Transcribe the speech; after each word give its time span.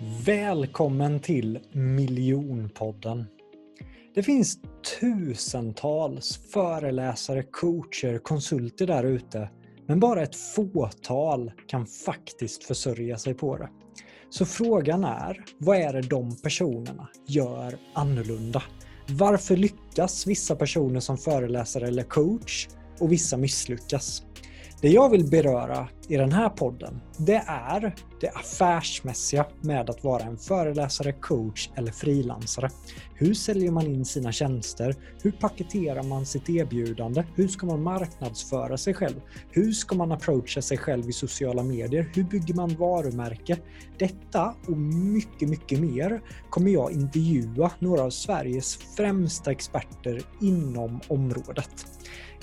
Välkommen 0.00 1.20
till 1.20 1.58
Miljonpodden. 1.72 3.24
Det 4.14 4.22
finns 4.22 4.58
tusentals 5.00 6.40
föreläsare, 6.52 7.42
coacher, 7.42 8.18
konsulter 8.18 8.86
där 8.86 9.04
ute, 9.04 9.50
men 9.86 10.00
bara 10.00 10.22
ett 10.22 10.36
fåtal 10.36 11.52
kan 11.66 11.86
faktiskt 11.86 12.64
försörja 12.64 13.18
sig 13.18 13.34
på 13.34 13.56
det. 13.56 13.68
Så 14.30 14.46
frågan 14.46 15.04
är, 15.04 15.44
vad 15.58 15.76
är 15.76 15.92
det 15.92 16.02
de 16.02 16.36
personerna 16.36 17.08
gör 17.26 17.78
annorlunda? 17.94 18.62
Varför 19.08 19.56
lyckas 19.56 20.26
vissa 20.26 20.56
personer 20.56 21.00
som 21.00 21.18
föreläsare 21.18 21.88
eller 21.88 22.02
coach 22.02 22.68
och 23.00 23.12
vissa 23.12 23.36
misslyckas? 23.36 24.22
Det 24.80 24.88
jag 24.88 25.10
vill 25.10 25.30
beröra 25.30 25.88
i 26.08 26.16
den 26.16 26.32
här 26.32 26.48
podden, 26.48 27.00
det 27.16 27.42
är 27.46 27.94
det 28.20 28.28
affärsmässiga 28.28 29.46
med 29.60 29.90
att 29.90 30.04
vara 30.04 30.22
en 30.22 30.38
föreläsare, 30.38 31.12
coach 31.12 31.70
eller 31.74 31.92
frilansare. 31.92 32.70
Hur 33.14 33.34
säljer 33.34 33.70
man 33.70 33.86
in 33.86 34.04
sina 34.04 34.32
tjänster? 34.32 34.94
Hur 35.22 35.32
paketerar 35.32 36.02
man 36.02 36.26
sitt 36.26 36.48
erbjudande? 36.48 37.24
Hur 37.34 37.48
ska 37.48 37.66
man 37.66 37.82
marknadsföra 37.82 38.76
sig 38.76 38.94
själv? 38.94 39.20
Hur 39.50 39.72
ska 39.72 39.96
man 39.96 40.12
approacha 40.12 40.62
sig 40.62 40.78
själv 40.78 41.08
i 41.08 41.12
sociala 41.12 41.62
medier? 41.62 42.10
Hur 42.14 42.24
bygger 42.24 42.54
man 42.54 42.74
varumärke? 42.74 43.56
Detta 43.98 44.54
och 44.66 44.78
mycket, 44.78 45.48
mycket 45.48 45.80
mer 45.80 46.22
kommer 46.50 46.70
jag 46.70 46.92
intervjua 46.92 47.70
några 47.78 48.02
av 48.02 48.10
Sveriges 48.10 48.76
främsta 48.96 49.50
experter 49.50 50.22
inom 50.40 51.00
området. 51.08 51.86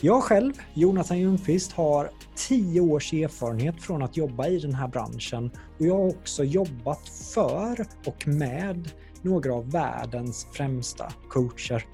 Jag 0.02 0.24
själv, 0.24 0.54
Jonathan 0.74 1.20
Ljungqvist, 1.20 1.72
har 1.72 2.12
10 2.36 2.82
års 2.82 3.14
erfarenhet 3.14 3.84
från 3.84 4.04
att 4.04 4.18
jobba 4.18 4.48
i 4.48 4.60
den 4.60 4.74
här 4.74 4.88
branschen 4.88 5.52
och 5.80 5.86
jag 5.86 5.96
har 5.96 6.08
också 6.08 6.44
jobbat 6.44 7.10
för 7.34 7.88
och 8.06 8.28
med 8.28 8.92
några 9.22 9.54
av 9.54 9.72
världens 9.72 10.48
främsta 10.54 11.14
coacher. 11.30 11.86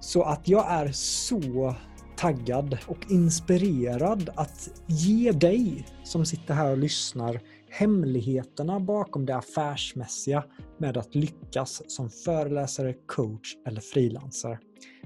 Så 0.00 0.22
att 0.22 0.48
jag 0.48 0.70
är 0.70 0.92
så 0.92 1.74
taggad 2.16 2.78
och 2.86 3.10
inspirerad 3.10 4.30
att 4.34 4.82
ge 4.86 5.32
dig 5.32 5.86
som 6.04 6.26
sitter 6.26 6.54
här 6.54 6.70
och 6.70 6.78
lyssnar 6.78 7.40
hemligheterna 7.70 8.80
bakom 8.80 9.26
det 9.26 9.36
affärsmässiga 9.36 10.44
med 10.78 10.96
att 10.96 11.14
lyckas 11.14 11.82
som 11.86 12.10
föreläsare, 12.10 12.94
coach 13.06 13.56
eller 13.66 13.80
frilansare. 13.80 14.58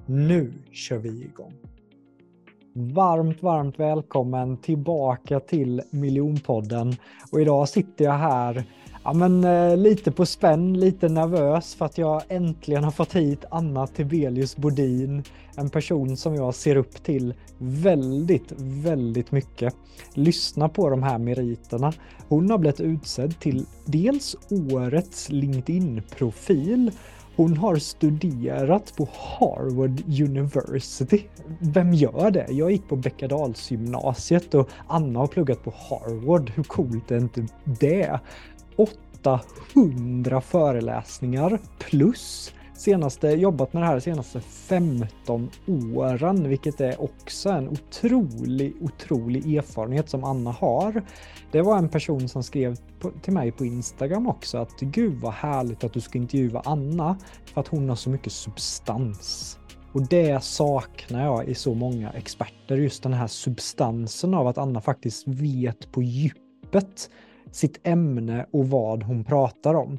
Nu 0.06 0.52
kör 0.72 0.98
vi 0.98 1.22
igång! 1.22 1.75
Varmt, 2.78 3.42
varmt 3.42 3.78
välkommen 3.78 4.56
tillbaka 4.56 5.40
till 5.40 5.82
Miljonpodden. 5.90 6.96
Och 7.32 7.40
idag 7.40 7.68
sitter 7.68 8.04
jag 8.04 8.12
här 8.12 8.64
ja, 9.04 9.12
men, 9.12 9.44
eh, 9.44 9.76
lite 9.76 10.12
på 10.12 10.26
spänn, 10.26 10.80
lite 10.80 11.08
nervös 11.08 11.74
för 11.74 11.84
att 11.84 11.98
jag 11.98 12.22
äntligen 12.28 12.84
har 12.84 12.90
fått 12.90 13.12
hit 13.12 13.44
Anna 13.50 13.86
Tibelius 13.86 14.56
Bodin. 14.56 15.22
En 15.56 15.70
person 15.70 16.16
som 16.16 16.34
jag 16.34 16.54
ser 16.54 16.76
upp 16.76 17.02
till 17.02 17.34
väldigt, 17.58 18.52
väldigt 18.58 19.32
mycket. 19.32 19.74
Lyssna 20.14 20.68
på 20.68 20.90
de 20.90 21.02
här 21.02 21.18
meriterna. 21.18 21.92
Hon 22.28 22.50
har 22.50 22.58
blivit 22.58 22.80
utsedd 22.80 23.40
till 23.40 23.66
dels 23.84 24.36
årets 24.50 25.28
LinkedIn-profil 25.30 26.90
hon 27.36 27.56
har 27.56 27.76
studerat 27.76 28.96
på 28.96 29.08
Harvard 29.12 30.02
University. 30.20 31.22
Vem 31.60 31.92
gör 31.94 32.30
det? 32.30 32.46
Jag 32.50 32.70
gick 32.70 32.88
på 32.88 32.96
Bäckadalsgymnasiet 32.96 34.54
och 34.54 34.68
Anna 34.86 35.18
har 35.18 35.26
pluggat 35.26 35.64
på 35.64 35.74
Harvard. 35.76 36.50
Hur 36.54 36.62
coolt 36.62 37.10
är 37.10 37.18
inte 37.18 37.46
det? 37.64 38.20
800 39.74 40.40
föreläsningar 40.40 41.58
plus 41.78 42.52
senaste, 42.80 43.28
jobbat 43.28 43.72
med 43.72 43.82
det 43.82 43.86
här 43.86 43.94
de 43.94 44.00
senaste 44.00 44.40
15 44.40 45.50
åren, 45.68 46.48
vilket 46.48 46.80
är 46.80 47.02
också 47.02 47.48
en 47.48 47.68
otrolig, 47.68 48.76
otrolig 48.80 49.56
erfarenhet 49.56 50.08
som 50.08 50.24
Anna 50.24 50.50
har. 50.50 51.02
Det 51.52 51.62
var 51.62 51.78
en 51.78 51.88
person 51.88 52.28
som 52.28 52.42
skrev 52.42 52.76
på, 53.00 53.10
till 53.22 53.32
mig 53.32 53.52
på 53.52 53.64
Instagram 53.64 54.26
också 54.26 54.58
att 54.58 54.80
gud 54.80 55.20
vad 55.20 55.32
härligt 55.32 55.84
att 55.84 55.92
du 55.92 56.00
ska 56.00 56.18
intervjua 56.18 56.62
Anna 56.64 57.18
för 57.44 57.60
att 57.60 57.68
hon 57.68 57.88
har 57.88 57.96
så 57.96 58.10
mycket 58.10 58.32
substans. 58.32 59.58
Och 59.92 60.08
det 60.08 60.44
saknar 60.44 61.24
jag 61.24 61.48
i 61.48 61.54
så 61.54 61.74
många 61.74 62.10
experter, 62.10 62.76
just 62.76 63.02
den 63.02 63.12
här 63.12 63.26
substansen 63.26 64.34
av 64.34 64.46
att 64.46 64.58
Anna 64.58 64.80
faktiskt 64.80 65.28
vet 65.28 65.92
på 65.92 66.02
djupet 66.02 67.10
sitt 67.50 67.80
ämne 67.86 68.46
och 68.52 68.68
vad 68.68 69.02
hon 69.02 69.24
pratar 69.24 69.74
om. 69.74 69.98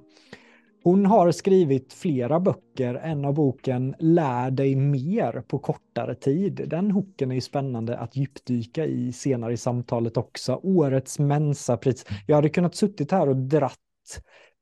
Hon 0.87 1.05
har 1.05 1.31
skrivit 1.31 1.93
flera 1.93 2.39
böcker. 2.39 2.95
En 2.95 3.25
av 3.25 3.33
boken 3.33 3.95
Lär 3.99 4.51
dig 4.51 4.75
mer 4.75 5.43
på 5.47 5.59
kortare 5.59 6.15
tid. 6.15 6.61
Den 6.67 6.91
hooken 6.91 7.31
är 7.31 7.35
ju 7.35 7.41
spännande 7.41 7.97
att 7.97 8.15
djupdyka 8.15 8.85
i 8.85 9.13
senare 9.13 9.53
i 9.53 9.57
samtalet 9.57 10.17
också. 10.17 10.59
Årets 10.63 11.19
Mensapris. 11.19 12.05
Jag 12.25 12.35
hade 12.35 12.49
kunnat 12.49 12.75
suttit 12.75 13.11
här 13.11 13.29
och 13.29 13.35
dratt 13.35 13.77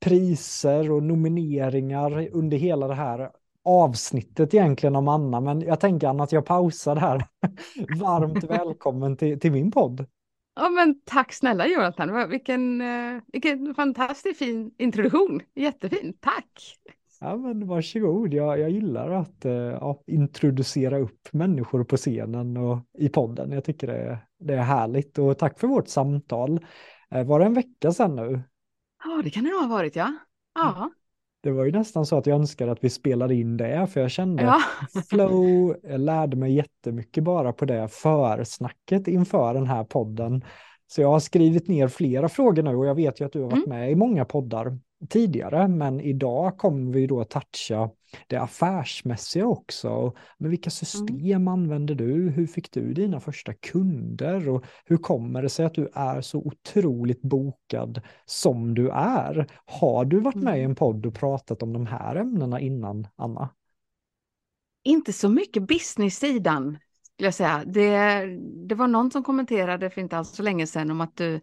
priser 0.04 0.90
och 0.90 1.02
nomineringar 1.02 2.28
under 2.32 2.56
hela 2.56 2.88
det 2.88 2.94
här 2.94 3.30
avsnittet 3.64 4.54
egentligen 4.54 4.96
om 4.96 5.08
Anna, 5.08 5.40
men 5.40 5.60
jag 5.60 5.80
tänker 5.80 6.08
Anna 6.08 6.24
att 6.24 6.32
jag 6.32 6.46
pausar 6.46 6.96
här. 6.96 7.26
Varmt 8.00 8.44
välkommen 8.44 9.16
till, 9.16 9.40
till 9.40 9.52
min 9.52 9.70
podd. 9.70 10.06
Ja, 10.56 10.68
men 10.68 11.00
tack 11.04 11.32
snälla 11.32 11.66
Jonathan. 11.66 12.28
Vilken, 12.30 12.80
eh, 12.80 13.22
vilken 13.32 13.74
fantastiskt 13.74 14.38
fin 14.38 14.70
introduktion. 14.78 15.40
Jättefin. 15.54 16.14
Tack! 16.20 16.78
Ja, 17.20 17.36
men 17.36 17.66
varsågod. 17.66 18.34
Jag, 18.34 18.58
jag 18.58 18.70
gillar 18.70 19.10
att 19.10 19.44
eh, 19.44 19.52
ja, 19.52 20.02
introducera 20.06 20.98
upp 20.98 21.28
människor 21.32 21.84
på 21.84 21.96
scenen 21.96 22.56
och 22.56 22.78
i 22.98 23.08
podden. 23.08 23.52
Jag 23.52 23.64
tycker 23.64 23.86
det, 23.86 24.18
det 24.38 24.54
är 24.54 24.62
härligt 24.62 25.18
och 25.18 25.38
tack 25.38 25.58
för 25.58 25.66
vårt 25.66 25.88
samtal. 25.88 26.66
Eh, 27.10 27.26
var 27.26 27.38
det 27.38 27.46
en 27.46 27.54
vecka 27.54 27.92
sedan 27.92 28.16
nu? 28.16 28.42
Ja, 29.04 29.20
det 29.24 29.30
kan 29.30 29.44
det 29.44 29.50
ha 29.50 29.66
varit, 29.66 29.96
ja. 29.96 30.14
Ja. 30.54 30.90
Det 31.46 31.52
var 31.52 31.64
ju 31.64 31.72
nästan 31.72 32.06
så 32.06 32.18
att 32.18 32.26
jag 32.26 32.34
önskade 32.34 32.72
att 32.72 32.84
vi 32.84 32.90
spelade 32.90 33.34
in 33.34 33.56
det, 33.56 33.86
för 33.86 34.00
jag 34.00 34.10
kände 34.10 34.42
ja. 34.42 34.60
flow, 35.10 35.76
jag 35.82 36.00
lärde 36.00 36.36
mig 36.36 36.54
jättemycket 36.54 37.24
bara 37.24 37.52
på 37.52 37.64
det 37.64 37.88
försnacket 37.88 39.08
inför 39.08 39.54
den 39.54 39.66
här 39.66 39.84
podden. 39.84 40.44
Så 40.86 41.00
jag 41.00 41.08
har 41.08 41.20
skrivit 41.20 41.68
ner 41.68 41.88
flera 41.88 42.28
frågor 42.28 42.62
nu 42.62 42.76
och 42.76 42.86
jag 42.86 42.94
vet 42.94 43.20
ju 43.20 43.24
att 43.24 43.32
du 43.32 43.42
har 43.42 43.50
varit 43.50 43.66
mm. 43.66 43.78
med 43.78 43.90
i 43.90 43.94
många 43.94 44.24
poddar 44.24 44.78
tidigare, 45.08 45.68
men 45.68 46.00
idag 46.00 46.58
kommer 46.58 46.92
vi 46.92 47.06
då 47.06 47.24
toucha 47.24 47.90
det 48.26 48.36
affärsmässiga 48.36 49.46
också. 49.46 50.12
Men 50.38 50.50
vilka 50.50 50.70
system 50.70 51.18
mm. 51.20 51.48
använder 51.48 51.94
du? 51.94 52.30
Hur 52.30 52.46
fick 52.46 52.72
du 52.72 52.94
dina 52.94 53.20
första 53.20 53.54
kunder? 53.54 54.48
Och 54.48 54.64
hur 54.84 54.96
kommer 54.96 55.42
det 55.42 55.48
sig 55.48 55.66
att 55.66 55.74
du 55.74 55.88
är 55.94 56.20
så 56.20 56.38
otroligt 56.38 57.22
bokad 57.22 58.00
som 58.24 58.74
du 58.74 58.90
är? 58.90 59.46
Har 59.64 60.04
du 60.04 60.20
varit 60.20 60.34
med 60.34 60.56
i 60.56 60.60
mm. 60.60 60.70
en 60.70 60.74
podd 60.74 61.06
och 61.06 61.14
pratat 61.14 61.62
om 61.62 61.72
de 61.72 61.86
här 61.86 62.16
ämnena 62.16 62.60
innan, 62.60 63.08
Anna? 63.16 63.48
Inte 64.84 65.12
så 65.12 65.28
mycket 65.28 65.62
business-sidan, 65.62 66.78
skulle 67.14 67.26
jag 67.26 67.34
säga. 67.34 67.64
Det, 67.66 68.24
det 68.68 68.74
var 68.74 68.88
någon 68.88 69.10
som 69.10 69.22
kommenterade 69.22 69.90
för 69.90 70.00
inte 70.00 70.16
alls 70.18 70.30
så 70.30 70.42
länge 70.42 70.66
sedan 70.66 70.90
om 70.90 71.00
att 71.00 71.16
du 71.16 71.40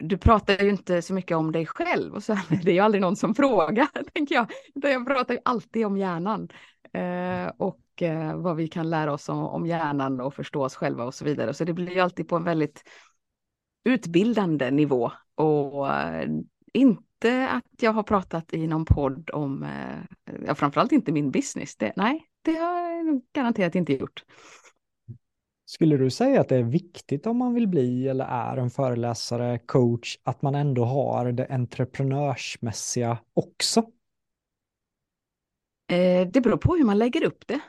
du 0.00 0.18
pratar 0.18 0.64
ju 0.64 0.70
inte 0.70 1.02
så 1.02 1.14
mycket 1.14 1.36
om 1.36 1.52
dig 1.52 1.66
själv 1.66 2.14
och 2.14 2.22
så 2.22 2.32
det 2.62 2.70
är 2.70 2.74
ju 2.74 2.80
aldrig 2.80 3.00
någon 3.00 3.16
som 3.16 3.34
frågar, 3.34 3.86
tänker 4.14 4.34
jag. 4.34 4.50
Jag 4.74 5.06
pratar 5.06 5.34
ju 5.34 5.40
alltid 5.44 5.86
om 5.86 5.96
hjärnan 5.96 6.48
eh, 6.92 7.52
och 7.58 8.02
eh, 8.02 8.36
vad 8.36 8.56
vi 8.56 8.68
kan 8.68 8.90
lära 8.90 9.12
oss 9.12 9.28
om, 9.28 9.38
om, 9.38 9.66
hjärnan 9.66 10.20
och 10.20 10.34
förstå 10.34 10.64
oss 10.64 10.74
själva 10.74 11.04
och 11.04 11.14
så 11.14 11.24
vidare. 11.24 11.54
Så 11.54 11.64
det 11.64 11.72
blir 11.72 11.90
ju 11.90 12.00
alltid 12.00 12.28
på 12.28 12.36
en 12.36 12.44
väldigt 12.44 12.82
utbildande 13.84 14.70
nivå 14.70 15.12
och 15.34 15.92
eh, 15.92 16.28
inte 16.72 17.48
att 17.48 17.82
jag 17.82 17.92
har 17.92 18.02
pratat 18.02 18.52
i 18.52 18.66
någon 18.66 18.84
podd 18.84 19.30
om, 19.30 19.62
eh, 19.62 20.34
ja, 20.46 20.54
framförallt 20.54 20.92
inte 20.92 21.12
min 21.12 21.30
business. 21.30 21.76
Det, 21.76 21.92
nej, 21.96 22.26
det 22.42 22.54
har 22.54 22.80
jag 22.80 23.20
garanterat 23.32 23.74
inte 23.74 23.92
gjort. 23.92 24.24
Skulle 25.70 25.96
du 25.96 26.10
säga 26.10 26.40
att 26.40 26.48
det 26.48 26.56
är 26.56 26.62
viktigt 26.62 27.26
om 27.26 27.38
man 27.38 27.54
vill 27.54 27.68
bli 27.68 28.08
eller 28.08 28.24
är 28.24 28.56
en 28.56 28.70
föreläsare, 28.70 29.58
coach, 29.58 30.18
att 30.22 30.42
man 30.42 30.54
ändå 30.54 30.84
har 30.84 31.32
det 31.32 31.46
entreprenörsmässiga 31.46 33.18
också? 33.34 33.80
Eh, 35.90 36.28
det 36.28 36.40
beror 36.40 36.56
på 36.56 36.76
hur 36.76 36.84
man 36.84 36.98
lägger 36.98 37.24
upp 37.24 37.46
det. 37.46 37.60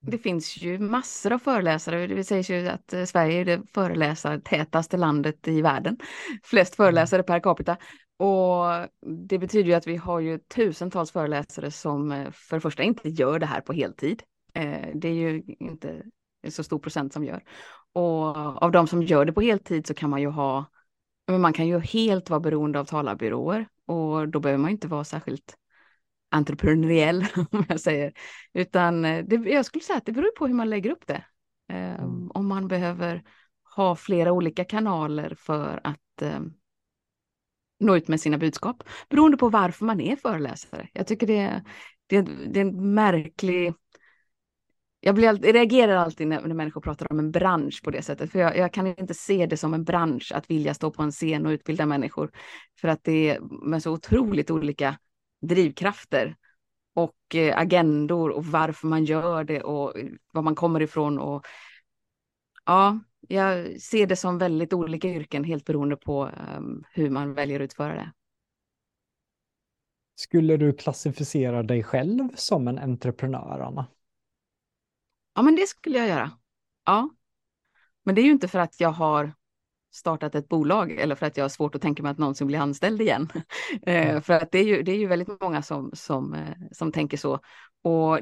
Det 0.00 0.18
finns 0.18 0.56
ju 0.56 0.78
massor 0.78 1.32
av 1.32 1.38
föreläsare. 1.38 2.06
Det 2.06 2.24
sägs 2.24 2.50
ju 2.50 2.68
att 2.68 2.92
eh, 2.92 3.04
Sverige 3.04 3.40
är 3.40 3.44
det 3.44 3.62
föreläsartätaste 3.74 4.96
landet 4.96 5.48
i 5.48 5.62
världen. 5.62 5.98
Flest 6.42 6.78
mm. 6.78 6.86
föreläsare 6.86 7.22
per 7.22 7.40
capita. 7.40 7.76
Och 8.18 8.88
det 9.28 9.38
betyder 9.38 9.68
ju 9.68 9.74
att 9.74 9.86
vi 9.86 9.96
har 9.96 10.20
ju 10.20 10.38
tusentals 10.38 11.10
föreläsare 11.10 11.70
som 11.70 12.12
eh, 12.12 12.30
för 12.30 12.56
det 12.56 12.60
första 12.60 12.82
inte 12.82 13.08
gör 13.08 13.38
det 13.38 13.46
här 13.46 13.60
på 13.60 13.72
heltid. 13.72 14.22
Det 14.94 15.08
är 15.08 15.14
ju 15.14 15.42
inte 15.60 16.02
så 16.50 16.64
stor 16.64 16.78
procent 16.78 17.12
som 17.12 17.24
gör. 17.24 17.42
Och 17.92 18.36
av 18.62 18.70
de 18.72 18.86
som 18.86 19.02
gör 19.02 19.24
det 19.24 19.32
på 19.32 19.40
heltid 19.40 19.86
så 19.86 19.94
kan 19.94 20.10
man 20.10 20.20
ju 20.20 20.28
ha 20.28 20.64
Men 21.26 21.40
man 21.40 21.52
kan 21.52 21.66
ju 21.66 21.78
helt 21.80 22.30
vara 22.30 22.40
beroende 22.40 22.80
av 22.80 22.84
talarbyråer 22.84 23.68
och 23.86 24.28
då 24.28 24.40
behöver 24.40 24.62
man 24.62 24.70
inte 24.70 24.88
vara 24.88 25.04
särskilt 25.04 25.56
entreprenöriell 26.30 27.26
om 27.50 27.64
jag 27.68 27.80
säger. 27.80 28.12
Utan 28.52 29.04
eh, 29.04 29.24
det, 29.24 29.36
jag 29.36 29.64
skulle 29.64 29.84
säga 29.84 29.96
att 29.96 30.06
det 30.06 30.12
beror 30.12 30.36
på 30.36 30.46
hur 30.46 30.54
man 30.54 30.70
lägger 30.70 30.90
upp 30.90 31.06
det. 31.06 31.24
Mm. 31.68 32.30
Om 32.30 32.48
man 32.48 32.68
behöver 32.68 33.22
ha 33.76 33.96
flera 33.96 34.32
olika 34.32 34.64
kanaler 34.64 35.34
för 35.38 35.80
att 35.84 36.22
eh, 36.22 36.40
nå 37.80 37.96
ut 37.96 38.08
med 38.08 38.20
sina 38.20 38.38
budskap. 38.38 38.82
Beroende 39.08 39.36
på 39.36 39.48
varför 39.48 39.84
man 39.84 40.00
är 40.00 40.16
föreläsare. 40.16 40.88
Jag 40.92 41.06
tycker 41.06 41.26
det, 41.26 41.64
det, 42.06 42.22
det 42.22 42.60
är 42.60 42.64
en 42.64 42.94
märklig... 42.94 43.74
Jag, 45.06 45.14
blir, 45.14 45.46
jag 45.46 45.54
reagerar 45.54 45.96
alltid 45.96 46.26
när, 46.26 46.40
när 46.40 46.54
människor 46.54 46.80
pratar 46.80 47.12
om 47.12 47.18
en 47.18 47.30
bransch 47.30 47.80
på 47.84 47.90
det 47.90 48.02
sättet. 48.02 48.32
För 48.32 48.38
jag, 48.38 48.56
jag, 48.56 48.72
kan 48.72 48.86
inte 48.86 49.14
se 49.14 49.46
det 49.46 49.56
som 49.56 49.74
en 49.74 49.84
bransch 49.84 50.32
att 50.34 50.50
vilja 50.50 50.74
stå 50.74 50.90
på 50.90 51.02
en 51.02 51.10
scen 51.10 51.46
och 51.46 51.50
utbilda 51.50 51.86
människor. 51.86 52.30
För 52.80 52.88
att 52.88 53.04
det 53.04 53.30
är 53.30 53.40
med 53.40 53.82
så 53.82 53.92
otroligt 53.92 54.50
olika 54.50 54.98
drivkrafter 55.42 56.36
och 56.94 57.34
eh, 57.34 57.58
agendor 57.58 58.30
och 58.30 58.46
varför 58.46 58.86
man 58.86 59.04
gör 59.04 59.44
det 59.44 59.62
och 59.62 59.98
eh, 59.98 60.06
var 60.32 60.42
man 60.42 60.54
kommer 60.54 60.82
ifrån. 60.82 61.18
Och, 61.18 61.46
ja, 62.64 63.00
jag 63.28 63.80
ser 63.80 64.06
det 64.06 64.16
som 64.16 64.38
väldigt 64.38 64.72
olika 64.72 65.08
yrken 65.08 65.44
helt 65.44 65.64
beroende 65.64 65.96
på 65.96 66.30
um, 66.58 66.84
hur 66.92 67.10
man 67.10 67.34
väljer 67.34 67.60
att 67.60 67.64
utföra 67.64 67.94
det. 67.94 68.12
Skulle 70.16 70.56
du 70.56 70.72
klassificera 70.72 71.62
dig 71.62 71.82
själv 71.82 72.28
som 72.34 72.68
en 72.68 72.78
entreprenör, 72.78 73.60
Anna? 73.60 73.86
Ja, 75.34 75.42
men 75.42 75.56
det 75.56 75.66
skulle 75.66 75.98
jag 75.98 76.08
göra. 76.08 76.30
Ja. 76.84 77.10
Men 78.04 78.14
det 78.14 78.20
är 78.20 78.24
ju 78.24 78.30
inte 78.30 78.48
för 78.48 78.58
att 78.58 78.80
jag 78.80 78.90
har 78.90 79.32
startat 79.92 80.34
ett 80.34 80.48
bolag 80.48 80.90
eller 80.92 81.14
för 81.14 81.26
att 81.26 81.36
jag 81.36 81.44
har 81.44 81.48
svårt 81.48 81.74
att 81.74 81.82
tänka 81.82 82.02
mig 82.02 82.10
att 82.10 82.18
någonsin 82.18 82.46
bli 82.46 82.56
anställd 82.56 83.00
igen. 83.00 83.28
Mm. 83.86 84.22
för 84.22 84.32
att 84.34 84.52
det 84.52 84.58
är 84.58 84.64
ju, 84.64 84.82
det 84.82 84.92
är 84.92 84.96
ju 84.96 85.06
väldigt 85.06 85.40
många 85.40 85.62
som, 85.62 85.90
som, 85.94 86.34
eh, 86.34 86.56
som 86.72 86.92
tänker 86.92 87.16
så. 87.16 87.40
Och 87.82 88.18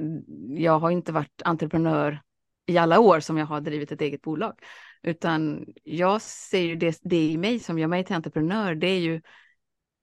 jag 0.48 0.78
har 0.78 0.90
inte 0.90 1.12
varit 1.12 1.42
entreprenör 1.44 2.22
i 2.66 2.78
alla 2.78 3.00
år 3.00 3.20
som 3.20 3.38
jag 3.38 3.46
har 3.46 3.60
drivit 3.60 3.92
ett 3.92 4.00
eget 4.00 4.22
bolag. 4.22 4.54
Utan 5.02 5.64
jag 5.84 6.22
ser 6.22 6.60
ju 6.60 6.76
det, 6.76 6.98
det 7.02 7.26
i 7.26 7.36
mig 7.36 7.58
som 7.58 7.78
gör 7.78 7.88
mig 7.88 8.04
till 8.04 8.16
entreprenör, 8.16 8.74
det 8.74 8.86
är 8.86 9.00
ju 9.00 9.20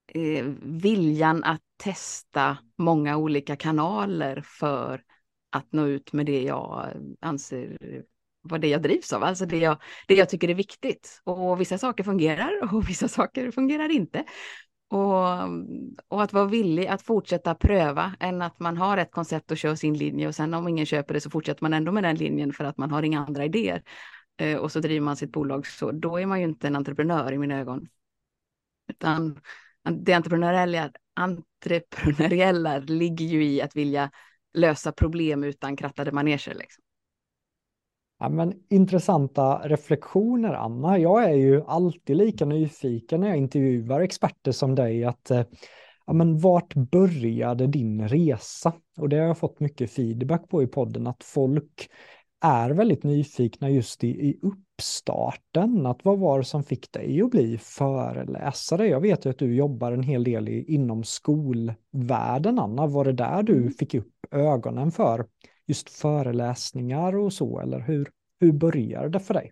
eh, 0.08 0.46
viljan 0.62 1.44
att 1.44 1.62
testa 1.78 2.58
många 2.78 3.18
olika 3.18 3.56
kanaler 3.56 4.42
för 4.46 5.04
att 5.50 5.72
nå 5.72 5.86
ut 5.86 6.14
med 6.14 6.26
det 6.26 6.44
jag 6.44 6.94
anser 7.20 7.78
vad 8.42 8.62
det 8.62 8.68
jag 8.68 8.82
drivs 8.82 9.14
av, 9.14 9.24
alltså 9.24 9.46
det 9.46 9.58
jag, 9.58 9.78
det 10.08 10.16
jag 10.16 10.30
tycker 10.30 10.50
är 10.50 10.54
viktigt. 10.54 11.22
Och 11.24 11.62
vissa 11.62 11.78
saker 11.78 12.04
fungerar 12.04 12.74
och 12.74 12.90
vissa 12.90 13.08
saker 13.08 13.52
fungerar 13.52 13.92
inte. 13.92 14.24
Och, 14.92 15.24
och 16.08 16.24
att 16.24 16.34
vara 16.34 16.46
villig 16.46 16.88
att 16.88 17.02
fortsätta 17.02 17.56
pröva 17.56 18.16
än 18.20 18.42
att 18.42 18.60
man 18.60 18.78
har 18.78 18.98
ett 18.98 19.12
koncept 19.12 19.52
och 19.52 19.58
kör 19.58 19.76
sin 19.76 19.98
linje 19.98 20.28
och 20.28 20.36
sen 20.36 20.54
om 20.54 20.68
ingen 20.68 20.86
köper 20.86 21.14
det 21.14 21.22
så 21.22 21.30
fortsätter 21.30 21.64
man 21.64 21.74
ändå 21.74 21.92
med 21.92 22.04
den 22.04 22.16
linjen 22.16 22.54
för 22.54 22.64
att 22.64 22.78
man 22.78 22.92
har 22.92 23.04
inga 23.04 23.26
andra 23.26 23.46
idéer. 23.46 23.84
Eh, 24.38 24.58
och 24.58 24.72
så 24.72 24.80
driver 24.80 25.02
man 25.02 25.16
sitt 25.16 25.32
bolag 25.32 25.68
så, 25.68 25.92
då 25.92 26.18
är 26.18 26.26
man 26.26 26.40
ju 26.40 26.46
inte 26.46 26.68
en 26.68 26.76
entreprenör 26.76 27.32
i 27.32 27.38
mina 27.38 27.60
ögon. 27.60 27.88
Utan 28.88 29.40
det 29.90 30.14
entreprenöriella, 30.14 30.92
entreprenöriella 31.16 32.78
ligger 32.78 33.26
ju 33.26 33.46
i 33.46 33.62
att 33.62 33.76
vilja 33.76 34.12
lösa 34.54 34.92
problem 34.92 35.44
utan 35.44 35.76
krattade 35.76 36.12
maneger. 36.12 36.56
Liksom. 36.56 36.84
Ja, 38.20 38.30
men 38.30 38.54
intressanta 38.70 39.62
reflektioner, 39.64 40.54
Anna. 40.54 41.00
Jag 41.00 41.24
är 41.24 41.36
ju 41.36 41.64
alltid 41.68 42.18
lika 42.18 42.46
nyfiken 42.46 43.22
när 43.22 43.28
jag 43.28 43.38
intervjuar 43.38 44.02
experter 44.02 44.52
som 44.52 44.76
dig. 44.76 45.06
att 45.06 45.32
eh, 45.32 45.44
ja, 46.06 46.14
men 46.14 46.40
Vart 46.40 46.74
började 46.74 47.68
din 47.68 48.08
resa? 48.08 48.74
Och 48.98 49.10
det 49.10 49.18
har 49.18 49.26
jag 49.26 49.38
fått 49.38 49.60
mycket 49.60 49.92
feedback 49.92 50.50
på 50.50 50.64
i 50.64 50.68
podden, 50.68 51.08
att 51.08 51.24
folk 51.24 51.90
är 52.42 52.70
väldigt 52.70 53.04
nyfikna 53.04 53.70
just 53.70 54.04
i, 54.04 54.08
i 54.08 54.40
uppstarten. 54.42 55.86
Att 55.86 56.06
vad 56.06 56.20
var 56.20 56.38
det 56.38 56.46
som 56.46 56.64
fick 56.64 56.92
dig 56.92 57.22
att 57.22 57.32
bli 57.32 57.58
föreläsare? 57.58 58.88
Jag 58.88 59.02
vet 59.02 59.26
ju 59.26 59.30
att 59.30 59.40
du 59.40 59.56
jobbar 59.56 59.92
en 59.92 60.04
hel 60.04 60.24
del 60.24 60.50
i, 60.50 60.74
inom 60.74 61.04
skolvärlden, 61.04 62.60
Anna. 62.60 62.88
Var 62.88 63.06
det 63.06 63.14
där 63.14 63.44
du 63.44 63.58
mm. 63.58 63.72
fick 63.72 63.94
upp 63.94 64.19
ögonen 64.32 64.92
för 64.92 65.26
just 65.68 65.90
föreläsningar 65.90 67.16
och 67.16 67.34
så, 67.34 67.60
eller 67.60 67.80
hur, 67.80 68.10
hur 68.40 68.52
började 68.52 69.10
det 69.10 69.20
för 69.20 69.34
dig? 69.34 69.52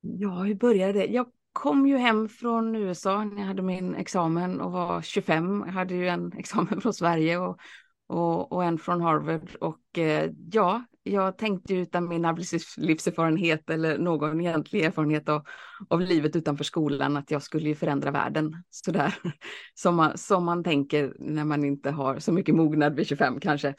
Ja, 0.00 0.42
hur 0.42 0.54
började 0.54 0.92
det? 0.92 1.06
Jag 1.06 1.26
kom 1.52 1.86
ju 1.86 1.96
hem 1.96 2.28
från 2.28 2.76
USA 2.76 3.24
när 3.24 3.38
jag 3.38 3.46
hade 3.46 3.62
min 3.62 3.94
examen 3.94 4.60
och 4.60 4.72
var 4.72 5.02
25. 5.02 5.62
Jag 5.66 5.72
hade 5.72 5.94
ju 5.94 6.08
en 6.08 6.32
examen 6.38 6.80
från 6.80 6.94
Sverige 6.94 7.38
och, 7.38 7.58
och, 8.06 8.52
och 8.52 8.64
en 8.64 8.78
från 8.78 9.00
Harvard. 9.00 9.50
Och 9.60 9.98
eh, 9.98 10.30
ja, 10.52 10.84
jag 11.02 11.38
tänkte 11.38 11.74
utan 11.74 12.08
min 12.08 12.24
arbetslivserfarenhet 12.24 13.70
eller 13.70 13.98
någon 13.98 14.40
egentlig 14.40 14.84
erfarenhet 14.84 15.28
av, 15.28 15.42
av 15.88 16.00
livet 16.00 16.36
utanför 16.36 16.64
skolan 16.64 17.16
att 17.16 17.30
jag 17.30 17.42
skulle 17.42 17.68
ju 17.68 17.74
förändra 17.74 18.10
världen 18.10 18.64
sådär 18.70 19.14
som 19.74 19.96
man, 19.96 20.18
som 20.18 20.44
man 20.44 20.64
tänker 20.64 21.14
när 21.18 21.44
man 21.44 21.64
inte 21.64 21.90
har 21.90 22.18
så 22.18 22.32
mycket 22.32 22.54
mognad 22.54 22.96
vid 22.96 23.06
25 23.06 23.40
kanske. 23.40 23.74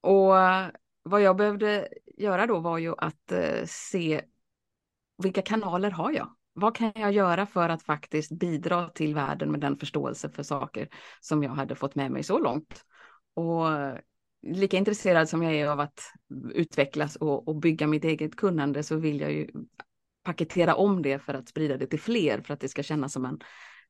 Och 0.00 0.34
vad 1.02 1.22
jag 1.22 1.36
behövde 1.36 1.88
göra 2.16 2.46
då 2.46 2.60
var 2.60 2.78
ju 2.78 2.94
att 2.98 3.32
eh, 3.32 3.64
se 3.66 4.22
vilka 5.22 5.42
kanaler 5.42 5.90
har 5.90 6.12
jag? 6.12 6.36
Vad 6.52 6.76
kan 6.76 6.92
jag 6.94 7.12
göra 7.12 7.46
för 7.46 7.68
att 7.68 7.82
faktiskt 7.82 8.32
bidra 8.32 8.88
till 8.88 9.14
världen 9.14 9.50
med 9.50 9.60
den 9.60 9.76
förståelse 9.76 10.30
för 10.30 10.42
saker 10.42 10.88
som 11.20 11.42
jag 11.42 11.50
hade 11.50 11.74
fått 11.74 11.94
med 11.94 12.10
mig 12.10 12.22
så 12.22 12.38
långt? 12.38 12.84
Och 13.34 13.66
lika 14.42 14.76
intresserad 14.76 15.28
som 15.28 15.42
jag 15.42 15.54
är 15.54 15.68
av 15.68 15.80
att 15.80 16.12
utvecklas 16.54 17.16
och, 17.16 17.48
och 17.48 17.56
bygga 17.56 17.86
mitt 17.86 18.04
eget 18.04 18.36
kunnande 18.36 18.82
så 18.82 18.96
vill 18.96 19.20
jag 19.20 19.32
ju 19.32 19.50
paketera 20.22 20.74
om 20.74 21.02
det 21.02 21.18
för 21.18 21.34
att 21.34 21.48
sprida 21.48 21.76
det 21.76 21.86
till 21.86 22.00
fler 22.00 22.40
för 22.40 22.54
att 22.54 22.60
det 22.60 22.68
ska 22.68 22.82
kännas 22.82 23.12
som 23.12 23.24
en, 23.24 23.38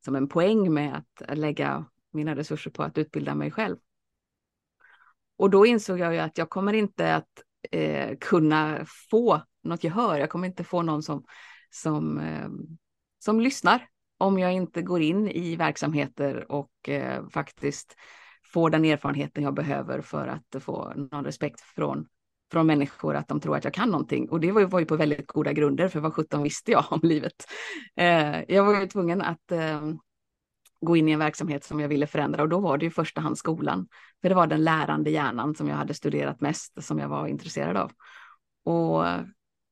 som 0.04 0.16
en 0.16 0.28
poäng 0.28 0.74
med 0.74 0.96
att 0.96 1.38
lägga 1.38 1.84
mina 2.12 2.36
resurser 2.36 2.70
på 2.70 2.82
att 2.82 2.98
utbilda 2.98 3.34
mig 3.34 3.50
själv. 3.50 3.76
Och 5.36 5.50
då 5.50 5.66
insåg 5.66 5.98
jag 5.98 6.14
ju 6.14 6.18
att 6.18 6.38
jag 6.38 6.50
kommer 6.50 6.72
inte 6.72 7.14
att 7.14 7.42
eh, 7.70 8.16
kunna 8.20 8.86
få 9.10 9.42
något 9.64 9.84
gehör. 9.84 10.18
Jag 10.18 10.30
kommer 10.30 10.48
inte 10.48 10.64
få 10.64 10.82
någon 10.82 11.02
som, 11.02 11.24
som, 11.70 12.18
eh, 12.18 12.48
som 13.18 13.40
lyssnar 13.40 13.88
om 14.18 14.38
jag 14.38 14.52
inte 14.52 14.82
går 14.82 15.02
in 15.02 15.28
i 15.28 15.56
verksamheter 15.56 16.52
och 16.52 16.88
eh, 16.88 17.28
faktiskt 17.28 17.96
får 18.52 18.70
den 18.70 18.84
erfarenheten 18.84 19.44
jag 19.44 19.54
behöver 19.54 20.00
för 20.00 20.26
att 20.26 20.62
få 20.62 20.92
någon 20.96 21.24
respekt 21.24 21.60
från, 21.60 22.06
från 22.52 22.66
människor, 22.66 23.14
att 23.14 23.28
de 23.28 23.40
tror 23.40 23.56
att 23.56 23.64
jag 23.64 23.74
kan 23.74 23.90
någonting. 23.90 24.28
Och 24.30 24.40
det 24.40 24.52
var 24.52 24.60
ju, 24.60 24.66
var 24.66 24.80
ju 24.80 24.86
på 24.86 24.96
väldigt 24.96 25.26
goda 25.26 25.52
grunder, 25.52 25.88
för 25.88 26.00
vad 26.00 26.14
sjutton 26.14 26.42
visste 26.42 26.72
jag 26.72 26.84
om 26.90 27.00
livet? 27.02 27.44
Eh, 27.96 28.42
jag 28.48 28.64
var 28.64 28.80
ju 28.80 28.86
tvungen 28.86 29.22
att 29.22 29.52
eh, 29.52 29.82
gå 30.80 30.96
in 30.96 31.08
i 31.08 31.12
en 31.12 31.18
verksamhet 31.18 31.64
som 31.64 31.80
jag 31.80 31.88
ville 31.88 32.06
förändra 32.06 32.42
och 32.42 32.48
då 32.48 32.60
var 32.60 32.78
det 32.78 32.86
i 32.86 32.90
första 32.90 33.20
hand 33.20 33.38
skolan. 33.38 33.88
För 34.22 34.28
det 34.28 34.34
var 34.34 34.46
den 34.46 34.64
lärande 34.64 35.10
hjärnan 35.10 35.54
som 35.54 35.68
jag 35.68 35.76
hade 35.76 35.94
studerat 35.94 36.40
mest, 36.40 36.84
som 36.84 36.98
jag 36.98 37.08
var 37.08 37.26
intresserad 37.26 37.76
av. 37.76 37.92
Och 38.64 39.04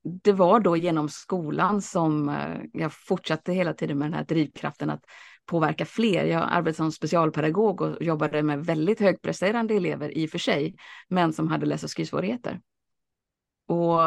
det 0.04 0.32
var 0.32 0.61
då 0.61 0.76
genom 0.76 1.08
skolan 1.08 1.82
som 1.82 2.28
eh, 2.28 2.61
jag 2.73 2.92
fortsatte 2.92 3.52
hela 3.52 3.75
tiden 3.75 3.99
med 3.99 4.06
den 4.06 4.14
här 4.14 4.25
drivkraften 4.25 4.90
att 4.90 5.04
påverka 5.46 5.84
fler. 5.84 6.25
Jag 6.25 6.42
arbetade 6.50 6.75
som 6.75 6.92
specialpedagog 6.92 7.80
och 7.80 8.02
jobbade 8.02 8.42
med 8.42 8.64
väldigt 8.64 9.00
högpresterande 9.00 9.75
elever 9.75 10.18
i 10.18 10.26
och 10.26 10.30
för 10.30 10.38
sig, 10.38 10.76
men 11.08 11.32
som 11.32 11.49
hade 11.49 11.66
läs 11.66 11.84
och 11.84 11.90
skrivsvårigheter. 11.90 12.61
Och 13.66 14.00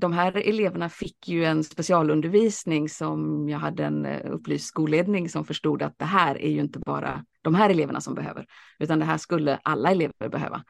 de 0.00 0.12
här 0.12 0.36
eleverna 0.36 0.88
fick 0.88 1.28
ju 1.28 1.44
en 1.44 1.64
specialundervisning 1.64 2.88
som 2.88 3.48
jag 3.48 3.58
hade 3.58 3.84
en 3.84 4.06
eh, 4.06 4.32
upplyst 4.32 4.66
skolledning 4.66 5.28
som 5.28 5.44
förstod 5.44 5.82
att 5.82 5.98
det 5.98 6.04
här 6.04 6.42
är 6.42 6.50
ju 6.50 6.60
inte 6.60 6.78
bara 6.78 7.24
de 7.42 7.54
här 7.54 7.70
eleverna 7.70 8.00
som 8.00 8.14
behöver, 8.14 8.46
utan 8.78 8.98
det 8.98 9.04
här 9.04 9.18
skulle 9.18 9.60
alla 9.62 9.90
elever 9.90 10.28
behöva. 10.28 10.64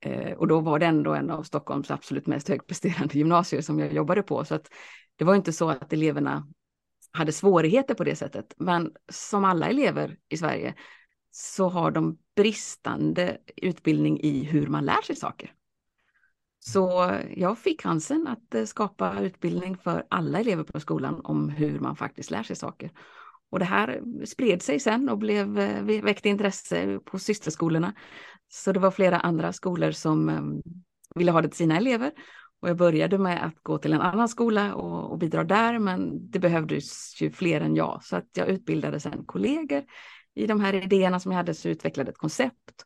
Eh, 0.00 0.32
och 0.32 0.48
då 0.48 0.60
var 0.60 0.78
det 0.78 0.86
ändå 0.86 1.14
en 1.14 1.30
av 1.30 1.42
Stockholms 1.42 1.90
absolut 1.90 2.26
mest 2.26 2.48
högpresterande 2.48 3.18
gymnasier 3.18 3.60
som 3.60 3.78
jag 3.78 3.92
jobbade 3.92 4.22
på, 4.22 4.44
så 4.44 4.54
att 4.54 4.68
det 5.16 5.24
var 5.24 5.34
inte 5.34 5.52
så 5.52 5.70
att 5.70 5.92
eleverna 5.92 6.46
hade 7.12 7.32
svårigheter 7.32 7.94
på 7.94 8.04
det 8.04 8.16
sättet. 8.16 8.54
Men 8.56 8.92
som 9.12 9.44
alla 9.44 9.68
elever 9.68 10.16
i 10.28 10.36
Sverige 10.36 10.74
så 11.30 11.68
har 11.68 11.90
de 11.90 12.18
bristande 12.36 13.38
utbildning 13.56 14.20
i 14.20 14.44
hur 14.44 14.66
man 14.66 14.84
lär 14.84 15.02
sig 15.02 15.16
saker. 15.16 15.52
Så 16.66 17.10
jag 17.36 17.58
fick 17.58 17.82
chansen 17.82 18.26
att 18.26 18.54
eh, 18.54 18.64
skapa 18.64 19.20
utbildning 19.20 19.76
för 19.76 20.06
alla 20.10 20.40
elever 20.40 20.64
på 20.64 20.80
skolan 20.80 21.20
om 21.24 21.48
hur 21.48 21.80
man 21.80 21.96
faktiskt 21.96 22.30
lär 22.30 22.42
sig 22.42 22.56
saker. 22.56 22.90
Och 23.50 23.58
det 23.58 23.64
här 23.64 24.02
spred 24.26 24.62
sig 24.62 24.80
sen 24.80 25.08
och 25.08 25.18
blev, 25.18 25.58
eh, 25.58 25.82
väckte 25.82 26.28
intresse 26.28 26.98
på 27.04 27.18
systerskolorna. 27.18 27.92
Så 28.48 28.72
det 28.72 28.80
var 28.80 28.90
flera 28.90 29.20
andra 29.20 29.52
skolor 29.52 29.90
som 29.90 30.28
ehm, 30.28 30.62
ville 31.14 31.32
ha 31.32 31.42
det 31.42 31.48
till 31.48 31.56
sina 31.56 31.76
elever. 31.76 32.12
Och 32.60 32.68
jag 32.68 32.76
började 32.76 33.18
med 33.18 33.44
att 33.46 33.62
gå 33.62 33.78
till 33.78 33.92
en 33.92 34.00
annan 34.00 34.28
skola 34.28 34.74
och, 34.74 35.10
och 35.12 35.18
bidra 35.18 35.44
där, 35.44 35.78
men 35.78 36.30
det 36.30 36.38
behövdes 36.38 37.22
ju 37.22 37.30
fler 37.30 37.60
än 37.60 37.76
jag. 37.76 38.00
Så 38.04 38.16
att 38.16 38.28
jag 38.36 38.48
utbildade 38.48 39.00
sen 39.00 39.24
kollegor 39.24 39.82
i 40.34 40.46
de 40.46 40.60
här 40.60 40.74
idéerna 40.74 41.20
som 41.20 41.32
jag 41.32 41.36
hade, 41.36 41.54
så 41.54 41.68
utvecklade 41.68 42.10
ett 42.10 42.18
koncept. 42.18 42.84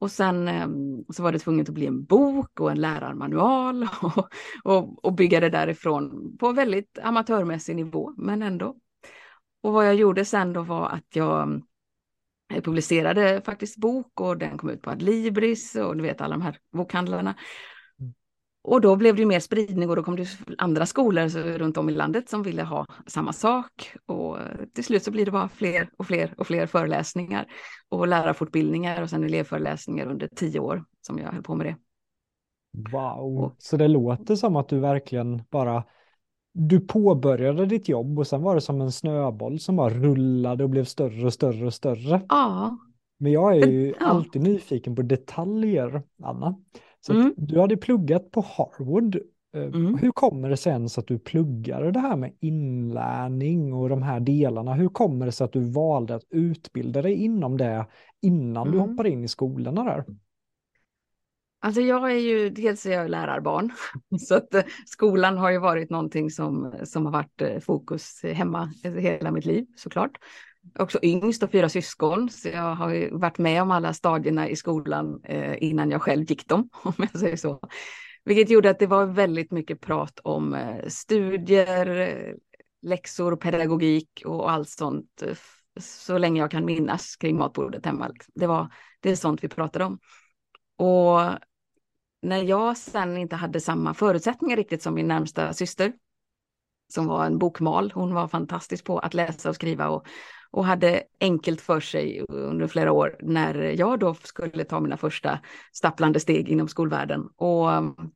Och 0.00 0.10
sen 0.10 0.48
ehm, 0.48 1.04
så 1.08 1.22
var 1.22 1.32
det 1.32 1.38
tvunget 1.38 1.68
att 1.68 1.74
bli 1.74 1.86
en 1.86 2.04
bok 2.04 2.60
och 2.60 2.70
en 2.70 2.80
lärarmanual 2.80 3.82
och, 4.02 4.28
och, 4.64 5.04
och 5.04 5.12
bygga 5.12 5.40
det 5.40 5.50
därifrån 5.50 6.36
på 6.38 6.52
väldigt 6.52 6.98
amatörmässig 7.02 7.76
nivå, 7.76 8.14
men 8.16 8.42
ändå. 8.42 8.76
Och 9.62 9.72
vad 9.72 9.86
jag 9.86 9.94
gjorde 9.94 10.24
sen 10.24 10.52
då 10.52 10.62
var 10.62 10.88
att 10.88 11.16
jag 11.16 11.62
jag 12.54 12.64
publicerade 12.64 13.42
faktiskt 13.44 13.76
bok 13.76 14.20
och 14.20 14.38
den 14.38 14.58
kom 14.58 14.70
ut 14.70 14.82
på 14.82 14.90
Adlibris 14.90 15.74
och 15.74 15.96
du 15.96 16.02
vet 16.02 16.20
alla 16.20 16.34
de 16.34 16.42
här 16.42 16.56
bokhandlarna. 16.72 17.34
Och 18.68 18.80
då 18.80 18.96
blev 18.96 19.16
det 19.16 19.26
mer 19.26 19.40
spridning 19.40 19.90
och 19.90 19.96
då 19.96 20.02
kom 20.02 20.16
det 20.16 20.28
andra 20.58 20.86
skolor 20.86 21.28
runt 21.58 21.76
om 21.76 21.88
i 21.88 21.92
landet 21.92 22.28
som 22.28 22.42
ville 22.42 22.62
ha 22.62 22.86
samma 23.06 23.32
sak. 23.32 23.94
Och 24.06 24.36
till 24.74 24.84
slut 24.84 25.02
så 25.02 25.10
blir 25.10 25.24
det 25.24 25.30
bara 25.30 25.48
fler 25.48 25.90
och 25.96 26.06
fler 26.06 26.34
och 26.36 26.46
fler 26.46 26.66
föreläsningar 26.66 27.46
och 27.88 28.08
lärarfortbildningar 28.08 29.02
och 29.02 29.10
sen 29.10 29.24
elevföreläsningar 29.24 30.06
under 30.06 30.28
tio 30.36 30.60
år 30.60 30.84
som 31.00 31.18
jag 31.18 31.32
höll 31.32 31.42
på 31.42 31.54
med 31.54 31.66
det. 31.66 31.76
Wow, 32.92 33.54
så 33.58 33.76
det 33.76 33.88
låter 33.88 34.36
som 34.36 34.56
att 34.56 34.68
du 34.68 34.78
verkligen 34.78 35.42
bara 35.50 35.84
du 36.52 36.80
påbörjade 36.80 37.66
ditt 37.66 37.88
jobb 37.88 38.18
och 38.18 38.26
sen 38.26 38.42
var 38.42 38.54
det 38.54 38.60
som 38.60 38.80
en 38.80 38.92
snöboll 38.92 39.60
som 39.60 39.76
bara 39.76 39.90
rullade 39.90 40.64
och 40.64 40.70
blev 40.70 40.84
större 40.84 41.26
och 41.26 41.32
större 41.32 41.66
och 41.66 41.74
större. 41.74 42.22
Ja. 42.28 42.78
Men 43.18 43.32
jag 43.32 43.56
är 43.56 43.66
ju 43.66 43.94
ja. 44.00 44.06
alltid 44.06 44.42
nyfiken 44.42 44.96
på 44.96 45.02
detaljer, 45.02 46.02
Anna. 46.22 46.56
Så 47.00 47.12
mm. 47.12 47.34
du 47.36 47.60
hade 47.60 47.76
pluggat 47.76 48.30
på 48.30 48.40
Harvard. 48.40 49.16
Eh, 49.54 49.62
mm. 49.62 49.98
Hur 49.98 50.10
kommer 50.10 50.50
det 50.50 50.56
sen 50.56 50.88
så 50.88 51.00
att 51.00 51.06
du 51.06 51.18
pluggade 51.18 51.90
det 51.90 52.00
här 52.00 52.16
med 52.16 52.32
inlärning 52.40 53.72
och 53.72 53.88
de 53.88 54.02
här 54.02 54.20
delarna? 54.20 54.74
Hur 54.74 54.88
kommer 54.88 55.26
det 55.26 55.32
sig 55.32 55.44
att 55.44 55.52
du 55.52 55.60
valde 55.60 56.14
att 56.14 56.24
utbilda 56.30 57.02
dig 57.02 57.14
inom 57.14 57.56
det 57.56 57.86
innan 58.22 58.68
mm. 58.68 58.72
du 58.72 58.90
hoppade 58.90 59.10
in 59.10 59.24
i 59.24 59.28
skolorna 59.28 59.84
där? 59.84 60.04
Alltså 61.60 61.80
jag 61.80 62.12
är 62.12 62.18
ju, 62.18 62.50
dels 62.50 62.86
är 62.86 62.92
jag 62.92 63.10
lärarbarn, 63.10 63.72
så 64.20 64.34
att 64.34 64.54
eh, 64.54 64.62
skolan 64.86 65.38
har 65.38 65.50
ju 65.50 65.58
varit 65.58 65.90
någonting 65.90 66.30
som, 66.30 66.74
som 66.84 67.04
har 67.06 67.12
varit 67.12 67.42
eh, 67.42 67.58
fokus 67.58 68.22
hemma 68.22 68.72
hela 68.82 69.30
mitt 69.30 69.44
liv 69.44 69.66
såklart. 69.76 70.18
Också 70.78 70.98
yngst 71.02 71.42
och 71.42 71.50
fyra 71.50 71.68
syskon, 71.68 72.30
så 72.30 72.48
jag 72.48 72.74
har 72.74 72.90
ju 72.90 73.10
varit 73.10 73.38
med 73.38 73.62
om 73.62 73.70
alla 73.70 73.92
stadierna 73.92 74.48
i 74.48 74.56
skolan 74.56 75.20
eh, 75.24 75.62
innan 75.62 75.90
jag 75.90 76.02
själv 76.02 76.30
gick 76.30 76.48
dem, 76.48 76.68
om 76.82 76.94
jag 76.96 77.20
säger 77.20 77.36
så. 77.36 77.60
Vilket 78.24 78.50
gjorde 78.50 78.70
att 78.70 78.78
det 78.78 78.86
var 78.86 79.06
väldigt 79.06 79.50
mycket 79.50 79.80
prat 79.80 80.20
om 80.22 80.54
eh, 80.54 80.86
studier, 80.86 82.34
läxor, 82.82 83.36
pedagogik 83.36 84.22
och 84.26 84.50
allt 84.50 84.68
sånt 84.68 85.22
så 85.80 86.18
länge 86.18 86.40
jag 86.40 86.50
kan 86.50 86.64
minnas 86.64 87.16
kring 87.16 87.36
matbordet 87.36 87.86
hemma. 87.86 88.10
Det, 88.34 88.46
var, 88.46 88.72
det 89.00 89.10
är 89.10 89.16
sånt 89.16 89.44
vi 89.44 89.48
pratade 89.48 89.84
om. 89.84 89.98
Och 90.76 91.20
när 92.22 92.42
jag 92.42 92.76
sen 92.76 93.16
inte 93.16 93.36
hade 93.36 93.60
samma 93.60 93.94
förutsättningar 93.94 94.56
riktigt 94.56 94.82
som 94.82 94.94
min 94.94 95.08
närmsta 95.08 95.52
syster, 95.52 95.92
som 96.92 97.06
var 97.06 97.26
en 97.26 97.38
bokmal, 97.38 97.92
hon 97.94 98.14
var 98.14 98.28
fantastisk 98.28 98.84
på 98.84 98.98
att 98.98 99.14
läsa 99.14 99.48
och 99.48 99.54
skriva 99.54 99.88
och, 99.88 100.06
och 100.50 100.64
hade 100.64 101.02
enkelt 101.20 101.60
för 101.60 101.80
sig 101.80 102.24
under 102.28 102.66
flera 102.66 102.92
år 102.92 103.16
när 103.20 103.54
jag 103.54 103.98
då 103.98 104.14
skulle 104.14 104.64
ta 104.64 104.80
mina 104.80 104.96
första 104.96 105.38
stapplande 105.72 106.20
steg 106.20 106.48
inom 106.48 106.68
skolvärlden. 106.68 107.28
Och 107.36 107.68
um, 107.68 108.12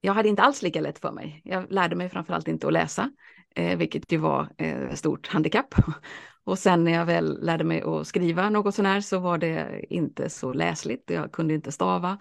jag 0.00 0.14
hade 0.14 0.28
inte 0.28 0.42
alls 0.42 0.62
lika 0.62 0.80
lätt 0.80 0.98
för 0.98 1.12
mig. 1.12 1.40
Jag 1.44 1.72
lärde 1.72 1.96
mig 1.96 2.08
framförallt 2.08 2.48
inte 2.48 2.66
att 2.66 2.72
läsa, 2.72 3.10
eh, 3.54 3.78
vilket 3.78 4.12
ju 4.12 4.18
var 4.18 4.48
ett 4.56 4.90
eh, 4.90 4.94
stort 4.94 5.28
handikapp. 5.28 5.74
Och 6.44 6.58
sen 6.58 6.84
när 6.84 6.92
jag 6.92 7.06
väl 7.06 7.44
lärde 7.44 7.64
mig 7.64 7.82
att 7.82 8.06
skriva 8.06 8.50
något 8.50 8.74
sånär 8.74 9.00
så 9.00 9.18
var 9.18 9.38
det 9.38 9.84
inte 9.88 10.30
så 10.30 10.52
läsligt. 10.52 11.10
Jag 11.10 11.32
kunde 11.32 11.54
inte 11.54 11.72
stava 11.72 12.18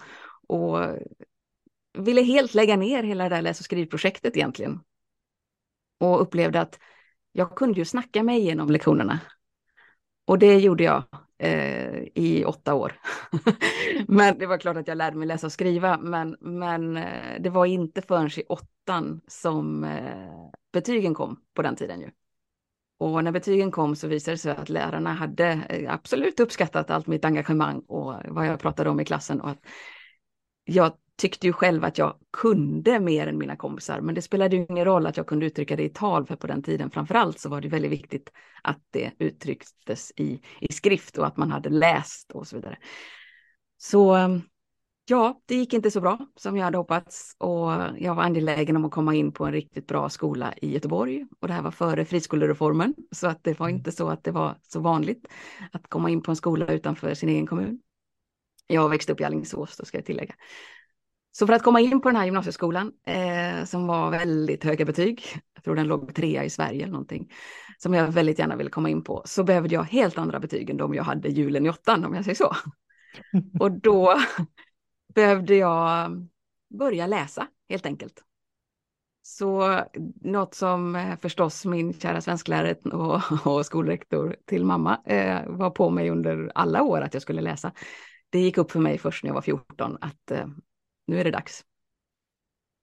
och 0.47 0.79
ville 1.97 2.21
helt 2.21 2.53
lägga 2.53 2.75
ner 2.75 3.03
hela 3.03 3.23
det 3.23 3.35
där 3.35 3.41
läs 3.41 3.59
och 3.59 3.65
skrivprojektet 3.65 4.37
egentligen. 4.37 4.79
Och 5.99 6.21
upplevde 6.21 6.61
att 6.61 6.79
jag 7.31 7.55
kunde 7.55 7.79
ju 7.79 7.85
snacka 7.85 8.23
mig 8.23 8.39
igenom 8.39 8.69
lektionerna. 8.69 9.19
Och 10.29 10.39
det 10.39 10.59
gjorde 10.59 10.83
jag 10.83 11.03
eh, 11.37 12.03
i 12.15 12.43
åtta 12.45 12.73
år. 12.73 12.93
men 14.07 14.37
det 14.37 14.45
var 14.45 14.57
klart 14.57 14.77
att 14.77 14.87
jag 14.87 14.97
lärde 14.97 15.17
mig 15.17 15.27
läsa 15.27 15.47
och 15.47 15.51
skriva, 15.51 15.97
men, 15.97 16.37
men 16.39 16.97
eh, 16.97 17.39
det 17.39 17.49
var 17.49 17.65
inte 17.65 18.01
förrän 18.01 18.29
i 18.37 18.43
åttan 18.49 19.21
som 19.27 19.83
eh, 19.83 20.49
betygen 20.73 21.13
kom 21.13 21.39
på 21.55 21.61
den 21.61 21.75
tiden 21.75 22.01
ju. 22.01 22.11
Och 22.99 23.23
när 23.23 23.31
betygen 23.31 23.71
kom 23.71 23.95
så 23.95 24.07
visade 24.07 24.33
det 24.35 24.37
sig 24.37 24.51
att 24.51 24.69
lärarna 24.69 25.13
hade 25.13 25.47
eh, 25.69 25.93
absolut 25.93 26.39
uppskattat 26.39 26.89
allt 26.89 27.07
mitt 27.07 27.25
engagemang 27.25 27.79
och 27.79 28.13
vad 28.25 28.47
jag 28.47 28.59
pratade 28.59 28.89
om 28.89 28.99
i 28.99 29.05
klassen 29.05 29.41
och 29.41 29.49
att 29.49 29.65
jag 30.65 30.93
tyckte 31.19 31.47
ju 31.47 31.53
själv 31.53 31.85
att 31.85 31.97
jag 31.97 32.15
kunde 32.31 32.99
mer 32.99 33.27
än 33.27 33.37
mina 33.37 33.55
kompisar, 33.55 34.01
men 34.01 34.15
det 34.15 34.21
spelade 34.21 34.55
ju 34.55 34.65
ingen 34.69 34.85
roll 34.85 35.07
att 35.07 35.17
jag 35.17 35.27
kunde 35.27 35.45
uttrycka 35.45 35.75
det 35.75 35.83
i 35.83 35.89
tal, 35.89 36.25
för 36.25 36.35
på 36.35 36.47
den 36.47 36.63
tiden 36.63 36.91
framförallt 36.91 37.39
så 37.39 37.49
var 37.49 37.61
det 37.61 37.67
väldigt 37.67 37.91
viktigt 37.91 38.31
att 38.63 38.81
det 38.91 39.11
uttrycktes 39.19 40.11
i, 40.15 40.41
i 40.59 40.73
skrift 40.73 41.17
och 41.17 41.27
att 41.27 41.37
man 41.37 41.51
hade 41.51 41.69
läst 41.69 42.31
och 42.31 42.47
så 42.47 42.55
vidare. 42.55 42.77
Så 43.77 44.17
ja, 45.09 45.41
det 45.45 45.55
gick 45.55 45.73
inte 45.73 45.91
så 45.91 46.01
bra 46.01 46.17
som 46.35 46.57
jag 46.57 46.65
hade 46.65 46.77
hoppats 46.77 47.35
och 47.37 47.71
jag 47.97 48.15
var 48.15 48.23
angelägen 48.23 48.75
om 48.75 48.85
att 48.85 48.91
komma 48.91 49.15
in 49.15 49.31
på 49.31 49.45
en 49.45 49.51
riktigt 49.51 49.87
bra 49.87 50.09
skola 50.09 50.53
i 50.61 50.73
Göteborg 50.73 51.25
och 51.39 51.47
det 51.47 51.53
här 51.53 51.61
var 51.61 51.71
före 51.71 52.05
friskolereformen 52.05 52.95
så 53.11 53.27
att 53.27 53.43
det 53.43 53.59
var 53.59 53.67
mm. 53.67 53.77
inte 53.77 53.91
så 53.91 54.09
att 54.09 54.23
det 54.23 54.31
var 54.31 54.55
så 54.61 54.79
vanligt 54.79 55.27
att 55.71 55.87
komma 55.87 56.09
in 56.09 56.21
på 56.21 56.31
en 56.31 56.35
skola 56.35 56.73
utanför 56.73 57.13
sin 57.13 57.29
egen 57.29 57.47
kommun. 57.47 57.79
Jag 58.71 58.89
växte 58.89 59.13
upp 59.13 59.21
i 59.21 59.23
Alingsås, 59.23 59.77
då 59.77 59.85
ska 59.85 59.97
jag 59.97 60.05
tillägga. 60.05 60.35
Så 61.31 61.47
för 61.47 61.53
att 61.53 61.63
komma 61.63 61.79
in 61.79 62.01
på 62.01 62.09
den 62.09 62.15
här 62.15 62.25
gymnasieskolan, 62.25 62.91
eh, 63.05 63.65
som 63.65 63.87
var 63.87 64.11
väldigt 64.11 64.63
höga 64.63 64.85
betyg, 64.85 65.23
jag 65.53 65.63
tror 65.63 65.75
den 65.75 65.87
låg 65.87 66.15
trea 66.15 66.43
i 66.43 66.49
Sverige 66.49 66.83
eller 66.83 66.91
någonting, 66.91 67.31
som 67.77 67.93
jag 67.93 68.07
väldigt 68.07 68.39
gärna 68.39 68.55
ville 68.55 68.69
komma 68.69 68.89
in 68.89 69.03
på, 69.03 69.21
så 69.25 69.43
behövde 69.43 69.75
jag 69.75 69.83
helt 69.83 70.17
andra 70.17 70.39
betyg 70.39 70.69
än 70.69 70.77
de 70.77 70.93
jag 70.93 71.03
hade 71.03 71.29
julen 71.29 71.65
i 71.65 71.69
åttan, 71.69 72.05
om 72.05 72.13
jag 72.13 72.23
säger 72.23 72.35
så. 72.35 72.55
Och 73.59 73.71
då 73.71 74.19
behövde 75.15 75.55
jag 75.55 76.11
börja 76.79 77.07
läsa, 77.07 77.47
helt 77.69 77.85
enkelt. 77.85 78.23
Så 79.21 79.79
något 80.21 80.55
som 80.55 80.95
eh, 80.95 81.17
förstås 81.21 81.65
min 81.65 81.93
kära 81.93 82.21
svensklärare 82.21 82.75
och, 82.91 83.21
och 83.47 83.65
skolrektor 83.65 84.35
till 84.45 84.65
mamma 84.65 84.99
eh, 85.05 85.47
var 85.47 85.69
på 85.69 85.89
mig 85.89 86.09
under 86.09 86.51
alla 86.55 86.83
år 86.83 87.01
att 87.01 87.13
jag 87.13 87.21
skulle 87.21 87.41
läsa 87.41 87.71
det 88.29 88.39
gick 88.39 88.57
upp 88.57 88.71
för 88.71 88.79
mig 88.79 88.97
först 88.97 89.23
när 89.23 89.29
jag 89.29 89.35
var 89.35 89.41
14 89.41 89.97
att 90.01 90.31
eh, 90.31 90.47
nu 91.07 91.19
är 91.19 91.23
det 91.23 91.31
dags. 91.31 91.65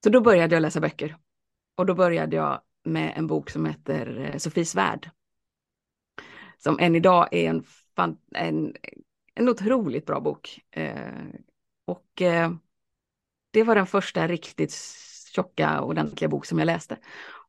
Så 0.05 0.11
då 0.11 0.21
började 0.21 0.55
jag 0.55 0.63
läsa 0.63 0.81
böcker. 0.81 1.17
Och 1.77 1.87
då 1.87 1.95
började 1.95 2.37
jag 2.37 2.61
med 2.85 3.13
en 3.17 3.27
bok 3.27 3.51
som 3.51 3.67
heter 3.67 4.31
eh, 4.33 4.37
Sofies 4.39 4.75
värld. 4.75 5.11
Som 6.59 6.79
än 6.81 6.95
idag 6.95 7.29
är 7.33 7.51
en, 7.51 7.63
fan, 7.97 8.19
en, 8.35 8.75
en 9.35 9.49
otroligt 9.49 10.07
bra 10.07 10.21
bok. 10.21 10.61
Eh, 10.71 11.25
och 11.85 12.23
eh, 12.23 12.53
det 13.51 13.63
var 13.63 13.75
den 13.75 13.87
första 13.87 14.29
riktigt 14.29 14.73
tjocka, 15.35 15.81
ordentliga 15.81 16.29
bok 16.29 16.47
som 16.47 16.59
jag 16.59 16.67
läste. 16.67 16.99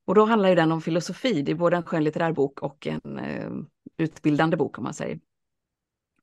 Och 0.06 0.16
då 0.16 0.26
handlar 0.26 0.50
ju 0.50 0.56
den 0.56 0.72
om 0.72 0.82
filosofi. 0.82 1.42
Det 1.42 1.52
är 1.52 1.56
både 1.56 1.78
en 1.78 1.84
skönlitterär 1.84 2.32
bok 2.32 2.62
och 2.62 2.88
en 2.88 3.20
eh, 3.20 3.52
utbildande 3.98 4.58
bok 4.58 4.78
om 4.78 4.84
man 4.84 4.94
säger. 4.94 5.20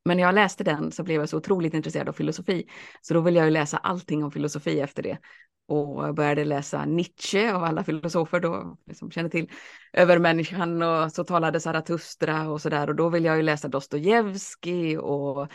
Men 0.04 0.16
när 0.16 0.25
jag 0.25 0.34
läste 0.34 0.64
den 0.64 0.92
så 0.92 1.02
blev 1.02 1.20
jag 1.20 1.28
så 1.28 1.37
otroligt 1.37 1.75
intresserad 1.75 2.08
av 2.08 2.12
filosofi. 2.12 2.66
Så 3.00 3.14
då 3.14 3.20
ville 3.20 3.38
jag 3.38 3.46
ju 3.46 3.52
läsa 3.52 3.76
allting 3.76 4.25
om 4.25 4.30
filosofi 4.30 4.80
efter 4.80 5.02
det. 5.02 5.18
Och 5.66 6.14
började 6.14 6.44
läsa 6.44 6.84
Nietzsche 6.84 7.52
av 7.52 7.64
alla 7.64 7.84
filosofer 7.84 8.40
då, 8.40 8.76
som 8.92 9.11
känner 9.11 9.28
till 9.28 9.50
övermänniskan 9.92 10.82
och 10.82 11.12
så 11.12 11.25
talade 11.25 11.61
Zarathustra 11.61 12.50
och 12.50 12.61
så 12.61 12.68
där. 12.68 12.88
Och 12.88 12.94
då 12.94 13.08
ville 13.08 13.28
jag 13.28 13.37
ju 13.37 13.42
läsa 13.42 13.68
Dostojevskij 13.68 14.99
och 14.99 15.49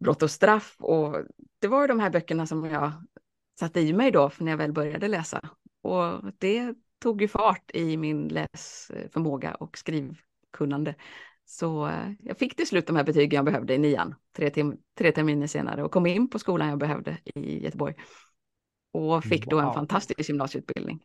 Brott 0.00 0.22
och 0.22 0.30
straff. 0.30 0.76
Och 0.78 1.16
det 1.58 1.68
var 1.68 1.80
ju 1.80 1.86
de 1.86 2.00
här 2.00 2.10
böckerna 2.10 2.46
som 2.46 2.64
jag 2.64 2.92
satte 3.58 3.80
i 3.80 3.92
mig 3.92 4.10
då 4.10 4.30
när 4.38 4.52
jag 4.52 4.58
väl 4.58 4.72
började 4.72 5.08
läsa. 5.08 5.50
Och 5.82 6.32
det 6.38 6.74
tog 6.98 7.22
ju 7.22 7.28
fart 7.28 7.70
i 7.74 7.96
min 7.96 8.28
läsförmåga 8.28 9.54
och 9.54 9.78
skrivkunnande. 9.78 10.94
Så 11.48 11.86
eh, 11.86 12.10
jag 12.18 12.38
fick 12.38 12.56
till 12.56 12.66
slut 12.66 12.86
de 12.86 12.96
här 12.96 13.04
betygen 13.04 13.36
jag 13.36 13.44
behövde 13.44 13.74
i 13.74 13.78
nian, 13.78 14.14
tre, 14.36 14.50
tim- 14.50 14.76
tre 14.98 15.12
terminer 15.12 15.46
senare 15.46 15.84
och 15.84 15.92
kom 15.92 16.06
in 16.06 16.30
på 16.30 16.38
skolan 16.38 16.68
jag 16.68 16.78
behövde 16.78 17.18
i 17.24 17.64
Göteborg. 17.64 17.94
Och 18.92 19.24
fick 19.24 19.46
då 19.46 19.58
en 19.60 19.72
fantastisk 19.72 20.28
gymnasieutbildning. 20.28 21.02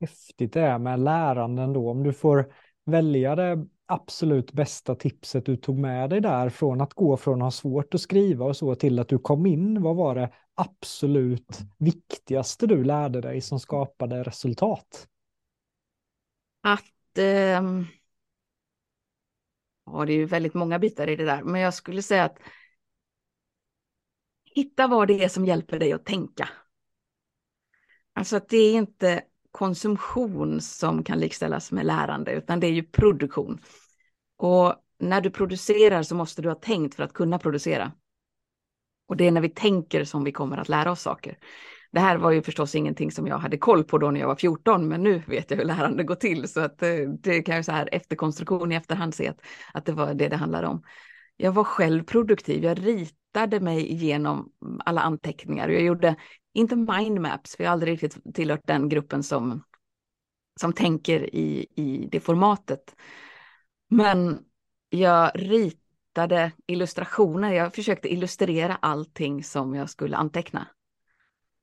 Häftigt 0.00 0.52
det 0.52 0.60
är 0.60 0.78
med 0.78 1.00
läranden 1.00 1.72
då, 1.72 1.90
om 1.90 2.02
du 2.02 2.12
får 2.12 2.54
välja 2.84 3.36
det 3.36 3.66
absolut 3.86 4.52
bästa 4.52 4.94
tipset 4.94 5.46
du 5.46 5.56
tog 5.56 5.78
med 5.78 6.10
dig 6.10 6.20
där 6.20 6.48
från 6.48 6.80
att 6.80 6.94
gå 6.94 7.16
från 7.16 7.42
att 7.42 7.46
ha 7.46 7.50
svårt 7.50 7.94
att 7.94 8.00
skriva 8.00 8.44
och 8.44 8.56
så 8.56 8.74
till 8.74 8.98
att 8.98 9.08
du 9.08 9.18
kom 9.18 9.46
in? 9.46 9.82
Vad 9.82 9.96
var 9.96 10.14
det 10.14 10.30
absolut 10.54 11.58
viktigaste 11.78 12.66
du 12.66 12.84
lärde 12.84 13.20
dig 13.20 13.40
som 13.40 13.60
skapade 13.60 14.22
resultat? 14.22 15.08
Att 16.62 17.18
eh, 17.18 17.62
Ja, 19.92 20.04
det 20.04 20.12
är 20.12 20.16
ju 20.16 20.24
väldigt 20.24 20.54
många 20.54 20.78
bitar 20.78 21.08
i 21.08 21.16
det 21.16 21.24
där, 21.24 21.42
men 21.42 21.60
jag 21.60 21.74
skulle 21.74 22.02
säga 22.02 22.24
att 22.24 22.38
hitta 24.54 24.86
vad 24.86 25.08
det 25.08 25.24
är 25.24 25.28
som 25.28 25.44
hjälper 25.44 25.78
dig 25.78 25.92
att 25.92 26.04
tänka. 26.04 26.48
Alltså 28.12 28.36
att 28.36 28.48
det 28.48 28.56
är 28.56 28.74
inte 28.74 29.22
konsumtion 29.50 30.60
som 30.60 31.04
kan 31.04 31.18
likställas 31.18 31.72
med 31.72 31.86
lärande, 31.86 32.32
utan 32.32 32.60
det 32.60 32.66
är 32.66 32.72
ju 32.72 32.82
produktion. 32.82 33.60
Och 34.36 34.74
när 34.98 35.20
du 35.20 35.30
producerar 35.30 36.02
så 36.02 36.14
måste 36.14 36.42
du 36.42 36.48
ha 36.48 36.54
tänkt 36.54 36.94
för 36.94 37.02
att 37.02 37.12
kunna 37.12 37.38
producera. 37.38 37.92
Och 39.08 39.16
det 39.16 39.26
är 39.26 39.30
när 39.30 39.40
vi 39.40 39.48
tänker 39.48 40.04
som 40.04 40.24
vi 40.24 40.32
kommer 40.32 40.56
att 40.56 40.68
lära 40.68 40.90
oss 40.90 41.02
saker. 41.02 41.38
Det 41.90 42.00
här 42.00 42.16
var 42.16 42.30
ju 42.30 42.42
förstås 42.42 42.74
ingenting 42.74 43.10
som 43.10 43.26
jag 43.26 43.38
hade 43.38 43.58
koll 43.58 43.84
på 43.84 43.98
då 43.98 44.10
när 44.10 44.20
jag 44.20 44.26
var 44.26 44.36
14, 44.36 44.88
men 44.88 45.02
nu 45.02 45.22
vet 45.26 45.50
jag 45.50 45.58
hur 45.58 45.64
lärande 45.64 46.04
går 46.04 46.14
till. 46.14 46.48
Så 46.48 46.60
att 46.60 46.82
eh, 46.82 46.96
det 47.20 47.42
kan 47.42 47.56
jag 47.56 47.64
så 47.64 47.72
här 47.72 47.88
efterkonstruktion 47.92 48.72
i 48.72 48.74
efterhand 48.74 49.14
se 49.14 49.28
att, 49.28 49.40
att 49.74 49.84
det 49.84 49.92
var 49.92 50.14
det 50.14 50.28
det 50.28 50.36
handlade 50.36 50.66
om. 50.66 50.82
Jag 51.36 51.52
var 51.52 51.64
själv 51.64 52.02
produktiv. 52.02 52.64
Jag 52.64 52.86
ritade 52.86 53.60
mig 53.60 53.92
igenom 53.92 54.52
alla 54.84 55.00
anteckningar. 55.00 55.68
Jag 55.68 55.82
gjorde 55.82 56.16
inte 56.54 56.76
mindmaps, 56.76 57.56
för 57.56 57.64
jag 57.64 57.70
har 57.70 57.72
aldrig 57.72 57.92
riktigt 57.92 58.34
tillhört 58.34 58.66
den 58.66 58.88
gruppen 58.88 59.22
som, 59.22 59.62
som 60.60 60.72
tänker 60.72 61.34
i, 61.34 61.66
i 61.74 62.08
det 62.12 62.20
formatet. 62.20 62.96
Men 63.90 64.38
jag 64.88 65.30
ritade 65.34 66.52
illustrationer. 66.66 67.52
Jag 67.52 67.74
försökte 67.74 68.12
illustrera 68.12 68.76
allting 68.76 69.44
som 69.44 69.74
jag 69.74 69.90
skulle 69.90 70.16
anteckna. 70.16 70.66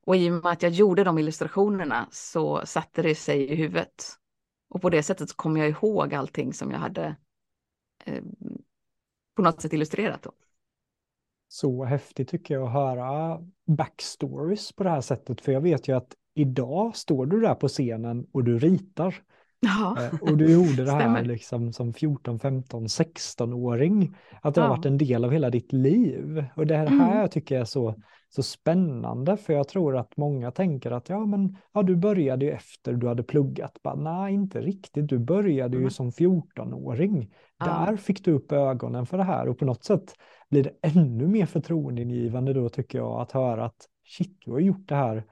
Och 0.05 0.15
i 0.15 0.29
och 0.29 0.33
med 0.33 0.45
att 0.45 0.63
jag 0.63 0.71
gjorde 0.71 1.03
de 1.03 1.17
illustrationerna 1.17 2.07
så 2.12 2.65
satte 2.65 3.01
det 3.01 3.15
sig 3.15 3.51
i 3.51 3.55
huvudet. 3.55 4.03
Och 4.69 4.81
på 4.81 4.89
det 4.89 5.03
sättet 5.03 5.29
så 5.29 5.35
kom 5.35 5.57
jag 5.57 5.69
ihåg 5.69 6.13
allting 6.13 6.53
som 6.53 6.71
jag 6.71 6.79
hade 6.79 7.15
eh, 8.05 8.24
på 9.35 9.41
något 9.41 9.62
sätt 9.62 9.74
illustrerat. 9.74 10.24
Då. 10.24 10.31
Så 11.47 11.83
häftigt 11.83 12.29
tycker 12.29 12.53
jag 12.53 12.63
att 12.63 12.74
höra 12.74 13.39
backstories 13.67 14.71
på 14.71 14.83
det 14.83 14.89
här 14.89 15.01
sättet. 15.01 15.41
För 15.41 15.51
jag 15.51 15.62
vet 15.62 15.88
ju 15.88 15.97
att 15.97 16.15
idag 16.33 16.95
står 16.95 17.25
du 17.25 17.39
där 17.39 17.55
på 17.55 17.67
scenen 17.67 18.27
och 18.31 18.43
du 18.43 18.59
ritar. 18.59 19.15
Ja, 19.59 19.97
eh, 20.00 20.21
och 20.21 20.38
du 20.38 20.51
gjorde 20.51 20.85
det 20.85 20.91
här 20.91 21.24
liksom 21.24 21.74
som 21.74 21.93
14, 21.93 22.39
15, 22.39 22.88
16-åring. 22.88 24.15
Att 24.41 24.55
det 24.55 24.62
ja. 24.62 24.67
har 24.67 24.75
varit 24.75 24.85
en 24.85 24.97
del 24.97 25.25
av 25.25 25.31
hela 25.31 25.50
ditt 25.50 25.74
liv. 25.74 26.45
Och 26.55 26.67
det 26.67 26.77
här, 26.77 26.88
mm. 26.88 27.00
här 27.00 27.27
tycker 27.27 27.55
jag 27.55 27.62
är 27.62 27.65
så 27.65 27.95
så 28.35 28.43
spännande 28.43 29.37
för 29.37 29.53
jag 29.53 29.67
tror 29.67 29.97
att 29.97 30.17
många 30.17 30.51
tänker 30.51 30.91
att 30.91 31.09
ja 31.09 31.25
men 31.25 31.57
ja, 31.73 31.83
du 31.83 31.95
började 31.95 32.45
ju 32.45 32.51
efter 32.51 32.93
du 32.93 33.07
hade 33.07 33.23
pluggat. 33.23 33.79
Bara, 33.83 33.95
Nej, 33.95 34.33
inte 34.33 34.61
riktigt. 34.61 35.07
Du 35.09 35.19
började 35.19 35.77
mm. 35.77 35.83
ju 35.83 35.89
som 35.89 36.11
14-åring. 36.11 37.33
Ja. 37.57 37.65
Där 37.65 37.97
fick 37.97 38.25
du 38.25 38.31
upp 38.31 38.51
ögonen 38.51 39.05
för 39.05 39.17
det 39.17 39.23
här 39.23 39.47
och 39.47 39.59
på 39.59 39.65
något 39.65 39.83
sätt 39.83 40.13
blir 40.49 40.63
det 40.63 40.71
ännu 40.81 41.27
mer 41.27 41.45
förtroendeingivande 41.45 42.53
då 42.53 42.69
tycker 42.69 42.97
jag 42.97 43.21
att 43.21 43.31
höra 43.31 43.65
att 43.65 43.87
shit, 44.05 44.37
du 44.45 44.51
har 44.51 44.59
gjort 44.59 44.87
det 44.87 44.95
här 44.95 45.23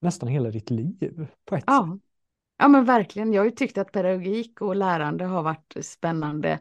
nästan 0.00 0.28
hela 0.28 0.50
ditt 0.50 0.70
liv 0.70 1.26
på 1.44 1.56
ett 1.56 1.64
ja. 1.66 1.88
sätt. 1.92 2.02
Ja 2.58 2.68
men 2.68 2.84
verkligen, 2.84 3.32
jag 3.32 3.40
har 3.40 3.46
ju 3.46 3.50
tyckt 3.50 3.78
att 3.78 3.92
pedagogik 3.92 4.60
och 4.60 4.76
lärande 4.76 5.24
har 5.24 5.42
varit 5.42 5.76
spännande 5.80 6.60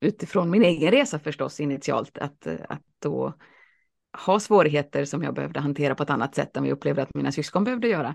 utifrån 0.00 0.50
min 0.50 0.62
egen 0.62 0.90
resa 0.90 1.18
förstås 1.18 1.60
initialt. 1.60 2.18
Att, 2.18 2.46
att 2.68 2.82
då 2.98 3.32
ha 4.26 4.40
svårigheter 4.40 5.04
som 5.04 5.22
jag 5.22 5.34
behövde 5.34 5.60
hantera 5.60 5.94
på 5.94 6.02
ett 6.02 6.10
annat 6.10 6.34
sätt 6.34 6.56
än 6.56 6.62
vi 6.62 6.72
upplevde 6.72 7.02
att 7.02 7.14
mina 7.14 7.32
syskon 7.32 7.64
behövde 7.64 7.88
göra. 7.88 8.14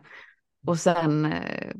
Och 0.67 0.79
sen 0.79 1.25
eh, 1.25 1.73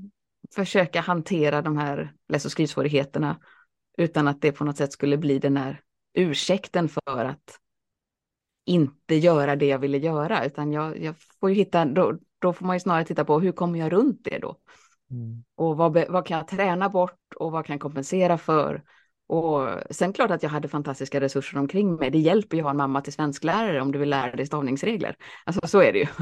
försöka 0.56 1.02
hantera 1.02 1.62
de 1.62 1.78
här 1.78 2.14
läs 2.30 2.46
och 2.46 2.52
skrivsvårigheterna 2.52 3.40
utan 3.98 4.28
att 4.28 4.42
det 4.42 4.52
på 4.52 4.64
något 4.64 4.78
sätt 4.78 4.94
skulle 4.94 5.18
bli 5.18 5.40
den 5.40 5.58
här 5.58 5.82
ursäkten 6.14 6.90
för 6.90 7.26
att 7.26 7.60
inte 8.66 9.16
göra 9.16 9.56
det 9.56 9.66
jag 9.66 9.80
ville 9.80 9.98
göra, 9.98 10.46
utan 10.46 10.74
jag, 10.74 11.04
jag 11.04 11.16
får 11.40 11.50
ju 11.50 11.56
hitta, 11.56 11.86
då, 11.86 12.18
då, 12.40 12.54
får 12.54 12.66
man 12.66 12.76
ju 12.76 12.80
snarare 12.80 13.06
titta 13.06 13.26
på 13.26 13.40
hur 13.40 13.52
kommer 13.52 13.80
jag 13.80 13.92
runt 13.92 14.20
det 14.24 14.40
då? 14.40 14.58
Mm. 15.12 15.44
Och 15.56 15.78
vad, 15.78 15.94
vad 16.10 16.26
kan 16.26 16.38
jag 16.38 16.48
träna 16.48 16.90
bort 16.90 17.34
och 17.36 17.52
vad 17.52 17.66
kan 17.66 17.74
jag 17.74 17.82
kompensera 17.82 18.38
för? 18.38 18.84
Och 19.32 19.70
sen 19.90 20.14
klart 20.14 20.32
att 20.32 20.44
jag 20.44 20.50
hade 20.50 20.68
fantastiska 20.68 21.22
resurser 21.22 21.58
omkring 21.58 21.96
mig. 21.96 22.12
Det 22.12 22.20
hjälper 22.20 22.58
ju 22.58 22.62
att 22.62 22.66
ha 22.66 22.72
en 22.72 22.78
mamma 22.78 23.02
till 23.02 23.14
svensklärare 23.14 23.82
om 23.82 23.92
du 23.92 24.00
vill 24.00 24.10
lära 24.10 24.36
dig 24.36 24.46
stavningsregler. 24.46 25.16
Alltså 25.46 25.68
så 25.68 25.82
är 25.82 25.94
det 25.94 26.00
ju. 26.00 26.06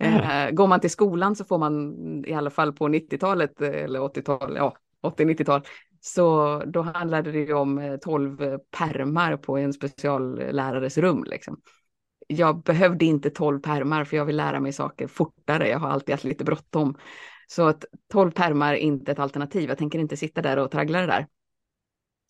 Eh, 0.00 0.50
går 0.50 0.66
man 0.66 0.80
till 0.80 0.90
skolan 0.90 1.36
så 1.36 1.44
får 1.44 1.58
man 1.58 1.94
i 2.26 2.34
alla 2.34 2.50
fall 2.50 2.72
på 2.72 2.88
90-talet 2.88 3.60
eller 3.60 4.00
80-tal, 4.00 4.56
ja 4.56 4.76
80-90-tal, 5.02 5.62
så 6.00 6.58
då 6.66 6.82
handlade 6.82 7.32
det 7.32 7.38
ju 7.38 7.52
om 7.52 7.98
12 8.02 8.42
eh, 8.42 8.58
permar 8.78 9.36
på 9.36 9.58
en 9.58 9.72
speciallärares 9.72 10.98
rum. 10.98 11.24
Liksom. 11.26 11.60
Jag 12.26 12.62
behövde 12.62 13.04
inte 13.04 13.30
12 13.30 13.60
permar 13.60 14.04
för 14.04 14.16
jag 14.16 14.24
vill 14.24 14.36
lära 14.36 14.60
mig 14.60 14.72
saker 14.72 15.06
fortare. 15.06 15.68
Jag 15.68 15.78
har 15.78 15.88
alltid 15.88 16.12
haft 16.12 16.24
lite 16.24 16.44
bråttom. 16.44 16.96
Så 17.46 17.66
att 17.66 17.84
12 18.12 18.30
permar 18.30 18.72
är 18.74 18.78
inte 18.78 19.12
ett 19.12 19.18
alternativ. 19.18 19.68
Jag 19.68 19.78
tänker 19.78 19.98
inte 19.98 20.16
sitta 20.16 20.42
där 20.42 20.56
och 20.56 20.70
traggla 20.70 21.00
det 21.00 21.06
där. 21.06 21.26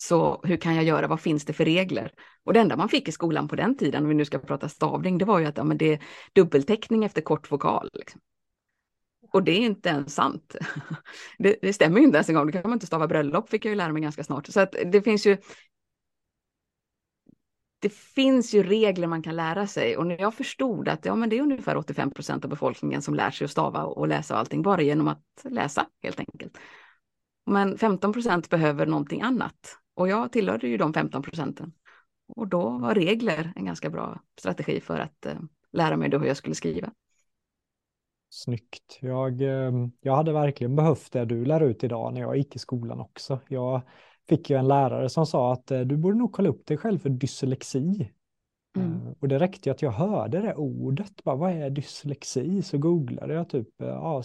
Så 0.01 0.41
hur 0.45 0.57
kan 0.57 0.75
jag 0.75 0.85
göra? 0.85 1.07
Vad 1.07 1.21
finns 1.21 1.45
det 1.45 1.53
för 1.53 1.65
regler? 1.65 2.13
Och 2.45 2.53
det 2.53 2.61
enda 2.61 2.77
man 2.77 2.89
fick 2.89 3.09
i 3.09 3.13
skolan 3.13 3.49
på 3.49 3.57
den 3.57 3.77
tiden, 3.77 4.03
om 4.03 4.09
vi 4.09 4.15
nu 4.15 4.25
ska 4.25 4.39
prata 4.39 4.69
stavning, 4.69 5.19
det 5.19 5.25
var 5.25 5.39
ju 5.39 5.47
att 5.47 5.57
ja, 5.57 5.65
men 5.65 5.79
det 5.79 5.93
är 5.93 6.03
dubbelteckning 6.33 7.05
efter 7.05 7.23
kort 7.23 7.53
vokal. 7.53 7.89
Liksom. 7.93 8.21
Och 9.33 9.43
det 9.43 9.53
är 9.53 9.61
inte 9.61 9.89
ens 9.89 10.15
sant. 10.15 10.57
Det, 11.39 11.59
det, 11.63 11.73
stämmer 11.73 11.99
ju 11.99 12.05
inte 12.05 12.17
ens 12.17 12.29
en 12.29 12.35
gång. 12.35 12.47
Det 12.47 12.53
kan 12.53 12.63
man 12.63 12.73
inte 12.73 12.87
stava 12.87 13.07
bröllop, 13.07 13.51
fick 13.51 13.65
jag 13.65 13.71
ju 13.71 13.77
lära 13.77 13.93
mig 13.93 14.03
ganska 14.03 14.25
snart. 14.25 14.47
Så 14.47 14.61
att 14.61 14.75
det 14.93 15.03
finns 15.03 15.27
ju 15.27 15.37
det 17.81 17.93
finns 17.93 18.55
ju 18.55 18.63
regler 18.63 19.07
man 19.07 19.23
kan 19.23 19.37
lära 19.37 19.67
sig 19.67 19.97
och 19.97 20.07
när 20.07 20.21
jag 20.21 20.35
förstod 20.35 20.89
att 20.89 21.05
ja, 21.05 21.15
men 21.15 21.29
det 21.29 21.39
är 21.39 21.43
ungefär 21.43 21.77
85 21.77 22.11
procent 22.11 22.45
av 22.45 22.51
befolkningen 22.51 23.03
som 23.03 23.15
lär 23.15 23.31
sig 23.31 23.45
att 23.45 23.51
stava 23.51 23.85
och 23.85 24.09
läsa 24.09 24.35
och 24.35 24.41
allting 24.41 24.63
bara 24.63 24.83
genom 24.83 25.09
att 25.09 25.25
läsa 25.45 25.87
helt 26.03 26.21
enkelt. 26.21 26.59
Men 27.47 27.79
15 27.79 28.13
procent 28.13 28.51
behöver 28.51 28.87
någonting 28.87 29.23
annat 29.23 29.79
och 29.99 30.09
jag 30.09 30.33
tillhörde 30.33 30.69
ju 30.69 30.77
de 30.77 30.93
15 30.93 31.23
procenten. 31.23 31.73
Och 32.29 32.49
då 32.49 32.79
var 32.79 32.95
regler 32.95 33.53
en 33.57 33.65
ganska 33.65 33.91
bra 33.91 34.21
strategi 34.41 34.81
för 34.81 34.99
att 34.99 35.27
eh, 35.27 35.39
lära 35.73 35.97
mig 35.97 36.09
då 36.09 36.19
hur 36.19 36.27
jag 36.27 36.37
skulle 36.37 36.55
skriva. 36.55 36.93
Snyggt. 38.31 38.99
Jag, 39.01 39.43
eh, 39.43 39.73
jag 40.01 40.17
hade 40.17 40.33
verkligen 40.33 40.77
behövt 40.77 41.13
det 41.13 41.25
du 41.25 41.45
lär 41.45 41.61
ut 41.61 41.85
idag 41.85 42.15
när 42.15 42.21
jag 42.21 42.37
gick 42.37 42.57
i 42.57 42.59
skolan 42.59 43.01
också. 43.01 43.41
Jag 43.49 43.83
fick 44.29 44.51
ju 44.51 44.57
en 44.57 44.69
lärare 44.69 45.09
som 45.09 45.27
sa 45.27 45.53
att 45.53 45.71
eh, 45.71 45.81
du 45.81 45.97
borde 45.97 46.19
nog 46.19 46.33
kolla 46.33 46.49
upp 46.49 46.67
dig 46.67 46.77
själv 46.77 46.99
för 46.99 47.11
dyslexi. 47.11 48.13
Mm. 48.81 49.07
Eh, 49.07 49.13
och 49.21 49.29
det 49.29 49.39
räckte 49.39 49.71
att 49.71 49.83
jag 49.83 49.91
hörde 49.91 50.41
det 50.41 50.55
ordet, 50.55 51.25
bara, 51.25 51.37
vad 51.37 51.53
är 51.53 51.71
dyslexi? 51.71 52.63
Så 52.63 52.79
googlade 52.79 53.35
jag 53.35 53.49
typ, 53.49 53.81
eh, 53.81 53.89
ja, 53.89 54.23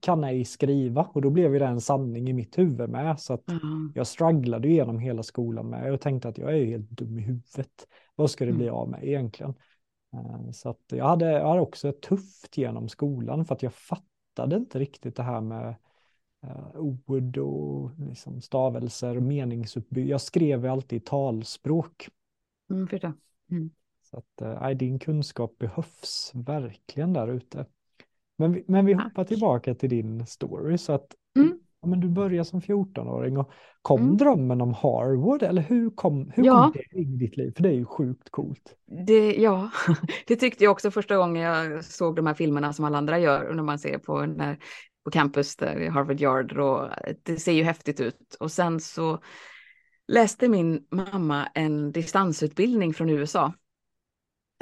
kan 0.00 0.24
ej 0.24 0.44
skriva? 0.44 1.08
Och 1.12 1.22
då 1.22 1.30
blev 1.30 1.52
det 1.52 1.66
en 1.66 1.80
sanning 1.80 2.28
i 2.28 2.32
mitt 2.32 2.58
huvud 2.58 2.90
med. 2.90 3.20
Så 3.20 3.34
att 3.34 3.50
mm. 3.50 3.92
jag 3.94 4.06
strugglade 4.06 4.68
genom 4.68 4.98
hela 4.98 5.22
skolan 5.22 5.70
med 5.70 5.92
och 5.92 6.00
tänkte 6.00 6.28
att 6.28 6.38
jag 6.38 6.58
är 6.58 6.64
helt 6.64 6.90
dum 6.90 7.18
i 7.18 7.22
huvudet. 7.22 7.86
Vad 8.14 8.30
ska 8.30 8.44
det 8.44 8.52
bli 8.52 8.68
mm. 8.68 8.74
av 8.74 8.88
mig 8.88 9.08
egentligen? 9.08 9.54
Eh, 10.12 10.50
så 10.50 10.68
att 10.68 10.82
jag 10.88 11.04
hade, 11.04 11.30
jag 11.30 11.48
hade 11.48 11.60
också 11.60 11.92
tufft 11.92 12.58
genom 12.58 12.88
skolan 12.88 13.44
för 13.44 13.54
att 13.54 13.62
jag 13.62 13.74
fattade 13.74 14.56
inte 14.56 14.78
riktigt 14.78 15.16
det 15.16 15.22
här 15.22 15.40
med 15.40 15.74
ord 16.74 17.38
och 17.38 17.90
liksom 17.98 18.40
stavelser 18.40 19.16
och 19.16 19.22
meningsuppbyggnad. 19.22 20.10
Jag 20.10 20.20
skrev 20.20 20.66
alltid 20.66 20.96
i 20.96 21.00
talspråk. 21.00 22.08
Mm, 22.70 22.88
mm. 23.50 23.70
Så 24.14 24.18
att 24.18 24.62
äh, 24.62 24.70
din 24.70 24.98
kunskap 24.98 25.58
behövs 25.58 26.30
verkligen 26.34 27.12
där 27.12 27.32
ute. 27.32 27.66
Men 28.38 28.52
vi, 28.52 28.64
men 28.68 28.86
vi 28.86 28.92
hoppar 28.92 29.24
tillbaka 29.24 29.74
till 29.74 29.90
din 29.90 30.26
story 30.26 30.78
så 30.78 30.92
att 30.92 31.06
mm. 31.36 31.58
ja, 31.80 31.88
men 31.88 32.00
du 32.00 32.08
börjar 32.08 32.44
som 32.44 32.60
14-åring 32.60 33.38
och 33.38 33.50
kom 33.82 34.02
mm. 34.02 34.16
drömmen 34.16 34.60
om 34.60 34.74
Harvard 34.74 35.42
eller 35.42 35.62
hur 35.62 35.90
kom, 35.90 36.32
hur 36.34 36.44
ja. 36.44 36.62
kom 36.62 36.72
det 36.72 36.98
in 36.98 37.14
i 37.14 37.16
ditt 37.16 37.36
liv? 37.36 37.52
För 37.56 37.62
det 37.62 37.68
är 37.68 37.74
ju 37.74 37.84
sjukt 37.84 38.30
coolt. 38.30 38.76
Det, 39.06 39.34
ja, 39.34 39.70
det 40.26 40.36
tyckte 40.36 40.64
jag 40.64 40.72
också 40.72 40.90
första 40.90 41.16
gången 41.16 41.42
jag 41.42 41.84
såg 41.84 42.16
de 42.16 42.26
här 42.26 42.34
filmerna 42.34 42.72
som 42.72 42.84
alla 42.84 42.98
andra 42.98 43.18
gör 43.18 43.54
när 43.54 43.62
man 43.62 43.78
ser 43.78 43.98
på, 43.98 44.26
när, 44.26 44.58
på 45.04 45.10
campus 45.10 45.56
där 45.56 45.80
i 45.80 45.88
Harvard 45.88 46.20
Yard 46.20 46.58
och 46.58 46.88
det 47.22 47.36
ser 47.36 47.52
ju 47.52 47.62
häftigt 47.62 48.00
ut. 48.00 48.36
Och 48.40 48.52
sen 48.52 48.80
så 48.80 49.18
läste 50.08 50.48
min 50.48 50.86
mamma 50.90 51.46
en 51.54 51.92
distansutbildning 51.92 52.94
från 52.94 53.10
USA 53.10 53.52
Eh, 53.52 53.63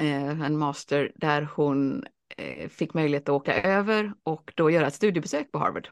Eh, 0.03 0.41
en 0.41 0.57
master 0.57 1.11
där 1.15 1.49
hon 1.55 2.03
eh, 2.37 2.69
fick 2.69 2.93
möjlighet 2.93 3.29
att 3.29 3.35
åka 3.35 3.61
över 3.61 4.13
och 4.23 4.53
då 4.55 4.69
göra 4.69 4.87
ett 4.87 4.93
studiebesök 4.93 5.51
på 5.51 5.59
Harvard. 5.59 5.89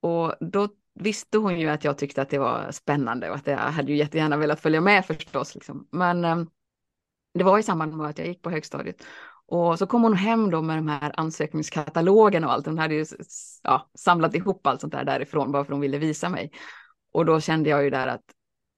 Och 0.00 0.34
då 0.40 0.68
visste 0.94 1.38
hon 1.38 1.60
ju 1.60 1.68
att 1.68 1.84
jag 1.84 1.98
tyckte 1.98 2.22
att 2.22 2.30
det 2.30 2.38
var 2.38 2.70
spännande 2.72 3.30
och 3.30 3.36
att 3.36 3.46
jag 3.46 3.56
hade 3.56 3.92
ju 3.92 3.98
jättegärna 3.98 4.36
velat 4.36 4.60
följa 4.60 4.80
med 4.80 5.06
förstås. 5.06 5.54
Liksom. 5.54 5.88
Men 5.92 6.24
eh, 6.24 6.36
det 7.34 7.44
var 7.44 7.58
i 7.58 7.62
samband 7.62 7.96
med 7.96 8.06
att 8.06 8.18
jag 8.18 8.26
gick 8.26 8.42
på 8.42 8.50
högstadiet. 8.50 9.04
Och 9.46 9.78
så 9.78 9.86
kom 9.86 10.02
hon 10.02 10.14
hem 10.14 10.50
då 10.50 10.62
med 10.62 10.78
de 10.78 10.88
här 10.88 11.12
ansökningskatalogerna 11.16 12.46
och 12.46 12.52
allt. 12.52 12.66
Hon 12.66 12.78
hade 12.78 12.94
ju 12.94 13.06
ja, 13.62 13.90
samlat 13.94 14.34
ihop 14.34 14.66
allt 14.66 14.80
sånt 14.80 14.92
där 14.92 15.04
därifrån 15.04 15.52
bara 15.52 15.64
för 15.64 15.72
hon 15.72 15.80
ville 15.80 15.98
visa 15.98 16.28
mig. 16.28 16.52
Och 17.12 17.24
då 17.24 17.40
kände 17.40 17.70
jag 17.70 17.84
ju 17.84 17.90
där 17.90 18.06
att 18.06 18.24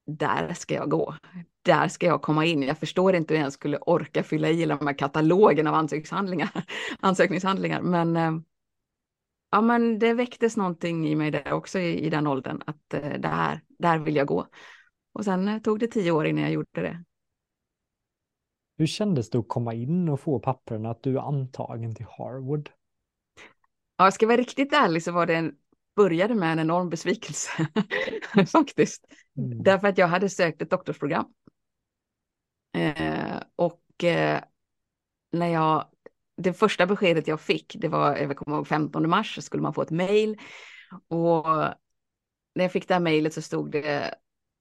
där 0.07 0.55
ska 0.55 0.75
jag 0.75 0.91
gå. 0.91 1.15
Där 1.63 1.89
ska 1.89 2.07
jag 2.07 2.23
komma 2.23 2.45
in. 2.45 2.63
Jag 2.63 2.79
förstår 2.79 3.15
inte 3.15 3.35
hur 3.35 3.43
jag 3.43 3.53
skulle 3.53 3.79
orka 3.79 4.23
fylla 4.23 4.49
i 4.49 4.67
de 4.67 4.87
här 4.87 4.99
katalogerna 4.99 5.71
av 5.71 5.77
ansökningshandlingar. 5.77 6.51
ansökningshandlingar. 7.01 7.83
Men, 7.83 8.17
eh, 8.17 8.33
ja, 9.51 9.61
men 9.61 9.99
det 9.99 10.15
väcktes 10.15 10.57
någonting 10.57 11.09
i 11.09 11.15
mig 11.15 11.31
där 11.31 11.53
också 11.53 11.79
i, 11.79 12.07
i 12.07 12.11
den 12.11 12.27
åldern. 12.27 12.63
Att 12.67 12.95
eh, 12.95 13.19
där, 13.19 13.61
där 13.79 13.99
vill 13.99 14.17
jag 14.17 14.27
gå. 14.27 14.47
Och 15.13 15.25
sen 15.25 15.49
eh, 15.49 15.59
tog 15.59 15.79
det 15.79 15.87
tio 15.87 16.11
år 16.11 16.27
innan 16.27 16.43
jag 16.43 16.53
gjorde 16.53 16.83
det. 16.83 17.05
Hur 18.79 18.87
kändes 18.87 19.31
det 19.31 19.39
att 19.39 19.49
komma 19.49 19.75
in 19.75 20.09
och 20.09 20.21
få 20.21 20.39
papperna 20.39 20.91
att 20.91 21.03
du 21.03 21.17
är 21.17 21.29
antagen 21.29 21.95
till 21.95 22.07
Harvard? 22.19 22.71
Ja, 23.97 24.05
jag 24.07 24.15
ska 24.15 24.27
vara 24.27 24.37
riktigt 24.37 24.73
ärlig 24.73 25.03
så 25.03 25.13
var 25.13 25.27
det 25.27 25.35
en, 25.35 25.55
började 25.97 26.35
med 26.35 26.53
en 26.53 26.59
enorm 26.59 26.89
besvikelse 26.91 27.51
faktiskt. 28.53 29.05
Mm. 29.37 29.63
Därför 29.63 29.89
att 29.89 29.99
jag 29.99 30.09
hade 30.09 30.29
sökt 30.29 30.63
ett 30.63 30.71
doktorsprogram. 30.71 31.25
Eh, 32.73 33.43
och 33.57 34.05
eh, 34.05 34.41
när 35.33 35.49
jag, 35.49 35.87
det 36.37 36.53
första 36.53 36.87
beskedet 36.87 37.29
jag 37.29 37.41
fick, 37.41 37.77
det 37.79 37.89
var, 37.89 38.17
jag 38.17 38.37
kommer 38.37 38.57
ihåg 38.57 38.69
15 38.69 39.11
mars, 39.11 39.35
så 39.35 39.43
skulle 39.43 39.63
man 39.63 39.75
få 39.75 39.83
ett 39.83 39.91
mejl. 39.91 40.39
Och 41.09 41.47
när 42.55 42.65
jag 42.65 42.73
fick 42.73 42.89
det 42.89 42.95
här 42.95 43.01
mejlet 43.01 43.35
så 43.35 43.43
stod 43.43 43.71
det, 43.71 44.15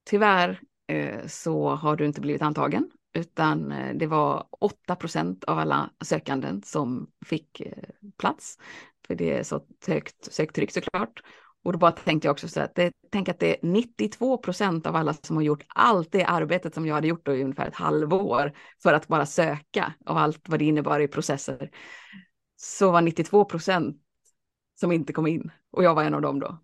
tyvärr 0.09 0.61
eh, 0.87 1.27
så 1.27 1.69
har 1.69 1.95
du 1.95 2.05
inte 2.05 2.21
blivit 2.21 2.41
antagen 2.41 2.91
utan 3.13 3.71
eh, 3.71 3.95
det 3.95 4.07
var 4.07 4.47
8% 4.61 5.43
av 5.45 5.59
alla 5.59 5.89
sökanden 6.03 6.61
som 6.63 7.11
fick 7.25 7.61
eh, 7.61 7.89
plats. 8.17 8.57
För 9.07 9.15
det 9.15 9.37
är 9.37 9.43
så 9.43 9.61
högt 9.87 10.33
söktryck 10.33 10.71
såklart. 10.71 11.21
Och 11.63 11.71
då 11.73 11.79
bara 11.79 11.91
tänkte 11.91 12.27
jag 12.27 12.33
också 12.33 12.47
så 12.47 12.61
att 12.61 12.75
det, 12.75 12.91
tänk 13.11 13.29
att 13.29 13.39
det 13.39 13.57
är 13.57 13.67
92 13.67 14.37
procent 14.37 14.85
av 14.85 14.95
alla 14.95 15.13
som 15.13 15.35
har 15.35 15.43
gjort 15.43 15.63
allt 15.67 16.11
det 16.11 16.23
arbetet 16.23 16.73
som 16.73 16.85
jag 16.85 16.95
hade 16.95 17.07
gjort 17.07 17.27
i 17.27 17.43
ungefär 17.43 17.67
ett 17.67 17.75
halvår 17.75 18.53
för 18.83 18.93
att 18.93 19.07
bara 19.07 19.25
söka 19.25 19.93
av 20.05 20.17
allt 20.17 20.49
vad 20.49 20.59
det 20.59 20.65
innebar 20.65 20.99
i 20.99 21.07
processer. 21.07 21.69
Så 22.55 22.91
var 22.91 23.01
92 23.01 23.45
procent 23.45 23.97
som 24.79 24.91
inte 24.91 25.13
kom 25.13 25.27
in 25.27 25.51
och 25.71 25.83
jag 25.83 25.95
var 25.95 26.03
en 26.03 26.13
av 26.13 26.21
dem 26.21 26.39
då. 26.39 26.59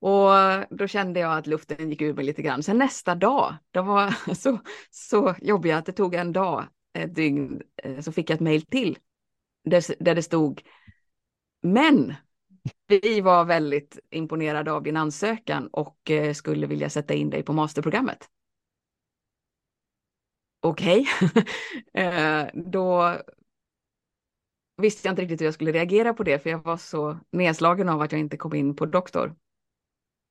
Och 0.00 0.30
då 0.70 0.86
kände 0.86 1.20
jag 1.20 1.38
att 1.38 1.46
luften 1.46 1.90
gick 1.90 2.02
ur 2.02 2.14
mig 2.14 2.24
lite 2.24 2.42
grann. 2.42 2.62
Sen 2.62 2.78
nästa 2.78 3.14
dag, 3.14 3.56
det 3.70 3.80
var 3.80 4.34
så, 4.34 4.58
så 4.90 5.34
jobbiga 5.42 5.78
att 5.78 5.86
det 5.86 5.92
tog 5.92 6.14
en 6.14 6.32
dag, 6.32 6.64
ett 6.92 7.14
dygn, 7.14 7.62
eh, 7.82 8.00
så 8.00 8.12
fick 8.12 8.30
jag 8.30 8.34
ett 8.34 8.40
mejl 8.40 8.62
till. 8.62 8.98
Där, 9.64 10.04
där 10.04 10.14
det 10.14 10.22
stod, 10.22 10.62
men 11.62 12.14
vi 12.86 13.20
var 13.20 13.44
väldigt 13.44 13.98
imponerade 14.10 14.72
av 14.72 14.82
din 14.82 14.96
ansökan 14.96 15.66
och 15.66 16.10
eh, 16.10 16.32
skulle 16.32 16.66
vilja 16.66 16.90
sätta 16.90 17.14
in 17.14 17.30
dig 17.30 17.42
på 17.42 17.52
masterprogrammet. 17.52 18.28
Okej, 20.60 21.06
okay. 21.22 21.44
Eh, 22.02 22.46
då 22.54 23.18
visste 24.76 25.08
jag 25.08 25.12
inte 25.12 25.22
riktigt 25.22 25.40
hur 25.40 25.44
jag 25.44 25.54
skulle 25.54 25.72
reagera 25.72 26.14
på 26.14 26.22
det, 26.22 26.38
för 26.38 26.50
jag 26.50 26.64
var 26.64 26.76
så 26.76 27.18
nedslagen 27.32 27.88
av 27.88 28.00
att 28.00 28.12
jag 28.12 28.20
inte 28.20 28.36
kom 28.36 28.54
in 28.54 28.76
på 28.76 28.86
doktor. 28.86 29.36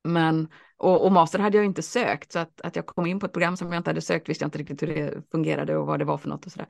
Men, 0.04 0.48
och, 0.78 1.06
och, 1.06 1.12
master 1.12 1.39
hade 1.39 1.58
jag 1.58 1.66
inte 1.66 1.82
sökt, 1.82 2.32
så 2.32 2.39
att, 2.39 2.62
att 2.62 2.76
jag 2.76 2.86
kom 2.86 3.06
in 3.06 3.20
på 3.20 3.26
ett 3.26 3.34
program 3.34 3.58
som 3.58 3.72
jag 3.72 3.80
inte 3.80 3.89
hade 3.89 4.02
sökt 4.02 4.30
visste 4.30 4.44
jag 4.44 4.48
inte 4.48 4.58
riktigt 4.58 4.82
hur 4.82 4.88
det 4.88 5.24
fungerade 5.32 5.78
och 5.78 5.88
vad 5.88 6.00
det 6.00 6.06
var 6.06 6.18
för 6.18 6.30
något 6.30 6.46
och 6.46 6.52
sådär. 6.52 6.68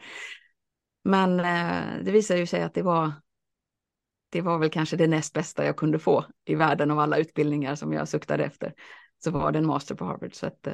Men 1.04 1.40
eh, 1.40 2.04
det 2.04 2.12
visade 2.12 2.40
ju 2.40 2.46
sig 2.46 2.64
att 2.64 2.74
det 2.74 2.82
var, 2.82 3.12
det 4.34 4.42
var 4.42 4.58
väl 4.58 4.70
kanske 4.70 4.98
det 4.98 5.08
näst 5.08 5.34
bästa 5.34 5.66
jag 5.66 5.78
kunde 5.78 6.00
få 6.00 6.26
i 6.46 6.56
världen 6.56 6.92
av 6.92 7.00
alla 7.00 7.18
utbildningar 7.18 7.76
som 7.76 7.94
jag 7.94 8.08
suktade 8.08 8.44
efter. 8.44 8.74
Så 9.24 9.32
var 9.32 9.52
det 9.52 9.60
en 9.60 9.66
master 9.66 9.96
på 9.96 10.06
Harvard, 10.06 10.34
så 10.34 10.48
att 10.48 10.68
eh, 10.68 10.74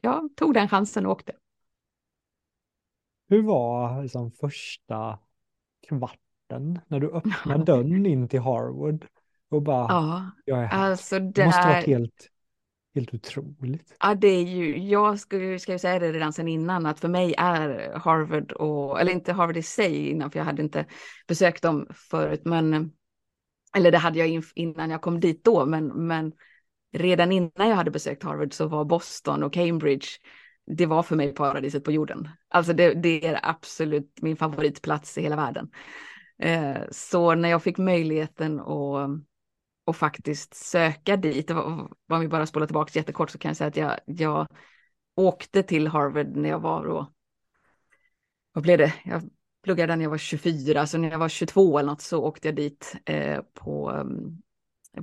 jag 0.00 0.30
tog 0.36 0.54
den 0.54 0.68
chansen 0.68 1.06
och 1.06 1.12
åkte. 1.12 1.32
Hur 3.28 3.42
var 3.42 4.02
liksom 4.02 4.30
första 4.30 5.18
kvarten 5.88 6.80
när 6.88 7.00
du 7.00 7.10
öppnade 7.10 7.64
dörren 7.72 8.06
in 8.06 8.28
till 8.28 8.40
Harvard? 8.40 9.06
Och 9.48 9.62
bara, 9.62 9.86
ja, 9.88 10.30
jag 10.44 10.58
är 10.58 10.66
här. 10.66 10.90
Alltså 10.90 11.18
det, 11.18 11.30
det 11.30 11.44
måste 11.44 11.60
vara 11.60 11.72
helt, 11.72 12.28
helt 12.94 13.14
otroligt. 13.14 13.96
Ja, 14.00 14.14
det 14.14 14.28
är 14.28 14.42
ju, 14.42 14.78
jag 14.78 15.20
ska, 15.20 15.58
ska 15.58 15.72
ju 15.72 15.78
säga 15.78 15.98
det 15.98 16.12
redan 16.12 16.32
sedan 16.32 16.48
innan, 16.48 16.86
att 16.86 17.00
för 17.00 17.08
mig 17.08 17.34
är 17.38 17.98
Harvard, 17.98 18.52
och, 18.52 19.00
eller 19.00 19.12
inte 19.12 19.32
Harvard 19.32 19.56
i 19.56 19.62
sig 19.62 20.08
innan, 20.08 20.30
för 20.30 20.38
jag 20.38 20.44
hade 20.46 20.62
inte 20.62 20.86
besökt 21.28 21.62
dem 21.62 21.86
förut, 21.94 22.42
men, 22.44 22.92
eller 23.76 23.92
det 23.92 23.98
hade 23.98 24.18
jag 24.18 24.44
innan 24.54 24.90
jag 24.90 25.02
kom 25.02 25.20
dit 25.20 25.44
då, 25.44 25.66
men, 25.66 25.86
men 26.06 26.32
redan 26.92 27.32
innan 27.32 27.68
jag 27.68 27.76
hade 27.76 27.90
besökt 27.90 28.22
Harvard 28.22 28.52
så 28.52 28.66
var 28.66 28.84
Boston 28.84 29.42
och 29.42 29.52
Cambridge, 29.52 30.06
det 30.66 30.86
var 30.86 31.02
för 31.02 31.16
mig 31.16 31.34
paradiset 31.34 31.84
på 31.84 31.92
jorden. 31.92 32.28
Alltså 32.48 32.72
det, 32.72 32.94
det 32.94 33.26
är 33.26 33.40
absolut 33.42 34.18
min 34.22 34.36
favoritplats 34.36 35.18
i 35.18 35.22
hela 35.22 35.36
världen. 35.36 35.70
Eh, 36.38 36.76
så 36.90 37.34
när 37.34 37.48
jag 37.48 37.62
fick 37.62 37.78
möjligheten 37.78 38.60
att 38.60 39.10
och 39.84 39.96
faktiskt 39.96 40.54
söka 40.54 41.16
dit. 41.16 41.50
Om 41.50 42.20
vi 42.20 42.28
bara 42.28 42.46
spolar 42.46 42.66
tillbaka 42.66 42.98
jättekort 42.98 43.30
så 43.30 43.38
kan 43.38 43.48
jag 43.48 43.56
säga 43.56 43.68
att 43.68 43.76
jag, 43.76 43.98
jag 44.06 44.46
åkte 45.16 45.62
till 45.62 45.88
Harvard 45.88 46.36
när 46.36 46.48
jag 46.48 46.60
var 46.60 46.84
då, 46.84 47.12
vad 48.52 48.62
blev 48.62 48.78
det? 48.78 48.94
Jag 49.04 49.22
pluggade 49.62 49.96
när 49.96 50.02
jag 50.02 50.10
var 50.10 50.18
24, 50.18 50.86
så 50.86 50.98
när 50.98 51.10
jag 51.10 51.18
var 51.18 51.28
22 51.28 51.78
eller 51.78 51.90
något 51.90 52.02
så 52.02 52.24
åkte 52.24 52.48
jag 52.48 52.56
dit 52.56 52.96
eh, 53.04 53.40
på, 53.54 53.90
mm, 53.90 54.42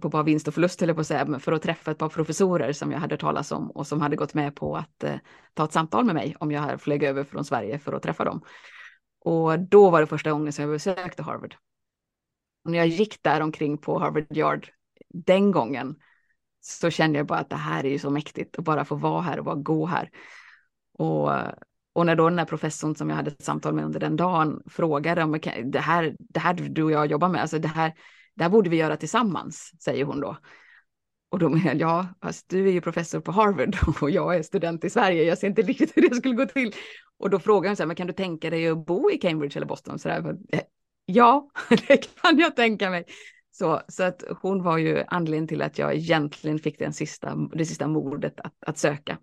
på 0.02 0.10
bara 0.10 0.24
vinst 0.24 0.48
och 0.48 0.54
förlust, 0.54 0.82
eller 0.82 0.94
på 0.94 1.02
att 1.02 1.08
säga, 1.08 1.40
för 1.40 1.52
att 1.52 1.62
träffa 1.62 1.92
ett 1.92 1.98
par 1.98 2.10
professorer 2.10 2.74
som 2.74 2.92
jag 2.92 3.00
hade 3.00 3.18
talat 3.18 3.52
om 3.52 3.72
och 3.72 3.88
som 3.88 4.02
hade 4.02 4.16
gått 4.16 4.34
med 4.34 4.56
på 4.56 4.78
att 4.78 5.04
eh, 5.04 5.16
ta 5.54 5.66
ett 5.66 5.74
samtal 5.74 6.06
med 6.06 6.16
mig 6.16 6.36
om 6.40 6.52
jag 6.52 6.82
flög 6.82 7.04
över 7.04 7.24
från 7.24 7.46
Sverige 7.46 7.80
för 7.80 7.94
att 7.94 8.04
träffa 8.04 8.24
dem. 8.24 8.42
Och 9.20 9.60
då 9.60 9.90
var 9.90 10.02
det 10.02 10.08
första 10.08 10.32
gången 10.32 10.54
som 10.54 10.64
jag 10.64 10.72
besökte 10.72 11.24
Harvard. 11.24 11.56
När 12.64 12.78
jag 12.78 12.88
gick 12.88 13.24
där 13.24 13.42
omkring 13.42 13.78
på 13.78 14.00
Harvard 14.00 14.38
Yard 14.38 14.70
den 15.10 15.52
gången 15.52 15.96
så 16.62 16.90
kände 16.90 17.20
jag 17.20 17.28
bara 17.28 17.40
att 17.40 17.50
det 17.50 17.56
här 17.56 17.86
är 17.86 17.90
ju 17.90 18.00
så 18.00 18.10
mäktigt 18.10 18.60
att 18.60 18.66
bara 18.66 18.86
få 18.86 18.96
vara 18.96 19.22
här 19.22 19.40
och 19.40 19.46
bara 19.46 19.56
gå 19.56 19.86
här. 19.86 20.10
Och, 20.94 21.32
och 21.94 22.06
när 22.06 22.16
då 22.16 22.30
den 22.30 22.40
här 22.40 22.46
professorn 22.46 22.96
som 22.96 23.10
jag 23.10 23.16
hade 23.16 23.32
ett 23.32 23.44
samtal 23.44 23.74
med 23.74 23.86
under 23.86 24.00
den 24.00 24.16
dagen 24.16 24.62
frågade 24.66 25.24
om 25.24 25.40
det 25.66 25.80
här, 25.80 26.16
det 26.20 26.40
här 26.40 26.54
du 26.54 26.84
och 26.84 26.92
jag 26.92 27.06
jobbar 27.06 27.30
med, 27.30 27.42
alltså 27.42 27.60
det 27.60 27.68
här, 27.68 27.94
det 28.36 28.44
här 28.44 28.50
borde 28.50 28.70
vi 28.70 28.78
göra 28.78 28.98
tillsammans, 28.98 29.72
säger 29.80 30.06
hon 30.06 30.20
då. 30.20 30.38
Och 31.32 31.40
då 31.40 31.50
menar 31.50 31.66
jag, 31.66 31.78
ja, 31.78 32.08
fast 32.22 32.50
du 32.50 32.68
är 32.68 32.72
ju 32.72 32.82
professor 32.82 33.20
på 33.20 33.32
Harvard 33.32 33.78
och 34.02 34.12
jag 34.12 34.36
är 34.36 34.44
student 34.44 34.84
i 34.84 34.90
Sverige, 34.90 35.24
jag 35.24 35.38
ser 35.38 35.48
inte 35.48 35.62
riktigt 35.62 35.98
hur 35.98 36.10
det 36.10 36.16
skulle 36.16 36.36
gå 36.36 36.46
till. 36.46 36.74
Och 37.18 37.30
då 37.30 37.40
frågar 37.40 37.70
hon 37.70 37.76
så 37.76 37.84
här, 37.84 37.88
men 37.88 37.96
kan 37.96 38.08
du 38.08 38.14
tänka 38.14 38.50
dig 38.50 38.68
att 38.68 38.86
bo 38.86 39.12
i 39.12 39.18
Cambridge 39.18 39.58
eller 39.58 39.68
Boston? 39.68 40.00
Så 40.00 40.08
där, 40.08 40.38
Ja, 41.06 41.50
det 41.88 42.22
kan 42.22 42.40
jag 42.40 42.56
tänka 42.56 42.90
mig. 42.90 43.06
Så, 43.52 43.82
så 43.88 44.04
att 44.04 44.24
hon 44.42 44.64
var 44.64 44.78
ju 44.78 45.04
anledningen 45.08 45.48
till 45.48 45.62
att 45.62 45.78
jag 45.78 45.96
egentligen 45.96 46.60
fick 46.60 46.80
den 46.80 46.94
sista, 46.94 47.36
det 47.36 47.66
sista 47.66 47.88
mordet 47.88 48.40
att, 48.40 48.54
att 48.66 48.78
söka. 48.78 49.18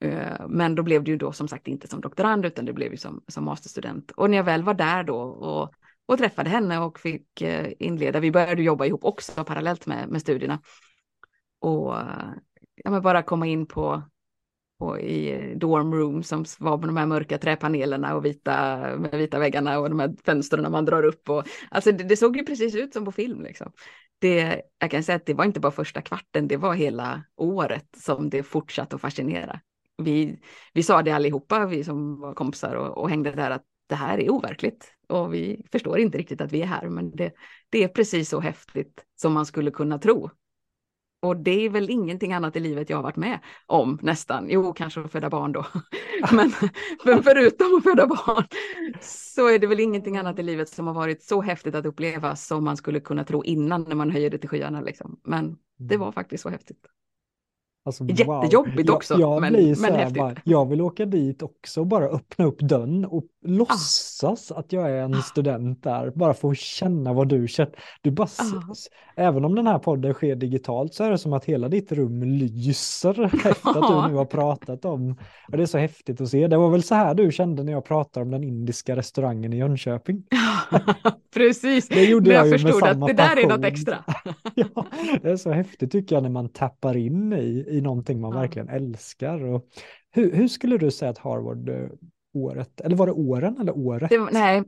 Eh, 0.00 0.48
men 0.48 0.74
då 0.74 0.82
blev 0.82 1.04
det 1.04 1.10
ju 1.10 1.16
då 1.16 1.32
som 1.32 1.48
sagt 1.48 1.68
inte 1.68 1.88
som 1.88 2.00
doktorand 2.00 2.46
utan 2.46 2.64
det 2.64 2.72
blev 2.72 2.90
ju 2.90 2.96
som, 2.96 3.24
som 3.28 3.44
masterstudent. 3.44 4.10
Och 4.10 4.30
när 4.30 4.36
jag 4.36 4.44
väl 4.44 4.62
var 4.62 4.74
där 4.74 5.02
då 5.02 5.16
och, 5.18 5.74
och 6.06 6.18
träffade 6.18 6.50
henne 6.50 6.78
och 6.78 6.98
fick 6.98 7.42
eh, 7.42 7.72
inleda, 7.78 8.20
vi 8.20 8.30
började 8.30 8.62
jobba 8.62 8.86
ihop 8.86 9.04
också 9.04 9.44
parallellt 9.44 9.86
med, 9.86 10.08
med 10.08 10.20
studierna. 10.20 10.60
Och 11.58 11.94
ja, 12.74 12.90
men 12.90 13.02
bara 13.02 13.22
komma 13.22 13.46
in 13.46 13.66
på 13.66 14.02
och 14.78 15.00
i 15.00 15.54
dorm 15.56 15.94
room 15.94 16.22
som 16.22 16.44
var 16.58 16.78
med 16.78 16.88
de 16.88 16.96
här 16.96 17.06
mörka 17.06 17.38
träpanelerna 17.38 18.14
och 18.14 18.24
vita, 18.24 18.76
med 18.98 19.10
vita 19.10 19.38
väggarna 19.38 19.78
och 19.78 19.90
de 19.90 20.00
här 20.00 20.14
fönstren 20.24 20.72
man 20.72 20.84
drar 20.84 21.02
upp. 21.02 21.30
Och, 21.30 21.44
alltså 21.70 21.92
det, 21.92 22.04
det, 22.04 22.16
såg 22.16 22.36
ju 22.36 22.44
precis 22.44 22.74
ut 22.74 22.92
som 22.92 23.04
på 23.04 23.12
film. 23.12 23.42
Liksom. 23.42 23.72
Det, 24.18 24.62
jag 24.78 24.90
kan 24.90 25.02
säga 25.02 25.16
att 25.16 25.26
det 25.26 25.34
var 25.34 25.44
inte 25.44 25.60
bara 25.60 25.72
första 25.72 26.02
kvarten, 26.02 26.48
det 26.48 26.56
var 26.56 26.74
hela 26.74 27.22
året 27.36 27.86
som 27.96 28.30
det 28.30 28.42
fortsatte 28.42 28.96
att 28.96 29.02
fascinera. 29.02 29.60
Vi, 30.02 30.38
vi 30.72 30.82
sa 30.82 31.02
det 31.02 31.10
allihopa, 31.10 31.66
vi 31.66 31.84
som 31.84 32.20
var 32.20 32.34
kompisar 32.34 32.74
och, 32.74 32.98
och 32.98 33.10
hängde 33.10 33.30
där, 33.30 33.50
att 33.50 33.64
det 33.88 33.94
här 33.94 34.18
är 34.18 34.30
overkligt 34.30 34.92
och 35.08 35.34
vi 35.34 35.66
förstår 35.72 35.98
inte 35.98 36.18
riktigt 36.18 36.40
att 36.40 36.52
vi 36.52 36.62
är 36.62 36.66
här, 36.66 36.88
men 36.88 37.10
det, 37.10 37.32
det 37.70 37.84
är 37.84 37.88
precis 37.88 38.28
så 38.28 38.40
häftigt 38.40 39.04
som 39.16 39.32
man 39.32 39.46
skulle 39.46 39.70
kunna 39.70 39.98
tro 39.98 40.30
och 41.22 41.36
det 41.36 41.64
är 41.64 41.70
väl 41.70 41.90
ingenting 41.90 42.32
annat 42.32 42.56
i 42.56 42.60
livet 42.60 42.90
jag 42.90 42.96
har 42.96 43.02
varit 43.02 43.16
med 43.16 43.38
om 43.66 43.98
nästan. 44.02 44.46
Jo, 44.50 44.72
kanske 44.72 45.00
att 45.00 45.12
föda 45.12 45.30
barn 45.30 45.52
då. 45.52 45.66
men, 46.32 46.50
förutom 47.22 47.76
att 47.76 47.82
föda 47.82 48.06
barn 48.06 48.44
så 49.00 49.48
är 49.48 49.58
det 49.58 49.66
väl 49.66 49.80
ingenting 49.80 50.16
annat 50.16 50.38
i 50.38 50.42
livet 50.42 50.68
som 50.68 50.86
har 50.86 50.94
varit 50.94 51.22
så 51.22 51.42
häftigt 51.42 51.74
att 51.74 51.86
uppleva 51.86 52.36
som 52.36 52.64
man 52.64 52.76
skulle 52.76 53.00
kunna 53.00 53.24
tro 53.24 53.44
innan 53.44 53.82
när 53.82 53.96
man 53.96 54.10
höjer 54.10 54.30
det 54.30 54.38
till 54.38 54.48
skyarna. 54.48 54.80
Liksom. 54.80 55.20
Men 55.24 55.56
det 55.78 55.94
mm. 55.94 56.04
var 56.04 56.12
faktiskt 56.12 56.42
så 56.42 56.48
häftigt. 56.48 56.86
Alltså, 57.86 58.04
Jättejobbigt 58.04 58.88
wow. 58.88 58.96
också. 58.96 59.14
Jag, 59.14 59.20
jag 59.20 59.40
men, 59.40 59.52
blir 59.52 59.74
så 59.74 59.82
men 59.82 59.92
här, 59.92 59.98
häftigt. 59.98 60.18
bara, 60.22 60.34
jag 60.44 60.68
vill 60.68 60.80
åka 60.80 61.04
dit 61.06 61.42
också 61.42 61.80
och 61.80 61.86
bara 61.86 62.04
öppna 62.04 62.44
upp 62.44 62.60
dörren 62.60 63.04
och 63.04 63.24
låtsas 63.44 64.52
att 64.52 64.72
jag 64.72 64.90
är 64.90 65.02
en 65.02 65.14
Ah. 65.14 65.22
student 65.22 65.82
där. 65.82 66.10
Bara 66.10 66.30
att 66.30 66.58
känna 66.58 67.12
vad 67.12 67.28
du 67.28 67.48
känner. 67.48 67.72
Du 68.02 68.10
bara, 68.10 68.28
Ah. 68.38 68.74
även 69.16 69.44
om 69.44 69.54
den 69.54 69.66
här 69.66 69.78
podden 69.78 70.14
sker 70.14 70.36
digitalt 70.36 70.94
så 70.94 71.04
är 71.04 71.10
det 71.10 71.18
som 71.18 71.32
att 71.32 71.44
hela 71.44 71.68
ditt 71.68 71.92
rum 71.92 72.22
lyser 72.22 73.24
efter 73.46 73.50
att 73.50 74.04
du 74.04 74.08
nu 74.12 74.14
har 74.14 74.24
pratat 74.24 74.84
om. 74.84 75.16
Och 75.50 75.56
det 75.56 75.62
är 75.62 75.66
så 75.66 75.78
häftigt 75.78 76.20
att 76.20 76.28
se. 76.28 76.46
Det 76.48 76.56
var 76.56 76.70
väl 76.70 76.82
så 76.82 76.94
här 76.94 77.14
du 77.14 77.32
kände 77.32 77.62
när 77.62 77.72
jag 77.72 77.84
pratade 77.84 78.24
om 78.24 78.30
den 78.30 78.44
indiska 78.44 78.96
restaurangen 78.96 79.52
i 79.52 79.56
Jönköping. 79.56 80.22
Precis, 81.34 81.88
Det 81.88 82.04
gjorde 82.04 82.26
men 82.30 82.36
jag 82.36 82.46
jag 82.48 82.60
förstod 82.60 82.82
att 82.82 83.06
det 83.06 83.12
där 83.12 83.36
är 83.36 83.42
något 83.42 83.50
passion. 83.50 83.64
extra. 83.64 84.04
Ja, 84.54 84.86
det 85.22 85.30
är 85.30 85.36
så 85.36 85.50
häftigt 85.50 85.92
tycker 85.92 86.16
jag 86.16 86.22
när 86.22 86.30
man 86.30 86.48
tappar 86.48 86.96
in 86.96 87.32
i, 87.32 87.64
i 87.76 87.80
någonting 87.80 88.20
man 88.20 88.32
Ja. 88.32 88.40
verkligen 88.40 88.68
älskar. 88.68 89.44
Och 89.44 89.66
hur, 90.10 90.32
hur 90.32 90.48
skulle 90.48 90.78
du 90.78 90.90
säga 90.90 91.10
att 91.10 91.18
Harvard 91.18 91.68
eh, 91.68 91.88
året, 92.34 92.80
eller 92.80 92.96
var 92.96 93.06
det 93.06 93.12
åren 93.12 93.58
eller 93.60 93.78
året? 93.78 94.10
Det, 94.10 94.18
nej, 94.32 94.62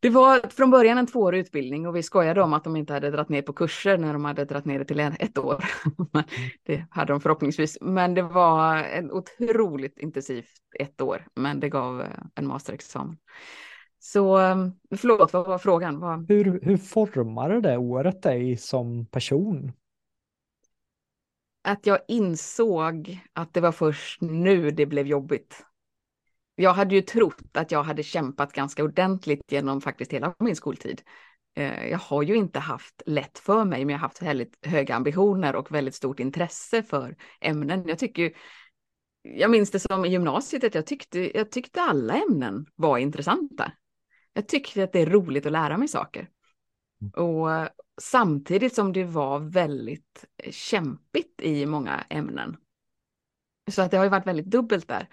det 0.00 0.10
var 0.10 0.48
från 0.48 0.70
början 0.70 0.98
en 0.98 1.06
tvåårig 1.06 1.40
utbildning 1.40 1.86
och 1.86 1.96
vi 1.96 2.02
skojade 2.02 2.42
om 2.42 2.52
att 2.52 2.64
de 2.64 2.76
inte 2.76 2.92
hade 2.92 3.10
dragit 3.10 3.28
ner 3.28 3.42
på 3.42 3.52
kurser 3.52 3.98
när 3.98 4.12
de 4.12 4.24
hade 4.24 4.44
dragit 4.44 4.64
ner 4.64 4.78
det 4.78 4.84
till 4.84 5.00
ett 5.00 5.38
år. 5.38 5.64
Men 6.12 6.24
det 6.62 6.84
hade 6.90 7.12
de 7.12 7.20
förhoppningsvis. 7.20 7.78
Men 7.80 8.14
det 8.14 8.22
var 8.22 8.76
en 8.76 9.12
otroligt 9.12 9.98
intensivt 9.98 10.50
ett 10.78 11.00
år, 11.00 11.26
men 11.36 11.60
det 11.60 11.68
gav 11.68 12.00
eh, 12.00 12.06
en 12.34 12.46
masterexamen. 12.46 13.16
Så 13.98 14.40
eh, 14.40 14.56
förlåt, 14.96 15.32
vad 15.32 15.46
var 15.46 15.58
frågan? 15.58 16.00
Vad, 16.00 16.28
Hur, 16.30 16.60
hur 16.62 16.76
formade 16.76 17.60
det 17.60 17.76
året 17.76 18.22
dig 18.22 18.56
som 18.56 19.06
person? 19.06 19.72
Att 21.62 21.86
jag 21.86 21.98
insåg 22.08 23.20
att 23.32 23.54
det 23.54 23.60
var 23.60 23.72
först 23.72 24.20
nu 24.20 24.70
det 24.70 24.86
blev 24.86 25.06
jobbigt. 25.06 25.66
Jag 26.54 26.72
hade 26.72 26.94
ju 26.94 27.02
trott 27.02 27.56
att 27.56 27.70
jag 27.70 27.82
hade 27.82 28.02
kämpat 28.02 28.52
ganska 28.52 28.84
ordentligt 28.84 29.52
genom 29.52 29.80
faktiskt 29.80 30.12
hela 30.12 30.34
min 30.38 30.56
skoltid. 30.56 31.02
Eh, 31.56 31.88
jag 31.88 31.98
har 31.98 32.22
ju 32.22 32.34
inte 32.34 32.58
haft 32.58 33.02
lätt 33.06 33.38
för 33.38 33.64
mig, 33.64 33.84
men 33.84 33.92
jag 33.92 33.98
har 33.98 34.08
haft 34.08 34.22
väldigt 34.22 34.66
höga 34.66 34.94
ambitioner 34.94 35.56
och 35.56 35.74
väldigt 35.74 35.94
stort 35.94 36.20
intresse 36.20 36.82
för 36.82 37.16
ämnen. 37.40 37.88
Jag 37.88 37.98
tycker 37.98 38.22
ju, 38.22 38.32
jag 39.22 39.50
minns 39.50 39.70
det 39.70 39.80
som 39.80 40.04
i 40.04 40.08
gymnasiet 40.08 40.64
att 40.64 40.74
jag 40.74 40.86
tyckte, 40.86 41.38
jag 41.38 41.50
tyckte 41.50 41.80
alla 41.80 42.14
ämnen 42.14 42.66
var 42.74 42.98
intressanta. 42.98 43.72
Jag 44.32 44.48
tyckte 44.48 44.84
att 44.84 44.92
det 44.92 45.00
är 45.00 45.06
roligt 45.06 45.46
att 45.46 45.52
lära 45.52 45.78
mig 45.78 45.88
saker. 45.88 46.28
Och 47.16 47.48
samtidigt 48.00 48.74
som 48.74 48.92
det 48.92 49.04
var 49.04 49.38
väldigt 49.38 50.24
kämpigt 50.50 51.40
i 51.40 51.66
många 51.66 52.04
ämnen. 52.08 52.56
Så 53.70 53.82
att 53.82 53.90
det 53.90 53.96
har 53.96 54.04
ju 54.04 54.10
varit 54.10 54.26
väldigt 54.26 54.50
dubbelt 54.50 54.88
där. 54.88 55.08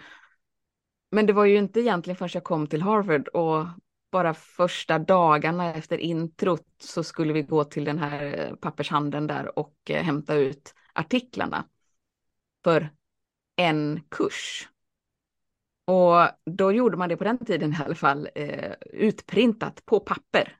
Men 1.11 1.25
det 1.25 1.33
var 1.33 1.45
ju 1.45 1.57
inte 1.57 1.79
egentligen 1.79 2.17
förrän 2.17 2.29
jag 2.33 2.43
kom 2.43 2.67
till 2.67 2.81
Harvard 2.81 3.27
och 3.27 3.65
bara 4.11 4.33
första 4.33 4.99
dagarna 4.99 5.73
efter 5.73 5.97
introt 5.97 6.65
så 6.81 7.03
skulle 7.03 7.33
vi 7.33 7.41
gå 7.41 7.63
till 7.63 7.85
den 7.85 7.99
här 7.99 8.39
eh, 8.39 8.55
pappershandeln 8.55 9.27
där 9.27 9.59
och 9.59 9.75
eh, 9.89 10.03
hämta 10.03 10.35
ut 10.35 10.73
artiklarna 10.93 11.65
för 12.63 12.89
en 13.55 14.01
kurs. 14.09 14.69
Och 15.85 16.29
då 16.45 16.71
gjorde 16.71 16.97
man 16.97 17.09
det 17.09 17.17
på 17.17 17.23
den 17.23 17.45
tiden 17.45 17.73
i 17.73 17.77
alla 17.85 17.95
fall 17.95 18.29
eh, 18.35 18.73
utprintat 18.81 19.85
på 19.85 19.99
papper. 19.99 20.57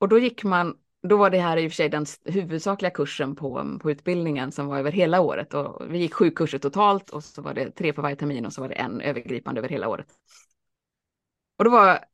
Och 0.00 0.08
då 0.08 0.18
gick 0.18 0.44
man, 0.44 0.76
då 1.02 1.16
var 1.16 1.30
det 1.30 1.38
här 1.38 1.56
i 1.56 1.66
och 1.66 1.70
för 1.70 1.76
sig 1.76 1.88
den 1.88 2.06
huvudsakliga 2.24 2.90
kursen 2.90 3.36
på, 3.36 3.78
på 3.82 3.90
utbildningen 3.90 4.52
som 4.52 4.66
var 4.66 4.78
över 4.78 4.92
hela 4.92 5.20
året. 5.20 5.54
Och 5.54 5.94
vi 5.94 5.98
gick 5.98 6.14
sju 6.14 6.30
kurser 6.30 6.58
totalt 6.58 7.10
och 7.10 7.24
så 7.24 7.42
var 7.42 7.54
det 7.54 7.70
tre 7.70 7.92
på 7.92 8.02
varje 8.02 8.16
termin 8.16 8.46
och 8.46 8.52
så 8.52 8.60
var 8.60 8.68
det 8.68 8.74
en 8.74 9.00
övergripande 9.00 9.60
över 9.60 9.68
hela 9.68 9.88
året. 9.88 10.06
Och 11.58 11.64
då 11.64 11.70
var 11.70 12.04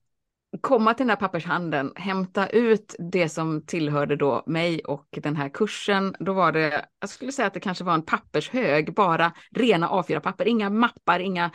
komma 0.60 0.94
till 0.94 1.04
den 1.06 1.10
här 1.10 1.16
pappershandeln, 1.16 1.92
hämta 1.96 2.48
ut 2.48 2.94
det 2.98 3.28
som 3.28 3.62
tillhörde 3.66 4.16
då 4.16 4.42
mig 4.46 4.80
och 4.84 5.08
den 5.22 5.36
här 5.36 5.48
kursen. 5.48 6.16
Då 6.20 6.32
var 6.32 6.52
det, 6.52 6.86
jag 7.00 7.10
skulle 7.10 7.32
säga 7.32 7.46
att 7.46 7.54
det 7.54 7.60
kanske 7.60 7.84
var 7.84 7.94
en 7.94 8.02
pappershög, 8.02 8.94
bara 8.94 9.32
rena 9.50 9.88
A4-papper, 9.88 10.48
inga 10.48 10.70
mappar, 10.70 11.20
inga, 11.20 11.50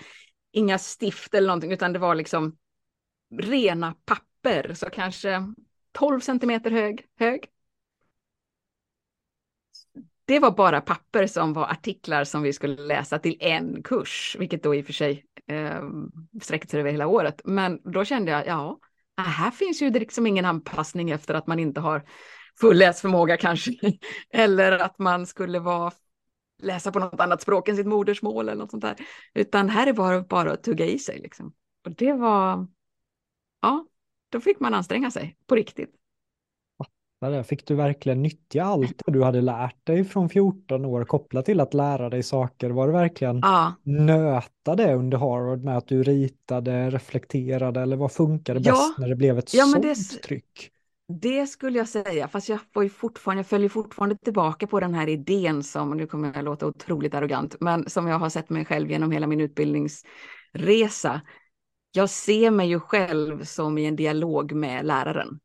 inga 0.52 0.78
stift 0.78 1.34
eller 1.34 1.48
någonting, 1.48 1.72
utan 1.72 1.94
det 1.94 2.00
var 2.00 2.15
liksom 2.15 2.58
rena 3.41 3.96
papper, 4.06 4.74
så 4.74 4.89
kanske 4.89 5.54
12 5.91 6.19
centimeter 6.19 6.71
hög. 6.71 7.06
hög. 7.19 7.47
Det 10.25 10.39
var 10.39 10.51
bara 10.51 10.82
papper 10.82 11.27
som 11.27 11.54
var 11.54 11.63
artiklar 11.67 12.23
som 12.23 12.41
vi 12.41 12.54
skulle 12.54 12.82
läsa 12.82 13.19
till 13.19 13.38
en 13.39 13.84
kurs, 13.84 14.36
vilket 14.39 14.63
då 14.63 14.75
i 14.75 14.82
och 14.82 14.86
för 14.86 14.93
sig 14.93 15.25
eh, 15.47 15.82
sträckte 16.41 16.71
sig 16.71 16.80
över 16.80 16.91
hela 16.91 17.08
året. 17.08 17.41
Men 17.43 17.82
då 17.84 18.06
kände 18.06 18.32
jag, 18.32 18.47
ja, 18.47 18.80
äh, 19.19 19.23
här 19.23 19.51
finns 19.51 19.82
ju 19.82 19.89
liksom 19.89 20.27
ingen 20.27 20.45
anpassning 20.45 21.10
efter 21.12 21.34
att 21.34 21.47
man 21.47 21.60
inte 21.60 21.82
har 21.82 22.04
full 22.62 22.77
läsförmåga 22.77 23.38
kanske, 23.38 23.71
eller 24.34 24.71
att 24.71 24.99
man 24.99 25.27
skulle 25.27 25.60
vara 25.60 25.91
läsa 26.62 26.91
på 26.91 26.99
något 26.99 27.19
annat 27.19 27.41
språk 27.41 27.67
än 27.67 27.75
sitt 27.75 27.88
modersmål 27.88 28.49
eller 28.49 28.60
något 28.60 28.71
sånt 28.71 28.84
där. 28.84 28.95
Utan 29.34 29.69
här 29.69 29.88
är 29.88 29.93
bara, 29.93 30.21
bara 30.21 30.51
att 30.51 30.63
tugga 30.63 30.86
i 30.86 30.99
sig 30.99 31.19
liksom. 31.19 31.54
Och 31.86 31.95
det 31.95 32.13
var, 32.13 32.67
ja, 33.62 33.86
då 34.32 34.39
fick 34.39 34.60
man 34.60 34.74
anstränga 34.74 35.12
sig 35.12 35.36
på 35.48 35.56
riktigt. 35.56 35.96
Fick 37.46 37.67
du 37.67 37.76
verkligen 37.76 38.22
nyttja 38.22 38.63
allt 38.63 39.02
du 39.08 39.24
hade 39.24 39.41
lärt 39.41 39.86
dig 39.86 40.04
från 40.04 40.30
14 40.30 40.86
år 40.86 41.06
kopplat 41.06 41.46
till 41.46 41.60
att 41.60 41.74
lära 41.74 42.10
dig 42.10 42.24
saker? 42.24 42.70
Var 42.70 42.88
det 42.88 42.94
verkligen 42.94 43.39
Ja, 43.39 43.74
nöta 43.84 44.76
det 44.76 44.96
under 44.96 45.17
Harvard 45.17 45.63
med 45.63 45.78
att 45.78 45.88
du 45.88 46.04
ritade, 46.04 46.89
reflekterade 46.89 47.82
eller 47.82 47.96
vad 47.98 48.12
funkade 48.12 48.60
Ja. 48.63 48.72
bäst 48.72 48.98
när 48.98 49.08
det 49.10 49.15
blev 49.15 49.38
ett 49.38 49.54
Ja, 49.54 49.65
sånt 49.65 49.84
det 49.84 49.96
tryck? 50.28 50.72
det 51.22 51.48
skulle 51.48 51.78
jag 51.78 51.89
säga, 51.89 52.28
fast 52.28 52.50
jag, 52.50 52.60
får 52.74 52.84
ju 52.84 52.89
fortfarande, 52.89 53.39
jag 53.39 53.48
följer 53.48 53.70
fortfarande 53.70 54.17
tillbaka 54.17 54.67
på 54.67 54.80
den 54.80 54.94
här 54.94 55.10
idén 55.10 55.63
som, 55.63 55.98
nu 55.98 56.08
kommer 56.08 56.32
jag 56.36 56.46
låta 56.46 56.67
otroligt 56.67 57.13
arrogant, 57.13 57.56
men 57.60 57.89
som 57.89 58.08
jag 58.08 58.20
har 58.20 58.30
sett 58.30 58.50
mig 58.50 58.65
själv 58.65 58.91
genom 58.91 59.12
hela 59.12 59.28
min 59.28 59.41
utbildningsresa. 59.41 61.22
Jag 61.91 62.10
ser 62.10 62.51
mig 62.51 62.69
ju 62.69 62.80
själv 62.80 63.43
som 63.43 63.77
i 63.77 63.86
en 63.86 63.95
dialog 63.95 64.51
med 64.51 64.86
läraren. 64.86 65.39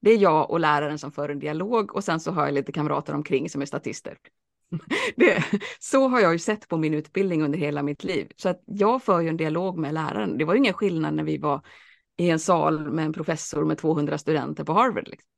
Det 0.00 0.10
är 0.10 0.18
jag 0.18 0.50
och 0.50 0.60
läraren 0.60 0.98
som 0.98 1.12
för 1.12 1.28
en 1.28 1.38
dialog 1.38 1.94
och 1.94 2.04
sen 2.04 2.20
så 2.20 2.30
har 2.30 2.44
jag 2.44 2.54
lite 2.54 2.72
kamrater 2.72 3.14
omkring 3.14 3.50
som 3.50 3.62
är 3.62 3.66
statister. 3.66 4.18
Det, 5.16 5.44
så 5.78 6.08
har 6.08 6.20
jag 6.20 6.32
ju 6.32 6.38
sett 6.38 6.68
på 6.68 6.76
min 6.76 6.94
utbildning 6.94 7.42
under 7.42 7.58
hela 7.58 7.82
mitt 7.82 8.04
liv. 8.04 8.32
Så 8.36 8.48
att 8.48 8.62
jag 8.66 9.02
för 9.02 9.20
ju 9.20 9.28
en 9.28 9.36
dialog 9.36 9.78
med 9.78 9.94
läraren. 9.94 10.38
Det 10.38 10.44
var 10.44 10.54
ju 10.54 10.58
ingen 10.58 10.74
skillnad 10.74 11.14
när 11.14 11.24
vi 11.24 11.38
var 11.38 11.60
i 12.16 12.30
en 12.30 12.38
sal 12.38 12.92
med 12.92 13.04
en 13.04 13.12
professor 13.12 13.64
med 13.64 13.78
200 13.78 14.18
studenter 14.18 14.64
på 14.64 14.72
Harvard. 14.72 15.08
Liksom. 15.08 15.30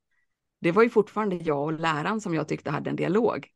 Det 0.61 0.71
var 0.71 0.83
ju 0.83 0.89
fortfarande 0.89 1.35
jag 1.35 1.63
och 1.63 1.73
läraren 1.73 2.21
som 2.21 2.33
jag 2.33 2.47
tyckte 2.47 2.71
hade 2.71 2.89
en 2.89 2.95
dialog. 2.95 3.47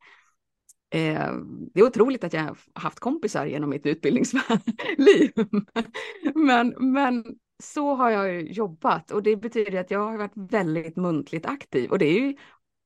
Eh, 0.94 1.32
det 1.74 1.80
är 1.80 1.84
otroligt 1.84 2.24
att 2.24 2.32
jag 2.32 2.42
har 2.42 2.56
haft 2.74 3.00
kompisar 3.00 3.46
genom 3.46 3.70
mitt 3.70 3.86
utbildningsliv. 3.86 5.32
men, 6.34 6.74
men 6.78 7.24
så 7.62 7.94
har 7.94 8.10
jag 8.10 8.34
ju 8.34 8.52
jobbat 8.52 9.10
och 9.10 9.22
det 9.22 9.36
betyder 9.36 9.80
att 9.80 9.90
jag 9.90 9.98
har 9.98 10.16
varit 10.16 10.32
väldigt 10.34 10.96
muntligt 10.96 11.46
aktiv 11.46 11.90
och 11.90 11.98
det 11.98 12.06
är 12.06 12.20
ju, 12.20 12.36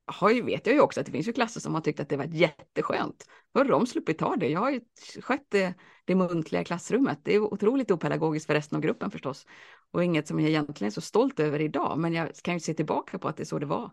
har 0.06 0.30
ju, 0.30 0.42
vet 0.42 0.66
jag 0.66 0.74
ju 0.74 0.80
också 0.80 1.00
att 1.00 1.06
det 1.06 1.12
finns 1.12 1.28
ju 1.28 1.32
klasser 1.32 1.60
som 1.60 1.74
har 1.74 1.80
tyckt 1.80 2.00
att 2.00 2.08
det 2.08 2.16
varit 2.16 2.34
jätteskönt. 2.34 3.26
Då 3.54 3.60
har 3.60 3.64
de 3.64 3.86
sluppit 3.86 4.18
ta 4.18 4.36
det. 4.36 4.48
Jag 4.48 4.60
har 4.60 4.70
ju 4.70 4.80
skött 5.22 5.46
det, 5.48 5.74
det 6.04 6.14
muntliga 6.14 6.64
klassrummet. 6.64 7.18
Det 7.22 7.34
är 7.34 7.40
otroligt 7.40 7.90
opedagogiskt 7.90 8.46
för 8.46 8.54
resten 8.54 8.76
av 8.76 8.82
gruppen 8.82 9.10
förstås 9.10 9.46
och 9.90 10.04
inget 10.04 10.28
som 10.28 10.40
jag 10.40 10.48
egentligen 10.48 10.86
är 10.86 10.94
så 10.94 11.00
stolt 11.00 11.40
över 11.40 11.60
idag, 11.60 11.98
men 11.98 12.12
jag 12.12 12.34
kan 12.42 12.54
ju 12.54 12.60
se 12.60 12.74
tillbaka 12.74 13.18
på 13.18 13.28
att 13.28 13.36
det 13.36 13.42
är 13.42 13.44
så 13.44 13.58
det 13.58 13.66
var. 13.66 13.90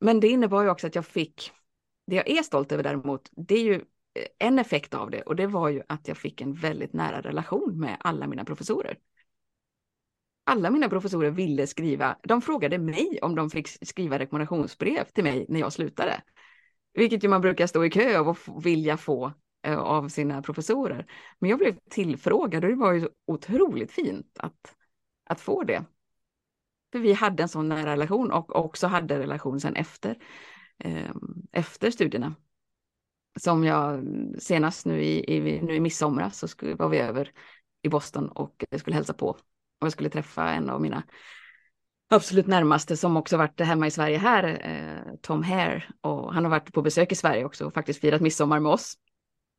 Men 0.00 0.20
det 0.20 0.28
innebar 0.28 0.62
ju 0.62 0.70
också 0.70 0.86
att 0.86 0.94
jag 0.94 1.06
fick, 1.06 1.52
det 2.06 2.16
jag 2.16 2.30
är 2.30 2.42
stolt 2.42 2.72
över 2.72 2.82
däremot, 2.82 3.30
det 3.32 3.54
är 3.54 3.64
ju 3.64 3.74
eh, 3.74 4.26
en 4.38 4.58
effekt 4.58 4.94
av 4.94 5.10
det 5.10 5.22
och 5.22 5.36
det 5.36 5.46
var 5.46 5.68
ju 5.68 5.82
att 5.88 6.08
jag 6.08 6.16
fick 6.16 6.40
en 6.40 6.54
väldigt 6.54 6.92
nära 6.92 7.20
relation 7.20 7.80
med 7.80 7.96
alla 8.00 8.26
mina 8.26 8.44
professorer. 8.44 8.98
Alla 10.44 10.70
mina 10.70 10.88
professorer 10.88 11.30
ville 11.30 11.66
skriva, 11.66 12.16
de 12.22 12.42
frågade 12.42 12.78
mig 12.78 13.18
om 13.22 13.34
de 13.34 13.50
fick 13.50 13.68
skriva 13.86 14.18
rekommendationsbrev 14.18 15.04
till 15.04 15.24
mig 15.24 15.46
när 15.48 15.60
jag 15.60 15.72
slutade. 15.72 16.22
Vilket 16.94 17.24
ju 17.24 17.28
man 17.28 17.40
brukar 17.40 17.66
stå 17.66 17.84
i 17.84 17.90
kö 17.90 18.18
av 18.18 18.28
och 18.28 18.66
vilja 18.66 18.96
få 18.96 19.32
eh, 19.62 19.78
av 19.78 20.08
sina 20.08 20.42
professorer. 20.42 21.06
Men 21.38 21.50
jag 21.50 21.58
blev 21.58 21.76
tillfrågad 21.90 22.64
och 22.64 22.70
det 22.70 22.76
var 22.76 22.92
ju 22.92 23.08
otroligt 23.26 23.92
fint 23.92 24.38
att, 24.38 24.76
att 25.24 25.40
få 25.40 25.62
det. 25.62 25.84
För 26.92 26.98
vi 26.98 27.12
hade 27.12 27.42
en 27.42 27.48
sån 27.48 27.68
nära 27.68 27.92
relation 27.92 28.30
och 28.30 28.56
också 28.56 28.86
hade 28.86 29.18
relation 29.18 29.60
sen 29.60 29.76
efter 29.76 30.18
eh, 30.84 31.10
efter 31.52 31.90
studierna. 31.90 32.34
Som 33.40 33.64
jag 33.64 34.04
senast 34.38 34.86
nu 34.86 35.02
i, 35.02 35.36
i, 35.36 35.62
nu 35.62 35.74
i 35.74 35.80
midsommar 35.80 36.30
så 36.30 36.48
skulle, 36.48 36.74
var 36.74 36.88
vi 36.88 36.98
över 36.98 37.32
i 37.82 37.88
Boston 37.88 38.28
och 38.28 38.64
skulle 38.78 38.96
hälsa 38.96 39.14
på. 39.14 39.28
Och 39.28 39.86
jag 39.86 39.92
skulle 39.92 40.10
träffa 40.10 40.50
en 40.50 40.70
av 40.70 40.80
mina 40.80 41.02
absolut 42.08 42.46
närmaste 42.46 42.96
som 42.96 43.16
också 43.16 43.36
varit 43.36 43.60
hemma 43.60 43.86
i 43.86 43.90
Sverige 43.90 44.18
här, 44.18 44.44
eh, 44.44 45.14
Tom 45.22 45.42
Hare. 45.42 45.84
Och 46.00 46.34
han 46.34 46.44
har 46.44 46.50
varit 46.50 46.72
på 46.72 46.82
besök 46.82 47.12
i 47.12 47.14
Sverige 47.14 47.44
också 47.44 47.66
och 47.66 47.74
faktiskt 47.74 48.00
firat 48.00 48.20
midsommar 48.20 48.60
med 48.60 48.72
oss. 48.72 48.94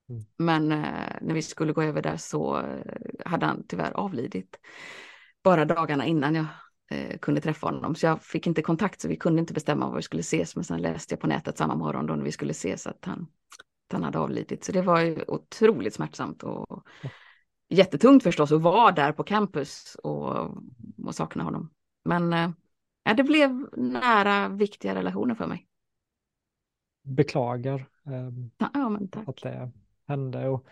Mm. 0.09 0.23
Men 0.38 0.71
eh, 0.71 1.15
när 1.21 1.33
vi 1.33 1.41
skulle 1.41 1.73
gå 1.73 1.81
över 1.81 2.01
där 2.01 2.17
så 2.17 2.57
eh, 2.57 2.95
hade 3.25 3.45
han 3.45 3.63
tyvärr 3.67 3.91
avlidit 3.91 4.59
bara 5.43 5.65
dagarna 5.65 6.05
innan 6.05 6.36
jag 6.36 6.45
eh, 6.91 7.17
kunde 7.17 7.41
träffa 7.41 7.67
honom. 7.67 7.96
Så 7.96 8.06
jag 8.06 8.24
fick 8.24 8.48
inte 8.48 8.62
kontakt 8.62 9.02
så 9.02 9.08
vi 9.08 9.15
kunde 9.15 9.39
inte 9.39 9.54
bestämma 9.54 9.89
var 9.89 9.96
vi 9.96 10.02
skulle 10.02 10.19
ses. 10.19 10.56
Men 10.56 10.65
sen 10.65 10.82
läste 10.82 11.13
jag 11.13 11.19
på 11.19 11.28
nätet 11.28 11.58
samma 11.58 11.76
morgon 11.76 12.06
då 12.06 12.15
när 12.15 12.24
vi 12.24 12.32
skulle 12.32 12.52
ses 12.52 12.88
att 12.88 13.06
han, 13.06 13.28
att 13.88 13.93
han 13.93 14.04
hade 14.04 14.19
avlidit. 14.19 14.63
Så 14.63 14.72
det 14.72 14.82
var 14.82 15.02
ju 15.02 15.24
otroligt 15.28 15.93
smärtsamt 15.93 16.43
och 16.43 16.88
jättetungt 17.69 18.24
förstås 18.24 18.52
att 18.52 18.62
vara 18.62 18.91
där 18.91 19.12
på 19.12 19.24
campus 19.24 19.98
och, 20.04 20.58
och 21.06 21.15
sakna 21.15 21.43
honom. 21.43 21.69
Men 22.06 22.34
eh, 22.34 22.52
ja, 23.04 23.13
det 23.13 23.24
blev 23.24 23.67
nära 23.78 24.50
viktiga 24.50 24.96
relationer 24.96 25.36
för 25.36 25.48
mig. 25.48 25.67
Beklagar 27.04 27.88
eh, 28.06 28.30
ja, 28.58 29.00
att 29.28 29.41
det 29.41 29.72
hände. 30.08 30.48
Och 30.48 30.67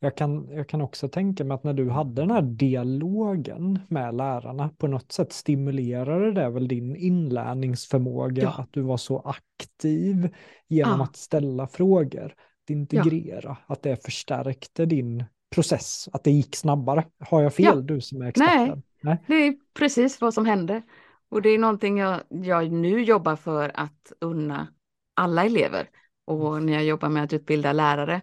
jag, 0.00 0.16
kan, 0.16 0.48
jag 0.50 0.68
kan 0.68 0.80
också 0.80 1.08
tänka 1.08 1.44
mig 1.44 1.54
att 1.54 1.64
när 1.64 1.72
du 1.72 1.90
hade 1.90 2.22
den 2.22 2.30
här 2.30 2.42
dialogen 2.42 3.78
med 3.88 4.14
lärarna, 4.14 4.68
på 4.78 4.86
något 4.86 5.12
sätt 5.12 5.32
stimulerade 5.32 6.32
det 6.32 6.50
väl 6.50 6.68
din 6.68 6.96
inlärningsförmåga, 6.96 8.42
ja. 8.42 8.54
att 8.58 8.72
du 8.72 8.82
var 8.82 8.96
så 8.96 9.18
aktiv 9.18 10.34
genom 10.68 10.98
ja. 10.98 11.04
att 11.04 11.16
ställa 11.16 11.66
frågor, 11.66 12.34
att 12.64 12.70
integrera, 12.70 13.56
att 13.66 13.82
det 13.82 14.04
förstärkte 14.04 14.86
din 14.86 15.24
process, 15.54 16.08
att 16.12 16.24
det 16.24 16.30
gick 16.30 16.56
snabbare. 16.56 17.04
Har 17.18 17.42
jag 17.42 17.54
fel, 17.54 17.86
du 17.86 18.00
som 18.00 18.22
är 18.22 18.26
experten? 18.26 18.68
Nej, 18.68 18.82
Nej, 19.00 19.18
det 19.26 19.34
är 19.34 19.54
precis 19.74 20.20
vad 20.20 20.34
som 20.34 20.46
hände. 20.46 20.82
Och 21.28 21.42
det 21.42 21.48
är 21.48 21.58
någonting 21.58 21.98
jag, 21.98 22.20
jag 22.28 22.72
nu 22.72 23.02
jobbar 23.02 23.36
för 23.36 23.72
att 23.74 24.12
unna 24.20 24.68
alla 25.14 25.44
elever. 25.44 25.88
Och 26.26 26.52
mm. 26.52 26.66
när 26.66 26.72
jag 26.72 26.84
jobbar 26.84 27.08
med 27.08 27.24
att 27.24 27.32
utbilda 27.32 27.72
lärare. 27.72 28.20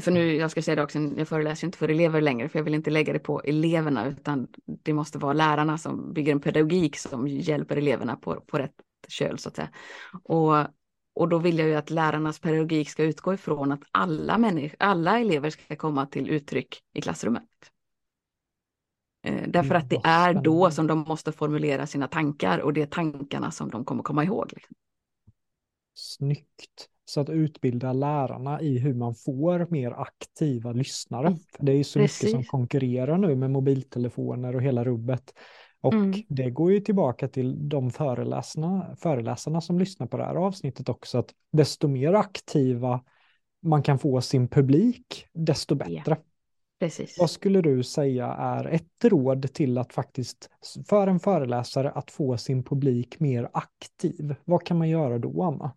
För 0.00 0.10
nu, 0.10 0.36
jag 0.36 0.50
ska 0.50 0.62
säga 0.62 0.76
det 0.76 0.82
också, 0.82 0.98
jag 0.98 1.28
föreläser 1.28 1.66
inte 1.66 1.78
för 1.78 1.88
elever 1.88 2.20
längre, 2.20 2.48
för 2.48 2.58
jag 2.58 2.64
vill 2.64 2.74
inte 2.74 2.90
lägga 2.90 3.12
det 3.12 3.18
på 3.18 3.40
eleverna, 3.40 4.06
utan 4.06 4.48
det 4.82 4.92
måste 4.92 5.18
vara 5.18 5.32
lärarna 5.32 5.78
som 5.78 6.12
bygger 6.12 6.32
en 6.32 6.40
pedagogik 6.40 6.96
som 6.96 7.28
hjälper 7.28 7.76
eleverna 7.76 8.16
på, 8.16 8.40
på 8.40 8.58
rätt 8.58 8.74
köl, 9.08 9.38
så 9.38 9.48
att 9.48 9.56
säga. 9.56 9.68
Och, 10.24 10.56
och 11.14 11.28
då 11.28 11.38
vill 11.38 11.58
jag 11.58 11.68
ju 11.68 11.74
att 11.74 11.90
lärarnas 11.90 12.38
pedagogik 12.38 12.90
ska 12.90 13.02
utgå 13.02 13.34
ifrån 13.34 13.72
att 13.72 13.82
alla, 13.90 14.38
människor, 14.38 14.76
alla 14.78 15.20
elever 15.20 15.50
ska 15.50 15.76
komma 15.76 16.06
till 16.06 16.30
uttryck 16.30 16.82
i 16.94 17.00
klassrummet. 17.00 17.44
Eh, 19.22 19.48
därför 19.48 19.74
att 19.74 19.90
det 19.90 20.00
är 20.04 20.34
då 20.34 20.70
som 20.70 20.86
de 20.86 20.98
måste 20.98 21.32
formulera 21.32 21.86
sina 21.86 22.08
tankar 22.08 22.58
och 22.58 22.72
det 22.72 22.82
är 22.82 22.86
tankarna 22.86 23.50
som 23.50 23.70
de 23.70 23.84
kommer 23.84 24.02
komma 24.02 24.24
ihåg. 24.24 24.52
Liksom. 24.52 24.76
Snyggt. 25.94 26.88
Så 27.04 27.20
att 27.20 27.30
utbilda 27.30 27.92
lärarna 27.92 28.60
i 28.60 28.78
hur 28.78 28.94
man 28.94 29.14
får 29.14 29.66
mer 29.70 29.90
aktiva 29.90 30.72
lyssnare. 30.72 31.26
Mm. 31.26 31.38
För 31.56 31.66
det 31.66 31.72
är 31.72 31.76
ju 31.76 31.84
så 31.84 31.98
Precis. 31.98 32.22
mycket 32.22 32.36
som 32.36 32.44
konkurrerar 32.44 33.18
nu 33.18 33.36
med 33.36 33.50
mobiltelefoner 33.50 34.56
och 34.56 34.62
hela 34.62 34.84
rubbet. 34.84 35.34
Och 35.80 35.92
mm. 35.92 36.22
det 36.28 36.50
går 36.50 36.72
ju 36.72 36.80
tillbaka 36.80 37.28
till 37.28 37.68
de 37.68 37.90
föreläsarna, 37.90 38.96
föreläsarna 38.96 39.60
som 39.60 39.78
lyssnar 39.78 40.06
på 40.06 40.16
det 40.16 40.24
här 40.24 40.34
avsnittet 40.34 40.88
också, 40.88 41.18
att 41.18 41.30
desto 41.52 41.88
mer 41.88 42.12
aktiva 42.12 43.00
man 43.62 43.82
kan 43.82 43.98
få 43.98 44.20
sin 44.20 44.48
publik, 44.48 45.26
desto 45.32 45.74
bättre. 45.74 46.02
Ja. 46.06 46.16
Precis. 46.80 47.16
Vad 47.18 47.30
skulle 47.30 47.60
du 47.60 47.82
säga 47.82 48.26
är 48.26 48.64
ett 48.64 49.04
råd 49.04 49.52
till 49.52 49.78
att 49.78 49.92
faktiskt, 49.92 50.50
för 50.88 51.06
en 51.06 51.20
föreläsare, 51.20 51.90
att 51.90 52.10
få 52.10 52.36
sin 52.36 52.64
publik 52.64 53.20
mer 53.20 53.48
aktiv? 53.52 54.34
Vad 54.44 54.66
kan 54.66 54.78
man 54.78 54.88
göra 54.88 55.18
då, 55.18 55.42
Anna? 55.42 55.72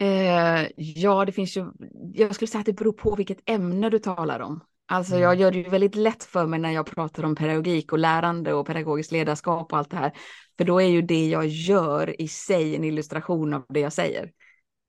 Eh, 0.00 0.68
ja, 0.76 1.24
det 1.24 1.32
finns 1.32 1.56
ju, 1.56 1.66
jag 2.14 2.34
skulle 2.34 2.48
säga 2.48 2.60
att 2.60 2.66
det 2.66 2.72
beror 2.72 2.92
på 2.92 3.14
vilket 3.16 3.50
ämne 3.50 3.90
du 3.90 3.98
talar 3.98 4.40
om. 4.40 4.60
Alltså 4.86 5.18
jag 5.18 5.32
mm. 5.32 5.40
gör 5.40 5.50
det 5.50 5.58
ju 5.58 5.68
väldigt 5.68 5.94
lätt 5.94 6.24
för 6.24 6.46
mig 6.46 6.60
när 6.60 6.70
jag 6.70 6.86
pratar 6.86 7.22
om 7.24 7.36
pedagogik 7.36 7.92
och 7.92 7.98
lärande 7.98 8.54
och 8.54 8.66
pedagogiskt 8.66 9.12
ledarskap 9.12 9.72
och 9.72 9.78
allt 9.78 9.90
det 9.90 9.96
här. 9.96 10.12
För 10.58 10.64
då 10.64 10.80
är 10.80 10.86
ju 10.86 11.02
det 11.02 11.28
jag 11.28 11.46
gör 11.46 12.20
i 12.20 12.28
sig 12.28 12.76
en 12.76 12.84
illustration 12.84 13.54
av 13.54 13.64
det 13.68 13.80
jag 13.80 13.92
säger. 13.92 14.32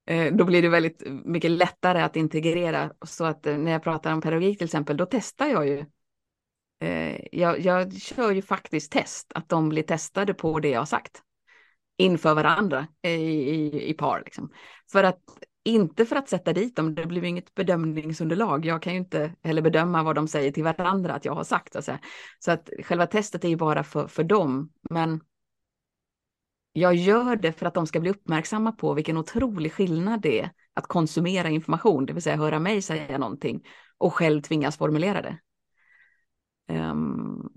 Eh, 0.08 0.34
då 0.34 0.46
blir 0.46 0.62
det 0.62 0.70
väldigt 0.70 1.04
mycket 1.26 1.52
lättare 1.52 2.02
att 2.02 2.16
integrera. 2.16 2.92
Så 3.06 3.26
att 3.26 3.46
eh, 3.46 3.58
när 3.58 3.72
jag 3.72 3.84
pratar 3.84 4.14
om 4.14 4.22
pedagogik 4.22 4.58
till 4.58 4.66
exempel, 4.66 4.98
då 4.98 5.06
testar 5.06 5.48
jag 5.48 5.68
ju. 5.68 5.86
Eh, 6.82 7.20
jag, 7.32 7.60
jag 7.60 7.94
kör 7.94 8.32
ju 8.32 8.42
faktiskt 8.42 8.92
test, 8.92 9.32
att 9.36 9.50
de 9.50 9.70
blir 9.70 9.84
testade 9.84 10.34
på 10.34 10.60
det 10.60 10.70
jag 10.70 10.82
har 10.82 10.86
sagt. 10.86 11.22
Inför 12.02 12.36
varandra 12.36 12.88
i, 13.02 13.10
i, 13.10 13.90
i 13.90 13.94
par. 13.94 14.22
Liksom. 14.26 14.52
För 14.92 15.04
att, 15.04 15.20
inte 15.64 16.06
för 16.06 16.16
att 16.16 16.30
sätta 16.30 16.54
dit 16.54 16.76
dem, 16.76 16.96
det 16.96 17.06
blir 17.06 17.24
inget 17.24 17.56
bedömningsunderlag. 17.56 18.66
Jag 18.66 18.82
kan 18.82 18.94
ju 18.94 19.00
inte 19.00 19.36
heller 19.44 19.62
bedöma 19.62 20.04
vad 20.04 20.16
de 20.16 20.28
säger 20.28 20.52
till 20.52 20.64
varandra 20.64 21.14
att 21.14 21.26
jag 21.26 21.36
har 21.36 21.44
sagt. 21.44 21.84
Så, 21.84 21.98
så 22.40 22.52
att 22.52 22.70
själva 22.84 23.08
testet 23.08 23.44
är 23.44 23.50
ju 23.50 23.56
bara 23.56 23.84
för, 23.84 24.08
för 24.08 24.24
dem. 24.24 24.72
Men 24.90 25.22
jag 26.74 26.96
gör 26.96 27.36
det 27.36 27.54
för 27.54 27.66
att 27.66 27.74
de 27.74 27.88
ska 27.88 28.00
bli 28.00 28.10
uppmärksamma 28.10 28.72
på 28.72 28.94
vilken 28.94 29.18
otrolig 29.18 29.74
skillnad 29.74 30.22
det 30.22 30.40
är 30.40 30.52
att 30.74 30.88
konsumera 30.88 31.50
information, 31.50 32.06
det 32.06 32.14
vill 32.14 32.24
säga 32.24 32.36
höra 32.36 32.60
mig 32.60 32.82
säga 32.82 33.18
någonting 33.18 33.64
och 33.98 34.14
själv 34.14 34.42
tvingas 34.42 34.78
formulera 34.78 35.22
det. 35.22 35.40
Um, 36.74 37.50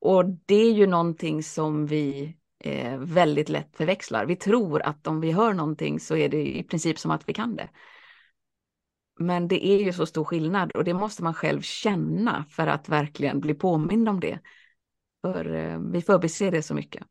och 0.00 0.24
det 0.46 0.54
är 0.54 0.72
ju 0.72 0.86
någonting 0.86 1.42
som 1.42 1.86
vi 1.86 2.36
eh, 2.66 2.98
väldigt 2.98 3.48
lätt 3.48 3.76
förväxlar. 3.76 4.26
Vi 4.26 4.36
tror 4.36 4.82
att 4.82 5.06
om 5.06 5.20
vi 5.20 5.32
hör 5.32 5.52
någonting 5.52 6.00
så 6.00 6.16
är 6.16 6.28
det 6.28 6.58
i 6.58 6.62
princip 6.62 6.98
som 6.98 7.10
att 7.10 7.28
vi 7.28 7.34
kan 7.34 7.56
det. 7.56 7.68
Men 9.18 9.48
det 9.48 9.66
är 9.66 9.78
ju 9.78 9.92
så 9.92 10.06
stor 10.06 10.24
skillnad 10.24 10.72
och 10.72 10.84
det 10.84 10.94
måste 10.94 11.22
man 11.22 11.34
själv 11.34 11.60
känna 11.60 12.44
för 12.50 12.66
att 12.66 12.88
verkligen 12.88 13.40
bli 13.40 13.54
påmind 13.54 14.08
om 14.08 14.20
det. 14.20 14.38
För 15.22 15.54
eh, 15.54 15.78
vi 15.78 16.02
förbiser 16.02 16.50
det 16.50 16.62
så 16.62 16.74
mycket. 16.74 17.02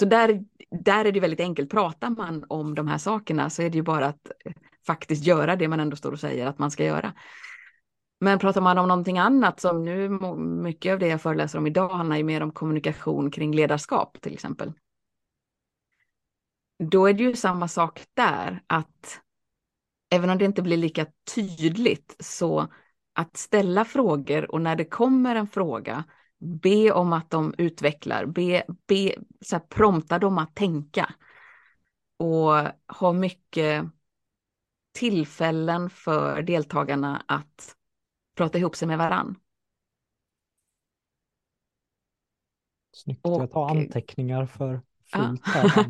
Så 0.00 0.04
där, 0.06 0.44
där 0.84 1.04
är 1.04 1.12
det 1.12 1.20
väldigt 1.20 1.40
enkelt. 1.40 1.70
Pratar 1.70 2.10
man 2.10 2.44
om 2.48 2.74
de 2.74 2.88
här 2.88 2.98
sakerna 2.98 3.50
så 3.50 3.62
är 3.62 3.70
det 3.70 3.76
ju 3.76 3.82
bara 3.82 4.06
att 4.06 4.30
eh, 4.44 4.52
faktiskt 4.86 5.26
göra 5.26 5.56
det 5.56 5.68
man 5.68 5.80
ändå 5.80 5.96
står 5.96 6.12
och 6.12 6.20
säger 6.20 6.46
att 6.46 6.58
man 6.58 6.70
ska 6.70 6.84
göra. 6.84 7.12
Men 8.22 8.38
pratar 8.38 8.60
man 8.60 8.78
om 8.78 8.88
någonting 8.88 9.18
annat 9.18 9.60
som 9.60 9.84
nu 9.84 10.08
mycket 10.62 10.92
av 10.92 10.98
det 10.98 11.06
jag 11.06 11.22
föreläser 11.22 11.58
om 11.58 11.66
idag 11.66 11.88
handlar 11.88 12.16
ju 12.16 12.24
mer 12.24 12.40
om 12.42 12.52
kommunikation 12.52 13.30
kring 13.30 13.54
ledarskap 13.54 14.20
till 14.20 14.32
exempel. 14.32 14.72
Då 16.78 17.06
är 17.06 17.12
det 17.12 17.22
ju 17.22 17.36
samma 17.36 17.68
sak 17.68 18.04
där 18.14 18.62
att 18.66 19.20
även 20.10 20.30
om 20.30 20.38
det 20.38 20.44
inte 20.44 20.62
blir 20.62 20.76
lika 20.76 21.06
tydligt 21.34 22.16
så 22.20 22.68
att 23.12 23.36
ställa 23.36 23.84
frågor 23.84 24.50
och 24.50 24.60
när 24.60 24.76
det 24.76 24.84
kommer 24.84 25.36
en 25.36 25.48
fråga 25.48 26.04
be 26.62 26.92
om 26.92 27.12
att 27.12 27.30
de 27.30 27.54
utvecklar, 27.58 28.26
be, 28.26 28.64
be, 28.86 29.14
så 29.40 29.56
här, 29.56 29.62
prompta 29.68 30.18
dem 30.18 30.38
att 30.38 30.54
tänka. 30.54 31.14
Och 32.16 32.52
ha 32.98 33.12
mycket 33.12 33.84
tillfällen 34.92 35.90
för 35.90 36.42
deltagarna 36.42 37.24
att 37.28 37.76
prata 38.34 38.58
ihop 38.58 38.76
sig 38.76 38.88
med 38.88 38.98
varann. 38.98 39.36
Snyggt, 42.94 43.26
och, 43.26 43.42
jag 43.42 43.50
tar 43.50 43.68
anteckningar 43.68 44.46
för 44.46 44.80
fullt 45.12 45.46
här. 45.46 45.72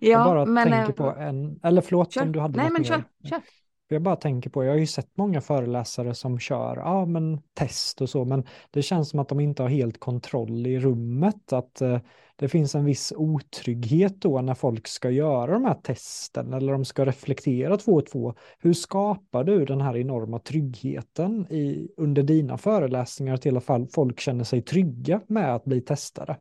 ja, 0.00 0.08
jag 0.08 0.24
bara 0.24 0.46
men, 0.46 0.70
tänker 0.70 0.92
på 0.92 1.10
en, 1.10 1.60
eller 1.62 1.82
förlåt 1.82 2.12
kör. 2.12 2.22
om 2.22 2.32
du 2.32 2.40
hade 2.40 2.56
Nej, 2.56 2.70
men. 2.70 2.84
Kör, 2.84 3.04
kör. 3.24 3.40
Jag 3.88 4.02
bara 4.02 4.16
tänker 4.16 4.50
på, 4.50 4.64
jag 4.64 4.70
har 4.70 4.78
ju 4.78 4.86
sett 4.86 5.16
många 5.16 5.40
föreläsare 5.40 6.14
som 6.14 6.38
kör 6.38 6.76
ja, 6.76 7.06
men 7.06 7.42
test 7.54 8.00
och 8.00 8.10
så, 8.10 8.24
men 8.24 8.44
det 8.70 8.82
känns 8.82 9.10
som 9.10 9.20
att 9.20 9.28
de 9.28 9.40
inte 9.40 9.62
har 9.62 9.70
helt 9.70 10.00
kontroll 10.00 10.66
i 10.66 10.80
rummet, 10.80 11.52
att 11.52 11.80
eh, 11.80 11.98
det 12.36 12.48
finns 12.48 12.74
en 12.74 12.84
viss 12.84 13.12
otrygghet 13.16 14.20
då 14.20 14.40
när 14.40 14.54
folk 14.54 14.88
ska 14.88 15.10
göra 15.10 15.52
de 15.52 15.64
här 15.64 15.74
testen 15.74 16.52
eller 16.52 16.72
de 16.72 16.84
ska 16.84 17.06
reflektera 17.06 17.76
två 17.76 17.92
och 17.92 18.06
två. 18.06 18.34
Hur 18.58 18.72
skapar 18.72 19.44
du 19.44 19.64
den 19.64 19.80
här 19.80 19.96
enorma 19.96 20.38
tryggheten 20.38 21.52
i, 21.52 21.88
under 21.96 22.22
dina 22.22 22.58
föreläsningar 22.58 23.36
till 23.36 23.56
att 23.56 23.92
folk 23.94 24.20
känner 24.20 24.44
sig 24.44 24.62
trygga 24.62 25.20
med 25.26 25.54
att 25.54 25.64
bli 25.64 25.80
testade? 25.80 26.38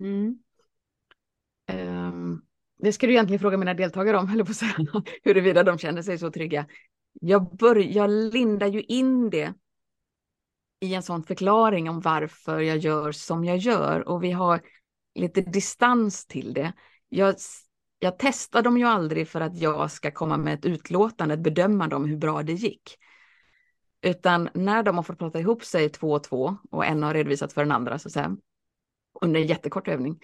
Mm. 0.00 0.38
Um, 1.72 2.42
det 2.78 2.92
ska 2.92 3.06
du 3.06 3.12
egentligen 3.12 3.40
fråga 3.40 3.56
mina 3.56 3.74
deltagare 3.74 4.16
om, 4.16 4.30
eller 4.30 4.44
på 4.44 4.54
säga, 4.54 4.72
huruvida 5.22 5.62
de 5.62 5.78
känner 5.78 6.02
sig 6.02 6.18
så 6.18 6.30
trygga. 6.30 6.66
Jag, 7.20 7.56
bör, 7.56 7.76
jag 7.76 8.10
lindar 8.10 8.66
ju 8.66 8.82
in 8.82 9.30
det 9.30 9.54
i 10.80 10.94
en 10.94 11.02
sån 11.02 11.22
förklaring 11.22 11.90
om 11.90 12.00
varför 12.00 12.60
jag 12.60 12.78
gör 12.78 13.12
som 13.12 13.44
jag 13.44 13.56
gör 13.56 14.08
och 14.08 14.22
vi 14.22 14.30
har 14.30 14.60
lite 15.16 15.40
distans 15.40 16.26
till 16.26 16.54
det. 16.54 16.72
Jag 17.08 17.34
jag 17.98 18.18
testar 18.18 18.62
dem 18.62 18.78
ju 18.78 18.84
aldrig 18.84 19.28
för 19.28 19.40
att 19.40 19.56
jag 19.56 19.90
ska 19.90 20.10
komma 20.10 20.36
med 20.36 20.54
ett 20.54 20.64
utlåtande, 20.64 21.34
ett 21.34 21.40
bedömande 21.40 21.96
om 21.96 22.04
hur 22.04 22.16
bra 22.16 22.42
det 22.42 22.52
gick. 22.52 22.96
Utan 24.02 24.48
när 24.54 24.82
de 24.82 24.96
har 24.96 25.02
fått 25.02 25.18
prata 25.18 25.40
ihop 25.40 25.64
sig 25.64 25.88
två 25.88 26.12
och 26.12 26.24
två 26.24 26.56
och 26.70 26.86
en 26.86 27.02
har 27.02 27.14
redovisat 27.14 27.52
för 27.52 27.62
den 27.62 27.72
andra 27.72 27.98
så 27.98 28.08
att 28.08 28.12
säga, 28.12 28.36
under 29.20 29.40
en 29.40 29.46
jättekort 29.46 29.88
övning, 29.88 30.20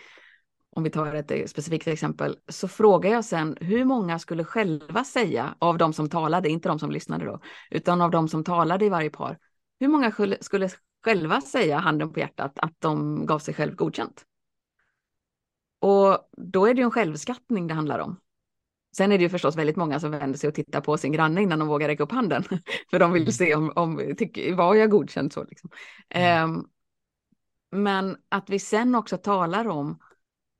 om 0.70 0.82
vi 0.82 0.90
tar 0.90 1.14
ett 1.14 1.30
eh, 1.30 1.45
specifikt 1.47 1.86
exempel, 1.86 2.38
så 2.49 2.68
frågar 2.68 3.11
jag 3.11 3.24
sen 3.24 3.57
hur 3.61 3.84
många 3.84 4.18
skulle 4.18 4.45
själva 4.45 5.05
säga 5.05 5.55
av 5.59 5.78
de 5.78 5.93
som 5.93 6.09
talade, 6.09 6.49
inte 6.49 6.68
de 6.68 6.78
som 6.78 6.90
lyssnade 6.90 7.24
då, 7.24 7.40
utan 7.70 8.01
av 8.01 8.11
de 8.11 8.28
som 8.28 8.45
talade 8.45 8.84
i 8.84 8.88
varje 8.88 9.11
par, 9.11 9.38
hur 9.80 9.88
många 9.88 10.12
skulle 10.40 10.68
själva 11.05 11.40
säga 11.40 11.78
handen 11.78 12.12
på 12.12 12.20
hjärtat 12.20 12.59
att 12.59 12.74
de 12.78 13.26
gav 13.26 13.38
sig 13.38 13.55
själv 13.55 13.74
godkänt? 13.74 14.24
Och 15.83 16.28
då 16.37 16.66
är 16.66 16.74
det 16.74 16.80
ju 16.80 16.85
en 16.85 16.91
självskattning 16.91 17.66
det 17.66 17.74
handlar 17.74 17.99
om. 17.99 18.20
Sen 18.97 19.12
är 19.12 19.18
det 19.18 19.22
ju 19.22 19.28
förstås 19.30 19.57
väldigt 19.57 19.76
många 19.76 20.01
som 20.01 20.11
vänder 20.11 20.39
sig 20.39 20.49
och 20.49 20.55
tittar 20.55 20.80
på 20.80 20.97
sin 20.97 21.12
granne 21.12 21.43
innan 21.43 21.59
de 21.59 21.68
vågar 21.68 21.89
räcka 21.89 22.03
upp 22.03 22.12
handen. 22.12 22.45
För 22.91 22.99
de 22.99 23.12
vill 23.12 23.22
mm. 23.22 23.33
se 23.33 23.55
om, 23.55 23.72
om 23.76 24.14
var 24.57 24.74
jag 24.74 24.91
godkänd 24.91 25.33
så. 25.33 25.45
Liksom. 25.45 25.70
Um, 26.45 26.68
men 27.70 28.16
att 28.28 28.51
vi 28.51 28.59
sen 28.59 28.95
också 28.95 29.16
talar 29.16 29.68
om 29.68 29.99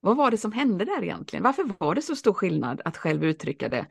vad 0.01 0.16
var 0.16 0.31
det 0.31 0.39
som 0.39 0.53
hände 0.53 0.85
där 0.85 1.03
egentligen? 1.03 1.43
Varför 1.43 1.73
var 1.79 1.95
det 1.95 2.03
så 2.03 2.16
stor 2.16 2.33
skillnad 2.33 2.81
att 2.85 2.97
själv 2.97 3.25
uttrycka 3.25 3.68
det? 3.68 3.87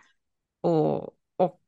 Och, 0.62 1.04
och 1.36 1.64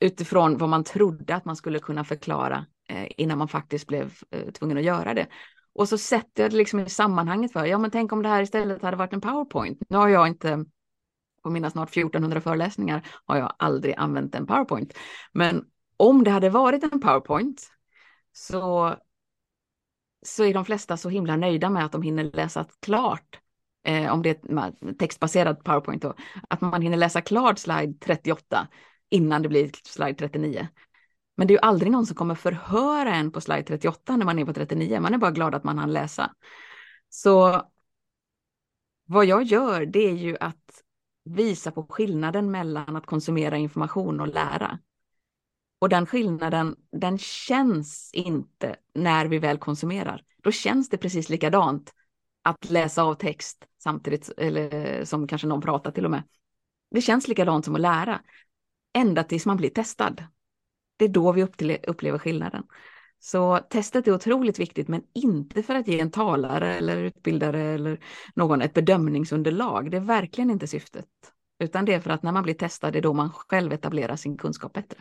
utifrån 0.00 0.58
vad 0.58 0.68
man 0.68 0.84
trodde 0.84 1.34
att 1.34 1.44
man 1.44 1.56
skulle 1.56 1.78
kunna 1.78 2.04
förklara 2.04 2.66
eh, 2.88 3.06
innan 3.16 3.38
man 3.38 3.48
faktiskt 3.48 3.86
blev 3.86 4.14
eh, 4.30 4.50
tvungen 4.52 4.78
att 4.78 4.84
göra 4.84 5.14
det. 5.14 5.26
Och 5.74 5.88
så 5.88 5.98
sätter 5.98 6.42
jag 6.42 6.50
det 6.52 6.56
liksom 6.56 6.80
i 6.80 6.90
sammanhanget 6.90 7.52
för, 7.52 7.64
ja 7.64 7.78
men 7.78 7.90
tänk 7.90 8.12
om 8.12 8.22
det 8.22 8.28
här 8.28 8.42
istället 8.42 8.82
hade 8.82 8.96
varit 8.96 9.12
en 9.12 9.20
powerpoint. 9.20 9.78
Nu 9.88 9.96
har 9.96 10.08
jag 10.08 10.28
inte, 10.28 10.64
på 11.42 11.50
mina 11.50 11.70
snart 11.70 11.90
1400 11.90 12.40
föreläsningar, 12.40 13.06
har 13.24 13.36
jag 13.36 13.54
aldrig 13.58 13.94
använt 13.94 14.34
en 14.34 14.46
powerpoint. 14.46 14.94
Men 15.32 15.64
om 15.96 16.24
det 16.24 16.30
hade 16.30 16.50
varit 16.50 16.84
en 16.92 17.00
powerpoint 17.00 17.70
så, 18.32 18.94
så 20.26 20.44
är 20.44 20.54
de 20.54 20.64
flesta 20.64 20.96
så 20.96 21.08
himla 21.08 21.36
nöjda 21.36 21.70
med 21.70 21.84
att 21.84 21.92
de 21.92 22.02
hinner 22.02 22.24
läsa 22.24 22.66
klart. 22.80 23.40
Eh, 23.86 24.12
om 24.12 24.22
det 24.22 24.30
är 24.30 24.90
ett 24.90 24.98
textbaserad 24.98 25.64
powerpoint 25.64 26.02
då, 26.02 26.14
att 26.48 26.60
man 26.60 26.82
hinner 26.82 26.96
läsa 26.96 27.20
klart 27.20 27.58
slide 27.58 27.94
38 28.00 28.68
innan 29.10 29.42
det 29.42 29.48
blir 29.48 29.70
slide 29.84 30.14
39. 30.14 30.68
Men 31.36 31.46
det 31.46 31.52
är 31.52 31.56
ju 31.56 31.62
aldrig 31.62 31.92
någon 31.92 32.06
som 32.06 32.16
kommer 32.16 32.34
förhöra 32.34 33.14
en 33.14 33.32
på 33.32 33.40
slide 33.40 33.62
38 33.62 34.16
när 34.16 34.24
man 34.24 34.38
är 34.38 34.44
på 34.44 34.52
39. 34.52 35.00
Man 35.00 35.14
är 35.14 35.18
bara 35.18 35.30
glad 35.30 35.54
att 35.54 35.64
man 35.64 35.78
hann 35.78 35.92
läsa. 35.92 36.34
Så 37.08 37.62
vad 39.06 39.26
jag 39.26 39.42
gör 39.42 39.86
det 39.86 40.08
är 40.08 40.14
ju 40.14 40.36
att 40.40 40.82
visa 41.24 41.70
på 41.70 41.86
skillnaden 41.86 42.50
mellan 42.50 42.96
att 42.96 43.06
konsumera 43.06 43.56
information 43.56 44.20
och 44.20 44.28
lära. 44.28 44.78
Och 45.78 45.88
den 45.88 46.06
skillnaden, 46.06 46.76
den 46.92 47.18
känns 47.18 48.10
inte 48.12 48.76
när 48.94 49.26
vi 49.26 49.38
väl 49.38 49.58
konsumerar. 49.58 50.22
Då 50.42 50.52
känns 50.52 50.88
det 50.88 50.98
precis 50.98 51.28
likadant 51.28 51.92
att 52.42 52.70
läsa 52.70 53.02
av 53.02 53.14
text 53.14 53.64
samtidigt, 53.82 54.30
eller 54.36 55.04
som 55.04 55.26
kanske 55.26 55.46
någon 55.46 55.60
pratar 55.60 55.90
till 55.90 56.04
och 56.04 56.10
med. 56.10 56.22
Det 56.90 57.00
känns 57.00 57.28
likadant 57.28 57.64
som 57.64 57.74
att 57.74 57.80
lära, 57.80 58.20
ända 58.92 59.24
tills 59.24 59.46
man 59.46 59.56
blir 59.56 59.70
testad 59.70 60.24
det 60.96 61.04
är 61.04 61.08
då 61.08 61.32
vi 61.32 61.42
upplever 61.86 62.18
skillnaden. 62.18 62.64
Så 63.18 63.58
testet 63.58 64.08
är 64.08 64.14
otroligt 64.14 64.58
viktigt, 64.58 64.88
men 64.88 65.02
inte 65.14 65.62
för 65.62 65.74
att 65.74 65.88
ge 65.88 66.00
en 66.00 66.10
talare 66.10 66.74
eller 66.74 66.96
utbildare 66.96 67.62
eller 67.62 68.00
någon 68.34 68.62
ett 68.62 68.74
bedömningsunderlag. 68.74 69.90
Det 69.90 69.96
är 69.96 70.00
verkligen 70.00 70.50
inte 70.50 70.66
syftet, 70.66 71.06
utan 71.58 71.84
det 71.84 71.94
är 71.94 72.00
för 72.00 72.10
att 72.10 72.22
när 72.22 72.32
man 72.32 72.42
blir 72.42 72.54
testad, 72.54 72.92
det 72.92 72.98
är 72.98 73.02
då 73.02 73.12
man 73.12 73.30
själv 73.32 73.72
etablerar 73.72 74.16
sin 74.16 74.36
kunskap 74.36 74.72
bättre. 74.72 74.98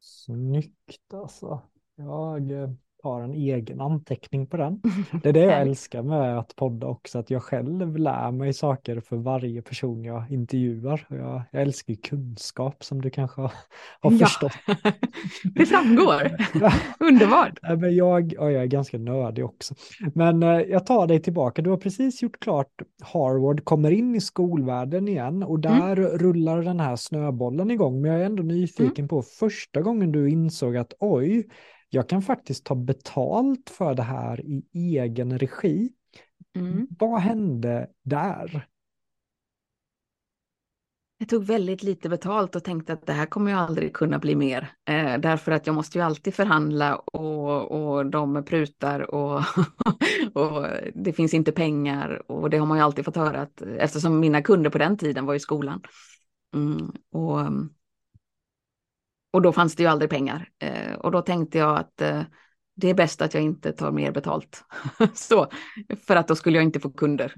Snyggt 0.00 1.14
alltså. 1.14 1.62
Jag 1.96 2.50
eh, 2.50 2.70
har 3.02 3.22
en 3.22 3.34
egen 3.34 3.80
anteckning 3.80 4.46
på 4.46 4.56
den. 4.56 4.82
Det 5.22 5.28
är 5.28 5.32
det 5.32 5.40
jag 5.40 5.60
älskar 5.60 6.02
med 6.02 6.38
att 6.38 6.56
podda 6.56 6.86
också, 6.86 7.18
att 7.18 7.30
jag 7.30 7.42
själv 7.42 7.96
lär 7.96 8.30
mig 8.30 8.52
saker 8.52 9.00
för 9.00 9.16
varje 9.16 9.62
person 9.62 10.04
jag 10.04 10.30
intervjuar. 10.30 11.06
Jag, 11.08 11.42
jag 11.50 11.62
älskar 11.62 11.94
kunskap 11.94 12.84
som 12.84 13.02
du 13.02 13.10
kanske 13.10 13.40
har, 13.40 13.52
har 14.00 14.12
ja, 14.12 14.18
förstått. 14.18 14.52
det 15.54 15.66
framgår. 15.66 16.36
Underbart. 17.00 17.58
Men 17.62 17.96
jag, 17.96 18.32
jag 18.32 18.54
är 18.54 18.66
ganska 18.66 18.98
nördig 18.98 19.44
också. 19.44 19.74
Men 20.14 20.42
eh, 20.42 20.60
jag 20.60 20.86
tar 20.86 21.06
dig 21.06 21.22
tillbaka. 21.22 21.62
Du 21.62 21.70
har 21.70 21.76
precis 21.76 22.22
gjort 22.22 22.40
klart 22.40 22.82
Harvard, 23.02 23.64
kommer 23.64 23.90
in 23.90 24.14
i 24.14 24.20
skolvärlden 24.20 25.08
igen 25.08 25.42
och 25.42 25.64
mm. 25.64 25.78
där 25.78 25.96
mm. 25.96 26.18
rullar 26.18 26.62
den 26.62 26.80
här 26.80 26.96
snöbollen 26.96 27.70
igång. 27.70 28.00
Men 28.00 28.10
jag 28.10 28.20
är 28.20 28.26
ändå 28.26 28.42
nyfiken 28.42 28.92
mm. 28.98 29.08
på 29.08 29.22
första 29.22 29.80
gången 29.80 30.12
du 30.12 30.30
insåg 30.30 30.76
att 30.76 30.92
oj, 31.00 31.48
jag 31.90 32.08
kan 32.08 32.22
faktiskt 32.22 32.64
ta 32.64 32.74
betalt 32.74 33.70
för 33.70 33.94
det 33.94 34.02
här 34.02 34.40
i 34.40 34.64
egen 34.72 35.38
regi. 35.38 35.92
Mm. 36.56 36.86
Vad 36.98 37.20
hände 37.20 37.90
där? 38.04 38.66
Jag 41.20 41.28
tog 41.28 41.44
väldigt 41.44 41.82
lite 41.82 42.08
betalt 42.08 42.56
och 42.56 42.64
tänkte 42.64 42.92
att 42.92 43.06
det 43.06 43.12
här 43.12 43.26
kommer 43.26 43.50
jag 43.50 43.60
aldrig 43.60 43.94
kunna 43.94 44.18
bli 44.18 44.34
mer. 44.34 44.70
Eh, 44.84 45.18
därför 45.18 45.52
att 45.52 45.66
jag 45.66 45.74
måste 45.74 45.98
ju 45.98 46.04
alltid 46.04 46.34
förhandla 46.34 46.96
och, 46.96 47.70
och 47.70 48.06
de 48.06 48.44
prutar 48.44 49.14
och, 49.14 49.42
och 50.34 50.66
det 50.94 51.12
finns 51.12 51.34
inte 51.34 51.52
pengar. 51.52 52.30
Och 52.30 52.50
det 52.50 52.58
har 52.58 52.66
man 52.66 52.78
ju 52.78 52.84
alltid 52.84 53.04
fått 53.04 53.16
höra 53.16 53.40
att, 53.40 53.62
eftersom 53.62 54.20
mina 54.20 54.42
kunder 54.42 54.70
på 54.70 54.78
den 54.78 54.98
tiden 54.98 55.26
var 55.26 55.34
i 55.34 55.40
skolan. 55.40 55.82
Mm, 56.54 56.92
och 57.12 57.40
och 59.30 59.42
då 59.42 59.52
fanns 59.52 59.74
det 59.74 59.82
ju 59.82 59.88
aldrig 59.88 60.10
pengar. 60.10 60.48
Eh, 60.58 60.92
och 60.92 61.10
då 61.10 61.22
tänkte 61.22 61.58
jag 61.58 61.78
att 61.78 62.00
eh, 62.00 62.22
det 62.74 62.90
är 62.90 62.94
bäst 62.94 63.22
att 63.22 63.34
jag 63.34 63.42
inte 63.42 63.72
tar 63.72 63.92
mer 63.92 64.12
betalt. 64.12 64.64
så, 65.14 65.50
för 66.06 66.16
att 66.16 66.28
då 66.28 66.36
skulle 66.36 66.58
jag 66.58 66.64
inte 66.64 66.80
få 66.80 66.90
kunder. 66.90 67.34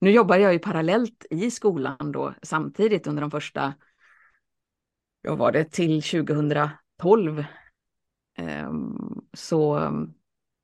Nu 0.00 0.10
jobbar 0.10 0.36
jag 0.36 0.52
ju 0.52 0.58
parallellt 0.58 1.26
i 1.30 1.50
skolan 1.50 2.12
då 2.12 2.34
samtidigt 2.42 3.06
under 3.06 3.20
de 3.20 3.30
första, 3.30 3.74
jag 5.22 5.36
var 5.36 5.52
det 5.52 5.64
till 5.64 6.02
2012. 6.02 7.44
Eh, 8.38 8.72
så 9.32 9.90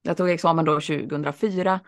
jag 0.02 0.16
tog 0.16 0.30
examen 0.30 0.64
då 0.64 0.80
2004 0.80 1.80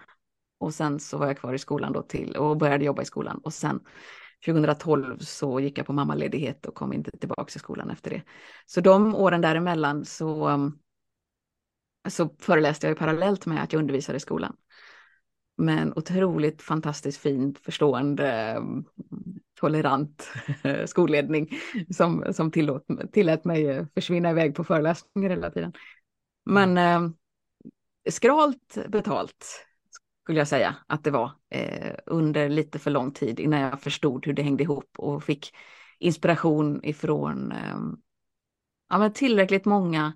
och 0.59 0.75
sen 0.75 1.01
så 1.01 1.19
var 1.19 1.27
jag 1.27 1.39
kvar 1.39 1.55
i 1.55 1.59
skolan 1.59 1.93
då 1.93 2.03
till 2.03 2.37
och 2.37 2.57
började 2.57 2.85
jobba 2.85 3.03
i 3.03 3.05
skolan 3.05 3.41
och 3.45 3.53
sen 3.53 3.81
2012 4.47 5.19
så 5.19 5.61
gick 5.61 5.79
jag 5.79 5.87
på 5.87 5.93
mammaledighet 5.93 6.67
och 6.67 6.75
kom 6.75 6.93
inte 6.93 7.11
tillbaka 7.11 7.45
till 7.45 7.61
skolan 7.61 7.91
efter 7.91 8.11
det. 8.11 8.23
Så 8.67 8.81
de 8.81 9.15
åren 9.15 9.41
däremellan 9.41 10.05
så, 10.05 10.49
um, 10.49 10.79
så 12.09 12.29
föreläste 12.39 12.87
jag 12.89 12.99
parallellt 12.99 13.47
med 13.47 13.63
att 13.63 13.73
jag 13.73 13.81
undervisade 13.81 14.17
i 14.17 14.21
skolan. 14.21 14.57
Men 15.57 15.93
otroligt 15.97 16.63
fantastiskt 16.63 17.21
fin, 17.21 17.55
förstående, 17.55 18.57
um, 18.59 18.85
tolerant 19.61 20.29
skolledning 20.87 21.49
som, 21.91 22.25
som 22.33 22.51
tillåt, 22.51 22.87
tillät 23.13 23.45
mig 23.45 23.87
försvinna 23.95 24.31
iväg 24.31 24.55
på 24.55 24.65
föreläsningar 24.65 25.31
hela 25.31 25.51
tiden. 25.51 25.73
Men 26.45 26.79
eh, 26.79 27.11
skralt 28.11 28.79
betalt 28.89 29.67
skulle 30.31 30.41
jag 30.41 30.49
säga 30.49 30.77
att 30.87 31.05
det 31.05 31.11
var 31.11 31.33
eh, 31.49 31.95
under 32.07 32.49
lite 32.49 32.79
för 32.79 32.91
lång 32.91 33.13
tid 33.13 33.41
innan 33.41 33.61
jag 33.61 33.81
förstod 33.81 34.27
hur 34.27 34.33
det 34.33 34.43
hängde 34.43 34.63
ihop 34.63 34.91
och 34.99 35.25
fick 35.25 35.55
inspiration 35.99 36.85
ifrån 36.85 37.53
eh, 37.53 37.77
ja, 38.89 38.99
men 38.99 39.13
tillräckligt 39.13 39.65
många 39.65 40.13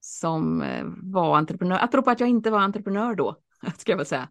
som 0.00 0.62
eh, 0.62 0.84
var 1.02 1.36
entreprenör. 1.36 1.78
Apropå 1.84 2.10
att 2.10 2.20
jag 2.20 2.28
inte 2.28 2.50
var 2.50 2.58
entreprenör 2.58 3.14
då, 3.14 3.36
ska 3.76 3.92
jag 3.92 3.96
väl 3.96 4.06
säga. 4.06 4.28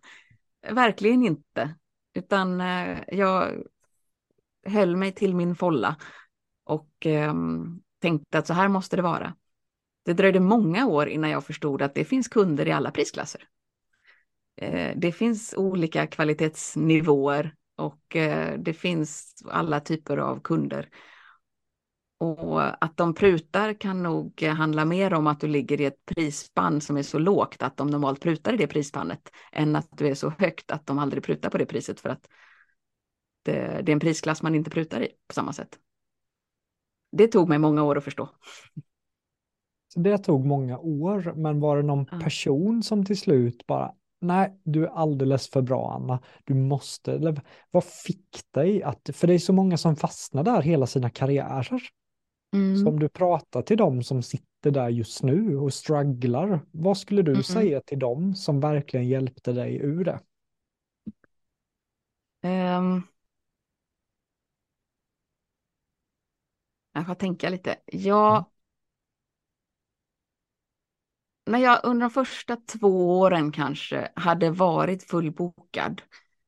Verkligen 0.70 1.24
inte, 1.24 1.76
utan 2.14 2.62
eh, 2.62 3.00
jag 3.08 3.64
höll 4.66 4.96
mig 4.96 5.12
till 5.12 5.36
min 5.36 5.56
folla 5.56 5.96
och 6.64 6.92
ehm, 7.06 7.82
tänkte 8.02 8.38
att 8.38 8.48
så 8.48 8.54
här 8.54 8.68
måste 8.68 8.96
det 8.96 9.02
vara. 9.02 9.36
Det 10.06 10.14
dröjde 10.14 10.40
många 10.40 10.88
år 10.88 11.10
innan 11.10 11.30
jag 11.30 11.46
förstod 11.46 11.82
att 11.82 11.96
det 11.96 12.06
finns 12.06 12.28
kunder 12.28 12.68
i 12.68 12.72
alla 12.72 12.92
prisklasser. 12.92 13.48
Eh, 14.62 14.94
det 14.96 15.12
finns 15.12 15.54
olika 15.58 16.08
kvalitetsnivåer 16.08 17.56
och 17.76 18.16
eh, 18.16 18.60
det 18.60 18.74
finns 18.74 19.44
alla 19.50 19.80
typer 19.80 20.18
av 20.18 20.40
kunder. 20.40 20.90
Och 22.18 22.86
att 22.86 22.98
de 22.98 23.14
prutar 23.14 23.74
kan 23.74 24.04
nog 24.04 24.42
handla 24.42 24.86
mer 24.86 25.14
om 25.14 25.28
att 25.28 25.40
du 25.40 25.48
ligger 25.48 25.82
i 25.82 25.86
ett 25.86 26.06
prisspann 26.06 26.82
som 26.82 26.98
är 26.98 27.04
så 27.04 27.20
lågt 27.20 27.64
att 27.64 27.78
de 27.78 27.88
normalt 27.88 28.22
prutar 28.22 28.54
i 28.54 28.58
det 28.58 28.68
prisspannet 28.68 29.32
än 29.52 29.76
att 29.76 29.88
du 29.92 30.08
är 30.08 30.16
så 30.16 30.30
högt 30.30 30.72
att 30.72 30.86
de 30.86 31.00
aldrig 31.00 31.24
prutar 31.24 31.50
på 31.50 31.58
det 31.58 31.66
priset 31.66 32.00
för 32.00 32.10
att 32.10 32.28
det, 33.44 33.82
det 33.84 33.92
är 33.92 33.94
en 33.94 34.00
prisklass 34.00 34.42
man 34.42 34.56
inte 34.56 34.70
prutar 34.70 35.02
i 35.02 35.08
på 35.28 35.34
samma 35.34 35.54
sätt. 35.54 35.80
Det 37.12 37.28
tog 37.28 37.50
mig 37.50 37.60
många 37.60 37.84
år 37.84 37.98
att 37.98 38.04
förstå. 38.04 38.30
Så 39.94 40.00
det 40.00 40.18
tog 40.18 40.46
många 40.46 40.78
år, 40.78 41.34
men 41.36 41.60
var 41.60 41.78
det 41.78 41.84
någon 41.84 42.06
person 42.06 42.84
som 42.84 43.06
till 43.06 43.20
slut 43.20 43.68
bara, 43.68 43.94
nej, 44.20 44.60
du 44.64 44.84
är 44.84 44.90
alldeles 44.90 45.50
för 45.50 45.62
bra 45.62 45.94
Anna. 45.94 46.20
Du 46.44 46.54
måste, 46.54 47.14
eller, 47.14 47.42
vad 47.72 47.84
fick 47.84 48.42
dig 48.52 48.84
att, 48.84 49.10
för 49.14 49.28
det 49.28 49.34
är 49.34 49.40
så 49.40 49.54
många 49.54 49.78
som 49.78 49.96
fastnar 49.96 50.44
där 50.44 50.62
hela 50.62 50.88
sina 50.88 51.10
karriärer. 51.10 51.82
Mm. 52.54 52.78
Så 52.78 52.90
om 52.90 53.00
du 53.00 53.10
pratar 53.10 53.62
till 53.62 53.78
dem 53.78 54.04
som 54.04 54.24
sitter 54.24 54.72
där 54.72 54.90
just 54.90 55.24
nu 55.24 55.58
och 55.58 55.74
strugglar, 55.74 56.60
vad 56.72 56.98
skulle 56.98 57.22
du 57.22 57.32
mm. 57.32 57.44
säga 57.44 57.82
till 57.82 58.00
dem 58.00 58.36
som 58.36 58.60
verkligen 58.60 59.08
hjälpte 59.08 59.52
dig 59.52 59.76
ur 59.76 60.04
det? 60.04 60.20
Um, 62.44 63.04
jag 66.94 67.06
får 67.06 67.16
tänka 67.16 67.50
lite. 67.50 67.76
Jag, 67.86 68.32
mm. 68.32 68.44
När 71.50 71.60
jag 71.60 71.80
under 71.84 72.02
de 72.02 72.10
första 72.10 72.56
två 72.56 73.20
åren 73.20 73.52
kanske 73.52 74.12
hade 74.16 74.52
varit 74.52 75.04
fullbokad, 75.04 76.02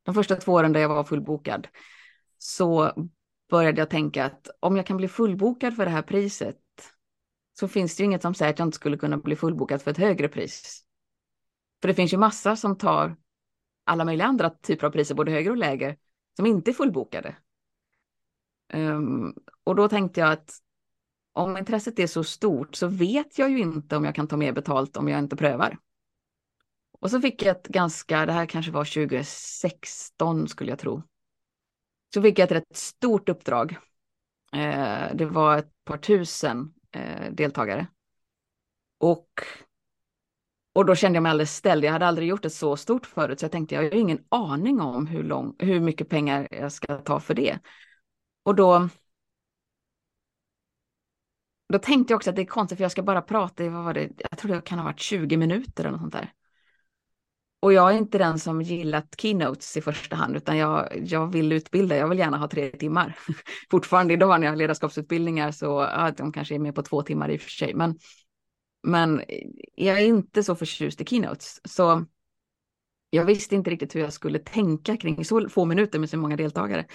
de 0.03 0.15
första 0.15 0.35
två 0.35 0.53
åren 0.53 0.73
där 0.73 0.79
jag 0.79 0.89
var 0.89 1.03
fullbokad, 1.03 1.67
så 2.37 2.91
började 3.49 3.81
jag 3.81 3.89
tänka 3.89 4.25
att 4.25 4.47
om 4.59 4.77
jag 4.77 4.85
kan 4.85 4.97
bli 4.97 5.07
fullbokad 5.07 5.75
för 5.75 5.85
det 5.85 5.91
här 5.91 6.01
priset 6.01 6.57
så 7.59 7.67
finns 7.67 7.95
det 7.95 8.03
ju 8.03 8.05
inget 8.05 8.21
som 8.21 8.33
säger 8.33 8.53
att 8.53 8.59
jag 8.59 8.67
inte 8.67 8.75
skulle 8.75 8.97
kunna 8.97 9.17
bli 9.17 9.35
fullbokad 9.35 9.81
för 9.81 9.91
ett 9.91 9.97
högre 9.97 10.27
pris. 10.27 10.83
För 11.81 11.87
det 11.87 11.93
finns 11.93 12.13
ju 12.13 12.17
massa 12.17 12.55
som 12.55 12.77
tar 12.77 13.15
alla 13.83 14.05
möjliga 14.05 14.27
andra 14.27 14.49
typer 14.49 14.87
av 14.87 14.91
priser, 14.91 15.15
både 15.15 15.31
högre 15.31 15.51
och 15.51 15.57
lägre, 15.57 15.97
som 16.35 16.45
inte 16.45 16.71
är 16.71 16.73
fullbokade. 16.73 17.35
Um, 18.73 19.35
och 19.63 19.75
då 19.75 19.89
tänkte 19.89 20.19
jag 20.19 20.31
att 20.31 20.53
om 21.33 21.57
intresset 21.57 21.99
är 21.99 22.07
så 22.07 22.23
stort 22.23 22.75
så 22.75 22.87
vet 22.87 23.39
jag 23.39 23.51
ju 23.51 23.59
inte 23.59 23.95
om 23.95 24.05
jag 24.05 24.15
kan 24.15 24.27
ta 24.27 24.37
mer 24.37 24.51
betalt 24.51 24.97
om 24.97 25.07
jag 25.07 25.19
inte 25.19 25.35
prövar. 25.35 25.77
Och 26.99 27.11
så 27.11 27.21
fick 27.21 27.43
jag 27.43 27.57
ett 27.57 27.67
ganska, 27.67 28.25
det 28.25 28.31
här 28.31 28.45
kanske 28.45 28.71
var 28.71 28.85
2016 28.85 30.47
skulle 30.47 30.69
jag 30.71 30.79
tro. 30.79 31.03
Så 32.13 32.21
fick 32.21 32.39
jag 32.39 32.45
ett 32.45 32.51
rätt 32.51 32.77
stort 32.77 33.29
uppdrag. 33.29 33.77
Eh, 34.53 35.15
det 35.15 35.25
var 35.25 35.57
ett 35.57 35.71
par 35.85 35.97
tusen 35.97 36.73
eh, 36.91 37.31
deltagare. 37.31 37.87
Och, 38.99 39.27
och 40.73 40.85
då 40.85 40.95
kände 40.95 41.15
jag 41.15 41.23
mig 41.23 41.29
alldeles 41.29 41.55
ställd. 41.55 41.83
Jag 41.83 41.91
hade 41.91 42.07
aldrig 42.07 42.27
gjort 42.27 42.45
ett 42.45 42.53
så 42.53 42.77
stort 42.77 43.05
förut 43.05 43.39
så 43.39 43.43
jag 43.43 43.51
tänkte 43.51 43.75
jag 43.75 43.81
har 43.83 43.93
ingen 43.93 44.23
aning 44.29 44.81
om 44.81 45.07
hur, 45.07 45.23
lång, 45.23 45.55
hur 45.59 45.79
mycket 45.79 46.09
pengar 46.09 46.47
jag 46.51 46.71
ska 46.71 46.97
ta 46.97 47.19
för 47.19 47.33
det. 47.33 47.59
Och 48.43 48.55
då 48.55 48.89
då 51.71 51.79
tänkte 51.79 52.13
jag 52.13 52.17
också 52.17 52.29
att 52.29 52.35
det 52.35 52.41
är 52.41 52.45
konstigt 52.45 52.77
för 52.77 52.83
jag 52.83 52.91
ska 52.91 53.03
bara 53.03 53.21
prata 53.21 53.63
i, 53.63 53.69
vad 53.69 53.83
var 53.83 53.93
det, 53.93 54.09
jag 54.17 54.39
tror 54.39 54.55
det 54.55 54.61
kan 54.61 54.79
ha 54.79 54.85
varit 54.85 54.99
20 54.99 55.37
minuter 55.37 55.83
eller 55.83 55.91
något 55.91 56.01
sånt 56.01 56.13
där. 56.13 56.33
Och 57.59 57.73
jag 57.73 57.93
är 57.93 57.97
inte 57.97 58.17
den 58.17 58.39
som 58.39 58.61
gillat 58.61 59.15
keynotes 59.17 59.77
i 59.77 59.81
första 59.81 60.15
hand, 60.15 60.35
utan 60.35 60.57
jag, 60.57 61.01
jag 61.05 61.31
vill 61.31 61.51
utbilda, 61.51 61.97
jag 61.97 62.07
vill 62.07 62.19
gärna 62.19 62.37
ha 62.37 62.47
tre 62.47 62.69
timmar. 62.69 63.17
Fortfarande 63.71 64.13
idag 64.13 64.39
när 64.39 64.47
jag 64.47 64.51
har 64.51 64.57
ledarskapsutbildningar 64.57 65.51
så, 65.51 65.65
ja, 65.65 66.11
de 66.17 66.31
kanske 66.31 66.55
är 66.55 66.59
med 66.59 66.75
på 66.75 66.81
två 66.81 67.01
timmar 67.01 67.29
i 67.29 67.37
och 67.37 67.41
för 67.41 67.49
sig, 67.49 67.73
men, 67.73 67.99
men 68.83 69.21
jag 69.75 70.01
är 70.01 70.05
inte 70.05 70.43
så 70.43 70.55
förtjust 70.55 71.01
i 71.01 71.05
keynotes. 71.05 71.61
Så 71.63 72.05
jag 73.09 73.25
visste 73.25 73.55
inte 73.55 73.69
riktigt 73.69 73.95
hur 73.95 73.99
jag 73.99 74.13
skulle 74.13 74.39
tänka 74.39 74.97
kring 74.97 75.25
så 75.25 75.49
få 75.49 75.65
minuter 75.65 75.99
med 75.99 76.09
så 76.09 76.17
många 76.17 76.35
deltagare. 76.35 76.85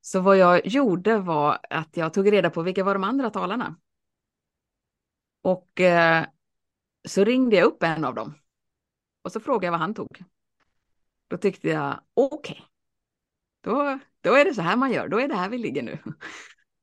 Så 0.00 0.20
vad 0.20 0.36
jag 0.36 0.66
gjorde 0.66 1.18
var 1.18 1.58
att 1.70 1.96
jag 1.96 2.12
tog 2.12 2.32
reda 2.32 2.50
på 2.50 2.62
vilka 2.62 2.84
var 2.84 2.94
de 2.94 3.04
andra 3.04 3.30
talarna. 3.30 3.76
Och 5.42 5.80
eh, 5.80 6.26
så 7.08 7.24
ringde 7.24 7.56
jag 7.56 7.64
upp 7.64 7.82
en 7.82 8.04
av 8.04 8.14
dem 8.14 8.34
och 9.22 9.32
så 9.32 9.40
frågade 9.40 9.66
jag 9.66 9.72
vad 9.72 9.80
han 9.80 9.94
tog. 9.94 10.24
Då 11.28 11.36
tyckte 11.36 11.68
jag, 11.68 12.00
okej, 12.14 12.52
okay. 12.52 12.64
då, 13.60 13.98
då 14.20 14.34
är 14.34 14.44
det 14.44 14.54
så 14.54 14.62
här 14.62 14.76
man 14.76 14.92
gör, 14.92 15.08
då 15.08 15.20
är 15.20 15.28
det 15.28 15.34
här 15.34 15.48
vi 15.48 15.58
ligger 15.58 15.82
nu. 15.82 15.98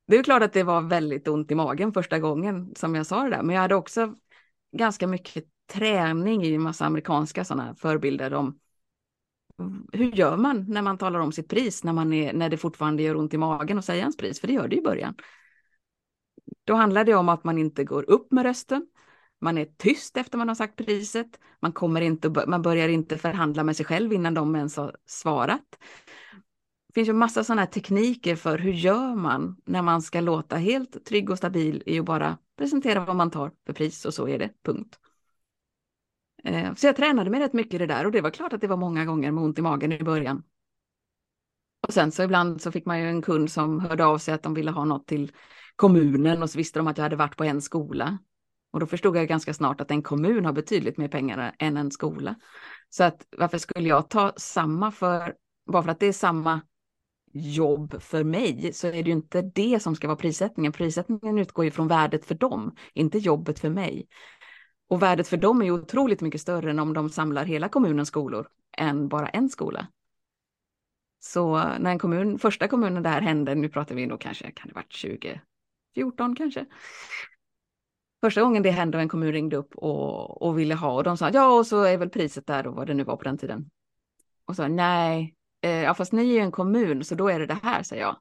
Det 0.08 0.18
är 0.18 0.24
klart 0.24 0.43
att 0.43 0.53
det 0.53 0.64
var 0.64 0.82
väldigt 0.82 1.28
ont 1.28 1.51
i 1.51 1.56
magen 1.56 1.93
första 1.93 2.20
gången 2.20 2.76
som 2.76 2.95
jag 2.95 3.06
sa 3.06 3.24
det 3.24 3.30
där, 3.30 3.43
men 3.43 3.56
jag 3.56 3.62
hade 3.62 3.76
också 3.76 4.16
ganska 4.72 5.08
mycket 5.08 5.45
träning 5.74 6.43
i 6.43 6.53
en 6.53 6.62
massa 6.62 6.86
amerikanska 6.86 7.45
sådana 7.45 7.76
förebilder 7.76 8.34
om 8.34 8.60
hur 9.93 10.12
gör 10.12 10.38
man 10.38 10.66
när 10.68 10.82
man 10.82 10.97
talar 10.97 11.20
om 11.20 11.32
sitt 11.32 11.49
pris 11.49 11.84
när, 11.84 11.93
man 11.93 12.14
är, 12.14 12.34
när 12.34 12.49
det 12.49 12.58
fortfarande 12.58 13.03
gör 13.03 13.16
ont 13.16 13.34
i 13.34 13.38
magen 13.38 13.78
att 13.78 13.86
säga 13.86 13.99
ens 13.99 14.18
pris, 14.18 14.39
för 14.39 14.47
det 14.47 14.53
gör 14.53 14.68
det 14.68 14.76
i 14.76 14.82
början. 14.82 15.16
Då 16.66 16.74
handlar 16.74 17.03
det 17.03 17.13
om 17.13 17.30
att 17.30 17.43
man 17.43 17.57
inte 17.57 17.84
går 17.84 18.09
upp 18.09 18.32
med 18.32 18.43
rösten. 18.43 18.88
Man 19.41 19.57
är 19.57 19.66
tyst 19.66 20.18
efter 20.18 20.38
man 20.38 20.47
har 20.47 20.55
sagt 20.55 20.76
priset. 20.76 21.39
Man, 21.59 21.72
kommer 21.72 22.01
inte, 22.01 22.30
man 22.47 22.61
börjar 22.61 22.89
inte 22.89 23.18
förhandla 23.18 23.63
med 23.63 23.76
sig 23.76 23.86
själv 23.86 24.13
innan 24.13 24.34
de 24.34 24.55
ens 24.55 24.78
har 24.78 24.95
svarat. 25.05 25.78
Det 26.88 26.93
finns 26.93 27.09
ju 27.09 27.13
massa 27.13 27.43
sådana 27.43 27.61
här 27.61 27.70
tekniker 27.70 28.36
för 28.36 28.57
hur 28.57 28.74
gör 28.74 29.16
man 29.16 29.57
när 29.66 29.82
man 29.82 30.01
ska 30.01 30.22
låta 30.22 30.55
helt 30.55 31.05
trygg 31.05 31.30
och 31.30 31.38
stabil 31.38 31.84
i 31.86 31.99
att 31.99 32.05
bara 32.05 32.38
presentera 32.57 33.05
vad 33.05 33.16
man 33.16 33.32
tar 33.32 33.51
för 33.66 33.74
pris 33.74 34.05
och 34.05 34.13
så 34.13 34.28
är 34.28 34.39
det, 34.39 34.49
punkt. 34.63 34.99
Eh, 36.43 36.74
så 36.74 36.88
jag 36.88 36.95
tränade 36.95 37.30
mig 37.30 37.39
rätt 37.39 37.53
mycket 37.53 37.74
i 37.74 37.78
det 37.78 37.86
där 37.86 38.05
och 38.05 38.11
det 38.11 38.22
var 38.22 38.30
klart 38.30 38.53
att 38.53 38.61
det 38.61 38.68
var 38.68 38.78
många 38.78 39.05
gånger 39.05 39.32
med 39.32 39.43
ont 39.43 39.59
i 39.59 39.61
magen 39.61 39.91
i 39.91 40.03
början. 40.03 40.43
Och 41.88 41.93
sen 41.93 42.11
så 42.11 42.24
ibland 42.24 42.61
så 42.61 42.72
fick 42.72 42.86
man 42.86 42.99
ju 42.99 43.09
en 43.09 43.22
kund 43.22 43.51
som 43.51 43.80
hörde 43.80 44.05
av 44.05 44.18
sig 44.18 44.34
att 44.34 44.43
de 44.43 44.53
ville 44.53 44.72
ha 44.72 44.86
något 44.86 45.07
till 45.07 45.32
kommunen 45.76 46.43
och 46.43 46.49
så 46.49 46.57
visste 46.57 46.80
de 46.80 46.88
att 46.88 46.97
jag 46.97 47.03
hade 47.03 47.15
varit 47.15 47.38
på 47.38 47.43
en 47.43 47.61
skola. 47.61 48.17
Och 48.71 48.80
då 48.80 48.86
förstod 48.86 49.17
jag 49.17 49.28
ganska 49.28 49.53
snart 49.53 49.82
att 49.82 49.91
en 49.91 50.01
kommun 50.01 50.45
har 50.45 50.53
betydligt 50.53 50.97
mer 50.97 51.07
pengar 51.07 51.55
än 51.59 51.78
en 51.78 51.91
skola. 51.91 52.36
Så 52.89 53.03
att 53.03 53.28
varför 53.38 53.57
skulle 53.57 53.89
jag 53.89 54.09
ta 54.09 54.34
samma 54.38 54.91
för, 54.91 55.36
bara 55.71 55.84
för 55.84 55.91
att 55.91 55.99
det 55.99 56.05
är 56.05 56.13
samma 56.13 56.61
jobb 57.34 58.01
för 58.01 58.23
mig 58.23 58.73
så 58.73 58.88
är 58.88 58.91
det 58.91 58.99
ju 58.99 59.11
inte 59.11 59.41
det 59.41 59.80
som 59.82 59.95
ska 59.95 60.07
vara 60.07 60.17
prissättningen. 60.17 60.71
Prissättningen 60.71 61.38
utgår 61.38 61.65
ju 61.65 61.71
från 61.71 61.88
värdet 61.88 62.26
för 62.26 62.36
dem, 62.36 62.76
inte 62.93 63.17
jobbet 63.17 63.59
för 63.59 63.69
mig. 63.69 64.07
Och 64.89 65.01
värdet 65.01 65.28
för 65.28 65.38
dem 65.38 65.61
är 65.61 65.65
ju 65.65 65.71
otroligt 65.71 66.21
mycket 66.21 66.41
större 66.41 66.69
än 66.69 66.80
om 66.80 66.93
de 66.93 67.09
samlar 67.09 67.45
hela 67.45 67.69
kommunens 67.69 68.07
skolor 68.07 68.47
än 68.78 69.07
bara 69.07 69.28
en 69.28 69.49
skola. 69.49 69.88
Så 71.19 71.55
när 71.57 71.91
en 71.91 71.99
kommun, 71.99 72.39
första 72.39 72.67
kommunen 72.67 73.03
det 73.03 73.09
här 73.09 73.21
hände, 73.21 73.55
nu 73.55 73.69
pratar 73.69 73.95
vi 73.95 74.05
nog 74.05 74.21
kanske, 74.21 74.51
kan 74.51 74.67
det 74.67 74.76
varit 74.76 74.93
20, 74.93 75.41
14 75.96 76.36
kanske. 76.36 76.66
Första 78.22 78.41
gången 78.41 78.64
det 78.64 78.72
hände 78.72 78.98
och 78.98 79.02
en 79.02 79.10
kommun 79.10 79.32
ringde 79.32 79.56
upp 79.56 79.76
och, 79.76 80.41
och 80.41 80.60
ville 80.60 80.76
ha 80.76 80.93
och 80.93 81.04
de 81.04 81.18
sa 81.18 81.30
ja 81.30 81.58
och 81.58 81.68
så 81.68 81.84
är 81.84 81.98
väl 81.98 82.10
priset 82.10 82.48
där 82.48 82.68
och 82.68 82.76
vad 82.76 82.88
det 82.88 82.93
nu 82.93 83.04
var 83.04 83.18
på 83.18 83.24
den 83.24 83.38
tiden. 83.38 83.70
Och 84.46 84.56
sa, 84.56 84.68
nej, 84.68 85.36
eh, 85.62 85.72
ja 85.72 85.93
fast 85.93 86.14
ni 86.14 86.22
är 86.30 86.34
ju 86.34 86.39
en 86.39 86.52
kommun 86.52 87.04
så 87.04 87.16
då 87.16 87.30
är 87.30 87.39
det 87.39 87.46
det 87.46 87.60
här 87.64 87.84
säger 87.84 88.02
jag. 88.02 88.18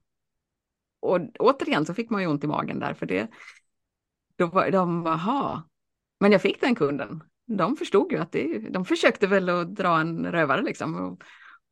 Och 1.01 1.21
återigen 1.39 1.87
så 1.87 1.95
fick 1.95 2.11
man 2.11 2.23
ju 2.23 2.29
ont 2.29 2.45
i 2.45 2.47
magen 2.47 2.79
där 2.79 2.95
för 2.95 3.07
det. 3.07 3.29
Då 4.37 4.47
var 4.47 4.71
de, 4.71 5.07
jaha. 5.07 5.63
Men 6.21 6.33
jag 6.33 6.43
fick 6.43 6.61
den 6.61 6.75
kunden. 6.75 7.25
De 7.47 7.77
förstod 7.77 8.13
ju 8.13 8.19
att 8.19 8.33
det, 8.33 8.59
de 8.59 8.85
försökte 8.85 9.27
väl 9.27 9.49
att 9.49 9.75
dra 9.75 10.01
en 10.01 10.33
rövare 10.33 10.63
liksom. 10.63 10.95
Och 10.95 11.23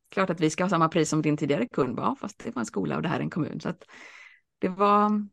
klart 0.08 0.30
att 0.30 0.40
vi 0.40 0.50
ska 0.50 0.64
ha 0.64 0.68
samma 0.68 0.88
pris 0.88 1.08
som 1.08 1.22
din 1.22 1.36
tidigare 1.36 1.68
kund, 1.68 1.98
ja, 1.98 2.16
fast 2.20 2.44
det 2.44 2.54
var 2.54 2.60
en 2.60 2.66
skola 2.66 2.96
och 2.96 3.02
det 3.02 3.08
här 3.08 3.16
är 3.16 3.22
en 3.22 3.30
kommun. 3.30 3.60
Så 3.60 3.68
att 3.68 3.84
det 4.58 4.68
var, 4.68 5.28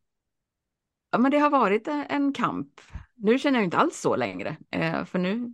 Ja, 1.11 1.17
men 1.17 1.31
det 1.31 1.37
har 1.37 1.49
varit 1.49 1.87
en 1.87 2.33
kamp. 2.33 2.81
Nu 3.15 3.39
känner 3.39 3.59
jag 3.59 3.63
inte 3.63 3.77
alls 3.77 3.99
så 3.99 4.15
längre, 4.15 4.57
eh, 4.71 5.05
för 5.05 5.19
nu, 5.19 5.53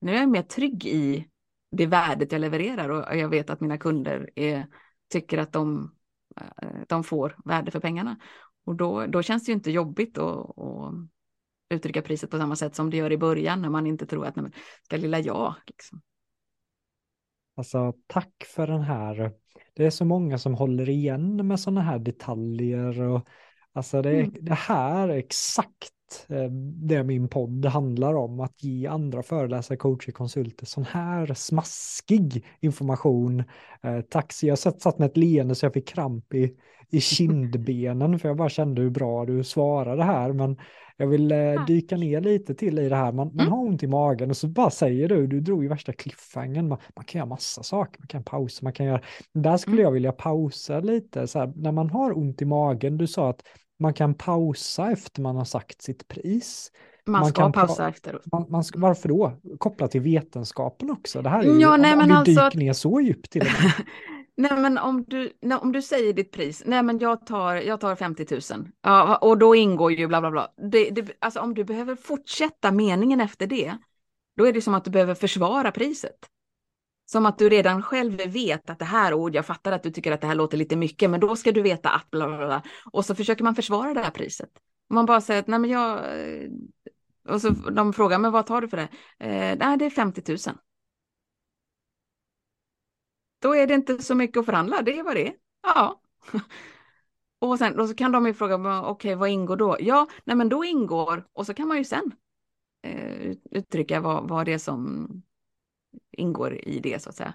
nu 0.00 0.12
är 0.12 0.20
jag 0.20 0.28
mer 0.28 0.42
trygg 0.42 0.86
i 0.86 1.28
det 1.70 1.86
värdet 1.86 2.32
jag 2.32 2.40
levererar 2.40 2.88
och 2.88 3.16
jag 3.16 3.28
vet 3.28 3.50
att 3.50 3.60
mina 3.60 3.78
kunder 3.78 4.30
är, 4.34 4.66
tycker 5.08 5.38
att 5.38 5.52
de, 5.52 5.94
eh, 6.40 6.80
de 6.88 7.04
får 7.04 7.36
värde 7.44 7.70
för 7.70 7.80
pengarna. 7.80 8.16
Och 8.64 8.76
då, 8.76 9.06
då 9.06 9.22
känns 9.22 9.44
det 9.44 9.52
ju 9.52 9.56
inte 9.56 9.70
jobbigt 9.70 10.18
att, 10.18 10.58
att 10.58 10.94
uttrycka 11.70 12.02
priset 12.02 12.30
på 12.30 12.38
samma 12.38 12.56
sätt 12.56 12.74
som 12.74 12.90
det 12.90 12.96
gör 12.96 13.12
i 13.12 13.18
början 13.18 13.62
när 13.62 13.70
man 13.70 13.86
inte 13.86 14.06
tror 14.06 14.26
att 14.26 14.36
nej, 14.36 14.50
ska 14.82 14.96
lilla 14.96 15.18
jag. 15.20 15.54
Liksom. 15.66 16.00
Alltså 17.56 17.94
tack 18.06 18.44
för 18.54 18.66
den 18.66 18.82
här. 18.82 19.32
Det 19.74 19.86
är 19.86 19.90
så 19.90 20.04
många 20.04 20.38
som 20.38 20.54
håller 20.54 20.88
igen 20.88 21.46
med 21.46 21.60
sådana 21.60 21.80
här 21.80 21.98
detaljer 21.98 23.00
och 23.00 23.28
Alltså 23.72 24.02
det, 24.02 24.20
mm. 24.20 24.34
det 24.40 24.54
här 24.54 25.08
är 25.08 25.16
exakt 25.16 25.92
eh, 26.28 26.50
det 26.88 27.04
min 27.04 27.28
podd 27.28 27.66
handlar 27.66 28.14
om, 28.14 28.40
att 28.40 28.62
ge 28.64 28.86
andra 28.86 29.22
föreläsare, 29.22 29.78
coacher, 29.78 30.12
konsulter 30.12 30.66
sån 30.66 30.84
här 30.84 31.34
smaskig 31.34 32.44
information. 32.60 33.44
Eh, 33.82 34.00
taxi, 34.00 34.48
jag 34.48 34.58
satt, 34.58 34.80
satt 34.80 34.98
med 34.98 35.06
ett 35.06 35.16
leende 35.16 35.54
så 35.54 35.66
jag 35.66 35.72
fick 35.72 35.88
kramp 35.88 36.34
i, 36.34 36.56
i 36.90 37.00
kindbenen 37.00 38.18
för 38.18 38.28
jag 38.28 38.36
bara 38.36 38.48
kände 38.48 38.82
hur 38.82 38.90
bra 38.90 39.24
du 39.24 39.44
svarade 39.44 40.04
här. 40.04 40.32
Men 40.32 40.56
jag 40.96 41.06
vill 41.06 41.32
eh, 41.32 41.64
dyka 41.66 41.96
ner 41.96 42.20
lite 42.20 42.54
till 42.54 42.78
i 42.78 42.88
det 42.88 42.96
här. 42.96 43.12
Man, 43.12 43.26
man 43.26 43.40
mm. 43.40 43.52
har 43.52 43.58
ont 43.58 43.82
i 43.82 43.86
magen 43.86 44.30
och 44.30 44.36
så 44.36 44.48
bara 44.48 44.70
säger 44.70 45.08
du, 45.08 45.26
du 45.26 45.40
drog 45.40 45.62
ju 45.62 45.68
värsta 45.68 45.92
cliffhangern. 45.92 46.68
Man, 46.68 46.78
man 46.96 47.04
kan 47.04 47.18
göra 47.18 47.28
massa 47.28 47.62
saker, 47.62 48.00
man 48.00 48.08
kan 48.08 48.24
pausa, 48.24 48.60
man 48.62 48.72
kan 48.72 48.86
göra... 48.86 49.00
Där 49.34 49.56
skulle 49.56 49.76
mm. 49.76 49.84
jag 49.84 49.92
vilja 49.92 50.12
pausa 50.12 50.80
lite, 50.80 51.26
så 51.26 51.38
här, 51.38 51.52
när 51.56 51.72
man 51.72 51.90
har 51.90 52.18
ont 52.18 52.42
i 52.42 52.44
magen, 52.44 52.96
du 52.96 53.06
sa 53.06 53.30
att 53.30 53.42
Man 53.82 53.94
kan 53.94 54.14
pausa 54.14 54.90
efter 54.90 55.22
man 55.22 55.36
har 55.36 55.44
sagt 55.44 55.82
sitt 55.82 56.08
pris. 56.08 56.72
Man, 57.06 57.20
Man 57.20 57.30
ska 57.30 57.42
kan 57.42 57.52
pausa 57.52 57.88
efteråt. 57.88 58.22
Man, 58.32 58.46
man 58.48 58.64
ska, 58.64 58.78
varför 58.78 59.08
då? 59.08 59.32
Kopplat 59.58 59.90
till 59.90 60.00
vetenskapen 60.00 60.90
också. 60.90 61.22
Det 61.22 61.28
här 61.28 61.40
är 61.40 61.54
ju, 61.54 61.60
Ja, 61.60 61.76
nej, 61.76 61.92
om 61.92 61.98
men 61.98 62.08
du 62.08 62.14
alltså 62.14 62.44
dyker 62.44 62.58
ner 62.58 62.72
så 62.72 63.00
djupt 63.00 63.30
till 63.30 63.42
med. 63.62 63.72
Nej, 64.36 64.60
men 64.60 64.78
om 64.78 65.04
du, 65.04 65.32
nej, 65.42 65.58
om 65.58 65.72
du 65.72 65.82
säger 65.82 66.12
ditt 66.12 66.32
pris, 66.32 66.62
nej 66.66 66.82
men 66.82 66.98
jag 66.98 67.26
tar, 67.26 67.54
jag 67.54 67.80
tar 67.80 67.96
50 67.96 68.54
000, 68.54 68.68
ja, 68.82 69.16
och 69.16 69.38
då 69.38 69.54
ingår 69.54 69.92
ju 69.92 70.06
bla 70.06 70.20
bla 70.20 70.30
bla. 70.30 70.52
Det, 70.70 70.90
det, 70.90 71.12
alltså 71.18 71.40
om 71.40 71.54
du 71.54 71.64
behöver 71.64 71.96
fortsätta 71.96 72.72
meningen 72.72 73.20
efter 73.20 73.46
det, 73.46 73.76
då 74.36 74.46
är 74.46 74.52
det 74.52 74.62
som 74.62 74.74
att 74.74 74.84
du 74.84 74.90
behöver 74.90 75.14
försvara 75.14 75.70
priset. 75.70 76.28
Som 77.12 77.26
att 77.26 77.38
du 77.38 77.48
redan 77.48 77.82
själv 77.82 78.32
vet 78.32 78.70
att 78.70 78.78
det 78.78 78.84
här 78.84 79.14
ord, 79.14 79.34
jag 79.34 79.46
fattar 79.46 79.72
att 79.72 79.82
du 79.82 79.90
tycker 79.90 80.12
att 80.12 80.20
det 80.20 80.26
här 80.26 80.34
låter 80.34 80.56
lite 80.56 80.76
mycket, 80.76 81.10
men 81.10 81.20
då 81.20 81.36
ska 81.36 81.52
du 81.52 81.62
veta 81.62 81.90
att 81.90 82.10
bla 82.10 82.26
bla 82.26 82.36
bla. 82.36 82.62
Och 82.92 83.04
så 83.04 83.14
försöker 83.14 83.44
man 83.44 83.54
försvara 83.54 83.94
det 83.94 84.00
här 84.00 84.10
priset. 84.10 84.50
Man 84.90 85.06
bara 85.06 85.20
säger 85.20 85.40
att 85.40 85.46
nej 85.46 85.58
men 85.58 85.70
jag, 85.70 85.98
eh, 85.98 86.50
och 87.28 87.40
så 87.40 87.50
de 87.50 87.92
frågar, 87.92 88.18
men 88.18 88.32
vad 88.32 88.46
tar 88.46 88.60
du 88.60 88.68
för 88.68 88.76
det? 88.76 88.88
Eh, 89.18 89.58
nej, 89.58 89.78
det 89.78 89.84
är 89.84 89.90
50 89.90 90.22
000. 90.28 90.38
Då 93.38 93.54
är 93.56 93.66
det 93.66 93.74
inte 93.74 94.02
så 94.02 94.14
mycket 94.14 94.36
att 94.36 94.46
förhandla, 94.46 94.82
det 94.82 94.98
är 94.98 95.02
vad 95.02 95.16
det 95.16 95.28
är. 95.28 95.34
Ja. 95.62 96.00
Och 97.38 97.58
sen 97.58 97.80
och 97.80 97.88
så 97.88 97.94
kan 97.94 98.12
de 98.12 98.26
ju 98.26 98.34
fråga, 98.34 98.54
okej 98.54 98.90
okej, 98.90 99.14
vad 99.14 99.28
ingår 99.28 99.56
då? 99.56 99.76
Ja, 99.80 100.08
nej 100.24 100.36
men 100.36 100.48
då 100.48 100.64
ingår, 100.64 101.26
och 101.32 101.46
så 101.46 101.54
kan 101.54 101.68
man 101.68 101.78
ju 101.78 101.84
sen 101.84 102.12
eh, 102.82 103.36
uttrycka 103.50 104.00
vad, 104.00 104.28
vad 104.28 104.46
det 104.46 104.52
är 104.52 104.58
som 104.58 105.08
ingår 106.12 106.54
i 106.68 106.80
det 106.80 107.02
så 107.02 107.08
att 107.08 107.16
säga. 107.16 107.34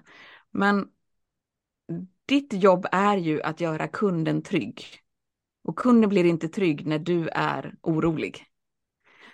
Men 0.50 0.88
ditt 2.26 2.52
jobb 2.52 2.86
är 2.92 3.16
ju 3.16 3.42
att 3.42 3.60
göra 3.60 3.88
kunden 3.88 4.42
trygg. 4.42 4.84
Och 5.64 5.78
kunden 5.78 6.10
blir 6.10 6.24
inte 6.24 6.48
trygg 6.48 6.86
när 6.86 6.98
du 6.98 7.28
är 7.28 7.74
orolig. 7.82 8.44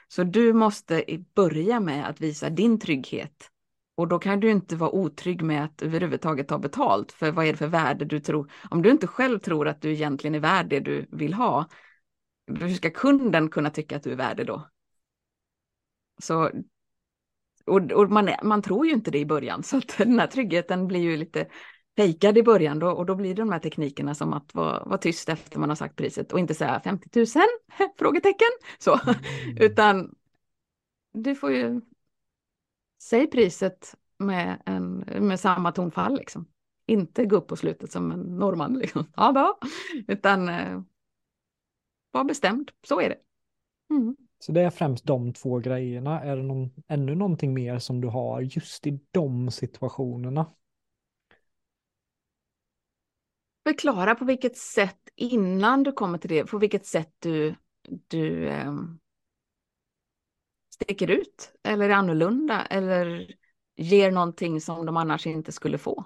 Så 0.09 0.25
du 0.25 0.53
måste 0.53 1.05
börja 1.35 1.81
med 1.81 2.09
att 2.09 2.21
visa 2.21 2.51
din 2.51 2.79
trygghet. 2.79 3.51
Och 3.97 4.09
då 4.09 4.19
kan 4.19 4.41
du 4.41 4.51
inte 4.51 4.77
vara 4.77 4.91
otrygg 4.91 5.43
med 5.43 5.65
att 5.65 5.83
överhuvudtaget 5.83 6.49
ta 6.49 6.59
betalt. 6.59 7.13
För 7.13 7.31
vad 7.31 7.47
är 7.47 7.53
det 7.53 7.59
för 7.59 7.67
värde 7.67 8.05
du 8.05 8.21
tror? 8.21 8.53
Om 8.71 8.83
du 8.83 8.91
inte 8.91 9.07
själv 9.07 9.39
tror 9.39 9.69
att 9.69 9.81
du 9.81 9.93
egentligen 9.93 10.35
är 10.35 10.41
värd 10.41 10.69
det 10.69 10.81
du 10.81 11.07
vill 11.13 11.35
ha, 11.35 11.69
hur 12.47 12.75
ska 12.75 12.91
kunden 12.91 13.51
kunna 13.51 13.71
tycka 13.71 13.97
att 13.97 14.03
du 14.03 14.13
är 14.13 14.17
värd 14.17 14.37
det 14.37 14.45
då? 14.45 14.69
Så, 16.23 16.51
och 17.67 17.93
och 17.93 18.11
man, 18.11 18.29
är- 18.29 18.45
man 18.45 18.63
tror 18.63 18.87
ju 18.87 18.93
inte 18.93 19.11
det 19.11 19.19
i 19.19 19.27
början, 19.27 19.63
så 19.63 19.77
att 19.77 19.99
den 19.99 20.19
här 20.19 20.27
tryggheten 20.27 20.87
blir 20.89 21.01
ju 21.01 21.17
lite 21.17 21.47
fejkad 21.97 22.39
i 22.39 22.43
början 22.43 22.79
då, 22.79 22.91
och 22.91 23.07
då 23.07 23.15
blir 23.15 23.35
det 23.35 23.43
de 23.43 23.53
här 23.53 23.59
teknikerna 23.59 24.15
som 24.15 24.33
att 24.33 24.55
vara, 24.55 24.85
vara 24.85 24.99
tyst 24.99 25.29
efter 25.29 25.59
man 25.59 25.69
har 25.69 25.77
sagt 25.77 25.97
priset 25.97 26.33
och 26.33 26.39
inte 26.39 26.55
säga 26.55 26.81
50 26.81 27.19
000? 27.19 27.27
Frågetecken. 27.99 28.49
Så. 28.79 29.01
Utan 29.61 30.15
du 31.13 31.35
får 31.35 31.53
ju 31.53 31.81
säg 33.03 33.27
priset 33.31 33.95
med, 34.19 34.63
en, 34.67 34.97
med 35.21 35.41
samma 35.41 35.73
tonfall 35.73 36.15
liksom. 36.17 36.47
Inte 36.87 37.25
gå 37.25 37.37
upp 37.37 37.49
på 37.49 37.57
slutet 37.57 37.93
som 37.93 38.13
en 38.13 38.21
norrman 38.21 38.75
liksom. 38.79 39.07
Ja, 39.17 39.33
då. 39.33 39.59
Utan 40.09 40.49
eh, 40.49 40.81
var 42.11 42.25
bestämd, 42.25 42.71
så 42.83 43.01
är 43.01 43.09
det. 43.09 43.19
Mm. 43.95 44.17
Så 44.45 44.53
det 44.53 44.61
är 44.61 44.71
främst 44.71 45.05
de 45.05 45.33
två 45.33 45.59
grejerna. 45.59 46.21
Är 46.21 46.37
det 46.37 46.43
någon, 46.43 46.71
ännu 46.89 47.15
någonting 47.15 47.55
mer 47.55 47.79
som 47.79 48.01
du 48.01 48.09
har 48.09 48.41
just 48.41 48.87
i 48.87 49.01
de 49.11 49.51
situationerna? 49.51 50.47
Förklara 53.69 54.15
på 54.15 54.25
vilket 54.25 54.57
sätt 54.57 54.99
innan 55.17 55.83
du 55.83 55.93
kommer 55.93 56.19
till 56.19 56.31
det, 56.31 56.45
på 56.45 56.59
vilket 56.59 56.87
sätt 56.87 57.13
du, 57.19 57.55
du 58.09 58.49
eh, 58.49 58.75
sticker 60.75 61.11
ut 61.11 61.53
eller 61.63 61.89
är 61.89 61.95
annorlunda 61.95 62.67
eller 62.67 63.35
ger 63.77 64.11
någonting 64.11 64.61
som 64.61 64.87
de 64.87 64.97
annars 64.97 65.27
inte 65.27 65.53
skulle 65.53 65.79
få. 65.79 66.05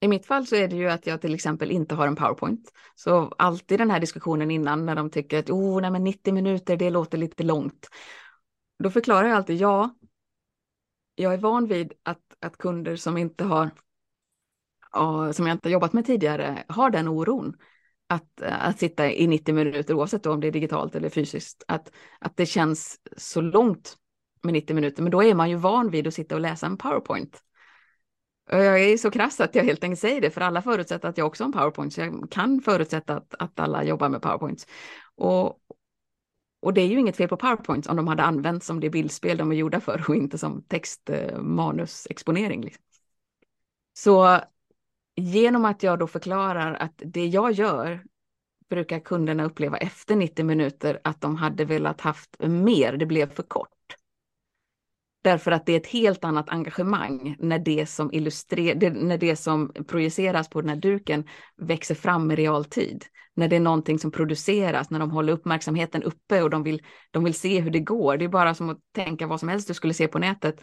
I 0.00 0.08
mitt 0.08 0.26
fall 0.26 0.46
så 0.46 0.56
är 0.56 0.68
det 0.68 0.76
ju 0.76 0.88
att 0.88 1.06
jag 1.06 1.20
till 1.20 1.34
exempel 1.34 1.70
inte 1.70 1.94
har 1.94 2.06
en 2.06 2.16
powerpoint. 2.16 2.72
Så 2.94 3.32
alltid 3.38 3.78
den 3.80 3.90
här 3.90 4.00
diskussionen 4.00 4.50
innan 4.50 4.86
när 4.86 4.94
de 4.94 5.10
tycker 5.10 5.38
att 5.38 5.50
oh, 5.50 5.80
nej, 5.80 5.90
men 5.90 6.04
90 6.04 6.34
minuter, 6.34 6.76
det 6.76 6.90
låter 6.90 7.18
lite 7.18 7.42
långt. 7.42 7.88
Då 8.78 8.90
förklarar 8.90 9.28
jag 9.28 9.36
alltid 9.36 9.56
ja. 9.56 9.94
Jag 11.14 11.34
är 11.34 11.38
van 11.38 11.66
vid 11.66 11.92
att, 12.02 12.22
att 12.40 12.58
kunder 12.58 12.96
som 12.96 13.16
inte 13.16 13.44
har, 13.44 13.70
som 15.32 15.46
jag 15.46 15.54
inte 15.54 15.68
har 15.68 15.72
jobbat 15.72 15.92
med 15.92 16.06
tidigare, 16.06 16.64
har 16.68 16.90
den 16.90 17.08
oron. 17.08 17.56
Att, 18.10 18.42
att 18.42 18.78
sitta 18.78 19.12
i 19.12 19.26
90 19.26 19.54
minuter, 19.54 19.94
oavsett 19.94 20.26
om 20.26 20.40
det 20.40 20.46
är 20.46 20.52
digitalt 20.52 20.94
eller 20.94 21.08
fysiskt, 21.08 21.64
att, 21.68 21.92
att 22.18 22.36
det 22.36 22.46
känns 22.46 23.00
så 23.16 23.40
långt 23.40 23.96
med 24.42 24.52
90 24.52 24.74
minuter. 24.74 25.02
Men 25.02 25.12
då 25.12 25.22
är 25.22 25.34
man 25.34 25.50
ju 25.50 25.56
van 25.56 25.90
vid 25.90 26.06
att 26.06 26.14
sitta 26.14 26.34
och 26.34 26.40
läsa 26.40 26.66
en 26.66 26.76
powerpoint. 26.76 27.42
Jag 28.50 28.80
är 28.82 28.96
så 28.96 29.10
krass 29.10 29.40
att 29.40 29.54
jag 29.54 29.64
helt 29.64 29.84
enkelt 29.84 30.00
säger 30.00 30.20
det, 30.20 30.30
för 30.30 30.40
alla 30.40 30.62
förutsätter 30.62 31.08
att 31.08 31.18
jag 31.18 31.26
också 31.26 31.44
har 31.44 31.48
en 31.48 31.52
powerpoint, 31.52 31.92
så 31.92 32.00
jag 32.00 32.28
kan 32.30 32.60
förutsätta 32.60 33.16
att, 33.16 33.34
att 33.38 33.60
alla 33.60 33.84
jobbar 33.84 34.08
med 34.08 34.22
powerpoints. 34.22 34.66
Och, 35.14 35.58
och 36.60 36.74
det 36.74 36.80
är 36.80 36.86
ju 36.86 36.98
inget 36.98 37.16
fel 37.16 37.28
på 37.28 37.36
powerpoints 37.36 37.88
om 37.88 37.96
de 37.96 38.08
hade 38.08 38.22
använts 38.22 38.66
som 38.66 38.80
det 38.80 38.90
bildspel 38.90 39.36
de 39.36 39.52
är 39.52 39.56
gjorda 39.56 39.80
för 39.80 40.04
och 40.08 40.16
inte 40.16 40.38
som 40.38 40.62
textmanusexponering. 40.62 42.60
Eh, 42.60 42.64
liksom. 42.64 42.84
Så 43.92 44.40
genom 45.16 45.64
att 45.64 45.82
jag 45.82 45.98
då 45.98 46.06
förklarar 46.06 46.74
att 46.74 47.02
det 47.04 47.26
jag 47.26 47.52
gör 47.52 48.04
brukar 48.70 49.00
kunderna 49.00 49.44
uppleva 49.44 49.76
efter 49.76 50.16
90 50.16 50.44
minuter 50.44 51.00
att 51.04 51.20
de 51.20 51.36
hade 51.36 51.64
velat 51.64 52.00
haft 52.00 52.36
mer, 52.38 52.92
det 52.92 53.06
blev 53.06 53.30
för 53.30 53.42
kort. 53.42 53.77
Därför 55.22 55.50
att 55.50 55.66
det 55.66 55.72
är 55.72 55.76
ett 55.76 55.86
helt 55.86 56.24
annat 56.24 56.48
engagemang 56.48 57.36
när 57.38 57.58
det 57.58 57.86
som 57.86 58.06
när 58.06 59.18
det 59.18 59.36
som 59.36 59.72
projiceras 59.88 60.48
på 60.48 60.60
den 60.60 60.70
här 60.70 60.76
duken 60.76 61.24
växer 61.56 61.94
fram 61.94 62.30
i 62.30 62.36
realtid. 62.36 63.04
När 63.34 63.48
det 63.48 63.56
är 63.56 63.60
någonting 63.60 63.98
som 63.98 64.10
produceras, 64.10 64.90
när 64.90 64.98
de 64.98 65.10
håller 65.10 65.32
uppmärksamheten 65.32 66.02
uppe 66.02 66.42
och 66.42 66.50
de 66.50 66.62
vill, 66.62 66.82
de 67.10 67.24
vill 67.24 67.34
se 67.34 67.60
hur 67.60 67.70
det 67.70 67.80
går. 67.80 68.16
Det 68.16 68.24
är 68.24 68.28
bara 68.28 68.54
som 68.54 68.70
att 68.70 68.78
tänka 68.92 69.26
vad 69.26 69.40
som 69.40 69.48
helst 69.48 69.68
du 69.68 69.74
skulle 69.74 69.94
se 69.94 70.08
på 70.08 70.18
nätet 70.18 70.60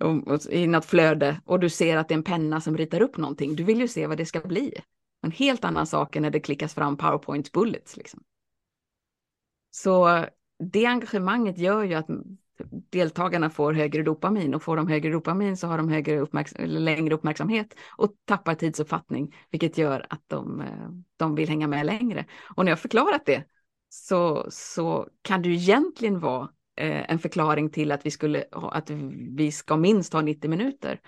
och, 0.00 0.28
och, 0.28 0.46
i 0.50 0.66
något 0.66 0.84
flöde 0.84 1.40
och 1.44 1.60
du 1.60 1.68
ser 1.68 1.96
att 1.96 2.08
det 2.08 2.14
är 2.14 2.18
en 2.18 2.24
penna 2.24 2.60
som 2.60 2.76
ritar 2.76 3.02
upp 3.02 3.16
någonting. 3.16 3.56
Du 3.56 3.64
vill 3.64 3.80
ju 3.80 3.88
se 3.88 4.06
vad 4.06 4.18
det 4.18 4.26
ska 4.26 4.40
bli. 4.40 4.74
En 5.22 5.30
helt 5.30 5.64
annan 5.64 5.86
sak 5.86 6.16
än 6.16 6.22
när 6.22 6.30
det 6.30 6.40
klickas 6.40 6.74
fram 6.74 6.96
powerpoint 6.96 7.52
bullets. 7.52 7.96
Liksom. 7.96 8.22
Så 9.70 10.26
det 10.72 10.86
engagemanget 10.86 11.58
gör 11.58 11.82
ju 11.82 11.94
att 11.94 12.06
deltagarna 12.70 13.50
får 13.50 13.72
högre 13.72 14.02
dopamin 14.02 14.54
och 14.54 14.62
får 14.62 14.76
de 14.76 14.88
högre 14.88 15.12
dopamin 15.12 15.56
så 15.56 15.66
har 15.66 15.78
de 15.78 15.88
högre 15.88 16.20
uppmärks 16.20 16.52
eller 16.52 16.80
längre 16.80 17.14
uppmärksamhet 17.14 17.74
och 17.96 18.12
tappar 18.24 18.54
tidsuppfattning, 18.54 19.34
vilket 19.50 19.78
gör 19.78 20.06
att 20.08 20.22
de, 20.26 20.60
eh, 20.60 20.88
de 21.16 21.34
vill 21.34 21.48
hänga 21.48 21.66
med 21.66 21.86
längre. 21.86 22.26
Och 22.56 22.64
när 22.64 22.72
jag 22.72 22.78
förklarat 22.78 23.26
det 23.26 23.44
så, 23.88 24.46
så 24.50 25.08
kan 25.22 25.42
det 25.42 25.48
ju 25.48 25.54
egentligen 25.54 26.20
vara 26.20 26.48
eh, 26.76 27.10
en 27.10 27.18
förklaring 27.18 27.70
till 27.70 27.92
att 27.92 28.06
vi, 28.06 28.10
skulle, 28.10 28.44
att 28.52 28.90
vi 29.36 29.52
ska 29.52 29.76
minst 29.76 30.12
ha 30.12 30.20
90 30.20 30.50
minuter. 30.50 31.00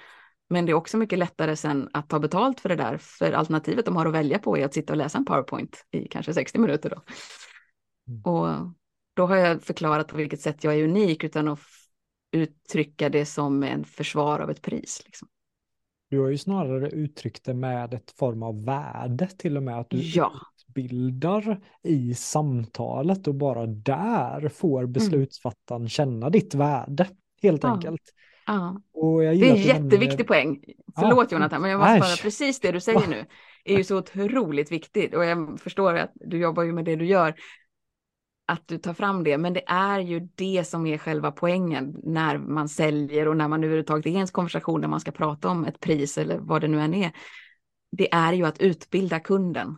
Men 0.49 0.67
det 0.67 0.73
är 0.73 0.75
också 0.75 0.97
mycket 0.97 1.19
lättare 1.19 1.57
sen 1.57 1.89
att 1.93 2.09
ta 2.09 2.19
betalt 2.19 2.61
för 2.61 2.69
det 2.69 2.77
där, 2.77 2.99
för 2.99 3.33
alternativet 3.33 3.85
de 3.85 3.97
har 3.97 4.07
att 4.07 4.15
välja 4.15 4.39
på 4.39 4.59
är 4.59 4.65
att 4.65 4.75
sitta 4.75 4.93
och 4.93 4.97
läsa 4.97 5.19
en 5.19 5.25
powerpoint 5.25 5.87
i 5.91 6.09
kanske 6.09 6.35
60 6.35 6.59
minuter 6.59 6.91
då. 6.91 7.03
Mm. 8.09 8.23
Och 8.23 8.49
då 9.15 9.27
har 9.27 9.37
jag 9.37 9.63
förklarat 9.63 10.09
på 10.09 10.17
vilket 10.17 10.41
sätt 10.41 10.65
jag 10.65 10.75
är 10.75 10.85
unik 10.85 11.25
utan 11.25 11.49
att 11.49 11.59
uttrycka 12.33 13.09
det 13.09 13.27
som 13.27 13.63
en 13.63 13.85
försvar 13.85 14.41
av 14.41 14.51
ett 14.51 14.63
pris. 14.63 15.03
Liksom. 15.05 15.29
Du 16.11 16.21
har 16.21 16.29
ju 16.29 16.39
snarare 16.39 16.91
uttryckt 16.91 17.45
det 17.45 17.55
med 17.55 17.95
ett 17.95 18.11
form 18.11 18.43
av 18.43 18.65
värde 18.65 19.27
till 19.39 19.57
och 19.57 19.63
med 19.63 19.79
att 19.81 19.91
du 19.91 19.99
Ja. 20.01 20.33
utbildar 20.69 21.61
i 21.83 22.15
samtalet 22.15 23.29
och 23.29 23.35
bara 23.35 23.67
där 23.67 24.49
får 24.49 24.87
beslutsfattaren 24.87 25.89
känna 25.89 26.31
ditt 26.31 26.55
värde 26.55 27.09
helt 27.43 27.63
Ja. 27.63 27.69
enkelt. 27.75 28.03
Ja. 28.47 28.81
Det 28.95 29.27
är 29.27 29.33
en 29.33 29.39
du 29.39 29.47
nämner- 29.47 29.57
jätteviktig 29.65 30.27
poäng. 30.27 30.65
Förlåt 31.01 31.31
Ja. 31.33 31.37
Jonathan, 31.37 31.63
men 31.63 31.71
jag 31.71 31.79
måste 31.81 32.01
bara, 32.01 32.17
precis 32.23 32.61
det 32.61 32.73
du 32.73 32.81
säger 32.81 33.09
nu 33.09 33.27
är 33.65 33.77
ju 33.77 33.85
så 33.85 33.99
otroligt 33.99 34.73
viktigt 34.73 35.15
och 35.15 35.25
jag 35.25 35.61
förstår 35.61 35.95
att 35.95 36.13
du 36.15 36.39
jobbar 36.39 36.63
ju 36.63 36.73
med 36.73 36.85
det 36.85 36.97
du 36.97 37.07
gör. 37.07 37.35
Att 38.47 38.69
du 38.69 38.79
tar 38.79 38.95
fram 38.95 39.25
det, 39.25 39.39
men 39.39 39.53
det 39.53 39.65
är 39.67 40.01
ju 40.01 40.29
det 40.35 40.65
som 40.65 40.87
är 40.87 40.99
själva 40.99 41.33
poängen 41.33 41.97
när 42.03 42.39
man 42.39 42.69
säljer 42.69 43.29
och 43.29 43.37
när 43.37 43.49
man 43.49 43.65
överhuvudtaget 43.65 44.07
är 44.07 44.11
i 44.11 44.17
en 44.17 44.27
konversation 44.27 44.81
där 44.81 44.89
man 44.89 45.01
ska 45.01 45.11
prata 45.11 45.49
om 45.49 45.65
ett 45.65 45.81
pris 45.81 46.19
eller 46.19 46.39
vad 46.39 46.61
det 46.61 46.69
nu 46.69 46.81
än 46.81 46.95
är. 46.95 47.13
Det 47.97 48.15
är 48.15 48.33
ju 48.33 48.47
att 48.47 48.61
utbilda 48.61 49.21
kunden. 49.21 49.77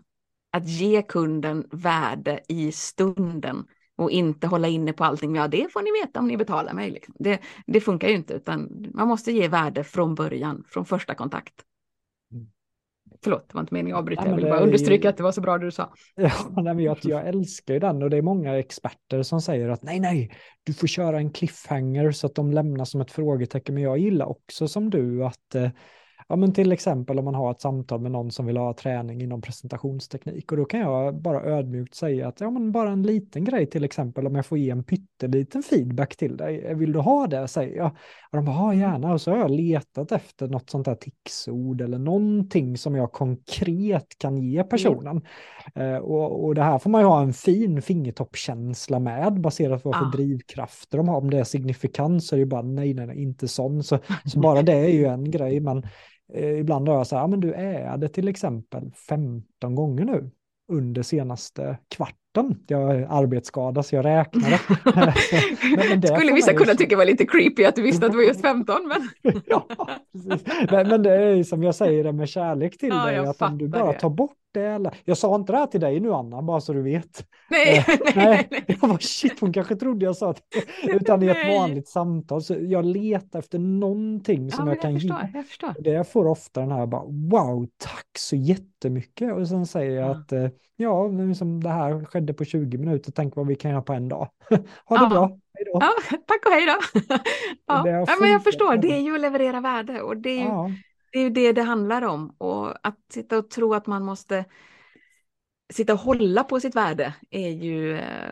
Att 0.53 0.69
ge 0.69 1.03
kunden 1.03 1.67
värde 1.71 2.41
i 2.49 2.73
stunden 2.73 3.67
och 3.97 4.11
inte 4.11 4.47
hålla 4.47 4.69
inne 4.69 4.93
på 4.93 5.05
allting. 5.05 5.37
Ja, 5.37 5.49
det 5.49 5.73
får 5.73 5.83
ni 5.83 6.01
veta 6.01 6.21
om 6.21 6.29
ni 6.29 6.37
betalar 6.37 6.75
mig. 6.75 6.91
Liksom. 6.91 7.15
Det, 7.19 7.41
det 7.67 7.81
funkar 7.81 8.09
ju 8.09 8.15
inte, 8.15 8.35
utan 8.35 8.87
man 8.95 9.09
måste 9.09 9.33
ge 9.33 9.49
värde 9.49 9.85
från 9.85 10.15
början, 10.15 10.65
från 10.69 10.85
första 10.85 11.15
kontakt 11.15 11.55
förlåt, 13.25 13.49
det 13.49 13.55
var 13.55 13.61
inte 13.61 13.75
meningen 13.75 13.97
att 13.97 14.01
avbryta, 14.01 14.29
jag 14.29 14.37
vill 14.37 14.45
bara 14.45 14.61
understryka 14.61 15.09
att 15.09 15.17
det 15.17 15.23
var 15.23 15.33
så 15.33 15.41
bra 15.41 15.59
det 15.59 15.65
du 15.65 15.71
sa. 15.71 15.93
Ja, 16.15 16.31
nej, 16.57 16.75
men 16.75 16.85
jag, 16.85 16.99
jag 17.03 17.29
älskar 17.29 17.75
ju 17.75 17.81
den 17.81 18.03
och 18.03 18.11
det 18.11 18.17
är 18.17 18.23
många 18.23 18.59
experter 18.59 19.23
som 19.23 19.41
säger 19.41 19.69
att 19.69 19.83
nej, 19.83 20.01
nej, 20.01 20.31
du 20.65 20.73
får 20.73 20.87
köra 20.87 21.19
en 21.19 21.31
cliffhanger 21.31 22.13
så 22.13 22.27
att 22.27 22.35
de 22.35 22.53
lämnar 22.53 22.85
som 22.85 23.01
ett 23.01 23.11
frågetecken. 23.11 23.75
Men 23.75 23.85
jag 23.85 23.99
gillar 23.99 24.27
också 24.27 24.69
som 24.69 24.91
du 24.91 25.25
att 25.25 25.55
eh, 25.55 25.71
Ja, 26.29 26.37
men 26.37 26.53
till 26.53 26.73
exempel 26.73 27.19
om 27.19 27.25
man 27.25 27.35
har 27.35 27.51
ett 27.51 27.61
samtal 27.61 28.01
med 28.01 28.13
någon 28.13 28.31
som 28.31 28.47
vill 28.47 28.57
ha 28.57 28.75
träning 28.75 29.23
inom 29.23 29.41
presentationsteknik 29.41 30.53
och 30.53 30.59
då 30.59 30.65
kan 30.65 30.81
jag 30.81 31.21
bara 31.21 31.43
ödmjukt 31.43 31.95
säga 31.95 32.29
att 32.29 32.41
ja, 32.41 32.51
men 32.51 32.73
bara 32.73 32.91
en 32.91 33.03
liten 33.03 33.45
grej 33.45 33.67
till 33.67 33.85
exempel 33.85 34.27
om 34.27 34.35
jag 34.35 34.47
får 34.47 34.59
ge 34.59 34.71
en 34.71 34.85
pytteliten 34.85 35.63
feedback 35.63 36.17
till 36.17 36.37
dig. 36.37 36.75
Vill 36.75 36.93
du 36.93 36.99
ha 36.99 37.27
det? 37.27 37.49
säger 37.49 37.77
jag. 37.77 37.87
Och 38.31 38.37
de 38.37 38.45
bara, 38.45 38.57
ja 38.57 38.75
gärna. 38.75 39.13
Och 39.13 39.21
så 39.21 39.31
har 39.31 39.39
jag 39.39 39.51
letat 39.51 40.13
efter 40.13 40.49
något 40.49 40.71
sånt 40.71 40.85
där 40.85 40.95
ticsord 40.95 41.81
eller 41.81 41.99
någonting 41.99 42.77
som 42.79 42.95
jag 42.95 43.13
konkret 43.13 44.19
kan 44.19 44.39
ge 44.39 44.65
personen. 44.65 45.23
Mm. 45.75 46.03
och, 46.03 46.45
och 46.45 46.55
det 46.55 46.63
här 46.63 46.79
får 46.79 46.91
man 46.91 47.01
ju 47.01 47.07
ha 47.07 47.23
en 47.23 47.33
fin 47.33 47.83
fingertoppkänsla 47.83 48.99
med 48.99 49.41
baserat 49.41 49.83
på 49.83 49.89
vad 49.89 49.99
för 49.99 50.07
ah. 50.07 50.11
drivkrafter 50.11 50.99
de 50.99 51.09
har. 51.09 51.17
Om 51.17 51.31
det 51.31 51.39
är 51.39 51.45
signifikans 51.45 52.29
så 52.29 52.37
är 52.37 52.41
det 52.41 52.47
bara 52.47 52.63
nej, 52.63 52.95
nej, 52.95 53.07
nej, 53.07 53.23
inte 53.23 53.49
sån. 53.49 53.83
Så, 53.83 53.99
så 54.25 54.39
bara 54.41 54.63
det 54.63 54.73
är 54.73 54.89
ju 54.89 55.05
en 55.05 55.31
grej. 55.31 55.61
Men 55.61 55.83
Eh, 56.35 56.59
ibland 56.59 56.89
har 56.89 56.97
jag 56.97 57.07
så 57.07 57.17
här, 57.17 57.29
men 57.29 57.41
du 57.41 57.55
äade 57.55 58.09
till 58.09 58.29
exempel 58.29 58.93
15 59.09 59.75
gånger 59.75 60.05
nu 60.05 60.31
under 60.69 61.03
senaste 61.03 61.79
kvarten. 61.89 62.65
Jag 62.67 62.97
är 62.97 63.07
arbetsskadad 63.11 63.87
så 63.87 63.97
jag 63.97 64.05
räknade. 64.05 64.61
men, 65.77 65.89
men 65.89 66.03
Skulle 66.03 66.33
vissa 66.33 66.53
kunna 66.55 66.73
så... 66.73 66.77
tycka 66.77 66.97
var 66.97 67.05
lite 67.05 67.27
creepy 67.27 67.65
att 67.65 67.77
du 67.77 67.83
visste 67.83 68.07
att 68.07 68.13
det 68.13 68.19
var 68.19 68.25
just 68.25 68.41
15. 68.41 68.89
Men... 68.89 69.33
ja, 69.47 69.67
precis. 70.13 70.47
Men, 70.71 70.89
men, 70.89 71.03
det 71.03 71.15
är 71.15 71.43
som 71.43 71.63
jag 71.63 71.75
säger 71.75 72.05
det 72.05 72.13
med 72.13 72.29
kärlek 72.29 72.79
till 72.79 72.89
ja, 72.89 73.05
dig, 73.05 73.17
att 73.17 73.43
om 73.43 73.59
du 73.59 73.69
bara 73.69 73.93
tar 73.93 74.11
bort 74.11 74.37
Eller... 74.61 74.95
Jag 75.05 75.19
sa 75.19 75.35
inte 75.35 75.53
det 75.53 75.59
här 75.59 75.67
till 75.67 75.81
dig 75.81 76.01
nu 76.01 76.13
Anna, 76.13 76.43
bara 76.43 76.61
så 76.61 76.73
du 76.73 76.83
vet. 76.83 77.27
Nej, 77.51 77.79
eh, 77.79 77.85
nej, 78.17 78.27
nej, 78.27 78.49
nej. 78.51 78.65
Jag 78.67 78.91
bara 78.91 78.99
shit, 78.99 79.41
hon 79.41 79.53
kanske 79.53 79.77
trodde 79.77 80.05
jag 80.05 80.17
sa 80.17 80.33
det. 80.33 80.41
Utan 80.93 81.23
i 81.23 81.27
ett 81.27 81.59
vanligt 81.59 81.89
samtal. 81.89 82.43
Så 82.43 82.57
jag 82.61 82.85
letar 82.85 83.39
efter 83.39 83.59
någonting 83.59 84.51
som 84.51 84.67
ja, 84.67 84.73
jag 84.73 84.83
kan 84.83 84.93
jag 84.93 85.01
förstår, 85.01 85.19
ge. 85.23 85.31
Jag 85.35 85.47
förstår. 85.47 85.75
Det 85.79 85.91
jag 85.91 86.09
får 86.09 86.27
ofta 86.27 86.61
den 86.61 86.71
här 86.71 86.87
bara 86.87 87.05
wow, 87.05 87.67
tack 87.77 88.19
så 88.19 88.37
jättemycket. 88.37 89.33
Och 89.33 89.49
sen 89.49 89.67
säger 89.67 90.01
jag 90.01 90.09
ja. 90.09 90.13
att 90.13 90.33
eh, 90.33 90.49
ja, 90.77 91.09
liksom 91.09 91.63
det 91.63 91.71
här 91.71 92.05
skedde 92.05 92.35
på 92.35 92.45
20 92.45 92.79
minuter, 92.79 93.13
tänk 93.13 93.37
vad 93.37 93.47
vi 93.47 93.55
kan 93.55 93.71
göra 93.71 93.83
på 93.83 93.93
en 93.93 94.09
dag. 94.09 94.29
ha 94.85 94.97
det 94.97 95.05
ja. 95.05 95.09
bra. 95.09 95.39
Ja, 95.59 95.93
tack 96.27 96.47
och 96.47 96.53
hej 96.53 96.67
då. 96.67 97.09
ja. 97.67 97.89
ja 97.89 98.17
men 98.21 98.31
jag 98.31 98.45
förstår, 98.45 98.77
det 98.77 98.93
är 98.93 99.01
ju 99.01 99.15
att 99.15 99.21
leverera 99.21 99.61
värde 99.61 100.03
och 100.03 100.17
det 100.17 100.31
är 100.31 100.43
ju, 100.43 100.43
ja 100.43 100.71
det, 101.17 101.21
är 101.21 101.25
ju 101.25 101.31
det 101.31 101.53
det 101.53 101.63
handlar 101.63 102.03
om. 102.03 102.31
Och 102.39 102.87
att 102.87 102.99
sitta 103.13 103.39
och 103.39 103.51
tro 103.51 103.75
att 103.75 103.87
man 103.87 104.05
måste 104.05 104.45
sitta 105.73 105.93
och 105.93 105.99
hålla 105.99 106.45
på 106.45 106.61
sitt 106.61 106.77
värde 106.77 107.15
är 107.31 107.51
ju... 107.51 107.99
Eh, 107.99 108.31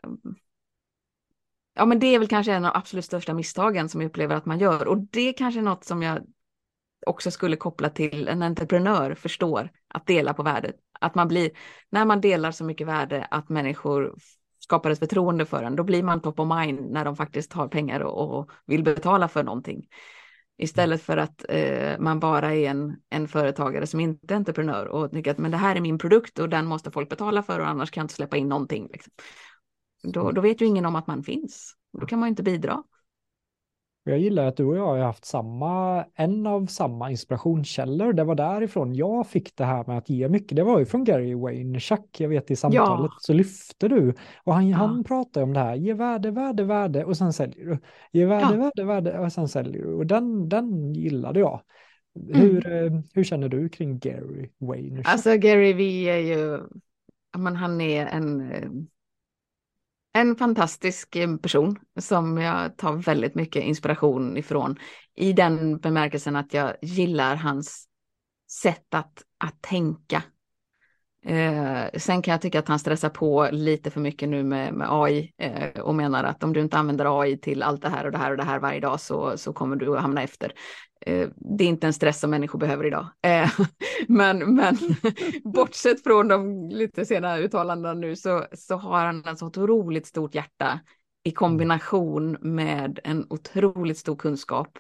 ja, 1.74 1.84
men 1.84 1.98
det 1.98 2.06
är 2.06 2.18
väl 2.18 2.28
kanske 2.28 2.52
en 2.52 2.64
av 2.64 2.72
de 2.72 2.78
absolut 2.78 3.04
största 3.04 3.34
misstagen 3.34 3.88
som 3.88 4.00
jag 4.00 4.08
upplever 4.08 4.36
att 4.36 4.46
man 4.46 4.58
gör. 4.58 4.88
Och 4.88 4.98
det 4.98 5.20
är 5.20 5.32
kanske 5.32 5.60
något 5.60 5.84
som 5.84 6.02
jag 6.02 6.26
också 7.06 7.30
skulle 7.30 7.56
koppla 7.56 7.90
till 7.90 8.28
en 8.28 8.42
entreprenör 8.42 9.14
förstår 9.14 9.70
att 9.88 10.06
dela 10.06 10.34
på 10.34 10.42
värdet. 10.42 10.76
Att 11.00 11.14
man 11.14 11.28
blir, 11.28 11.50
när 11.90 12.04
man 12.04 12.20
delar 12.20 12.50
så 12.50 12.64
mycket 12.64 12.86
värde 12.86 13.26
att 13.30 13.48
människor 13.48 14.14
skapar 14.58 14.90
ett 14.90 14.98
förtroende 14.98 15.46
för 15.46 15.62
en, 15.62 15.76
då 15.76 15.84
blir 15.84 16.02
man 16.02 16.20
top 16.20 16.40
of 16.40 16.48
mind 16.58 16.90
när 16.90 17.04
de 17.04 17.16
faktiskt 17.16 17.52
har 17.52 17.68
pengar 17.68 18.00
och, 18.00 18.38
och 18.38 18.50
vill 18.66 18.84
betala 18.84 19.28
för 19.28 19.42
någonting. 19.42 19.86
Istället 20.58 21.02
för 21.02 21.16
att 21.16 21.44
eh, 21.48 21.98
man 21.98 22.20
bara 22.20 22.54
är 22.54 22.70
en, 22.70 22.96
en 23.10 23.28
företagare 23.28 23.86
som 23.86 24.00
inte 24.00 24.34
är 24.34 24.36
entreprenör 24.36 24.86
och 24.86 25.12
tycker 25.12 25.30
att 25.30 25.38
men 25.38 25.50
det 25.50 25.56
här 25.56 25.76
är 25.76 25.80
min 25.80 25.98
produkt 25.98 26.38
och 26.38 26.48
den 26.48 26.66
måste 26.66 26.90
folk 26.90 27.08
betala 27.08 27.42
för 27.42 27.60
och 27.60 27.68
annars 27.68 27.90
kan 27.90 28.00
jag 28.00 28.04
inte 28.04 28.14
släppa 28.14 28.36
in 28.36 28.48
någonting. 28.48 28.88
Liksom. 28.92 29.12
Då, 30.02 30.30
då 30.30 30.40
vet 30.40 30.60
ju 30.60 30.66
ingen 30.66 30.86
om 30.86 30.96
att 30.96 31.06
man 31.06 31.22
finns. 31.22 31.74
Då 32.00 32.06
kan 32.06 32.18
man 32.18 32.26
ju 32.26 32.30
inte 32.30 32.42
bidra. 32.42 32.82
Jag 34.06 34.18
gillar 34.18 34.46
att 34.46 34.56
du 34.56 34.64
och 34.64 34.76
jag 34.76 34.86
har 34.86 34.98
haft 34.98 35.24
samma, 35.24 36.04
en 36.14 36.46
av 36.46 36.66
samma 36.66 37.10
inspirationskällor. 37.10 38.12
Det 38.12 38.24
var 38.24 38.34
därifrån 38.34 38.94
jag 38.94 39.26
fick 39.26 39.56
det 39.56 39.64
här 39.64 39.84
med 39.86 39.98
att 39.98 40.10
ge 40.10 40.28
mycket. 40.28 40.56
Det 40.56 40.62
var 40.62 40.78
ju 40.78 40.86
från 40.86 41.04
Gary 41.04 41.34
Wayne-Chuck, 41.34 42.06
jag 42.18 42.28
vet 42.28 42.50
i 42.50 42.56
samtalet, 42.56 43.10
ja. 43.12 43.18
så 43.20 43.32
lyfte 43.32 43.88
du. 43.88 44.14
Och 44.44 44.54
han, 44.54 44.68
ja. 44.68 44.76
han 44.76 45.04
pratar 45.04 45.42
om 45.42 45.52
det 45.52 45.60
här, 45.60 45.74
ge 45.74 45.94
värde, 45.94 46.30
värde, 46.30 46.64
värde 46.64 47.04
och 47.04 47.16
sen 47.16 47.32
säljer 47.32 47.66
du. 47.66 47.78
Ge 48.12 48.26
värde, 48.26 48.54
ja. 48.54 48.56
värde, 48.56 48.84
värde 48.84 49.18
och 49.18 49.32
sen 49.32 49.48
säljer 49.48 49.82
du. 49.82 49.94
Och 49.94 50.06
den, 50.06 50.48
den 50.48 50.94
gillade 50.94 51.40
jag. 51.40 51.60
Mm. 52.16 52.40
Hur, 52.40 52.66
mm. 52.66 53.02
hur 53.14 53.24
känner 53.24 53.48
du 53.48 53.68
kring 53.68 53.98
Gary 53.98 54.50
Wayne? 54.58 55.02
Alltså 55.04 55.36
Gary, 55.36 55.72
vi 55.72 56.04
är 56.04 56.18
ju, 56.18 56.60
men 57.38 57.56
han 57.56 57.80
är 57.80 58.06
en 58.06 58.52
en 60.14 60.36
fantastisk 60.36 61.16
eh, 61.16 61.36
person 61.36 61.78
som 62.00 62.38
jag 62.38 62.76
tar 62.76 62.92
väldigt 62.92 63.34
mycket 63.34 63.62
inspiration 63.62 64.36
ifrån 64.36 64.76
i 65.16 65.32
den 65.32 65.78
bemärkelsen 65.78 66.36
att 66.36 66.54
jag 66.54 66.76
gillar 66.82 67.36
hans 67.36 67.88
sätt 68.62 68.94
att, 68.94 69.22
att 69.38 69.62
tänka. 69.62 70.22
Eh, 71.26 71.84
sen 71.98 72.22
kan 72.22 72.32
jag 72.32 72.40
tycka 72.40 72.58
att 72.58 72.68
han 72.68 72.78
stressar 72.78 73.08
på 73.08 73.48
lite 73.52 73.90
för 73.90 74.00
mycket 74.00 74.28
nu 74.28 74.42
med, 74.44 74.74
med 74.74 74.88
AI 74.90 75.32
eh, 75.38 75.80
och 75.80 75.94
menar 75.94 76.24
att 76.24 76.44
om 76.44 76.52
du 76.52 76.60
inte 76.60 76.76
använder 76.78 77.20
AI 77.20 77.38
till 77.38 77.62
allt 77.62 77.82
det 77.82 77.88
här 77.88 78.04
och 78.04 78.12
det 78.12 78.18
här 78.18 78.30
och 78.30 78.36
det 78.36 78.42
här 78.42 78.58
varje 78.58 78.80
dag 78.80 79.00
så, 79.00 79.38
så 79.38 79.52
kommer 79.52 79.76
du 79.76 79.96
att 79.96 80.02
hamna 80.02 80.22
efter. 80.22 80.52
Eh, 81.06 81.28
det 81.36 81.64
är 81.64 81.68
inte 81.68 81.86
en 81.86 81.92
stress 81.92 82.20
som 82.20 82.30
människor 82.30 82.58
behöver 82.58 82.86
idag. 82.86 83.06
Eh, 83.22 83.50
men, 84.08 84.54
men 84.54 84.78
bortsett 85.44 86.02
från 86.02 86.28
de 86.28 86.68
lite 86.68 87.06
sena 87.06 87.38
uttalandena 87.38 87.94
nu 87.94 88.16
så, 88.16 88.46
så 88.52 88.76
har 88.76 89.04
han 89.04 89.24
ett 89.24 89.38
så 89.38 89.46
otroligt 89.46 90.06
stort 90.06 90.34
hjärta 90.34 90.80
i 91.24 91.30
kombination 91.30 92.36
med 92.40 92.98
en 93.04 93.26
otroligt 93.30 93.98
stor 93.98 94.16
kunskap 94.16 94.78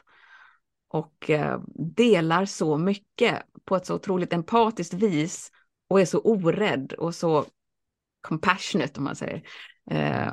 och 0.88 1.30
eh, 1.30 1.60
delar 1.96 2.44
så 2.44 2.76
mycket 2.76 3.42
på 3.64 3.76
ett 3.76 3.86
så 3.86 3.94
otroligt 3.94 4.32
empatiskt 4.32 4.94
vis 4.94 5.50
och 5.88 6.00
är 6.00 6.04
så 6.04 6.18
orädd 6.18 6.92
och 6.92 7.14
så 7.14 7.44
compassionate 8.20 8.92
om 8.96 9.04
man 9.04 9.16
säger. 9.16 9.42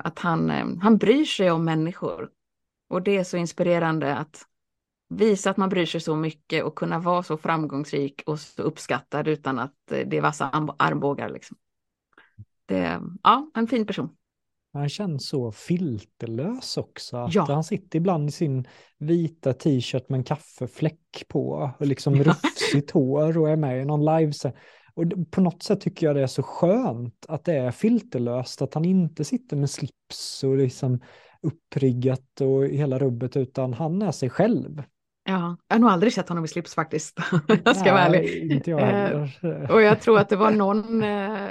Att 0.04 0.20
han, 0.20 0.50
han 0.82 0.98
bryr 0.98 1.26
sig 1.26 1.52
om 1.52 1.66
människor. 1.66 2.30
Och 2.90 3.02
det 3.02 3.18
är 3.18 3.24
så 3.24 3.38
inspirerande 3.38 4.16
att 4.16 4.46
visa 5.10 5.50
att 5.50 5.58
man 5.58 5.70
bryr 5.70 5.86
sig 5.86 6.02
så 6.02 6.16
mycket 6.16 6.64
och 6.64 6.76
kunna 6.76 7.00
vara 7.00 7.24
så 7.24 7.38
framgångsrik 7.38 8.24
och 8.26 8.40
så 8.40 8.62
uppskattad 8.62 9.28
utan 9.28 9.60
att 9.60 9.92
eh, 9.92 10.08
det 10.08 10.18
är 10.18 10.22
vassa 10.22 10.74
armbågar. 10.78 11.30
Liksom. 11.30 11.58
Det, 12.66 13.02
ja, 13.24 13.52
en 13.56 13.68
fin 13.68 13.86
person. 13.86 14.10
Han 14.74 14.90
känns 14.90 15.28
så 15.28 15.52
filterlös 15.52 16.78
också. 16.78 17.28
Ja. 17.32 17.46
Han 17.48 17.64
sitter 17.64 18.00
ibland 18.00 18.30
i 18.30 18.32
sin 18.32 18.68
vita 18.98 19.54
t-shirt 19.54 20.10
med 20.10 20.18
en 20.18 20.24
kaffefläck 20.24 21.24
på 21.28 21.76
och 21.80 21.88
liksom 21.88 22.24
rufsigt 22.24 22.92
hår 22.92 23.38
och 23.38 23.50
är 23.50 23.56
med 23.56 23.82
i 23.82 23.86
någon 23.86 24.06
live. 24.06 24.32
Och 24.94 25.32
på 25.32 25.42
något 25.42 25.64
sätt 25.64 25.82
tycker 25.82 26.06
jag 26.06 26.16
det 26.16 26.22
är 26.22 26.28
så 26.28 26.44
skönt 26.44 27.26
att 27.28 27.46
det 27.46 27.54
är 27.54 27.72
filterlöst, 27.72 28.62
att 28.62 28.74
han 28.74 28.86
inte 28.86 29.24
sitter 29.24 29.56
med 29.56 29.70
slips 29.70 30.44
och 30.44 30.58
liksom 30.58 31.00
uppriggat 31.42 32.42
och 32.42 32.66
hela 32.66 33.00
rubbet, 33.00 33.38
utan 33.38 33.74
han 33.74 34.02
är 34.02 34.12
sig 34.12 34.30
själv. 34.30 34.84
Ja, 35.24 35.58
jag 35.68 35.76
har 35.76 35.80
nog 35.80 35.90
aldrig 35.90 36.14
sett 36.14 36.30
honom 36.30 36.46
i 36.46 36.48
slips 36.48 36.76
faktiskt. 36.76 37.20
jag 37.66 37.78
ska 37.78 37.92
vara 37.92 38.04
ärlig. 38.04 38.52
Inte 38.52 38.70
jag 38.72 38.80
eh, 38.80 38.86
heller. 38.86 39.72
och 39.72 39.82
jag 39.82 40.02
tror 40.02 40.20
att 40.20 40.30
det 40.30 40.36
var 40.36 40.52
någon 40.52 41.04
eh, 41.04 41.50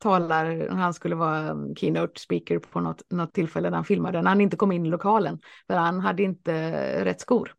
talare, 0.00 0.68
han 0.70 0.94
skulle 0.94 1.14
vara 1.14 1.56
keynote 1.76 2.20
speaker 2.20 2.58
på 2.58 2.80
något, 2.80 3.02
något 3.10 3.34
tillfälle 3.34 3.70
när 3.70 3.76
han 3.76 3.84
filmade, 3.84 4.22
när 4.22 4.30
han 4.30 4.40
inte 4.40 4.56
kom 4.56 4.72
in 4.72 4.86
i 4.86 4.88
lokalen, 4.88 5.38
för 5.66 5.74
han 5.74 6.00
hade 6.00 6.22
inte 6.22 7.04
rätt 7.04 7.20
skor. 7.20 7.54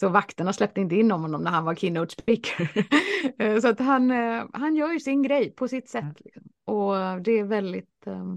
Så 0.00 0.08
vakterna 0.08 0.52
släppte 0.52 0.80
inte 0.80 0.94
in 0.96 1.10
honom 1.10 1.42
när 1.42 1.50
han 1.50 1.64
var 1.64 1.74
keynote 1.74 2.14
speaker. 2.14 2.70
så 3.60 3.68
att 3.68 3.78
han, 3.78 4.10
eh, 4.10 4.44
han 4.52 4.76
gör 4.76 4.92
ju 4.92 5.00
sin 5.00 5.22
grej 5.22 5.50
på 5.50 5.68
sitt 5.68 5.88
sätt. 5.88 6.20
Liksom. 6.20 6.42
Och 6.64 7.22
det 7.22 7.38
är 7.38 7.44
väldigt, 7.44 8.06
eh, 8.06 8.34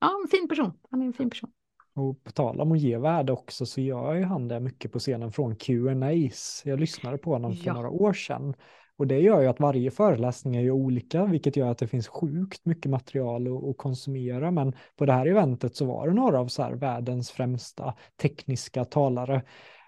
ja, 0.00 0.10
en 0.22 0.28
fin 0.30 0.48
person. 0.48 0.72
Han 0.90 1.02
är 1.02 1.06
en 1.06 1.12
fin 1.12 1.30
person. 1.30 1.50
Och 1.94 2.24
på 2.24 2.30
tal 2.30 2.60
om 2.60 2.72
att 2.72 2.80
ge 2.80 2.98
värde 2.98 3.32
också 3.32 3.66
så 3.66 3.80
gör 3.80 4.14
ju 4.14 4.24
han 4.24 4.48
det 4.48 4.60
mycket 4.60 4.92
på 4.92 4.98
scenen 4.98 5.32
från 5.32 5.56
Q&As. 5.56 6.62
Jag 6.64 6.80
lyssnade 6.80 7.18
på 7.18 7.32
honom 7.32 7.56
för 7.56 7.66
ja. 7.66 7.74
några 7.74 7.90
år 7.90 8.12
sedan. 8.12 8.54
Och 8.98 9.06
det 9.06 9.20
gör 9.20 9.40
ju 9.40 9.46
att 9.46 9.60
varje 9.60 9.90
föreläsning 9.90 10.56
är 10.56 10.60
ju 10.60 10.70
olika, 10.70 11.24
vilket 11.24 11.56
gör 11.56 11.70
att 11.70 11.78
det 11.78 11.86
finns 11.86 12.08
sjukt 12.08 12.64
mycket 12.64 12.90
material 12.90 13.56
att, 13.56 13.64
att 13.64 13.76
konsumera. 13.76 14.50
Men 14.50 14.72
på 14.96 15.06
det 15.06 15.12
här 15.12 15.26
eventet 15.26 15.76
så 15.76 15.84
var 15.84 16.08
det 16.08 16.14
några 16.14 16.40
av 16.40 16.48
så 16.48 16.76
världens 16.76 17.30
främsta 17.30 17.94
tekniska 18.22 18.84
talare. 18.84 19.42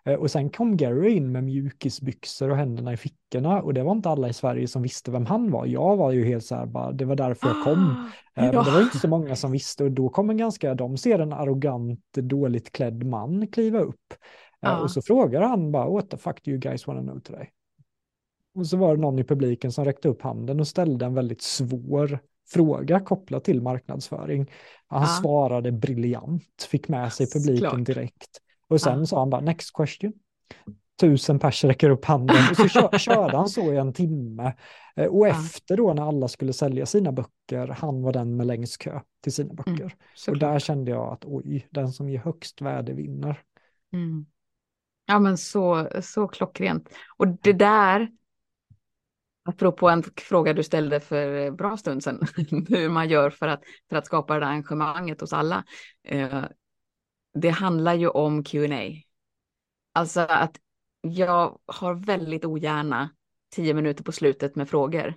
Eh, 0.05 0.15
och 0.15 0.31
sen 0.31 0.51
kom 0.51 0.77
Gary 0.77 1.11
in 1.11 1.33
med 1.33 1.45
mjukisbyxor 1.45 2.51
och 2.51 2.57
händerna 2.57 2.93
i 2.93 2.97
fickorna 2.97 3.63
och 3.63 3.75
det 3.75 3.83
var 3.83 3.93
inte 3.93 4.11
alla 4.11 4.29
i 4.29 4.33
Sverige 4.33 4.69
som 4.69 4.83
visste 4.83 5.11
vem 5.11 5.27
han 5.27 5.51
var. 5.51 5.67
Jag 5.67 5.97
var 5.97 6.13
ju 6.13 6.25
helt 6.25 6.45
så 6.45 6.55
här, 6.55 6.67
bara, 6.67 6.93
det 6.93 7.05
var 7.05 7.17
därför 7.17 7.49
jag 7.49 7.65
kom. 7.65 8.09
Ah, 8.35 8.41
eh, 8.41 8.53
Men 8.53 8.65
det 8.65 8.71
var 8.71 8.83
inte 8.83 8.99
så 8.99 9.09
många 9.09 9.37
som 9.37 9.53
visste 9.53 9.85
och 9.85 9.93
då 9.93 10.09
kom 10.09 10.31
en 10.31 10.37
ganska, 10.37 10.75
de 10.75 10.97
ser 10.97 11.19
en 11.19 11.33
arrogant, 11.33 12.01
dåligt 12.15 12.73
klädd 12.73 13.07
man 13.07 13.47
kliva 13.47 13.79
upp. 13.79 14.15
Ah. 14.61 14.81
Och 14.81 14.91
så 14.91 15.03
frågar 15.03 15.41
han 15.43 15.73
bara, 15.73 15.91
what 15.91 16.11
the 16.11 16.17
fuck 16.17 16.45
do 16.45 16.51
you 16.51 16.61
guys 16.61 16.87
wanna 16.87 17.03
know 17.03 17.21
today? 17.21 17.51
Och 18.55 18.67
så 18.67 18.77
var 18.77 18.97
det 18.97 19.03
någon 19.03 19.19
i 19.19 19.25
publiken 19.25 19.73
som 19.73 19.85
räckte 19.85 20.09
upp 20.09 20.23
handen 20.23 20.61
och 20.61 20.69
ställde 20.69 21.07
en 21.07 21.15
väldigt 21.15 21.43
svår 21.43 22.19
fråga 22.51 23.01
kopplat 23.01 23.45
till 23.45 23.63
marknadsföring. 23.63 24.51
Han 24.87 25.03
ja. 25.03 25.07
svarade 25.07 25.73
briljant, 25.73 26.67
fick 26.71 26.89
med 26.89 27.13
sig 27.13 27.31
publiken 27.31 27.71
Klart. 27.71 27.87
direkt. 27.87 28.41
Och 28.69 28.81
sen 28.81 28.99
ja. 28.99 29.07
sa 29.07 29.19
han 29.19 29.31
bara 29.31 29.41
next 29.41 29.73
question. 29.73 30.13
Tusen 31.01 31.39
pers 31.39 31.65
räcker 31.65 31.91
upp 31.91 32.05
handen 32.05 32.37
och 32.51 32.57
så 32.57 32.69
kör, 32.69 32.99
körde 32.99 33.37
han 33.37 33.49
så 33.49 33.73
i 33.73 33.77
en 33.77 33.93
timme. 33.93 34.55
Eh, 34.97 35.07
och 35.07 35.29
efter 35.29 35.77
då 35.77 35.95
när 35.95 36.09
alla 36.09 36.29
skulle 36.29 36.53
sälja 36.53 36.87
sina 36.87 37.13
böcker, 37.13 37.67
han 37.69 38.03
var 38.03 38.13
den 38.13 38.37
med 38.37 38.47
längst 38.47 38.79
kö 38.79 39.01
till 39.23 39.33
sina 39.33 39.51
mm, 39.53 39.57
böcker. 39.57 39.85
Mm, 39.85 39.95
och 40.29 40.39
där 40.39 40.59
kände 40.59 40.91
jag 40.91 41.13
att 41.13 41.25
oj, 41.25 41.69
den 41.71 41.89
som 41.89 42.11
ger 42.11 42.19
högst 42.19 42.61
värde 42.61 42.93
vinner. 42.93 43.43
Mm. 43.93 44.27
Ja 45.07 45.19
men 45.19 45.39
så, 45.39 45.89
så 46.03 46.29
klockrent. 46.29 46.89
Och 47.17 47.29
det 47.29 47.53
där, 47.53 48.11
apropå 49.45 49.89
en 49.89 50.03
fråga 50.17 50.53
du 50.53 50.63
ställde 50.63 51.01
för 51.01 51.51
bra 51.51 51.77
stund 51.77 52.03
sedan, 52.03 52.27
hur 52.69 52.89
man 52.89 53.09
gör 53.09 53.31
för 53.31 53.49
att, 53.49 53.63
för 53.89 53.97
att 53.97 54.07
skapa 54.07 54.35
det 54.35 54.41
där 54.41 54.47
engagemanget 54.47 55.21
hos 55.21 55.33
alla. 55.33 55.65
Eh, 56.09 56.45
det 57.41 57.51
handlar 57.51 57.95
ju 57.95 58.09
om 58.09 58.45
Q&A. 58.45 59.03
Alltså 59.93 60.21
att 60.21 60.61
jag 61.01 61.59
har 61.67 61.95
väldigt 61.95 62.45
ogärna 62.45 63.11
tio 63.55 63.75
minuter 63.75 64.05
på 64.05 64.13
slutet 64.13 64.57
med 64.57 64.69
frågor. 64.69 65.15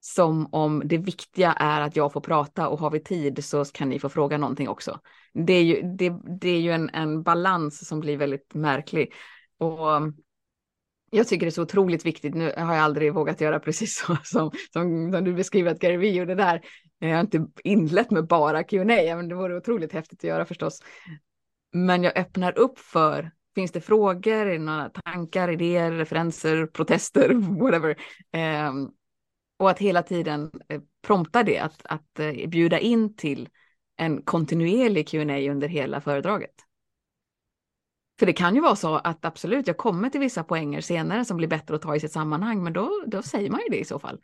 Som 0.00 0.54
om 0.54 0.82
det 0.84 0.98
viktiga 0.98 1.52
är 1.52 1.80
att 1.80 1.96
jag 1.96 2.12
får 2.12 2.20
prata 2.20 2.68
och 2.68 2.78
har 2.78 2.90
vi 2.90 3.00
tid 3.00 3.44
så 3.44 3.64
kan 3.64 3.88
ni 3.88 3.98
få 3.98 4.08
fråga 4.08 4.38
någonting 4.38 4.68
också. 4.68 5.00
Det 5.34 5.52
är 5.52 5.64
ju, 5.64 5.82
det, 5.82 6.12
det 6.40 6.48
är 6.48 6.60
ju 6.60 6.72
en, 6.72 6.90
en 6.90 7.22
balans 7.22 7.88
som 7.88 8.00
blir 8.00 8.16
väldigt 8.16 8.54
märklig. 8.54 9.12
Och 9.58 9.88
um, 9.88 10.16
jag 11.10 11.28
tycker 11.28 11.46
det 11.46 11.50
är 11.50 11.50
så 11.50 11.62
otroligt 11.62 12.06
viktigt. 12.06 12.34
Nu 12.34 12.44
har 12.56 12.74
jag 12.74 12.84
aldrig 12.84 13.14
vågat 13.14 13.40
göra 13.40 13.60
precis 13.60 13.96
så 13.96 14.16
som, 14.24 14.50
som, 14.72 15.12
som 15.12 15.24
du 15.24 15.34
beskriver 15.34 15.70
att 15.70 15.80
Gary 15.80 15.96
Vee 15.96 16.12
gjorde 16.12 16.34
där. 16.34 16.60
Jag 16.98 17.14
har 17.14 17.20
inte 17.20 17.46
inlett 17.64 18.10
med 18.10 18.26
bara 18.26 18.64
Q&A, 18.64 19.16
men 19.16 19.28
det 19.28 19.34
vore 19.34 19.56
otroligt 19.56 19.92
häftigt 19.92 20.18
att 20.18 20.28
göra 20.28 20.44
förstås. 20.44 20.82
Men 21.72 22.02
jag 22.02 22.18
öppnar 22.18 22.58
upp 22.58 22.78
för, 22.78 23.30
finns 23.54 23.72
det 23.72 23.80
frågor, 23.80 24.32
är 24.32 24.46
det 24.46 24.58
några 24.58 24.88
tankar, 24.88 25.50
idéer, 25.52 25.92
referenser, 25.92 26.66
protester, 26.66 27.34
whatever. 27.60 27.96
Eh, 28.32 28.72
och 29.58 29.70
att 29.70 29.78
hela 29.78 30.02
tiden 30.02 30.50
eh, 30.68 30.80
prompta 31.02 31.42
det, 31.42 31.58
att, 31.58 31.80
att 31.84 32.18
eh, 32.18 32.48
bjuda 32.48 32.78
in 32.78 33.16
till 33.16 33.48
en 33.96 34.22
kontinuerlig 34.22 35.08
Q&A 35.08 35.50
under 35.50 35.68
hela 35.68 36.00
föredraget. 36.00 36.54
För 38.18 38.26
det 38.26 38.32
kan 38.32 38.54
ju 38.54 38.60
vara 38.60 38.76
så 38.76 38.94
att 38.94 39.24
absolut, 39.24 39.66
jag 39.66 39.76
kommer 39.76 40.10
till 40.10 40.20
vissa 40.20 40.44
poänger 40.44 40.80
senare 40.80 41.24
som 41.24 41.36
blir 41.36 41.48
bättre 41.48 41.74
att 41.74 41.82
ta 41.82 41.96
i 41.96 42.00
sitt 42.00 42.12
sammanhang, 42.12 42.62
men 42.62 42.72
då, 42.72 43.04
då 43.06 43.22
säger 43.22 43.50
man 43.50 43.60
ju 43.60 43.68
det 43.70 43.78
i 43.78 43.84
så 43.84 43.98
fall. 43.98 44.20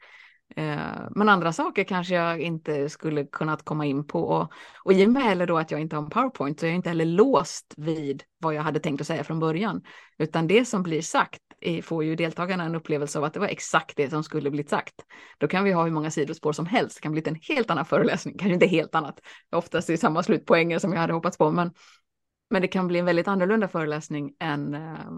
Eh, 0.56 1.08
men 1.10 1.28
andra 1.28 1.52
saker 1.52 1.84
kanske 1.84 2.14
jag 2.14 2.40
inte 2.40 2.88
skulle 2.88 3.24
kunnat 3.24 3.64
komma 3.64 3.86
in 3.86 4.06
på. 4.06 4.24
Och, 4.24 4.52
och 4.84 4.92
i 4.92 5.06
och 5.06 5.10
med 5.10 5.22
heller 5.22 5.46
då 5.46 5.58
att 5.58 5.70
jag 5.70 5.80
inte 5.80 5.96
har 5.96 6.02
en 6.02 6.10
powerpoint 6.10 6.60
så 6.60 6.66
är 6.66 6.70
jag 6.70 6.76
inte 6.76 6.88
heller 6.88 7.04
låst 7.04 7.74
vid 7.76 8.22
vad 8.38 8.54
jag 8.54 8.62
hade 8.62 8.80
tänkt 8.80 9.00
att 9.00 9.06
säga 9.06 9.24
från 9.24 9.40
början. 9.40 9.82
Utan 10.18 10.46
det 10.46 10.64
som 10.64 10.82
blir 10.82 11.02
sagt 11.02 11.40
får 11.82 12.04
ju 12.04 12.16
deltagarna 12.16 12.64
en 12.64 12.74
upplevelse 12.74 13.18
av 13.18 13.24
att 13.24 13.34
det 13.34 13.40
var 13.40 13.46
exakt 13.46 13.96
det 13.96 14.10
som 14.10 14.24
skulle 14.24 14.50
blivit 14.50 14.70
sagt. 14.70 14.94
Då 15.38 15.48
kan 15.48 15.64
vi 15.64 15.72
ha 15.72 15.84
hur 15.84 15.90
många 15.90 16.10
sidospår 16.10 16.52
som 16.52 16.66
helst. 16.66 16.96
Det 16.96 17.02
kan 17.02 17.12
bli 17.12 17.22
en 17.26 17.38
helt 17.48 17.70
annan 17.70 17.84
föreläsning, 17.84 18.38
kanske 18.38 18.54
inte 18.54 18.66
helt 18.66 18.94
annat. 18.94 19.20
Oftast 19.50 19.90
är 19.90 19.96
samma 19.96 20.22
slutpoänger 20.22 20.78
som 20.78 20.92
jag 20.92 21.00
hade 21.00 21.12
hoppats 21.12 21.38
på, 21.38 21.50
men, 21.50 21.72
men 22.50 22.62
det 22.62 22.68
kan 22.68 22.88
bli 22.88 22.98
en 22.98 23.04
väldigt 23.04 23.28
annorlunda 23.28 23.68
föreläsning 23.68 24.34
än, 24.40 24.74
äh, 24.74 25.10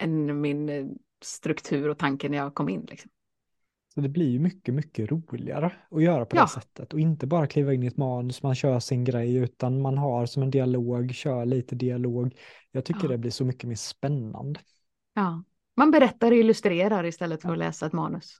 än 0.00 0.40
min 0.40 0.94
struktur 1.22 1.88
och 1.88 1.98
tanke 1.98 2.28
när 2.28 2.38
jag 2.38 2.54
kom 2.54 2.68
in. 2.68 2.86
Liksom. 2.88 3.10
Så 3.96 4.02
det 4.02 4.08
blir 4.08 4.30
ju 4.30 4.38
mycket, 4.38 4.74
mycket 4.74 5.10
roligare 5.10 5.72
att 5.90 6.02
göra 6.02 6.24
på 6.24 6.36
ja. 6.36 6.42
det 6.42 6.48
sättet 6.48 6.92
och 6.92 7.00
inte 7.00 7.26
bara 7.26 7.46
kliva 7.46 7.74
in 7.74 7.82
i 7.82 7.86
ett 7.86 7.96
manus, 7.96 8.42
man 8.42 8.54
kör 8.54 8.80
sin 8.80 9.04
grej, 9.04 9.34
utan 9.34 9.82
man 9.82 9.98
har 9.98 10.26
som 10.26 10.42
en 10.42 10.50
dialog, 10.50 11.14
kör 11.14 11.44
lite 11.44 11.74
dialog. 11.74 12.36
Jag 12.72 12.84
tycker 12.84 13.04
ja. 13.04 13.08
det 13.08 13.18
blir 13.18 13.30
så 13.30 13.44
mycket 13.44 13.68
mer 13.68 13.76
spännande. 13.76 14.60
Ja, 15.14 15.44
man 15.76 15.90
berättar 15.90 16.30
och 16.30 16.36
illustrerar 16.36 17.04
istället 17.04 17.42
för 17.42 17.52
att 17.52 17.58
läsa 17.58 17.86
ett 17.86 17.92
manus. 17.92 18.36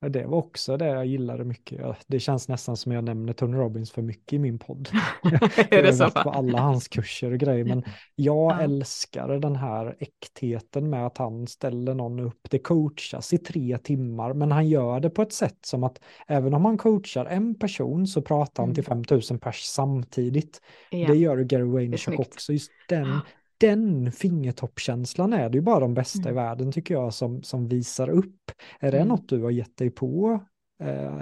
Det 0.00 0.26
var 0.26 0.38
också 0.38 0.76
det 0.76 0.86
jag 0.86 1.06
gillade 1.06 1.44
mycket. 1.44 1.96
Det 2.06 2.20
känns 2.20 2.48
nästan 2.48 2.76
som 2.76 2.92
jag 2.92 3.04
nämner 3.04 3.32
Tony 3.32 3.56
Robbins 3.56 3.90
för 3.90 4.02
mycket 4.02 4.32
i 4.32 4.38
min 4.38 4.58
podd. 4.58 4.88
är 5.70 5.82
det 5.82 5.92
så? 5.92 6.10
på 6.10 6.30
alla 6.30 6.60
hans 6.60 6.88
kurser 6.88 7.32
och 7.32 7.38
grejer, 7.38 7.64
men 7.64 7.84
jag 8.14 8.52
ja. 8.52 8.60
älskar 8.60 9.28
den 9.28 9.56
här 9.56 9.96
äktheten 9.98 10.90
med 10.90 11.06
att 11.06 11.18
han 11.18 11.46
ställer 11.46 11.94
någon 11.94 12.20
upp. 12.20 12.40
Det 12.50 12.58
coachas 12.58 13.32
i 13.32 13.38
tre 13.38 13.78
timmar, 13.78 14.34
men 14.34 14.52
han 14.52 14.68
gör 14.68 15.00
det 15.00 15.10
på 15.10 15.22
ett 15.22 15.32
sätt 15.32 15.58
som 15.62 15.84
att 15.84 16.00
även 16.26 16.54
om 16.54 16.64
han 16.64 16.78
coachar 16.78 17.24
en 17.24 17.54
person 17.54 18.06
så 18.06 18.22
pratar 18.22 18.62
han 18.62 18.68
mm. 18.68 18.74
till 18.74 18.84
5000 18.84 19.38
pers 19.38 19.62
samtidigt. 19.62 20.60
Ja. 20.90 21.08
Det 21.08 21.16
gör 21.16 21.36
Gary 21.36 21.64
Vaynerchuk 21.64 22.18
också. 22.18 22.52
Just 22.52 22.70
den 22.88 23.20
den 23.60 24.12
fingertoppkänslan 24.12 25.32
är 25.32 25.48
det 25.48 25.58
ju 25.58 25.62
bara 25.62 25.80
de 25.80 25.94
bästa 25.94 26.28
mm. 26.28 26.32
i 26.32 26.34
världen 26.34 26.72
tycker 26.72 26.94
jag 26.94 27.14
som, 27.14 27.42
som 27.42 27.68
visar 27.68 28.10
upp. 28.10 28.50
Är 28.80 28.92
det 28.92 28.98
mm. 28.98 29.08
något 29.08 29.28
du 29.28 29.42
har 29.42 29.50
gett 29.50 29.76
dig 29.76 29.90
på 29.90 30.40
eh, 30.82 31.20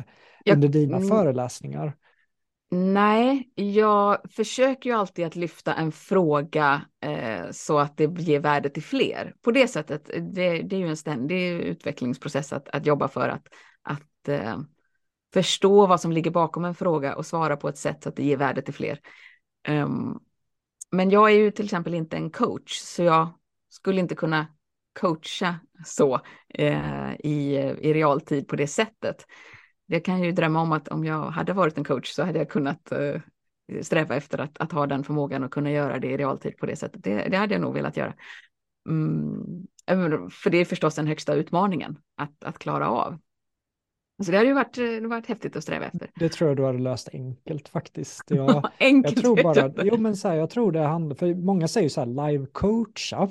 under 0.54 0.68
dina 0.68 0.96
mm. 0.96 1.08
föreläsningar? 1.08 1.96
Nej, 2.70 3.52
jag 3.54 4.18
försöker 4.30 4.90
ju 4.90 4.96
alltid 4.96 5.26
att 5.26 5.36
lyfta 5.36 5.74
en 5.74 5.92
fråga 5.92 6.82
eh, 7.00 7.50
så 7.50 7.78
att 7.78 7.96
det 7.96 8.20
ger 8.20 8.40
värde 8.40 8.70
till 8.70 8.82
fler. 8.82 9.34
På 9.42 9.50
det 9.50 9.68
sättet, 9.68 10.06
det, 10.06 10.62
det 10.62 10.76
är 10.76 10.80
ju 10.80 10.88
en 10.88 10.96
ständig 10.96 11.50
utvecklingsprocess 11.50 12.52
att, 12.52 12.68
att 12.68 12.86
jobba 12.86 13.08
för 13.08 13.28
att, 13.28 13.48
att 13.82 14.28
eh, 14.28 14.58
förstå 15.32 15.86
vad 15.86 16.00
som 16.00 16.12
ligger 16.12 16.30
bakom 16.30 16.64
en 16.64 16.74
fråga 16.74 17.16
och 17.16 17.26
svara 17.26 17.56
på 17.56 17.68
ett 17.68 17.78
sätt 17.78 18.02
så 18.02 18.08
att 18.08 18.16
det 18.16 18.24
ger 18.24 18.36
värde 18.36 18.62
till 18.62 18.74
fler. 18.74 19.00
Um, 19.68 20.20
men 20.92 21.10
jag 21.10 21.30
är 21.30 21.34
ju 21.34 21.50
till 21.50 21.64
exempel 21.64 21.94
inte 21.94 22.16
en 22.16 22.30
coach, 22.30 22.72
så 22.72 23.02
jag 23.02 23.28
skulle 23.68 24.00
inte 24.00 24.14
kunna 24.14 24.46
coacha 25.00 25.54
så 25.84 26.20
eh, 26.48 27.14
i, 27.18 27.54
i 27.80 27.94
realtid 27.94 28.48
på 28.48 28.56
det 28.56 28.66
sättet. 28.66 29.26
Jag 29.86 30.04
kan 30.04 30.22
ju 30.22 30.32
drömma 30.32 30.60
om 30.60 30.72
att 30.72 30.88
om 30.88 31.04
jag 31.04 31.30
hade 31.30 31.52
varit 31.52 31.78
en 31.78 31.84
coach 31.84 32.08
så 32.08 32.24
hade 32.24 32.38
jag 32.38 32.50
kunnat 32.50 32.92
eh, 32.92 33.20
sträva 33.82 34.16
efter 34.16 34.38
att, 34.38 34.58
att 34.58 34.72
ha 34.72 34.86
den 34.86 35.04
förmågan 35.04 35.44
och 35.44 35.52
kunna 35.52 35.70
göra 35.70 35.98
det 35.98 36.10
i 36.10 36.16
realtid 36.16 36.56
på 36.56 36.66
det 36.66 36.76
sättet. 36.76 37.04
Det, 37.04 37.28
det 37.28 37.36
hade 37.36 37.54
jag 37.54 37.60
nog 37.60 37.74
velat 37.74 37.96
göra. 37.96 38.14
Mm, 38.88 39.66
för 40.30 40.50
det 40.50 40.58
är 40.58 40.64
förstås 40.64 40.94
den 40.94 41.06
högsta 41.06 41.34
utmaningen 41.34 41.98
att, 42.16 42.44
att 42.44 42.58
klara 42.58 42.88
av. 42.88 43.18
Så 44.24 44.30
det 44.30 44.36
hade 44.36 44.48
ju 44.48 44.54
varit, 44.54 44.74
det 44.74 45.00
varit 45.00 45.26
häftigt 45.26 45.56
att 45.56 45.62
sträva 45.62 45.84
efter. 45.84 46.10
Det 46.14 46.28
tror 46.28 46.50
jag 46.50 46.56
du 46.56 46.64
hade 46.64 46.78
löst 46.78 47.08
enkelt 47.12 47.68
faktiskt. 47.68 48.30
Jag, 48.30 48.70
enkelt 48.80 49.16
jag 49.16 49.24
tror 49.24 49.42
bara, 49.42 49.84
jo 49.84 49.96
men 49.96 50.16
så 50.16 50.28
här, 50.28 50.34
jag 50.34 50.50
tror 50.50 50.72
det 50.72 50.80
handlar, 50.80 51.16
för 51.16 51.34
många 51.34 51.68
säger 51.68 51.88
så 51.88 52.00
här 52.00 52.30
live 52.30 52.46
coacha. 52.52 53.30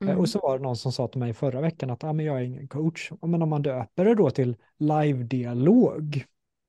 Eh, 0.00 0.08
mm. 0.08 0.18
Och 0.18 0.28
så 0.28 0.38
var 0.38 0.58
det 0.58 0.62
någon 0.62 0.76
som 0.76 0.92
sa 0.92 1.08
till 1.08 1.20
mig 1.20 1.34
förra 1.34 1.60
veckan 1.60 1.90
att 1.90 2.04
ah, 2.04 2.12
men 2.12 2.26
jag 2.26 2.36
är 2.36 2.42
ingen 2.42 2.68
coach. 2.68 3.10
Men 3.22 3.42
om 3.42 3.48
man 3.48 3.62
döper 3.62 4.04
det 4.04 4.14
då 4.14 4.30
till 4.30 4.56
live-dialog. 4.78 6.24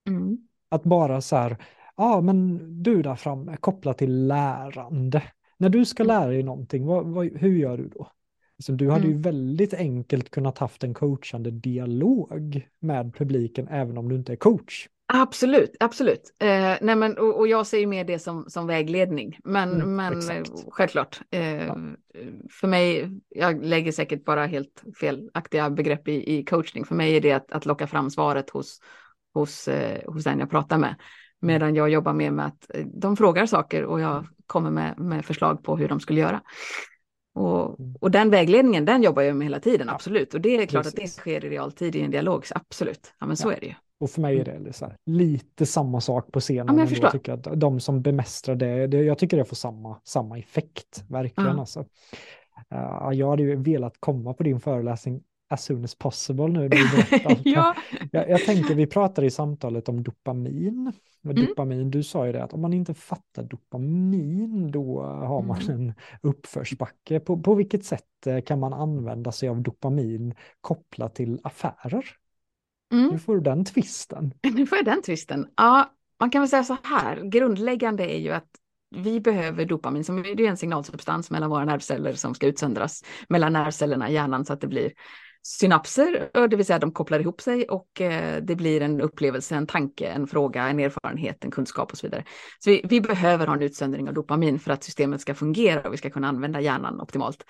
Mm. 0.07 0.38
Att 0.70 0.84
bara 0.84 1.22
så 1.22 1.36
här, 1.36 1.57
ja 1.97 2.16
ah, 2.16 2.22
men 2.22 2.60
du 2.84 3.01
där 3.01 3.16
framme 3.16 3.57
kopplat 3.57 3.97
till 3.97 4.28
lärande. 4.28 5.24
När 5.57 5.70
du 5.70 5.86
ska 5.86 6.03
mm. 6.03 6.16
lära 6.16 6.30
dig 6.30 6.43
någonting, 6.43 6.86
vad, 6.86 7.05
vad, 7.05 7.26
hur 7.26 7.57
gör 7.57 7.78
du 7.78 7.88
då? 7.88 8.12
Så 8.60 8.72
du 8.72 8.89
hade 8.89 9.05
mm. 9.05 9.18
ju 9.18 9.22
väldigt 9.22 9.74
enkelt 9.74 10.30
kunnat 10.30 10.57
haft 10.57 10.84
en 10.84 10.93
coachande 10.93 11.51
dialog 11.51 12.68
med 12.80 13.16
publiken 13.16 13.68
även 13.68 13.97
om 13.97 14.10
du 14.10 14.16
inte 14.16 14.32
är 14.32 14.36
coach. 14.36 14.88
Absolut, 15.14 15.76
absolut. 15.80 16.36
Eh, 16.39 16.76
nej 16.82 16.95
men, 16.95 17.18
och, 17.18 17.38
och, 17.39 17.47
jag 17.47 17.68
ser 17.68 17.88
mer 17.88 18.03
det 18.03 18.20
som, 18.20 18.45
som 18.49 18.68
vägledning. 18.68 19.39
Men, 19.43 19.82
mm, 19.82 19.95
men 19.95 20.45
självklart, 20.72 21.22
eh, 21.32 21.66
ja. 21.66 21.78
för 22.51 22.68
mig, 22.68 23.10
jag 23.30 23.66
lägger 23.66 23.91
säkert 23.91 24.26
bara 24.26 24.45
helt 24.45 24.84
felaktiga 24.99 25.70
begrepp 25.70 26.07
i, 26.07 26.38
i 26.38 26.43
coachning. 26.43 26.86
För 26.86 26.95
mig 26.95 27.16
är 27.16 27.22
det 27.22 27.32
att, 27.32 27.51
att 27.51 27.66
locka 27.66 27.88
fram 27.88 28.10
svaret 28.10 28.49
hos, 28.49 28.80
hos, 29.34 29.68
eh, 29.68 30.12
hos 30.14 30.24
den 30.24 30.39
jag 30.39 30.49
pratar 30.49 30.78
med. 30.78 30.95
Medan 31.41 31.76
jag 31.76 31.89
jobbar 31.89 32.14
mer 32.14 32.32
med 32.32 32.45
att 32.45 32.76
eh, 32.76 32.86
de 32.86 33.18
frågar 33.18 33.45
saker 33.45 33.84
och 33.84 33.99
jag 33.99 34.28
kommer 34.47 34.72
med, 34.72 34.99
med 34.99 35.26
förslag 35.26 35.64
på 35.64 35.78
hur 35.78 35.88
de 35.88 35.99
skulle 35.99 36.20
göra. 36.20 36.41
Och, 37.39 37.79
mm. 37.79 37.95
och 37.99 38.11
den 38.11 38.29
vägledningen, 38.29 38.85
den 38.85 39.03
jobbar 39.03 39.21
jag 39.21 39.35
med 39.35 39.45
hela 39.45 39.59
tiden, 39.59 39.89
absolut. 39.89 40.33
Och 40.33 40.41
det 40.41 40.55
är 40.55 40.65
klart 40.65 40.83
Precis. 40.83 40.99
att 40.99 41.05
det 41.05 41.07
sker 41.07 41.45
i 41.45 41.49
realtid 41.49 41.95
i 41.95 42.01
en 42.01 42.11
dialog, 42.11 42.45
absolut. 42.55 43.13
Ja, 43.19 43.25
men 43.25 43.37
så 43.37 43.47
ja. 43.47 43.55
är 43.55 43.59
det 43.59 43.65
ju. 43.65 43.73
Och 43.99 44.09
för 44.09 44.21
mig 44.21 44.39
är 44.39 44.49
mm. 44.49 44.63
det 44.63 44.73
så 44.73 44.85
här, 44.85 44.95
lite 45.05 45.65
samma 45.65 46.01
sak 46.01 46.31
på 46.31 46.39
scenen. 46.39 46.77
Ja, 46.77 46.83
jag, 46.83 47.03
jag 47.03 47.11
tycker 47.11 47.33
att 47.33 47.59
de 47.59 47.79
som 47.79 48.01
bemästrar 48.01 48.55
det, 48.55 48.87
det, 48.87 48.97
jag 48.97 49.17
tycker 49.17 49.37
det 49.37 49.45
får 49.45 49.55
samma, 49.55 49.97
samma 50.03 50.37
effekt, 50.39 51.03
verkligen. 51.09 51.55
Ja. 51.55 51.59
Alltså. 51.59 51.79
Uh, 52.75 53.09
jag 53.13 53.29
hade 53.29 53.43
ju 53.43 53.55
velat 53.55 53.93
komma 53.99 54.33
på 54.33 54.43
din 54.43 54.59
föreläsning 54.59 55.21
as 55.50 55.66
soon 55.66 55.84
as 55.84 55.95
possible 55.95 56.47
nu. 56.47 56.70
ja. 57.43 57.76
jag, 58.12 58.30
jag 58.30 58.45
tänker, 58.45 58.76
vi 58.76 58.88
pratade 58.88 59.28
i 59.28 59.32
samtalet 59.32 59.89
om 59.89 60.04
dopamin. 60.04 60.93
Mm. 61.26 61.45
dopamin, 61.45 61.91
du 61.91 62.04
sa 62.04 62.26
ju 62.26 62.32
det 62.32 62.43
att 62.43 62.54
om 62.54 62.62
man 62.62 62.74
inte 62.74 62.93
fattar 62.93 63.43
dopamin 63.43 64.72
då 64.72 65.02
har 65.04 65.41
man 65.41 65.62
mm. 65.62 65.76
en 65.76 65.93
uppförsbacke. 66.22 67.20
På, 67.20 67.38
på 67.38 67.56
vilket 67.56 67.86
sätt 67.86 68.28
eh, 68.28 68.41
kan 68.41 68.60
man 68.60 68.74
använda 68.74 69.32
sig 69.32 69.50
av 69.50 69.62
dopamin 69.62 70.36
kopplat 70.62 71.16
till 71.16 71.39
affärer? 71.43 72.06
Mm. 72.93 73.08
Nu 73.08 73.20
får 73.20 73.36
du 73.36 73.41
den 73.41 73.66
twisten. 73.66 74.34
Nu 74.54 74.66
får 74.66 74.78
jag 74.78 74.86
den 74.86 75.02
twisten. 75.02 75.47
Ja, 75.58 75.93
man 76.20 76.30
kan 76.30 76.41
väl 76.41 76.50
säga 76.50 76.64
så 76.64 76.78
här, 76.84 77.22
grundläggande 77.24 78.04
är 78.04 78.20
ju 78.20 78.32
att 78.32 78.50
vi 78.95 79.20
behöver 79.20 79.66
dopamin, 79.66 80.04
som 80.04 80.18
är 80.18 80.41
en 80.41 80.58
signalsubstans 80.58 81.32
mellan 81.32 81.50
våra 81.50 81.66
nervceller 81.66 82.14
som 82.14 82.36
ska 82.36 82.47
utsöndras 82.47 83.04
mellan 83.30 83.54
nervcellerna 83.54 84.10
i 84.10 84.14
hjärnan 84.14 84.45
så 84.45 84.54
att 84.54 84.62
det 84.62 84.68
blir 84.68 84.91
synapser, 85.41 86.29
eh, 86.33 86.43
det 86.43 86.55
vill 86.55 86.65
säga 86.65 86.79
de 86.79 86.91
kopplar 86.91 87.19
ihop 87.19 87.41
sig 87.41 87.63
och 87.69 88.01
eh, 88.01 88.41
det 88.43 88.55
blir 88.55 88.81
en 88.81 89.01
upplevelse, 89.01 89.55
en 89.55 89.67
tanke, 89.67 90.07
en 90.07 90.27
fråga, 90.27 90.69
en 90.69 90.79
erfarenhet, 90.79 91.45
en 91.45 91.51
kunskap 91.51 91.91
och 91.91 91.97
så 91.97 92.07
vidare. 92.07 92.23
Så 92.59 92.69
vi, 92.69 92.81
vi 92.89 93.01
behöver 93.01 93.47
ha 93.47 93.53
en 93.53 93.61
utsöndring 93.61 94.07
av 94.07 94.13
dopamin 94.13 94.59
för 94.59 94.71
att 94.71 94.83
systemet 94.83 95.21
ska 95.21 95.35
fungera 95.35 95.81
och 95.81 95.93
vi 95.93 95.97
ska 95.97 96.09
kunna 96.09 96.27
använda 96.27 96.61
hjärnan 96.61 97.01
optimalt. 97.01 97.45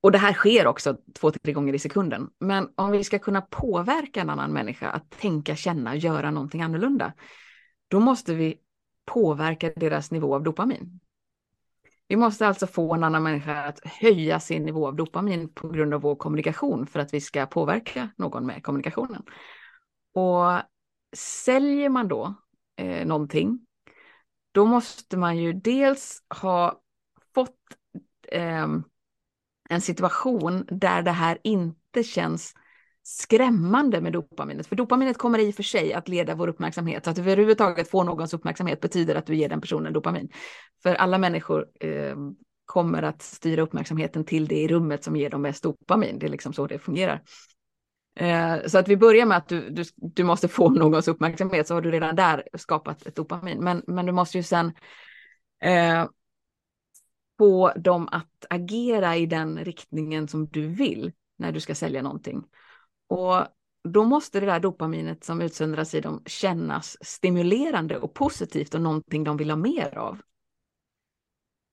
Och 0.00 0.12
det 0.12 0.18
här 0.18 0.32
sker 0.32 0.66
också 0.66 0.96
två, 1.20 1.30
tre 1.30 1.52
gånger 1.52 1.74
i 1.74 1.78
sekunden. 1.78 2.28
Men 2.40 2.68
om 2.74 2.90
vi 2.90 3.04
ska 3.04 3.18
kunna 3.18 3.40
påverka 3.40 4.20
en 4.20 4.30
annan 4.30 4.52
människa 4.52 4.88
att 4.88 5.10
tänka, 5.10 5.56
känna, 5.56 5.96
göra 5.96 6.30
någonting 6.30 6.62
annorlunda, 6.62 7.12
då 7.88 8.00
måste 8.00 8.34
vi 8.34 8.58
påverka 9.04 9.72
deras 9.76 10.10
nivå 10.10 10.34
av 10.34 10.42
dopamin. 10.42 11.00
Vi 12.08 12.16
måste 12.16 12.46
alltså 12.46 12.66
få 12.66 12.94
en 12.94 13.04
annan 13.04 13.22
människa 13.22 13.64
att 13.64 13.80
höja 13.84 14.40
sin 14.40 14.62
nivå 14.62 14.86
av 14.86 14.96
dopamin 14.96 15.48
på 15.48 15.68
grund 15.68 15.94
av 15.94 16.00
vår 16.00 16.16
kommunikation 16.16 16.86
för 16.86 17.00
att 17.00 17.14
vi 17.14 17.20
ska 17.20 17.46
påverka 17.46 18.10
någon 18.16 18.46
med 18.46 18.62
kommunikationen. 18.62 19.22
Och 20.14 20.62
säljer 21.16 21.88
man 21.88 22.08
då 22.08 22.34
eh, 22.76 23.06
någonting, 23.06 23.66
då 24.52 24.66
måste 24.66 25.16
man 25.16 25.38
ju 25.38 25.52
dels 25.52 26.22
ha 26.42 26.80
fått 27.34 27.60
eh, 28.32 28.66
en 29.68 29.80
situation 29.80 30.66
där 30.70 31.02
det 31.02 31.10
här 31.10 31.38
inte 31.42 32.02
känns 32.04 32.54
skrämmande 33.08 34.00
med 34.00 34.12
dopaminet. 34.12 34.66
För 34.66 34.76
dopaminet 34.76 35.18
kommer 35.18 35.38
i 35.38 35.50
och 35.50 35.54
för 35.54 35.62
sig 35.62 35.92
att 35.92 36.08
leda 36.08 36.34
vår 36.34 36.48
uppmärksamhet. 36.48 37.04
Så 37.04 37.10
att 37.10 37.18
överhuvudtaget 37.18 37.90
få 37.90 38.04
någons 38.04 38.34
uppmärksamhet 38.34 38.80
betyder 38.80 39.14
att 39.14 39.26
du 39.26 39.34
ger 39.34 39.48
den 39.48 39.60
personen 39.60 39.92
dopamin. 39.92 40.28
För 40.82 40.94
alla 40.94 41.18
människor 41.18 41.66
eh, 41.80 42.16
kommer 42.64 43.02
att 43.02 43.22
styra 43.22 43.62
uppmärksamheten 43.62 44.24
till 44.24 44.46
det 44.46 44.54
i 44.54 44.68
rummet 44.68 45.04
som 45.04 45.16
ger 45.16 45.30
dem 45.30 45.42
mest 45.42 45.62
dopamin. 45.62 46.18
Det 46.18 46.26
är 46.26 46.30
liksom 46.30 46.52
så 46.52 46.66
det 46.66 46.78
fungerar. 46.78 47.22
Eh, 48.16 48.56
så 48.66 48.78
att 48.78 48.88
vi 48.88 48.96
börjar 48.96 49.26
med 49.26 49.36
att 49.36 49.48
du, 49.48 49.70
du, 49.70 49.84
du 49.96 50.24
måste 50.24 50.48
få 50.48 50.70
någons 50.70 51.08
uppmärksamhet 51.08 51.66
så 51.66 51.74
har 51.74 51.80
du 51.80 51.90
redan 51.90 52.16
där 52.16 52.42
skapat 52.54 53.06
ett 53.06 53.16
dopamin. 53.16 53.64
Men, 53.64 53.82
men 53.86 54.06
du 54.06 54.12
måste 54.12 54.38
ju 54.38 54.42
sen 54.42 54.72
eh, 55.62 56.06
få 57.38 57.72
dem 57.76 58.08
att 58.12 58.46
agera 58.50 59.16
i 59.16 59.26
den 59.26 59.58
riktningen 59.58 60.28
som 60.28 60.46
du 60.46 60.68
vill 60.68 61.12
när 61.38 61.52
du 61.52 61.60
ska 61.60 61.74
sälja 61.74 62.02
någonting. 62.02 62.44
Och 63.08 63.46
då 63.88 64.04
måste 64.04 64.40
det 64.40 64.46
där 64.46 64.60
dopaminet 64.60 65.24
som 65.24 65.40
utsöndras 65.40 65.94
i 65.94 66.00
dem 66.00 66.22
kännas 66.26 66.96
stimulerande 67.00 67.98
och 67.98 68.14
positivt 68.14 68.74
och 68.74 68.80
någonting 68.80 69.24
de 69.24 69.36
vill 69.36 69.50
ha 69.50 69.56
mer 69.56 69.98
av. 69.98 70.20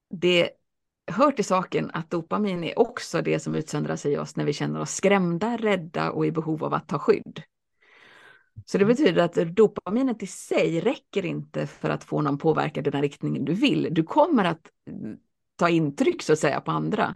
Det 0.09 0.49
hör 1.11 1.31
till 1.31 1.45
saken 1.45 1.91
att 1.93 2.09
dopamin 2.09 2.63
är 2.63 2.79
också 2.79 3.21
det 3.21 3.39
som 3.39 3.55
utsöndras 3.55 4.05
i 4.05 4.17
oss 4.17 4.35
när 4.35 4.45
vi 4.45 4.53
känner 4.53 4.79
oss 4.79 4.91
skrämda, 4.91 5.57
rädda 5.57 6.11
och 6.11 6.25
i 6.25 6.31
behov 6.31 6.63
av 6.63 6.73
att 6.73 6.87
ta 6.87 6.99
skydd. 6.99 7.41
Så 8.65 8.77
det 8.77 8.85
betyder 8.85 9.23
att 9.23 9.55
dopaminet 9.55 10.23
i 10.23 10.27
sig 10.27 10.79
räcker 10.79 11.25
inte 11.25 11.67
för 11.67 11.89
att 11.89 12.03
få 12.03 12.21
någon 12.21 12.37
påverka 12.37 12.81
den 12.81 13.01
riktningen 13.01 13.45
du 13.45 13.53
vill. 13.53 13.87
Du 13.91 14.03
kommer 14.03 14.45
att 14.45 14.71
ta 15.55 15.69
intryck 15.69 16.21
så 16.21 16.33
att 16.33 16.39
säga 16.39 16.61
på 16.61 16.71
andra. 16.71 17.15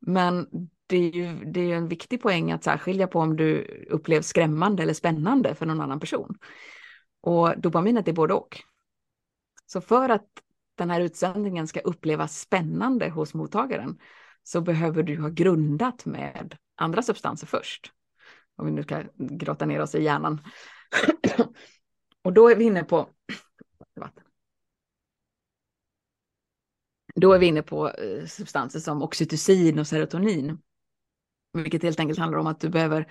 Men 0.00 0.48
det 0.86 0.96
är 0.96 1.10
ju 1.10 1.44
det 1.44 1.60
är 1.60 1.76
en 1.76 1.88
viktig 1.88 2.22
poäng 2.22 2.52
att 2.52 2.64
särskilja 2.64 3.06
på 3.06 3.20
om 3.20 3.36
du 3.36 3.64
upplevs 3.90 4.26
skrämmande 4.26 4.82
eller 4.82 4.94
spännande 4.94 5.54
för 5.54 5.66
någon 5.66 5.80
annan 5.80 6.00
person. 6.00 6.38
Och 7.20 7.60
dopaminet 7.60 8.08
är 8.08 8.12
både 8.12 8.34
och. 8.34 8.62
Så 9.66 9.80
för 9.80 10.08
att 10.08 10.26
den 10.74 10.90
här 10.90 11.00
utsändningen 11.00 11.68
ska 11.68 11.80
upplevas 11.80 12.40
spännande 12.40 13.10
hos 13.10 13.34
mottagaren 13.34 13.98
så 14.42 14.60
behöver 14.60 15.02
du 15.02 15.20
ha 15.20 15.28
grundat 15.28 16.06
med 16.06 16.56
andra 16.74 17.02
substanser 17.02 17.46
först. 17.46 17.92
Om 18.56 18.66
vi 18.66 18.72
nu 18.72 18.82
ska 18.82 19.02
grotta 19.16 19.66
ner 19.66 19.80
oss 19.80 19.94
i 19.94 20.02
hjärnan. 20.02 20.40
och 22.22 22.32
då 22.32 22.48
är 22.48 22.56
vi 22.56 22.64
inne 22.64 22.84
på 22.84 23.08
Då 27.14 27.32
är 27.32 27.38
vi 27.38 27.46
inne 27.46 27.62
på 27.62 27.90
eh, 27.90 28.26
substanser 28.26 28.80
som 28.80 29.02
oxytocin 29.02 29.78
och 29.78 29.86
serotonin 29.86 30.58
vilket 31.56 31.82
helt 31.82 32.00
enkelt 32.00 32.18
handlar 32.18 32.38
om 32.38 32.46
att 32.46 32.60
du 32.60 32.68
behöver 32.68 33.06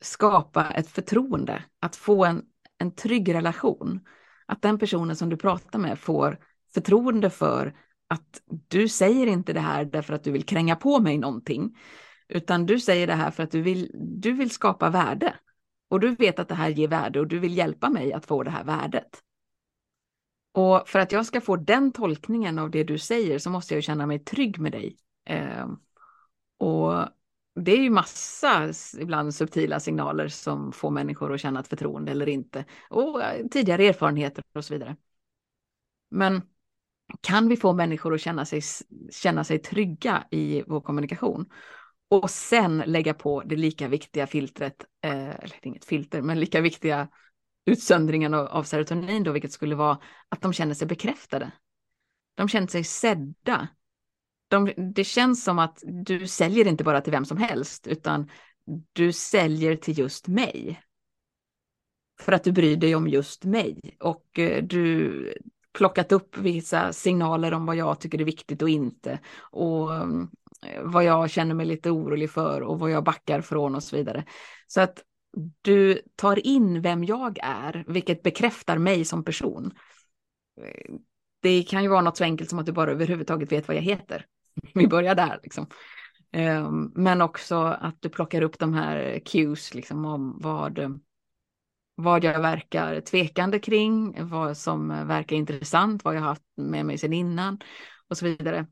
skapa 0.00 0.70
ett 0.70 0.88
förtroende, 0.88 1.64
att 1.80 1.96
få 1.96 2.24
en, 2.24 2.42
en 2.78 2.94
trygg 2.94 3.34
relation. 3.34 4.00
Att 4.46 4.62
den 4.62 4.78
personen 4.78 5.16
som 5.16 5.28
du 5.28 5.36
pratar 5.36 5.78
med 5.78 5.98
får 5.98 6.38
förtroende 6.74 7.30
för 7.30 7.76
att 8.08 8.42
du 8.68 8.88
säger 8.88 9.26
inte 9.26 9.52
det 9.52 9.60
här 9.60 9.84
därför 9.84 10.14
att 10.14 10.24
du 10.24 10.30
vill 10.30 10.44
kränga 10.44 10.76
på 10.76 11.00
mig 11.00 11.18
någonting, 11.18 11.78
utan 12.28 12.66
du 12.66 12.80
säger 12.80 13.06
det 13.06 13.14
här 13.14 13.30
för 13.30 13.42
att 13.42 13.50
du 13.50 13.62
vill, 13.62 13.90
du 13.94 14.32
vill 14.32 14.50
skapa 14.50 14.90
värde. 14.90 15.34
Och 15.88 16.00
du 16.00 16.14
vet 16.14 16.38
att 16.38 16.48
det 16.48 16.54
här 16.54 16.68
ger 16.68 16.88
värde 16.88 17.20
och 17.20 17.26
du 17.26 17.38
vill 17.38 17.56
hjälpa 17.56 17.90
mig 17.90 18.12
att 18.12 18.26
få 18.26 18.42
det 18.42 18.50
här 18.50 18.64
värdet. 18.64 19.22
Och 20.52 20.88
för 20.88 20.98
att 20.98 21.12
jag 21.12 21.26
ska 21.26 21.40
få 21.40 21.56
den 21.56 21.92
tolkningen 21.92 22.58
av 22.58 22.70
det 22.70 22.84
du 22.84 22.98
säger 22.98 23.38
så 23.38 23.50
måste 23.50 23.74
jag 23.74 23.82
känna 23.82 24.06
mig 24.06 24.18
trygg 24.18 24.58
med 24.58 24.72
dig. 24.72 24.96
Eh, 25.28 25.66
och 26.58 27.08
det 27.54 27.72
är 27.72 27.82
ju 27.82 27.90
massa 27.90 28.72
ibland 28.98 29.34
subtila 29.34 29.80
signaler 29.80 30.28
som 30.28 30.72
får 30.72 30.90
människor 30.90 31.34
att 31.34 31.40
känna 31.40 31.60
ett 31.60 31.68
förtroende 31.68 32.12
eller 32.12 32.28
inte. 32.28 32.64
Och 32.90 33.22
eh, 33.22 33.46
tidigare 33.46 33.86
erfarenheter 33.86 34.44
och 34.54 34.64
så 34.64 34.74
vidare. 34.74 34.96
Men 36.10 36.42
kan 37.20 37.48
vi 37.48 37.56
få 37.56 37.72
människor 37.72 38.14
att 38.14 38.20
känna 38.20 38.44
sig, 38.44 38.62
känna 39.10 39.44
sig 39.44 39.58
trygga 39.58 40.24
i 40.30 40.62
vår 40.66 40.80
kommunikation 40.80 41.46
och 42.08 42.30
sen 42.30 42.82
lägga 42.86 43.14
på 43.14 43.42
det 43.42 43.56
lika 43.56 43.88
viktiga 43.88 44.26
filtret, 44.26 44.84
eh, 45.04 45.28
eller 45.28 45.66
inget 45.66 45.84
filter, 45.84 46.22
men 46.22 46.40
lika 46.40 46.60
viktiga 46.60 47.08
utsöndringen 47.64 48.34
av 48.34 48.62
serotonin 48.62 49.24
då, 49.24 49.32
vilket 49.32 49.52
skulle 49.52 49.74
vara 49.74 49.98
att 50.28 50.40
de 50.40 50.52
känner 50.52 50.74
sig 50.74 50.88
bekräftade. 50.88 51.52
De 52.34 52.48
känner 52.48 52.66
sig 52.66 52.84
sedda 52.84 53.68
de, 54.52 54.72
det 54.94 55.04
känns 55.04 55.44
som 55.44 55.58
att 55.58 55.82
du 56.04 56.26
säljer 56.26 56.66
inte 56.66 56.84
bara 56.84 57.00
till 57.00 57.10
vem 57.10 57.24
som 57.24 57.36
helst, 57.36 57.86
utan 57.86 58.30
du 58.92 59.12
säljer 59.12 59.76
till 59.76 59.98
just 59.98 60.28
mig. 60.28 60.80
För 62.20 62.32
att 62.32 62.44
du 62.44 62.52
bryr 62.52 62.76
dig 62.76 62.94
om 62.94 63.08
just 63.08 63.44
mig 63.44 63.80
och 64.00 64.38
eh, 64.38 64.64
du 64.64 65.34
plockat 65.72 66.12
upp 66.12 66.38
vissa 66.38 66.92
signaler 66.92 67.54
om 67.54 67.66
vad 67.66 67.76
jag 67.76 68.00
tycker 68.00 68.20
är 68.20 68.24
viktigt 68.24 68.62
och 68.62 68.68
inte. 68.68 69.20
Och 69.38 69.94
eh, 69.94 70.06
vad 70.82 71.04
jag 71.04 71.30
känner 71.30 71.54
mig 71.54 71.66
lite 71.66 71.90
orolig 71.90 72.30
för 72.30 72.60
och 72.60 72.78
vad 72.78 72.90
jag 72.90 73.04
backar 73.04 73.40
från 73.40 73.74
och 73.74 73.82
så 73.82 73.96
vidare. 73.96 74.24
Så 74.66 74.80
att 74.80 75.02
du 75.62 76.02
tar 76.16 76.46
in 76.46 76.82
vem 76.82 77.04
jag 77.04 77.38
är, 77.42 77.84
vilket 77.86 78.22
bekräftar 78.22 78.78
mig 78.78 79.04
som 79.04 79.24
person. 79.24 79.72
Eh, 80.60 80.94
det 81.42 81.62
kan 81.62 81.82
ju 81.82 81.88
vara 81.88 82.00
något 82.00 82.16
så 82.16 82.24
enkelt 82.24 82.50
som 82.50 82.58
att 82.58 82.66
du 82.66 82.72
bara 82.72 82.90
överhuvudtaget 82.90 83.52
vet 83.52 83.68
vad 83.68 83.76
jag 83.76 83.82
heter. 83.82 84.26
vi 84.74 84.86
börjar 84.88 85.14
där 85.14 85.40
liksom. 85.42 85.66
Ehm, 86.32 86.92
men 86.94 87.22
också 87.22 87.56
att 87.56 88.02
du 88.02 88.08
plockar 88.08 88.42
upp 88.42 88.58
de 88.58 88.74
här 88.74 89.20
cues 89.24 89.74
liksom 89.74 90.04
om 90.04 90.38
vad, 90.40 91.00
vad 91.94 92.24
jag 92.24 92.40
verkar 92.40 93.00
tvekande 93.00 93.58
kring, 93.58 94.26
vad 94.28 94.56
som 94.56 94.88
verkar 94.88 95.36
intressant, 95.36 96.04
vad 96.04 96.16
jag 96.16 96.20
har 96.20 96.28
haft 96.28 96.42
med 96.56 96.86
mig 96.86 96.98
sedan 96.98 97.12
innan 97.12 97.58
och 98.08 98.18
så 98.18 98.24
vidare. 98.24 98.66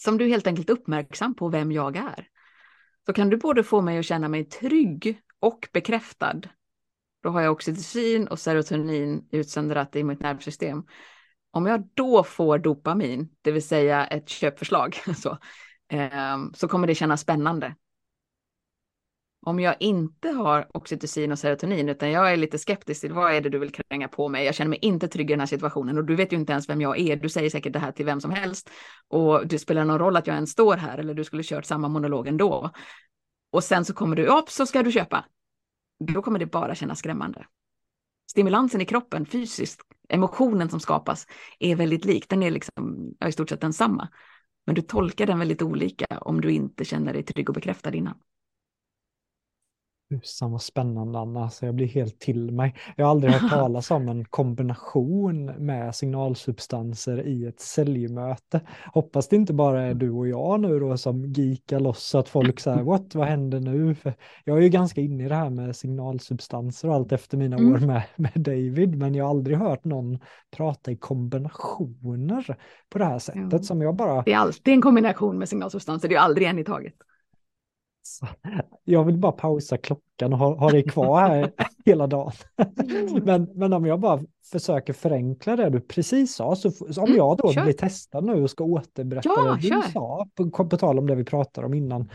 Som 0.00 0.18
du 0.18 0.28
helt 0.28 0.46
enkelt 0.46 0.70
uppmärksam 0.70 1.34
på 1.34 1.48
vem 1.48 1.72
jag 1.72 1.96
är. 1.96 2.28
Så 3.06 3.12
kan 3.12 3.30
du 3.30 3.36
både 3.36 3.64
få 3.64 3.80
mig 3.80 3.98
att 3.98 4.04
känna 4.04 4.28
mig 4.28 4.44
trygg 4.44 5.20
och 5.40 5.68
bekräftad. 5.72 6.40
Då 7.22 7.30
har 7.30 7.40
jag 7.40 7.52
oxytocin 7.52 8.28
och 8.28 8.38
serotonin 8.38 9.28
utsöndrat 9.30 9.96
i 9.96 10.04
mitt 10.04 10.20
nervsystem 10.20 10.84
om 11.52 11.66
jag 11.66 11.88
då 11.94 12.24
får 12.24 12.58
dopamin, 12.58 13.28
det 13.42 13.52
vill 13.52 13.66
säga 13.66 14.06
ett 14.06 14.28
köpförslag, 14.28 14.96
så, 15.16 15.38
eh, 15.88 16.38
så 16.54 16.68
kommer 16.68 16.86
det 16.86 16.94
kännas 16.94 17.20
spännande. 17.20 17.74
Om 19.46 19.60
jag 19.60 19.76
inte 19.80 20.28
har 20.28 20.76
oxytocin 20.76 21.32
och 21.32 21.38
serotonin, 21.38 21.88
utan 21.88 22.10
jag 22.10 22.32
är 22.32 22.36
lite 22.36 22.58
skeptisk 22.58 23.00
till 23.00 23.12
vad 23.12 23.32
är 23.32 23.40
det 23.40 23.48
du 23.48 23.58
vill 23.58 23.72
kränga 23.72 24.08
på 24.08 24.28
mig? 24.28 24.44
Jag 24.44 24.54
känner 24.54 24.68
mig 24.68 24.78
inte 24.82 25.08
trygg 25.08 25.30
i 25.30 25.32
den 25.32 25.40
här 25.40 25.46
situationen 25.46 25.98
och 25.98 26.04
du 26.04 26.16
vet 26.16 26.32
ju 26.32 26.36
inte 26.36 26.52
ens 26.52 26.68
vem 26.68 26.80
jag 26.80 26.98
är. 26.98 27.16
Du 27.16 27.28
säger 27.28 27.50
säkert 27.50 27.72
det 27.72 27.78
här 27.78 27.92
till 27.92 28.06
vem 28.06 28.20
som 28.20 28.30
helst 28.30 28.70
och 29.08 29.46
det 29.46 29.58
spelar 29.58 29.84
någon 29.84 29.98
roll 29.98 30.16
att 30.16 30.26
jag 30.26 30.34
ens 30.34 30.50
står 30.50 30.76
här 30.76 30.98
eller 30.98 31.14
du 31.14 31.24
skulle 31.24 31.42
kört 31.42 31.64
samma 31.64 31.88
monolog 31.88 32.26
ändå. 32.26 32.70
och 33.50 33.64
sen 33.64 33.84
så 33.84 33.94
kommer 33.94 34.16
du 34.16 34.26
upp 34.26 34.50
så 34.50 34.66
ska 34.66 34.82
du 34.82 34.92
köpa. 34.92 35.24
Då 35.98 36.22
kommer 36.22 36.38
det 36.38 36.46
bara 36.46 36.74
kännas 36.74 36.98
skrämmande. 36.98 37.46
Stimulansen 38.32 38.80
i 38.80 38.84
kroppen 38.84 39.26
fysiskt, 39.26 39.80
emotionen 40.08 40.68
som 40.68 40.80
skapas 40.80 41.26
är 41.58 41.76
väldigt 41.76 42.04
lik. 42.04 42.28
Den 42.28 42.42
är 42.42 42.50
liksom 42.50 43.14
i 43.26 43.32
stort 43.32 43.48
sett 43.48 43.60
densamma. 43.60 44.08
Men 44.66 44.74
du 44.74 44.82
tolkar 44.82 45.26
den 45.26 45.38
väldigt 45.38 45.62
olika 45.62 46.06
om 46.20 46.40
du 46.40 46.52
inte 46.52 46.84
känner 46.84 47.12
dig 47.12 47.22
trygg 47.22 47.48
och 47.48 47.54
bekräftad 47.54 47.94
innan. 47.94 48.18
Tusan 50.20 50.52
vad 50.52 50.62
spännande 50.62 51.18
Anna, 51.18 51.50
så 51.50 51.66
jag 51.66 51.74
blir 51.74 51.86
helt 51.86 52.20
till 52.20 52.50
mig. 52.50 52.74
Jag 52.96 53.04
har 53.04 53.10
aldrig 53.10 53.32
hört 53.32 53.50
talas 53.50 53.90
om 53.90 54.08
en 54.08 54.24
kombination 54.24 55.44
med 55.44 55.94
signalsubstanser 55.94 57.26
i 57.26 57.46
ett 57.46 57.60
säljmöte. 57.60 58.60
Hoppas 58.92 59.28
det 59.28 59.36
inte 59.36 59.52
bara 59.52 59.82
är 59.82 59.94
du 59.94 60.10
och 60.10 60.28
jag 60.28 60.60
nu 60.60 60.80
då 60.80 60.96
som 60.96 61.24
geekar 61.24 61.80
loss 61.80 62.02
så 62.02 62.18
att 62.18 62.28
folk 62.28 62.60
säger 62.60 62.82
what, 62.82 63.14
vad 63.14 63.26
händer 63.26 63.60
nu? 63.60 63.94
För 63.94 64.14
jag 64.44 64.58
är 64.58 64.62
ju 64.62 64.68
ganska 64.68 65.00
inne 65.00 65.24
i 65.24 65.28
det 65.28 65.34
här 65.34 65.50
med 65.50 65.76
signalsubstanser 65.76 66.88
och 66.88 66.94
allt 66.94 67.12
efter 67.12 67.36
mina 67.36 67.56
mm. 67.56 67.72
år 67.72 67.78
med, 67.78 68.02
med 68.16 68.32
David, 68.34 68.98
men 68.98 69.14
jag 69.14 69.24
har 69.24 69.30
aldrig 69.30 69.58
hört 69.58 69.84
någon 69.84 70.18
prata 70.56 70.90
i 70.90 70.96
kombinationer 70.96 72.56
på 72.90 72.98
det 72.98 73.04
här 73.04 73.18
sättet 73.18 73.52
mm. 73.52 73.62
som 73.62 73.82
jag 73.82 73.96
bara... 73.96 74.22
Det 74.22 74.32
är 74.32 74.38
alltid 74.38 74.74
en 74.74 74.82
kombination 74.82 75.38
med 75.38 75.48
signalsubstanser, 75.48 76.08
det 76.08 76.14
är 76.14 76.20
aldrig 76.20 76.48
en 76.48 76.58
i 76.58 76.64
taget. 76.64 76.94
Jag 78.84 79.04
vill 79.04 79.18
bara 79.18 79.32
pausa 79.32 79.76
klockan 79.76 80.32
och 80.32 80.38
ha, 80.38 80.58
ha 80.58 80.70
det 80.70 80.82
kvar 80.82 81.20
här 81.20 81.52
hela 81.84 82.06
dagen. 82.06 82.32
Men, 83.22 83.48
men 83.54 83.72
om 83.72 83.86
jag 83.86 84.00
bara 84.00 84.22
försöker 84.52 84.92
förenkla 84.92 85.56
det 85.56 85.70
du 85.70 85.80
precis 85.80 86.34
sa, 86.34 86.56
så, 86.56 86.70
så 86.70 87.00
om 87.00 87.06
mm, 87.06 87.16
jag 87.16 87.36
då 87.36 87.52
kör. 87.52 87.62
blir 87.62 87.72
testad 87.72 88.24
nu 88.24 88.42
och 88.42 88.50
ska 88.50 88.64
återberätta 88.64 89.28
ja, 89.36 89.42
det 89.42 89.56
du 89.60 89.68
kör. 89.68 89.82
sa, 89.82 90.26
på, 90.34 90.50
på 90.50 90.76
tal 90.76 90.98
om 90.98 91.06
det 91.06 91.14
vi 91.14 91.24
pratade 91.24 91.66
om 91.66 91.74
innan, 91.74 92.10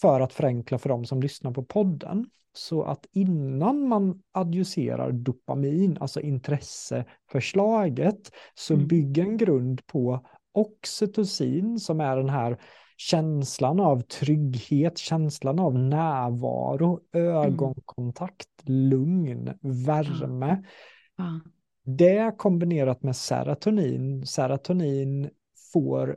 för 0.00 0.20
att 0.20 0.32
förenkla 0.32 0.78
för 0.78 0.88
de 0.88 1.04
som 1.04 1.22
lyssnar 1.22 1.50
på 1.50 1.64
podden. 1.64 2.26
Så 2.52 2.82
att 2.82 3.06
innan 3.12 3.88
man 3.88 4.22
adjucerar 4.32 5.12
dopamin, 5.12 5.98
alltså 6.00 6.20
intresseförslaget, 6.20 8.30
så 8.54 8.74
mm. 8.74 8.86
bygger 8.86 9.22
en 9.22 9.36
grund 9.36 9.86
på 9.86 10.26
oxytocin 10.52 11.80
som 11.80 12.00
är 12.00 12.16
den 12.16 12.28
här 12.28 12.58
känslan 12.96 13.80
av 13.80 14.00
trygghet, 14.00 14.98
känslan 14.98 15.58
av 15.58 15.78
närvaro, 15.78 17.00
ögonkontakt, 17.12 18.48
lugn, 18.64 19.58
värme. 19.60 20.64
Mm. 21.18 21.40
Det 21.84 22.34
kombinerat 22.38 23.02
med 23.02 23.16
serotonin, 23.16 24.26
serotonin 24.26 25.30
får 25.72 26.16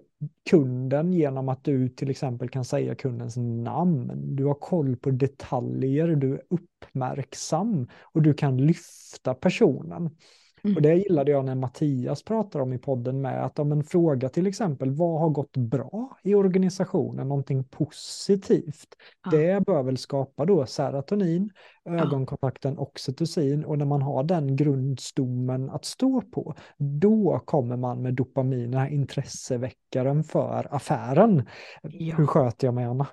kunden 0.50 1.14
genom 1.14 1.50
att 1.50 1.64
du 1.64 1.90
till 1.90 2.10
exempel 2.10 2.50
kan 2.50 2.66
säga 2.66 2.96
kundens 2.96 3.38
namn. 3.38 4.36
Du 4.36 4.46
har 4.46 4.54
koll 4.54 4.96
på 4.96 5.12
detaljer, 5.12 6.08
du 6.08 6.34
är 6.34 6.42
uppmärksam 6.50 7.88
och 8.02 8.22
du 8.22 8.34
kan 8.34 8.58
lyfta 8.58 9.34
personen. 9.34 10.16
Mm. 10.64 10.76
Och 10.76 10.82
det 10.82 10.96
gillade 10.96 11.32
jag 11.32 11.46
när 11.46 11.56
Mattias 11.56 12.24
pratar 12.24 12.60
om 12.60 12.74
i 12.74 12.78
podden 12.78 13.22
med, 13.22 13.46
att 13.46 13.60
om 13.60 13.72
en 13.72 13.84
fråga 13.84 14.30
till 14.30 14.48
exempel, 14.48 14.92
vad 14.92 15.20
har 15.20 15.30
gått 15.30 15.58
bra 15.58 16.18
i 16.24 16.36
organisationen, 16.36 17.28
någonting 17.28 17.64
positivt, 17.64 18.96
ja. 19.24 19.32
det 19.32 19.66
bör 19.66 19.84
väl 19.84 19.98
skapa 19.98 20.46
då 20.46 20.66
serotonin, 20.66 21.50
ögonkontakten, 21.86 22.74
ja. 22.74 22.82
oxytocin 22.82 23.66
och 23.66 23.78
när 23.78 23.86
man 23.86 24.02
har 24.02 24.24
den 24.24 24.56
grundstommen 24.56 25.70
att 25.70 25.86
stå 25.86 26.22
på, 26.22 26.56
då 26.78 27.42
kommer 27.46 27.78
man 27.78 28.02
med 28.02 28.14
dopamin, 28.14 28.72
den 28.72 28.80
här 28.80 28.90
intresseväckaren 28.90 30.24
för 30.24 30.68
affären. 30.76 31.48
Ja. 31.82 32.16
Hur 32.16 32.26
sköter 32.26 32.68
jag 32.68 32.74
mig 32.74 32.86
Anna? 32.86 33.08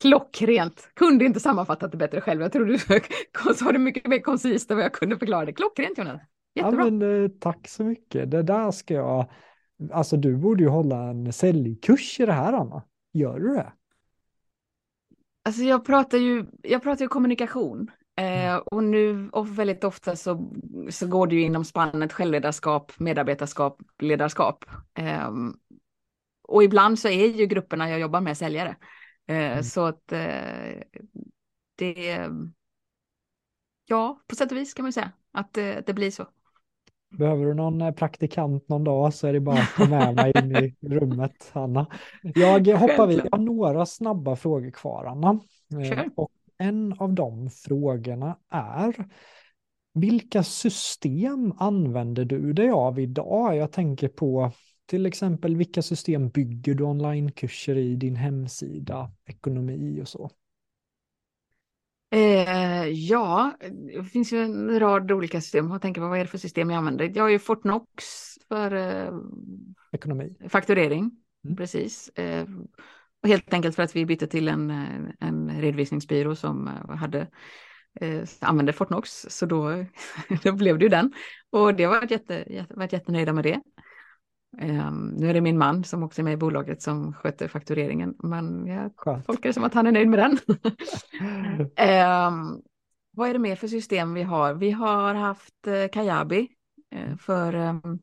Klockrent. 0.00 0.88
Kunde 0.94 1.24
inte 1.24 1.40
sammanfattat 1.40 1.92
det 1.92 1.96
bättre 1.96 2.20
själv. 2.20 2.42
Jag 2.42 2.52
tror 2.52 2.64
du 2.64 2.78
sa 3.54 3.72
det 3.72 3.78
mycket 3.78 4.06
mer 4.06 4.18
koncist 4.18 4.70
än 4.70 4.76
vad 4.76 4.84
jag 4.84 4.92
kunde 4.92 5.18
förklara 5.18 5.44
det. 5.44 5.52
Klockrent 5.52 5.98
Jonas. 5.98 6.20
Jättebra. 6.54 6.84
Ja, 6.84 6.90
men, 6.90 7.24
eh, 7.24 7.30
tack 7.40 7.68
så 7.68 7.84
mycket. 7.84 8.30
Det 8.30 8.42
där 8.42 8.70
ska 8.70 8.94
jag... 8.94 9.30
Alltså 9.92 10.16
du 10.16 10.36
borde 10.36 10.62
ju 10.62 10.68
hålla 10.68 11.02
en 11.02 11.32
säljkurs 11.32 12.20
i 12.20 12.26
det 12.26 12.32
här 12.32 12.52
Anna. 12.52 12.82
Gör 13.12 13.38
du 13.38 13.54
det? 13.54 13.72
Alltså 15.44 15.62
jag 15.62 15.84
pratar 15.84 16.18
ju, 16.18 16.46
jag 16.62 16.82
pratar 16.82 17.04
ju 17.04 17.08
kommunikation. 17.08 17.90
Eh, 18.18 18.50
mm. 18.50 18.62
och 18.66 18.84
nu 18.84 19.30
och 19.32 19.58
väldigt 19.58 19.84
ofta 19.84 20.16
så, 20.16 20.52
så 20.90 21.06
går 21.06 21.26
det 21.26 21.34
ju 21.34 21.42
inom 21.42 21.64
spannet 21.64 22.12
självledarskap, 22.12 22.92
medarbetarskap, 22.98 23.82
ledarskap. 23.98 24.64
Eh, 24.94 25.30
och 26.42 26.64
ibland 26.64 26.98
så 26.98 27.08
är 27.08 27.26
ju 27.26 27.46
grupperna 27.46 27.90
jag 27.90 28.00
jobbar 28.00 28.20
med 28.20 28.38
säljare. 28.38 28.76
Eh, 29.26 29.52
mm. 29.52 29.62
Så 29.62 29.84
att 29.84 30.12
eh, 30.12 30.82
det, 31.76 32.28
ja, 33.86 34.22
på 34.26 34.36
sätt 34.36 34.52
och 34.52 34.58
vis 34.58 34.74
kan 34.74 34.82
man 34.82 34.92
säga 34.92 35.12
att 35.32 35.52
det 35.54 35.94
blir 35.94 36.10
så. 36.10 36.26
Behöver 37.10 37.46
du 37.46 37.54
någon 37.54 37.80
eh, 37.80 37.90
praktikant 37.90 38.68
någon 38.68 38.84
dag 38.84 39.14
så 39.14 39.26
är 39.26 39.32
det 39.32 39.40
bara 39.40 39.58
att 39.58 39.74
ta 39.76 39.88
med 39.88 40.14
mig 40.14 40.32
in 40.38 40.56
i 40.56 40.74
rummet, 40.88 41.50
Anna. 41.52 41.86
Jag 42.34 42.76
hoppar 42.76 43.06
vid, 43.06 43.18
jag 43.18 43.38
har 43.38 43.44
några 43.44 43.86
snabba 43.86 44.36
frågor 44.36 44.70
kvar, 44.70 45.04
Anna. 45.04 45.40
Sure. 45.70 46.10
Och 46.16 46.30
en 46.58 46.94
av 46.98 47.12
de 47.12 47.50
frågorna 47.50 48.36
är, 48.50 48.94
vilka 49.94 50.42
system 50.42 51.52
använder 51.58 52.24
du 52.24 52.52
dig 52.52 52.70
av 52.70 52.98
idag? 52.98 53.56
Jag 53.56 53.72
tänker 53.72 54.08
på 54.08 54.52
till 54.86 55.06
exempel 55.06 55.56
vilka 55.56 55.82
system 55.82 56.28
bygger 56.28 56.74
du 56.74 56.84
onlinekurser 56.84 57.76
i 57.76 57.96
din 57.96 58.16
hemsida, 58.16 59.10
ekonomi 59.26 60.00
och 60.02 60.08
så? 60.08 60.30
Eh, 62.10 62.88
ja, 62.88 63.52
det 63.60 64.04
finns 64.04 64.32
ju 64.32 64.42
en 64.42 64.80
rad 64.80 65.12
olika 65.12 65.40
system. 65.40 65.70
Jag 65.70 65.82
tänker 65.82 66.00
på 66.00 66.08
vad 66.08 66.18
är 66.18 66.24
det 66.24 66.30
för 66.30 66.38
system 66.38 66.70
jag 66.70 66.78
använder? 66.78 67.12
Jag 67.14 67.22
har 67.22 67.28
ju 67.28 67.38
Fortnox 67.38 68.04
för 68.48 68.74
eh, 68.74 69.12
ekonomi. 69.92 70.36
Fakturering, 70.48 71.10
mm. 71.44 71.56
precis. 71.56 72.08
Eh, 72.08 72.46
och 73.22 73.28
helt 73.28 73.54
enkelt 73.54 73.76
för 73.76 73.82
att 73.82 73.96
vi 73.96 74.06
bytte 74.06 74.26
till 74.26 74.48
en, 74.48 74.70
en 75.20 75.60
redovisningsbyrå 75.60 76.36
som 76.36 76.68
eh, 76.68 76.96
hade 76.96 77.28
eh, 78.00 78.22
använde 78.40 78.72
Fortnox, 78.72 79.26
så 79.28 79.46
då, 79.46 79.84
då 80.42 80.52
blev 80.52 80.78
det 80.78 80.84
ju 80.84 80.88
den. 80.88 81.12
Och 81.50 81.74
det 81.74 81.86
var 81.86 82.12
jätte, 82.12 82.44
jätte, 82.46 82.74
varit 82.74 82.92
jättenöjda 82.92 83.32
med 83.32 83.44
det. 83.44 83.60
Um, 84.56 85.14
nu 85.16 85.30
är 85.30 85.34
det 85.34 85.40
min 85.40 85.58
man 85.58 85.84
som 85.84 86.02
också 86.02 86.22
är 86.22 86.24
med 86.24 86.32
i 86.32 86.36
bolaget 86.36 86.82
som 86.82 87.12
sköter 87.12 87.48
faktureringen, 87.48 88.14
men 88.18 88.66
jag 88.66 88.92
Skönt. 88.96 89.26
tolkar 89.26 89.48
det 89.48 89.52
som 89.52 89.64
att 89.64 89.74
han 89.74 89.86
är 89.86 89.92
nöjd 89.92 90.08
med 90.08 90.18
den. 90.18 90.38
um, 92.30 92.62
vad 93.12 93.28
är 93.28 93.32
det 93.32 93.38
mer 93.38 93.56
för 93.56 93.68
system 93.68 94.14
vi 94.14 94.22
har? 94.22 94.54
Vi 94.54 94.70
har 94.70 95.14
haft 95.14 95.66
uh, 95.66 95.88
Kajabi 95.92 96.48
uh, 96.94 97.16
för 97.16 97.54
um, 97.54 97.98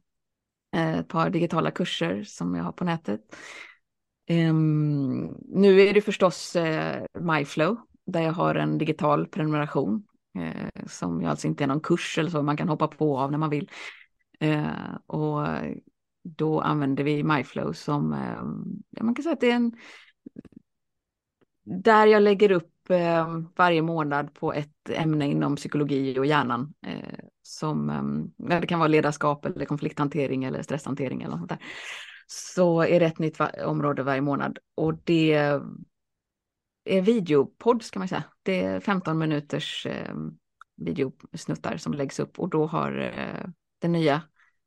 ett 0.76 1.08
par 1.08 1.30
digitala 1.30 1.72
kurser 1.72 2.24
som 2.24 2.56
jag 2.56 2.64
har 2.64 2.72
på 2.72 2.84
nätet. 2.84 3.22
Um, 4.30 5.38
nu 5.48 5.82
är 5.82 5.94
det 5.94 6.02
förstås 6.02 6.56
uh, 6.56 7.22
MyFlow 7.22 7.78
där 8.06 8.22
jag 8.22 8.34
har 8.34 8.56
en 8.56 8.78
digital 8.78 9.28
prenumeration 9.28 10.04
uh, 10.40 10.86
som 10.88 11.22
ju 11.22 11.28
alltså 11.28 11.48
inte 11.48 11.64
är 11.64 11.68
någon 11.68 11.82
kurs 11.82 12.18
eller 12.18 12.30
så 12.30 12.42
man 12.42 12.58
kan 12.58 12.70
hoppa 12.70 12.88
på 12.88 13.20
av 13.20 13.32
när 13.32 13.38
man 13.38 13.50
vill. 13.50 13.72
Och 15.08 15.48
då 16.26 16.62
använder 16.62 17.04
vi 17.04 17.24
MyFlow 17.24 17.74
som, 17.74 18.14
eh, 18.14 19.04
man 19.04 19.16
kan 19.16 19.24
säga 19.24 19.34
att 19.34 19.40
det 19.40 19.52
är 19.52 19.56
en, 19.56 19.76
där 21.64 22.08
jag 22.08 22.22
lägger 22.22 22.52
upp 22.52 22.90
eh, 22.90 23.40
varje 23.56 23.82
månad 23.82 24.34
på 24.34 24.54
ett 24.54 24.90
ämne 24.90 25.28
inom 25.28 25.56
psykologi 25.56 26.20
och 26.20 26.26
hjärnan. 26.26 26.74
Eh, 26.88 27.20
som, 27.42 27.90
eh, 27.90 28.60
det 28.60 28.68
kan 28.68 28.80
vara 28.80 28.88
ledarskap 28.88 29.46
eller 29.46 29.66
konflikthantering 29.66 30.44
eller 30.44 30.62
stresshantering 30.62 31.22
eller 31.22 31.32
något 31.32 31.40
sånt 31.40 31.50
där. 31.50 31.60
Så 32.28 32.82
är 32.82 33.00
det 33.00 33.06
ett 33.06 33.20
nytt 33.20 33.38
område 33.66 34.04
varje 34.04 34.22
månad 34.22 34.60
och 34.76 34.94
det 35.04 35.34
är 36.86 37.02
videopodd 37.02 37.84
ska 37.84 38.00
man 38.00 38.08
säga. 38.08 38.24
Det 38.44 38.64
är 38.64 38.80
15 38.80 39.18
minuters 39.18 39.86
eh, 39.86 40.16
videosnuttar 40.76 41.78
som 41.78 41.94
läggs 41.94 42.20
upp 42.20 42.40
och 42.40 42.50
då 42.50 42.66
har 42.66 43.00
eh, 43.00 43.50
den 43.80 43.92
nya 43.92 44.22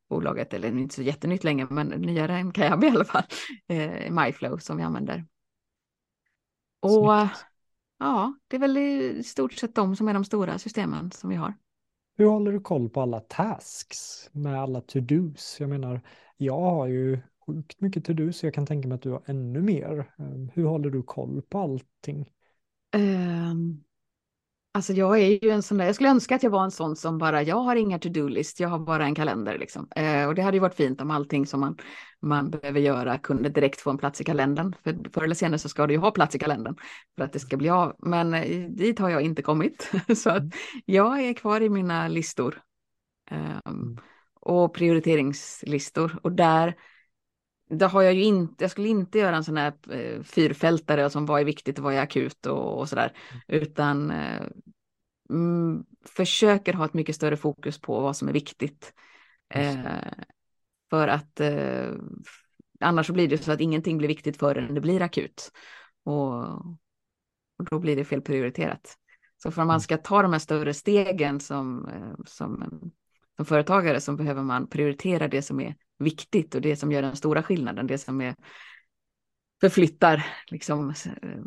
bolaget, 0.09 0.55
eller 0.55 0.69
inte 0.69 0.95
så 0.95 1.03
jättenytt 1.03 1.45
längre, 1.45 1.67
men 1.71 1.89
nyare 1.89 2.37
än 2.37 2.53
Kajabi 2.53 2.87
i 2.87 2.91
alla 2.91 3.05
fall, 3.05 3.23
eh, 3.67 4.11
MyFlow 4.11 4.59
som 4.59 4.77
vi 4.77 4.83
använder. 4.83 5.27
Och 6.81 6.91
Snyggt. 6.93 7.47
ja, 7.99 8.35
det 8.49 8.57
är 8.57 8.61
väl 8.61 8.77
i 8.77 9.23
stort 9.25 9.53
sett 9.53 9.75
de 9.75 9.97
som 9.97 10.09
är 10.09 10.15
de 10.15 10.25
stora 10.25 10.59
systemen 10.59 11.11
som 11.11 11.31
vi 11.31 11.37
har. 11.37 11.55
Hur 12.17 12.27
håller 12.27 12.53
du 12.53 12.61
koll 12.61 12.89
på 12.89 13.01
alla 13.01 13.21
tasks 13.21 14.31
med 14.33 14.61
alla 14.63 14.81
to-dos? 14.81 15.57
Jag 15.61 15.71
menar, 15.71 16.01
jag 16.37 16.61
har 16.61 16.87
ju 16.87 17.19
sjukt 17.47 17.81
mycket 17.81 18.05
to-dos, 18.05 18.39
så 18.39 18.47
jag 18.47 18.55
kan 18.55 18.67
tänka 18.67 18.89
mig 18.89 18.95
att 18.97 19.03
du 19.03 19.11
har 19.11 19.23
ännu 19.27 19.63
mer. 19.63 20.13
Ehm, 20.19 20.51
hur 20.55 20.65
håller 20.65 20.91
du 20.91 21.03
koll 21.03 21.43
på 21.43 21.59
allting? 21.59 22.31
Um, 22.97 23.85
Alltså 24.73 24.93
jag 24.93 25.19
är 25.19 25.45
ju 25.45 25.51
en 25.51 25.63
sån 25.63 25.79
där, 25.79 25.85
jag 25.85 25.95
skulle 25.95 26.11
önska 26.11 26.35
att 26.35 26.43
jag 26.43 26.51
var 26.51 26.65
en 26.65 26.71
sån 26.71 26.97
som 26.97 27.19
bara, 27.19 27.43
jag 27.43 27.57
har 27.57 27.77
inga 27.77 27.99
to-do-list, 27.99 28.61
jag 28.61 28.69
har 28.69 28.79
bara 28.79 29.05
en 29.05 29.15
kalender 29.15 29.59
liksom. 29.59 29.89
Eh, 29.97 30.27
och 30.29 30.35
det 30.35 30.43
hade 30.43 30.57
ju 30.57 30.61
varit 30.61 30.75
fint 30.75 31.01
om 31.01 31.11
allting 31.11 31.47
som 31.47 31.61
man, 31.61 31.77
man 32.23 32.51
behöver 32.51 32.81
göra 32.81 33.19
kunde 33.19 33.49
direkt 33.49 33.81
få 33.81 33.91
en 33.91 33.99
plats 33.99 34.21
i 34.21 34.25
kalendern. 34.25 34.75
För 34.85 35.11
förr 35.13 35.23
eller 35.23 35.35
senare 35.35 35.59
så 35.59 35.69
ska 35.69 35.87
det 35.87 35.93
ju 35.93 35.99
ha 35.99 36.11
plats 36.11 36.35
i 36.35 36.39
kalendern 36.39 36.77
för 37.17 37.25
att 37.25 37.33
det 37.33 37.39
ska 37.39 37.57
bli 37.57 37.69
av. 37.69 37.97
Men 37.99 38.35
eh, 38.35 38.69
dit 38.71 38.99
har 38.99 39.11
jag 39.11 39.23
inte 39.23 39.43
kommit. 39.43 39.91
så 40.17 40.31
att 40.31 40.43
jag 40.85 41.21
är 41.21 41.35
kvar 41.35 41.61
i 41.61 41.69
mina 41.69 42.09
listor. 42.09 42.63
Eh, 43.31 43.73
och 44.41 44.75
prioriteringslistor. 44.75 46.19
Och 46.23 46.33
där, 46.33 46.75
där 47.69 47.89
har 47.89 48.03
jag 48.03 48.15
ju 48.15 48.23
inte, 48.23 48.65
jag 48.65 48.71
skulle 48.71 48.89
inte 48.89 49.19
göra 49.19 49.37
en 49.37 49.45
sån 49.45 49.57
här 49.57 49.73
eh, 49.91 50.23
fyrfältare 50.23 51.11
som 51.11 51.27
vad 51.27 51.41
är 51.41 51.45
viktigt 51.45 51.79
och 51.79 51.85
vad 51.85 51.95
är 51.95 52.01
akut 52.01 52.47
och, 52.47 52.79
och 52.79 52.89
sådär. 52.89 53.13
Utan 53.47 54.11
eh, 54.11 54.47
mm, 55.31 55.85
försöker 56.05 56.73
ha 56.73 56.85
ett 56.85 56.95
mycket 56.95 57.17
större 57.17 57.37
fokus 57.37 57.81
på 57.81 58.01
vad 58.01 58.17
som 58.17 58.29
är 58.29 58.33
viktigt. 58.33 58.93
Eh, 59.55 59.79
för 60.91 61.09
att 61.09 61.41
eh, 61.41 61.93
annars 62.81 63.07
så 63.07 63.13
blir 63.13 63.29
det 63.29 63.39
så 63.39 63.53
att 63.53 63.61
ingenting 63.61 63.99
blir 63.99 64.09
viktigt 64.09 64.37
förrän 64.37 64.75
det 64.75 64.81
blir 64.81 65.03
akut. 65.03 65.53
Och, 66.05 66.45
och 67.59 67.65
då 67.71 67.79
blir 67.79 67.97
det 67.97 68.05
fel 68.05 68.23
prioriterat. 68.23 68.97
Så 69.43 69.51
för 69.51 69.63
att 69.63 69.67
man 69.67 69.75
mm. 69.75 69.81
ska 69.81 69.97
ta 69.97 70.23
de 70.23 70.33
här 70.33 70.39
större 70.39 70.75
stegen 70.75 71.41
som, 71.41 71.89
eh, 71.89 72.25
som, 72.27 72.81
som 73.37 73.45
företagare 73.45 74.01
så 74.01 74.13
behöver 74.13 74.43
man 74.43 74.69
prioritera 74.69 75.29
det 75.29 75.43
som 75.43 75.61
är 75.61 75.75
viktigt 75.99 76.55
och 76.55 76.61
det 76.61 76.77
som 76.77 76.93
gör 76.93 77.03
den 77.03 77.17
stora 77.17 77.43
skillnaden, 77.43 77.87
det 77.87 77.99
som 77.99 78.21
är 78.21 78.35
förflyttar 79.61 80.27
liksom 80.51 80.91
eh, 80.91 81.41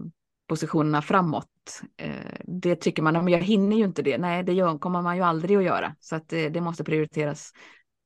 positionerna 0.48 1.02
framåt. 1.02 1.82
Eh, 1.98 2.40
det 2.44 2.76
tycker 2.76 3.04
man, 3.04 3.14
men 3.14 3.28
jag 3.28 3.40
hinner 3.40 3.78
ju 3.78 3.84
inte 3.84 4.02
det. 4.02 4.18
Nej, 4.18 4.44
det 4.44 4.54
gör, 4.54 4.78
kommer 4.78 5.02
man 5.02 5.16
ju 5.16 5.24
aldrig 5.24 5.58
att 5.58 5.64
göra. 5.64 5.96
Så 6.00 6.16
att 6.16 6.30
det, 6.30 6.50
det 6.50 6.62
måste 6.62 6.84
prioriteras 6.84 7.52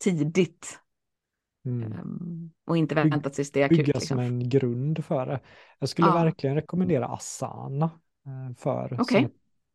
tidigt. 0.03 0.79
Mm. 1.65 1.93
Ehm, 1.93 2.51
och 2.65 2.77
inte 2.77 2.95
vänta 2.95 3.29
tills 3.29 3.51
det 3.51 3.61
är 3.61 3.65
akut. 3.65 3.77
Bygga 3.77 3.93
liksom. 3.93 4.17
som 4.17 4.19
en 4.19 4.49
grund 4.49 5.05
för 5.05 5.25
det. 5.25 5.39
Jag 5.79 5.89
skulle 5.89 6.07
ja. 6.07 6.13
verkligen 6.13 6.55
rekommendera 6.55 7.07
Asana 7.07 7.85
eh, 8.25 8.55
för 8.57 9.01
okay. 9.01 9.27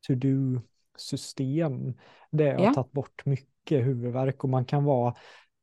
to-do-system. 0.06 1.94
Det 2.30 2.50
har 2.50 2.64
ja. 2.64 2.74
tagit 2.74 2.92
bort 2.92 3.26
mycket 3.26 3.86
huvudvärk 3.86 4.44
och 4.44 4.50
man 4.50 4.64
kan 4.64 4.84
vara 4.84 5.14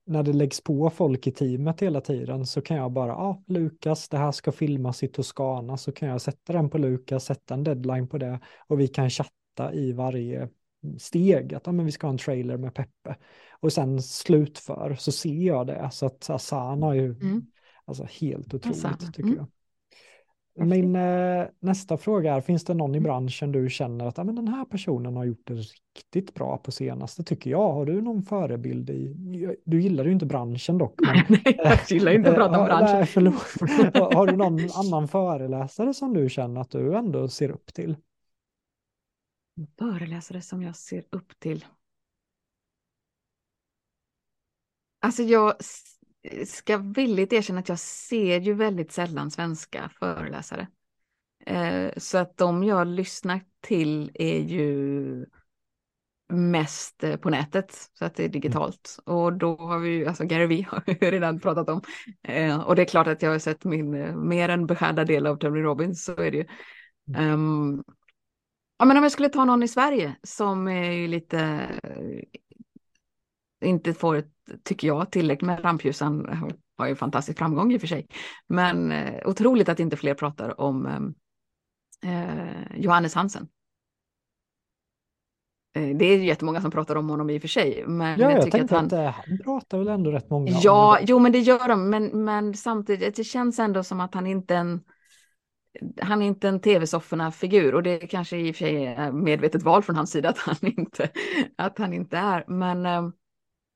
när 0.07 0.23
det 0.23 0.33
läggs 0.33 0.61
på 0.61 0.89
folk 0.89 1.27
i 1.27 1.31
teamet 1.31 1.81
hela 1.81 2.01
tiden 2.01 2.45
så 2.45 2.61
kan 2.61 2.77
jag 2.77 2.91
bara, 2.91 3.11
ja, 3.11 3.15
ah, 3.15 3.43
Lukas, 3.47 4.09
det 4.09 4.17
här 4.17 4.31
ska 4.31 4.51
filmas 4.51 5.03
i 5.03 5.07
Toscana, 5.07 5.77
så 5.77 5.91
kan 5.91 6.09
jag 6.09 6.21
sätta 6.21 6.53
den 6.53 6.69
på 6.69 6.77
Lukas, 6.77 7.25
sätta 7.25 7.53
en 7.53 7.63
deadline 7.63 8.07
på 8.07 8.17
det 8.17 8.39
och 8.67 8.79
vi 8.79 8.87
kan 8.87 9.09
chatta 9.09 9.73
i 9.73 9.91
varje 9.91 10.49
steg, 10.97 11.53
att 11.53 11.67
ah, 11.67 11.71
men 11.71 11.85
vi 11.85 11.91
ska 11.91 12.07
ha 12.07 12.11
en 12.11 12.17
trailer 12.17 12.57
med 12.57 12.73
Peppe. 12.73 13.15
Och 13.59 13.73
sen 13.73 14.01
slutför 14.01 14.95
så 14.99 15.11
ser 15.11 15.47
jag 15.47 15.67
det, 15.67 15.89
så 15.91 16.05
att 16.05 16.29
Asana 16.29 16.87
är 16.87 16.93
ju 16.93 17.11
mm. 17.11 17.45
alltså, 17.85 18.07
helt 18.09 18.53
otroligt 18.53 18.77
Asana. 18.77 18.97
tycker 18.97 19.23
mm. 19.23 19.35
jag. 19.35 19.47
Min 20.59 20.95
eh, 20.95 21.45
nästa 21.59 21.97
fråga 21.97 22.35
är, 22.35 22.41
finns 22.41 22.63
det 22.65 22.73
någon 22.73 22.95
i 22.95 22.99
branschen 22.99 23.51
du 23.51 23.69
känner 23.69 24.05
att 24.05 24.19
ah, 24.19 24.23
men 24.23 24.35
den 24.35 24.47
här 24.47 24.65
personen 24.65 25.15
har 25.15 25.25
gjort 25.25 25.47
det 25.47 25.53
riktigt 25.53 26.33
bra 26.33 26.57
på 26.57 26.71
senaste, 26.71 27.23
tycker 27.23 27.49
jag. 27.49 27.73
Har 27.73 27.85
du 27.85 28.01
någon 28.01 28.23
förebild 28.23 28.89
i, 28.89 29.15
du 29.65 29.81
gillar 29.81 30.05
ju 30.05 30.11
inte 30.11 30.25
branschen 30.25 30.77
dock. 30.77 30.99
Men, 31.01 31.15
nej, 31.45 31.59
jag 31.63 31.79
gillar 31.89 32.11
inte 32.11 32.29
att 32.29 32.35
prata 32.35 32.59
om 32.59 32.65
branschen. 32.65 33.23
Nej, 33.23 33.91
har 33.93 34.27
du 34.27 34.35
någon 34.35 34.59
annan 34.75 35.07
föreläsare 35.07 35.93
som 35.93 36.13
du 36.13 36.29
känner 36.29 36.61
att 36.61 36.71
du 36.71 36.95
ändå 36.95 37.27
ser 37.27 37.49
upp 37.51 37.73
till? 37.73 37.95
Föreläsare 39.79 40.41
som 40.41 40.63
jag 40.63 40.75
ser 40.75 41.03
upp 41.09 41.39
till? 41.39 41.65
Alltså 44.99 45.23
jag 45.23 45.53
ska 46.45 46.77
villigt 46.77 47.33
erkänna 47.33 47.59
att 47.59 47.69
jag 47.69 47.79
ser 47.79 48.39
ju 48.39 48.53
väldigt 48.53 48.91
sällan 48.91 49.31
svenska 49.31 49.89
föreläsare. 49.99 50.67
Eh, 51.45 51.91
så 51.97 52.17
att 52.17 52.37
de 52.37 52.63
jag 52.63 52.87
lyssnar 52.87 53.41
till 53.61 54.11
är 54.13 54.39
ju 54.39 55.25
mest 56.29 57.03
eh, 57.03 57.15
på 57.15 57.29
nätet, 57.29 57.89
så 57.93 58.05
att 58.05 58.15
det 58.15 58.25
är 58.25 58.29
digitalt. 58.29 58.99
Mm. 59.07 59.19
Och 59.19 59.33
då 59.33 59.55
har 59.55 59.79
vi 59.79 59.89
ju, 59.89 60.05
alltså 60.05 60.23
Gary 60.23 60.45
Vee 60.45 60.61
har 60.69 60.83
vi 60.85 60.93
redan 60.93 61.39
pratat 61.39 61.69
om. 61.69 61.81
Eh, 62.23 62.59
och 62.59 62.75
det 62.75 62.81
är 62.81 62.85
klart 62.85 63.07
att 63.07 63.21
jag 63.21 63.31
har 63.31 63.39
sett 63.39 63.63
min 63.63 63.91
mer 64.27 64.49
än 64.49 64.65
beskärda 64.65 65.05
del 65.05 65.27
av 65.27 65.35
Tony 65.35 65.61
Robbins, 65.61 66.03
så 66.03 66.11
är 66.11 66.31
det 66.31 66.37
ju. 66.37 66.45
Um, 67.17 67.83
ja, 68.79 68.85
men 68.85 68.97
om 68.97 69.03
jag 69.03 69.11
skulle 69.11 69.29
ta 69.29 69.45
någon 69.45 69.63
i 69.63 69.67
Sverige 69.67 70.15
som 70.23 70.67
är 70.67 70.91
ju 70.91 71.07
lite 71.07 71.67
inte 73.65 73.93
får, 73.93 74.15
ett, 74.15 74.31
tycker 74.63 74.87
jag, 74.87 75.11
tillräckligt 75.11 75.47
med 75.47 75.63
rampljus. 75.63 75.99
Han 75.99 76.25
har 76.77 76.87
ju 76.87 76.95
fantastisk 76.95 77.37
framgång 77.37 77.73
i 77.73 77.77
och 77.77 77.81
för 77.81 77.87
sig. 77.87 78.07
Men 78.47 78.91
eh, 78.91 79.27
otroligt 79.27 79.69
att 79.69 79.79
inte 79.79 79.97
fler 79.97 80.13
pratar 80.13 80.61
om 80.61 80.85
eh, 82.05 82.77
Johannes 82.77 83.15
Hansen. 83.15 83.47
Eh, 85.75 85.97
det 85.97 86.05
är 86.05 86.17
jättemånga 86.17 86.61
som 86.61 86.71
pratar 86.71 86.95
om 86.95 87.09
honom 87.09 87.29
i 87.29 87.37
och 87.37 87.41
för 87.41 87.47
sig. 87.47 87.83
Men 87.87 88.19
ja, 88.19 88.31
jag, 88.31 88.37
jag 88.37 88.51
tänkte 88.51 88.79
att 88.79 88.91
han... 88.91 89.05
att 89.07 89.15
han 89.15 89.37
pratar 89.43 89.77
väl 89.77 89.87
ändå 89.87 90.11
rätt 90.11 90.29
många 90.29 90.51
Ja, 90.61 90.99
jo 91.01 91.19
men 91.19 91.31
det 91.31 91.39
gör 91.39 91.67
de. 91.67 91.89
Men, 91.89 92.25
men 92.25 92.53
samtidigt, 92.53 93.15
det 93.15 93.23
känns 93.23 93.59
ändå 93.59 93.83
som 93.83 93.99
att 93.99 94.13
han 94.13 94.27
inte 94.27 94.55
är 94.55 94.59
en 94.59 94.83
han 96.01 96.21
är 96.21 96.25
inte 96.25 96.47
en 96.47 96.59
tv-sofforna-figur 96.59 97.75
och 97.75 97.83
det 97.83 98.03
är 98.03 98.07
kanske 98.07 98.37
i 98.37 98.51
och 98.51 98.55
för 98.55 98.65
sig 98.65 99.11
medvetet 99.11 99.63
val 99.63 99.83
från 99.83 99.95
hans 99.95 100.11
sida 100.11 100.29
att 100.29 100.37
han 100.37 100.55
inte, 100.61 101.09
att 101.55 101.77
han 101.79 101.93
inte 101.93 102.17
är. 102.17 102.45
Men 102.47 102.85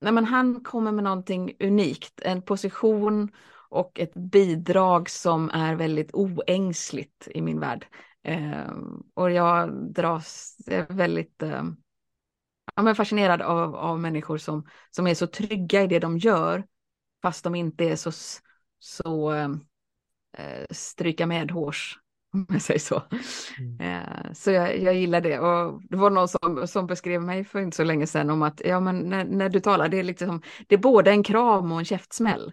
nej 0.02 0.14
men 0.14 0.26
han 0.26 0.64
kommer 0.64 0.92
med 0.92 1.04
någonting 1.04 1.54
unikt, 1.60 2.22
en 2.22 2.42
position 2.42 3.32
och 3.70 4.00
ett 4.00 4.14
bidrag 4.14 5.10
som 5.10 5.50
är 5.50 5.76
väldigt 5.76 6.10
oängsligt 6.14 7.28
i 7.32 7.42
min 7.42 7.60
värld. 7.60 7.86
Eh, 8.24 8.72
och 9.14 9.32
jag 9.32 9.74
dras 9.94 10.58
väldigt 10.90 11.42
eh, 11.42 11.64
ja, 12.76 12.82
men 12.84 12.96
fascinerad 12.96 13.42
av, 13.42 13.76
av 13.76 14.00
människor 14.00 14.38
som, 14.38 14.68
som 14.92 15.08
är 15.08 15.16
så 15.16 15.28
trygga 15.28 15.84
i 15.84 15.88
det 15.88 16.00
de 16.00 16.18
gör, 16.18 16.66
fast 17.22 17.44
de 17.44 17.56
inte 17.56 17.84
är 17.84 17.96
så, 17.96 18.12
så 18.80 19.30
ehm, 19.32 19.60
eh, 20.38 20.66
stryka 20.70 21.28
med 21.28 21.52
hårs 21.52 22.00
om 22.34 22.46
jag 22.50 22.62
säger 22.62 22.80
så. 22.80 23.04
Mm. 23.60 23.80
Eh, 23.80 24.34
så 24.34 24.52
jag, 24.52 24.80
jag 24.80 24.96
gillar 24.96 25.22
det. 25.22 25.40
Och 25.40 25.82
det 25.90 25.98
var 25.98 26.10
någon 26.10 26.28
som, 26.28 26.68
som 26.68 26.88
beskrev 26.88 27.22
mig 27.22 27.44
för 27.44 27.60
inte 27.60 27.78
så 27.78 27.84
länge 27.84 28.08
sedan 28.08 28.30
om 28.30 28.42
att 28.42 28.62
ja, 28.66 28.80
men 28.80 29.00
när, 29.00 29.26
när 29.26 29.50
du 29.50 29.60
talar, 29.60 29.90
det 29.90 30.00
är, 30.00 30.04
liksom, 30.04 30.42
det 30.68 30.76
är 30.76 30.80
både 30.80 31.12
en 31.12 31.24
kram 31.24 31.72
och 31.72 31.80
en 31.80 31.86
käftsmäll. 31.86 32.52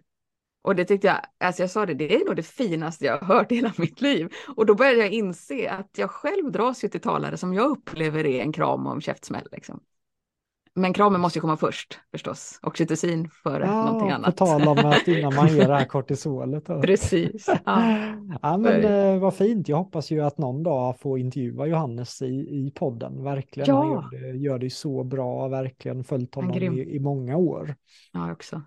Och 0.62 0.76
det 0.76 0.84
tyckte 0.84 1.06
jag, 1.06 1.20
alltså 1.40 1.62
jag 1.62 1.70
sa 1.70 1.86
det, 1.86 1.94
det 1.94 2.14
är 2.14 2.24
nog 2.24 2.36
det 2.36 2.42
finaste 2.42 3.05
jag 3.05 3.18
har 3.18 3.26
hört 3.36 3.52
i 3.52 3.55
hela 3.55 3.72
mitt 3.76 4.00
liv. 4.00 4.32
Och 4.56 4.66
då 4.66 4.74
började 4.74 4.98
jag 4.98 5.10
inse 5.10 5.70
att 5.70 5.90
jag 5.98 6.10
själv 6.10 6.52
dras 6.52 6.84
ju 6.84 6.88
till 6.88 7.00
talare 7.00 7.36
som 7.36 7.55
jag 7.55 7.70
upplever 7.70 8.26
är 8.26 8.42
en 8.42 8.52
kram 8.52 8.86
och 8.86 8.92
en 8.94 9.00
käftsmäll. 9.00 9.48
Liksom. 9.52 9.80
Men 10.74 10.92
kramen 10.92 11.20
måste 11.20 11.38
ju 11.38 11.40
komma 11.40 11.56
först 11.56 12.00
förstås. 12.10 12.58
Oxytocin 12.62 13.30
före 13.30 13.66
ja, 13.66 13.84
någonting 13.84 14.10
annat. 14.10 14.36
På 14.36 14.46
tal 14.46 14.68
om 14.68 14.78
att 14.78 15.08
innan 15.08 15.34
man 15.34 15.48
ger 15.48 15.68
det 15.68 15.74
här 15.74 15.84
kortisolet. 15.84 16.66
Precis. 16.66 17.48
Ja. 17.48 17.56
ja 18.42 18.56
men 18.56 18.84
eh, 18.84 19.18
vad 19.18 19.34
fint. 19.34 19.68
Jag 19.68 19.76
hoppas 19.76 20.10
ju 20.10 20.20
att 20.20 20.38
någon 20.38 20.62
dag 20.62 21.00
få 21.00 21.18
intervjua 21.18 21.66
Johannes 21.66 22.22
i, 22.22 22.26
i 22.26 22.72
podden. 22.74 23.24
Verkligen. 23.24 23.68
Ja. 23.68 23.82
Han 23.82 23.92
gör 23.92 24.32
det, 24.32 24.38
gör 24.38 24.58
det 24.58 24.70
så 24.70 25.04
bra. 25.04 25.48
Verkligen 25.48 26.04
följt 26.04 26.34
honom 26.34 26.54
i, 26.54 26.96
i 26.96 27.00
många 27.00 27.36
år. 27.36 27.74
Ja, 28.12 28.32
också. 28.32 28.62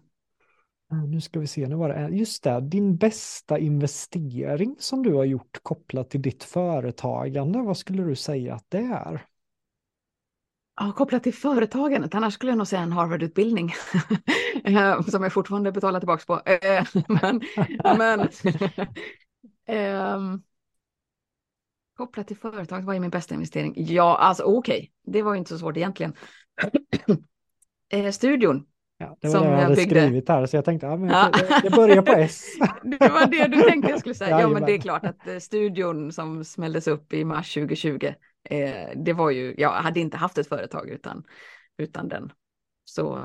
Nu 1.08 1.22
ska 1.22 1.40
vi 1.40 1.48
se, 1.48 1.68
nu 1.68 1.76
var 1.76 1.90
det 1.90 2.10
just 2.16 2.44
det, 2.44 2.62
din 2.62 2.98
bästa 2.98 3.60
investering 3.60 4.76
som 4.80 5.04
du 5.04 5.14
har 5.14 5.24
gjort 5.24 5.60
kopplat 5.64 6.10
till 6.10 6.22
ditt 6.22 6.44
företagande, 6.44 7.62
vad 7.62 7.78
skulle 7.78 8.04
du 8.04 8.16
säga 8.16 8.56
att 8.56 8.66
det 8.70 8.78
är? 8.78 9.26
Ja, 10.76 10.92
kopplat 10.92 11.24
till 11.24 11.34
företagandet, 11.34 12.16
annars 12.16 12.34
skulle 12.34 12.52
jag 12.52 12.58
nog 12.58 12.68
säga 12.68 12.82
en 12.82 12.92
Harvard-utbildning 12.92 13.74
eh, 14.64 15.02
som 15.02 15.24
jag 15.24 15.34
fortfarande 15.34 15.72
betalar 15.72 16.00
tillbaka 16.00 16.24
på. 16.28 16.50
Eh, 16.50 16.86
men, 17.08 17.42
men 17.98 18.20
um, 20.16 20.44
kopplat 21.98 22.28
till 22.28 22.38
företaget, 22.38 22.86
vad 22.86 22.96
är 22.96 23.00
min 23.00 23.10
bästa 23.10 23.36
investering? 23.36 23.74
Ja, 23.78 24.18
alltså 24.18 24.44
okej, 24.44 24.78
okay. 24.78 25.14
det 25.14 25.22
var 25.22 25.34
ju 25.34 25.38
inte 25.38 25.50
så 25.50 25.58
svårt 25.58 25.78
egentligen. 25.78 26.14
eh, 27.90 28.12
studion. 28.12 28.66
Ja, 28.98 29.18
det 29.22 29.28
var 29.28 29.34
som 29.36 29.44
det 29.44 29.54
jag 29.54 29.62
hade 29.62 29.76
byggde. 29.76 30.02
skrivit 30.02 30.30
här, 30.30 30.46
så 30.46 30.56
jag 30.56 30.66
tänkte 30.66 30.88
ja, 30.88 30.98
men 30.98 31.10
ja. 31.10 31.32
det 31.64 31.70
börjar 31.70 32.02
på 32.02 32.12
S. 32.12 32.46
det 32.84 33.10
var 33.10 33.26
det 33.26 33.48
du 33.48 33.62
tänkte 33.62 33.92
jag 33.92 34.00
skulle 34.00 34.16
säga. 34.16 34.42
Ja, 34.42 34.48
men 34.48 34.66
det 34.66 34.74
är 34.74 34.80
klart 34.80 35.06
att 35.06 35.44
studion 35.44 36.12
som 36.12 36.46
smälldes 36.46 36.88
upp 36.88 37.14
i 37.14 37.26
mars 37.26 37.54
2020 37.54 38.14
Eh, 38.44 38.90
det 38.96 39.14
var 39.14 39.32
ju, 39.32 39.56
jag 39.58 39.72
hade 39.72 40.00
inte 40.00 40.18
haft 40.18 40.38
ett 40.38 40.48
företag 40.48 40.90
utan, 40.90 41.24
utan 41.78 42.08
den. 42.08 42.32
Så 42.86 43.20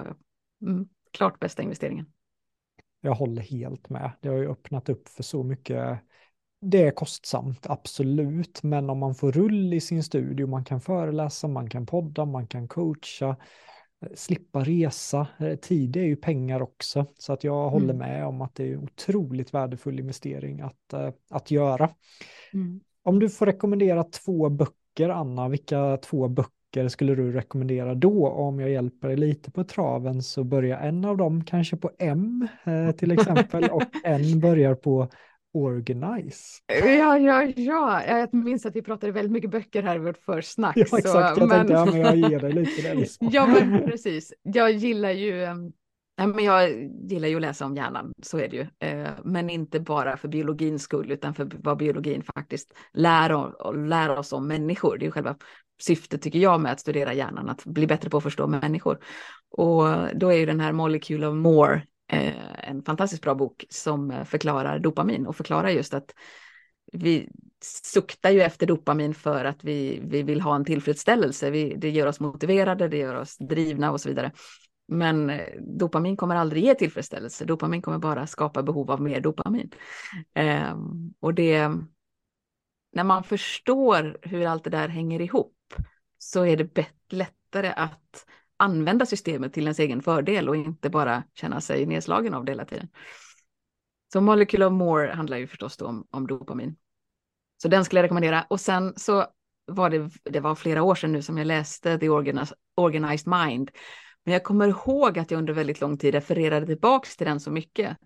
mm, 0.62 0.88
klart 1.10 1.40
bästa 1.40 1.62
investeringen. 1.62 2.12
Jag 3.00 3.14
håller 3.14 3.42
helt 3.42 3.88
med. 3.88 4.10
Det 4.20 4.28
har 4.28 4.36
ju 4.36 4.50
öppnat 4.50 4.88
upp 4.88 5.08
för 5.08 5.22
så 5.22 5.42
mycket 5.42 5.98
det 6.60 6.82
är 6.82 6.90
kostsamt, 6.90 7.66
absolut, 7.66 8.62
men 8.62 8.90
om 8.90 8.98
man 8.98 9.14
får 9.14 9.32
rull 9.32 9.74
i 9.74 9.80
sin 9.80 10.02
studio, 10.02 10.46
man 10.46 10.64
kan 10.64 10.80
föreläsa, 10.80 11.48
man 11.48 11.70
kan 11.70 11.86
podda, 11.86 12.24
man 12.24 12.46
kan 12.46 12.68
coacha, 12.68 13.36
eh, 14.00 14.08
slippa 14.14 14.64
resa. 14.64 15.26
Eh, 15.38 15.56
tid 15.56 15.96
är 15.96 16.02
ju 16.04 16.16
pengar 16.16 16.62
också, 16.62 17.06
så 17.18 17.32
att 17.32 17.44
jag 17.44 17.70
håller 17.70 17.94
Mm. 17.94 17.98
med 17.98 18.26
om 18.26 18.40
att 18.40 18.54
det 18.54 18.64
är 18.64 18.72
en 18.72 18.82
otroligt 18.82 19.54
värdefull 19.54 20.00
investering 20.00 20.60
att, 20.60 20.92
eh, 20.92 21.12
att 21.30 21.50
göra. 21.50 21.90
Mm. 22.52 22.80
Om 23.02 23.18
du 23.18 23.30
får 23.30 23.46
rekommendera 23.46 24.04
två 24.04 24.48
böcker, 24.48 24.76
Anna, 25.04 25.48
vilka 25.48 25.96
två 25.96 26.28
böcker 26.28 26.88
skulle 26.88 27.14
du 27.14 27.32
rekommendera 27.32 27.94
då? 27.94 28.28
Om 28.28 28.60
jag 28.60 28.70
hjälper 28.70 29.08
dig 29.08 29.16
lite 29.16 29.50
på 29.50 29.64
traven 29.64 30.22
så 30.22 30.44
börjar 30.44 30.78
en 30.78 31.04
av 31.04 31.16
dem 31.16 31.44
kanske 31.44 31.76
på 31.76 31.90
M 31.98 32.48
eh, 32.64 32.90
till 32.90 33.12
exempel 33.12 33.64
och 33.70 33.82
en 34.04 34.40
börjar 34.40 34.74
på 34.74 35.08
Organize. 35.56 36.62
Ja, 36.66 37.18
ja, 37.18 37.44
ja, 37.56 38.02
jag 38.06 38.34
minns 38.34 38.66
att 38.66 38.76
vi 38.76 38.82
pratade 38.82 39.12
väldigt 39.12 39.32
mycket 39.32 39.50
böcker 39.50 39.82
här 39.82 39.96
i 39.96 39.98
vårt 39.98 40.18
försnack. 40.18 40.76
Ja, 40.76 40.82
exakt. 40.82 41.08
så, 41.08 41.18
Jag 41.18 41.50
tänkte, 41.50 41.72
ja, 41.72 41.84
men 41.84 42.00
jag 42.00 42.16
ger 42.16 42.40
dig 42.40 42.52
lite. 42.52 42.94
Liksom. 42.94 43.28
Ja, 43.32 43.46
men 43.46 43.82
precis. 43.90 44.32
Jag 44.42 44.70
gillar 44.72 45.10
ju, 45.10 45.44
ehm, 45.44 45.72
nej, 46.18 46.26
men 46.26 46.44
jag 46.44 46.70
gillar 47.10 47.28
ju 47.28 47.36
att 47.36 47.42
läsa 47.42 47.66
om 47.66 47.76
hjärnan, 47.76 48.12
så 48.22 48.38
är 48.38 48.48
det 48.48 48.56
ju. 48.56 48.66
Eh, 48.88 49.10
men 49.24 49.50
inte 49.50 49.80
bara 49.80 50.16
för 50.16 50.28
biologins 50.28 50.82
skull, 50.82 51.12
utan 51.12 51.34
för 51.34 51.50
vad 51.62 51.78
biologin 51.78 52.22
faktiskt 52.22 52.74
lär, 52.92 53.32
och 53.32 53.86
lär 53.86 54.18
oss 54.18 54.32
om 54.32 54.48
människor. 54.48 54.98
Det 54.98 55.02
är 55.02 55.06
ju 55.06 55.12
själva 55.12 55.36
syftet, 55.80 56.22
tycker 56.22 56.38
jag, 56.38 56.60
med 56.60 56.72
att 56.72 56.80
studera 56.80 57.14
hjärnan, 57.14 57.48
att 57.48 57.64
bli 57.64 57.86
bättre 57.86 58.10
på 58.10 58.16
att 58.16 58.22
förstå 58.22 58.46
människor. 58.46 58.98
Och 59.50 59.84
då 60.14 60.28
är 60.28 60.36
ju 60.36 60.46
den 60.46 60.60
här 60.60 60.72
Molecule 60.72 61.26
of 61.26 61.34
More 61.34 61.82
eh, 62.12 62.68
en 62.68 62.82
fantastiskt 62.82 63.22
bra 63.22 63.34
bok 63.34 63.64
som 63.68 64.24
förklarar 64.26 64.78
dopamin 64.78 65.26
och 65.26 65.36
förklarar 65.36 65.68
just 65.68 65.94
att 65.94 66.14
vi 66.92 67.28
suktar 67.64 68.30
ju 68.30 68.42
efter 68.42 68.66
dopamin 68.66 69.14
för 69.14 69.44
att 69.44 69.64
vi, 69.64 70.00
vi 70.04 70.22
vill 70.22 70.40
ha 70.40 70.56
en 70.56 70.64
tillfredsställelse. 70.64 71.50
Vi, 71.50 71.74
det 71.76 71.90
gör 71.90 72.06
oss 72.06 72.20
motiverade, 72.20 72.88
det 72.88 72.96
gör 72.96 73.14
oss 73.14 73.36
drivna 73.38 73.92
och 73.92 74.00
så 74.00 74.08
vidare. 74.08 74.32
Men 74.88 75.30
eh, 75.30 75.60
dopamin 75.60 76.16
kommer 76.16 76.36
aldrig 76.36 76.64
ge 76.64 76.74
tillfredsställelse. 76.74 77.44
Dopamin 77.44 77.82
kommer 77.82 77.98
bara 77.98 78.26
skapa 78.26 78.62
behov 78.62 78.90
av 78.90 79.00
mer 79.00 79.20
dopamin. 79.20 79.70
Eh, 80.34 80.76
och 81.20 81.34
det, 81.34 81.70
när 82.92 83.04
man 83.04 83.24
förstår 83.24 84.18
hur 84.22 84.46
allt 84.46 84.64
det 84.64 84.70
där 84.70 84.88
hänger 84.88 85.20
ihop 85.20 85.74
så 86.18 86.46
är 86.46 86.56
det 86.56 86.74
bett, 86.74 87.12
lättare 87.12 87.68
att 87.76 88.26
använda 88.56 89.06
systemet 89.06 89.52
till 89.52 89.62
ens 89.62 89.78
egen 89.78 90.02
fördel 90.02 90.48
och 90.48 90.56
inte 90.56 90.90
bara 90.90 91.22
känna 91.34 91.60
sig 91.60 91.86
nedslagen 91.86 92.34
av 92.34 92.44
det 92.44 92.52
hela 92.52 92.64
tiden. 92.64 92.88
Så 94.12 94.20
Molecule 94.20 94.66
of 94.66 94.72
More 94.72 95.12
handlar 95.12 95.36
ju 95.36 95.46
förstås 95.46 95.76
då 95.76 95.86
om, 95.86 96.06
om 96.10 96.26
dopamin. 96.26 96.76
Så 97.62 97.68
den 97.68 97.84
skulle 97.84 97.98
jag 97.98 98.04
rekommendera. 98.04 98.46
Och 98.50 98.60
sen 98.60 98.94
så 98.96 99.26
var 99.66 99.90
det, 99.90 100.10
det 100.24 100.40
var 100.40 100.54
flera 100.54 100.82
år 100.82 100.94
sedan 100.94 101.12
nu 101.12 101.22
som 101.22 101.38
jag 101.38 101.46
läste 101.46 101.98
The 101.98 102.08
Organized 102.76 103.26
Mind. 103.26 103.70
Men 104.26 104.32
jag 104.32 104.44
kommer 104.44 104.68
ihåg 104.68 105.18
att 105.18 105.30
jag 105.30 105.38
under 105.38 105.52
väldigt 105.52 105.80
lång 105.80 105.98
tid 105.98 106.14
refererade 106.14 106.66
tillbaks 106.66 107.16
till 107.16 107.26
den 107.26 107.40
så 107.40 107.50
mycket. 107.50 107.96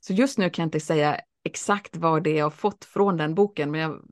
Så 0.00 0.12
just 0.12 0.38
nu 0.38 0.50
kan 0.50 0.62
jag 0.62 0.66
inte 0.66 0.80
säga 0.80 1.20
exakt 1.44 1.96
vad 1.96 2.22
det 2.22 2.30
är 2.30 2.38
jag 2.38 2.44
har 2.44 2.50
fått 2.50 2.84
från 2.84 3.16
den 3.16 3.34
boken, 3.34 3.70
men 3.70 3.80
jag, 3.80 4.02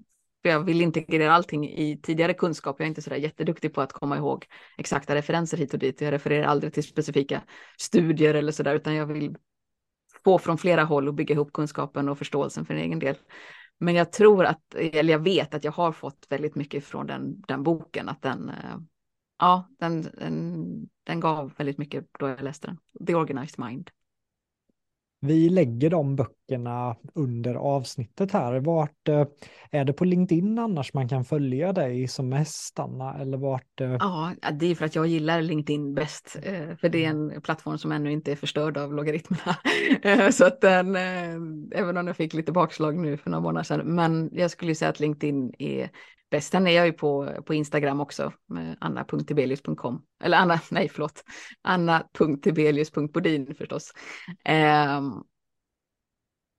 jag 0.42 0.60
vill 0.60 0.80
integrera 0.80 1.32
allting 1.32 1.68
i 1.68 2.00
tidigare 2.02 2.34
kunskap. 2.34 2.76
Jag 2.78 2.84
är 2.84 2.88
inte 2.88 3.02
så 3.02 3.10
där 3.10 3.16
jätteduktig 3.16 3.74
på 3.74 3.80
att 3.80 3.92
komma 3.92 4.16
ihåg 4.16 4.46
exakta 4.78 5.14
referenser 5.14 5.56
hit 5.56 5.72
och 5.72 5.78
dit. 5.78 6.00
Jag 6.00 6.12
refererar 6.12 6.44
aldrig 6.44 6.72
till 6.72 6.82
specifika 6.82 7.42
studier 7.78 8.34
eller 8.34 8.52
så 8.52 8.62
där, 8.62 8.74
utan 8.74 8.94
jag 8.94 9.06
vill 9.06 9.36
få 10.24 10.38
från 10.38 10.58
flera 10.58 10.84
håll 10.84 11.08
och 11.08 11.14
bygga 11.14 11.34
ihop 11.34 11.52
kunskapen 11.52 12.08
och 12.08 12.18
förståelsen 12.18 12.66
för 12.66 12.74
en 12.74 12.80
egen 12.80 12.98
del. 12.98 13.16
Men 13.78 13.94
jag 13.94 14.12
tror 14.12 14.44
att, 14.44 14.74
eller 14.74 15.12
jag 15.12 15.24
vet 15.24 15.54
att 15.54 15.64
jag 15.64 15.72
har 15.72 15.92
fått 15.92 16.26
väldigt 16.28 16.54
mycket 16.54 16.84
från 16.84 17.06
den, 17.06 17.40
den 17.40 17.62
boken, 17.62 18.08
att 18.08 18.22
den, 18.22 18.48
eh, 18.48 18.76
ja, 19.40 19.68
den, 19.78 20.02
den, 20.02 20.88
den 21.04 21.20
gav 21.20 21.52
väldigt 21.58 21.78
mycket 21.78 22.06
då 22.18 22.28
jag 22.28 22.42
läste 22.42 22.66
den. 22.66 23.06
The 23.06 23.14
Organized 23.14 23.64
Mind. 23.66 23.90
Vi 25.20 25.48
lägger 25.48 25.90
de 25.90 26.16
böckerna 26.16 26.39
under 27.14 27.54
avsnittet 27.54 28.32
här. 28.32 28.60
Vart 28.60 29.08
eh, 29.08 29.24
är 29.70 29.84
det 29.84 29.92
på 29.92 30.04
LinkedIn 30.04 30.58
annars 30.58 30.94
man 30.94 31.08
kan 31.08 31.24
följa 31.24 31.72
dig 31.72 32.08
som 32.08 32.28
mest, 32.28 32.78
Anna? 32.78 33.14
Eller 33.18 33.38
vart? 33.38 33.80
eh, 33.80 33.96
Ja, 34.00 34.32
det 34.52 34.66
är 34.66 34.74
för 34.74 34.84
att 34.84 34.94
jag 34.94 35.06
gillar 35.06 35.42
LinkedIn 35.42 35.94
bäst, 35.94 36.36
eh, 36.42 36.76
för 36.76 36.88
det 36.88 37.04
är 37.04 37.08
en 37.08 37.42
plattform 37.42 37.78
som 37.78 37.92
ännu 37.92 38.12
inte 38.12 38.32
är 38.32 38.36
förstörd 38.36 38.76
av 38.76 38.94
logaritmerna. 38.94 39.56
Så 40.32 40.44
att 40.44 40.60
den, 40.60 40.96
även 41.72 41.96
om 41.96 42.06
jag 42.06 42.16
fick 42.16 42.34
lite 42.34 42.52
bakslag 42.52 42.98
nu 42.98 43.16
för 43.16 43.30
några 43.30 43.42
månader 43.42 43.64
sedan, 43.64 43.94
men 43.94 44.30
jag 44.32 44.50
skulle 44.50 44.74
säga 44.74 44.88
att 44.88 45.00
LinkedIn 45.00 45.54
är 45.58 45.90
bäst. 46.30 46.50
Sen 46.52 46.66
är 46.66 46.70
jag 46.70 46.86
ju 46.86 46.92
på, 46.92 47.28
på 47.46 47.54
Instagram 47.54 48.00
också, 48.00 48.32
med 48.48 48.76
anna.tibelius.com. 48.80 50.02
Eller 50.24 50.38
Anna, 50.38 50.60
nej 50.70 50.88
förlåt, 50.88 51.24
anna.tibelius.bodin 51.62 53.54
förstås. 53.54 53.92
Ehm, 54.44 55.12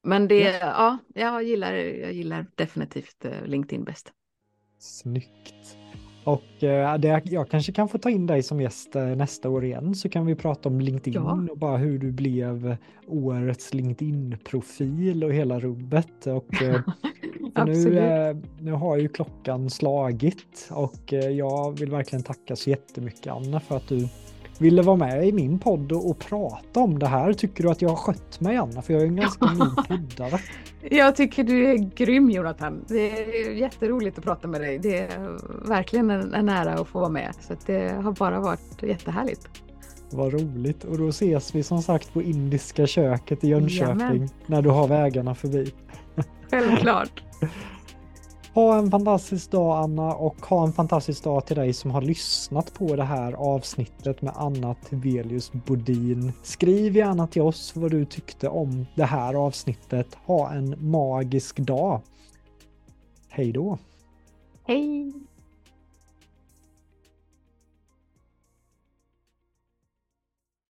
Men 0.03 0.27
det, 0.27 0.59
ja, 0.61 0.97
jag 1.13 1.43
gillar, 1.43 1.73
jag 1.73 2.13
gillar 2.13 2.45
definitivt 2.55 3.25
eh, 3.25 3.45
LinkedIn 3.45 3.83
bäst. 3.83 4.11
Snyggt. 4.79 5.77
Och 6.23 6.63
eh, 6.63 6.97
det, 6.97 7.21
jag 7.25 7.49
kanske 7.49 7.71
kan 7.71 7.89
få 7.89 7.97
ta 7.97 8.09
in 8.09 8.27
dig 8.27 8.43
som 8.43 8.61
gäst 8.61 8.95
eh, 8.95 9.05
nästa 9.05 9.49
år 9.49 9.65
igen 9.65 9.95
så 9.95 10.09
kan 10.09 10.25
vi 10.25 10.35
prata 10.35 10.69
om 10.69 10.81
LinkedIn 10.81 11.13
Ja. 11.13 11.39
och 11.51 11.57
bara 11.57 11.77
hur 11.77 11.99
du 11.99 12.11
blev 12.11 12.77
årets 13.07 13.73
LinkedIn-profil 13.73 15.23
och 15.23 15.33
hela 15.33 15.59
rubbet. 15.59 16.27
Och, 16.27 16.61
eh, 16.61 16.81
nu, 17.65 18.41
nu 18.59 18.71
har 18.71 18.97
ju 18.97 19.07
klockan 19.07 19.69
slagit 19.69 20.67
och 20.71 21.13
jag 21.13 21.79
vill 21.79 21.91
verkligen 21.91 22.23
tacka 22.23 22.55
så 22.55 22.69
jättemycket 22.69 23.27
Anna 23.27 23.59
för 23.59 23.77
att 23.77 23.87
du 23.87 24.07
ville 24.61 24.81
vara 24.81 24.95
med 24.95 25.27
i 25.27 25.31
min 25.31 25.59
podd 25.59 25.91
och, 25.91 26.09
och 26.09 26.19
prata 26.19 26.79
om 26.79 26.99
det 26.99 27.07
här. 27.07 27.33
Tycker 27.33 27.63
du 27.63 27.69
att 27.69 27.81
jag 27.81 27.89
har 27.89 27.95
skött 27.95 28.39
mig 28.39 28.57
Anna? 28.57 28.81
För 28.81 28.93
jag 28.93 29.01
är 29.01 29.07
en 29.07 29.15
ganska 29.15 29.45
ny 29.45 29.59
poddare. 29.88 30.39
Jag 30.89 31.15
tycker 31.15 31.43
du 31.43 31.71
är 31.71 31.77
grym 31.77 32.29
Jonathan. 32.29 32.85
Det 32.88 33.11
är 33.11 33.51
jätteroligt 33.51 34.17
att 34.17 34.23
prata 34.23 34.47
med 34.47 34.61
dig. 34.61 34.79
Det 34.79 34.99
är 34.99 35.38
verkligen 35.67 36.09
en, 36.09 36.33
en 36.33 36.49
ära 36.49 36.73
att 36.73 36.88
få 36.88 36.99
vara 36.99 37.09
med. 37.09 37.33
Så 37.41 37.53
att 37.53 37.67
det 37.67 38.01
har 38.03 38.11
bara 38.11 38.39
varit 38.39 38.83
jättehärligt. 38.83 39.49
Vad 40.11 40.33
roligt. 40.33 40.83
Och 40.83 40.97
då 40.97 41.07
ses 41.07 41.55
vi 41.55 41.63
som 41.63 41.81
sagt 41.81 42.13
på 42.13 42.21
Indiska 42.21 42.88
köket 42.88 43.43
i 43.43 43.47
Jönköping 43.47 43.99
Jajamän. 43.99 44.29
när 44.45 44.61
du 44.61 44.69
har 44.69 44.88
vägarna 44.88 45.35
förbi. 45.35 45.73
Självklart. 46.51 47.23
Ha 48.53 48.77
en 48.77 48.91
fantastisk 48.91 49.51
dag 49.51 49.83
Anna 49.83 50.15
och 50.15 50.45
ha 50.45 50.63
en 50.63 50.73
fantastisk 50.73 51.23
dag 51.23 51.45
till 51.45 51.55
dig 51.55 51.73
som 51.73 51.91
har 51.91 52.01
lyssnat 52.01 52.73
på 52.73 52.95
det 52.95 53.03
här 53.03 53.33
avsnittet 53.33 54.21
med 54.21 54.33
Anna 54.35 54.73
Tevelius 54.73 55.51
Bodin. 55.51 56.33
Skriv 56.43 56.95
gärna 56.95 57.27
till 57.27 57.41
oss 57.41 57.75
vad 57.75 57.91
du 57.91 58.05
tyckte 58.05 58.49
om 58.49 58.85
det 58.95 59.05
här 59.05 59.33
avsnittet. 59.33 60.17
Ha 60.25 60.51
en 60.51 60.91
magisk 60.91 61.57
dag. 61.57 62.01
Hej 63.29 63.51
då! 63.51 63.77
Hej! 64.63 65.13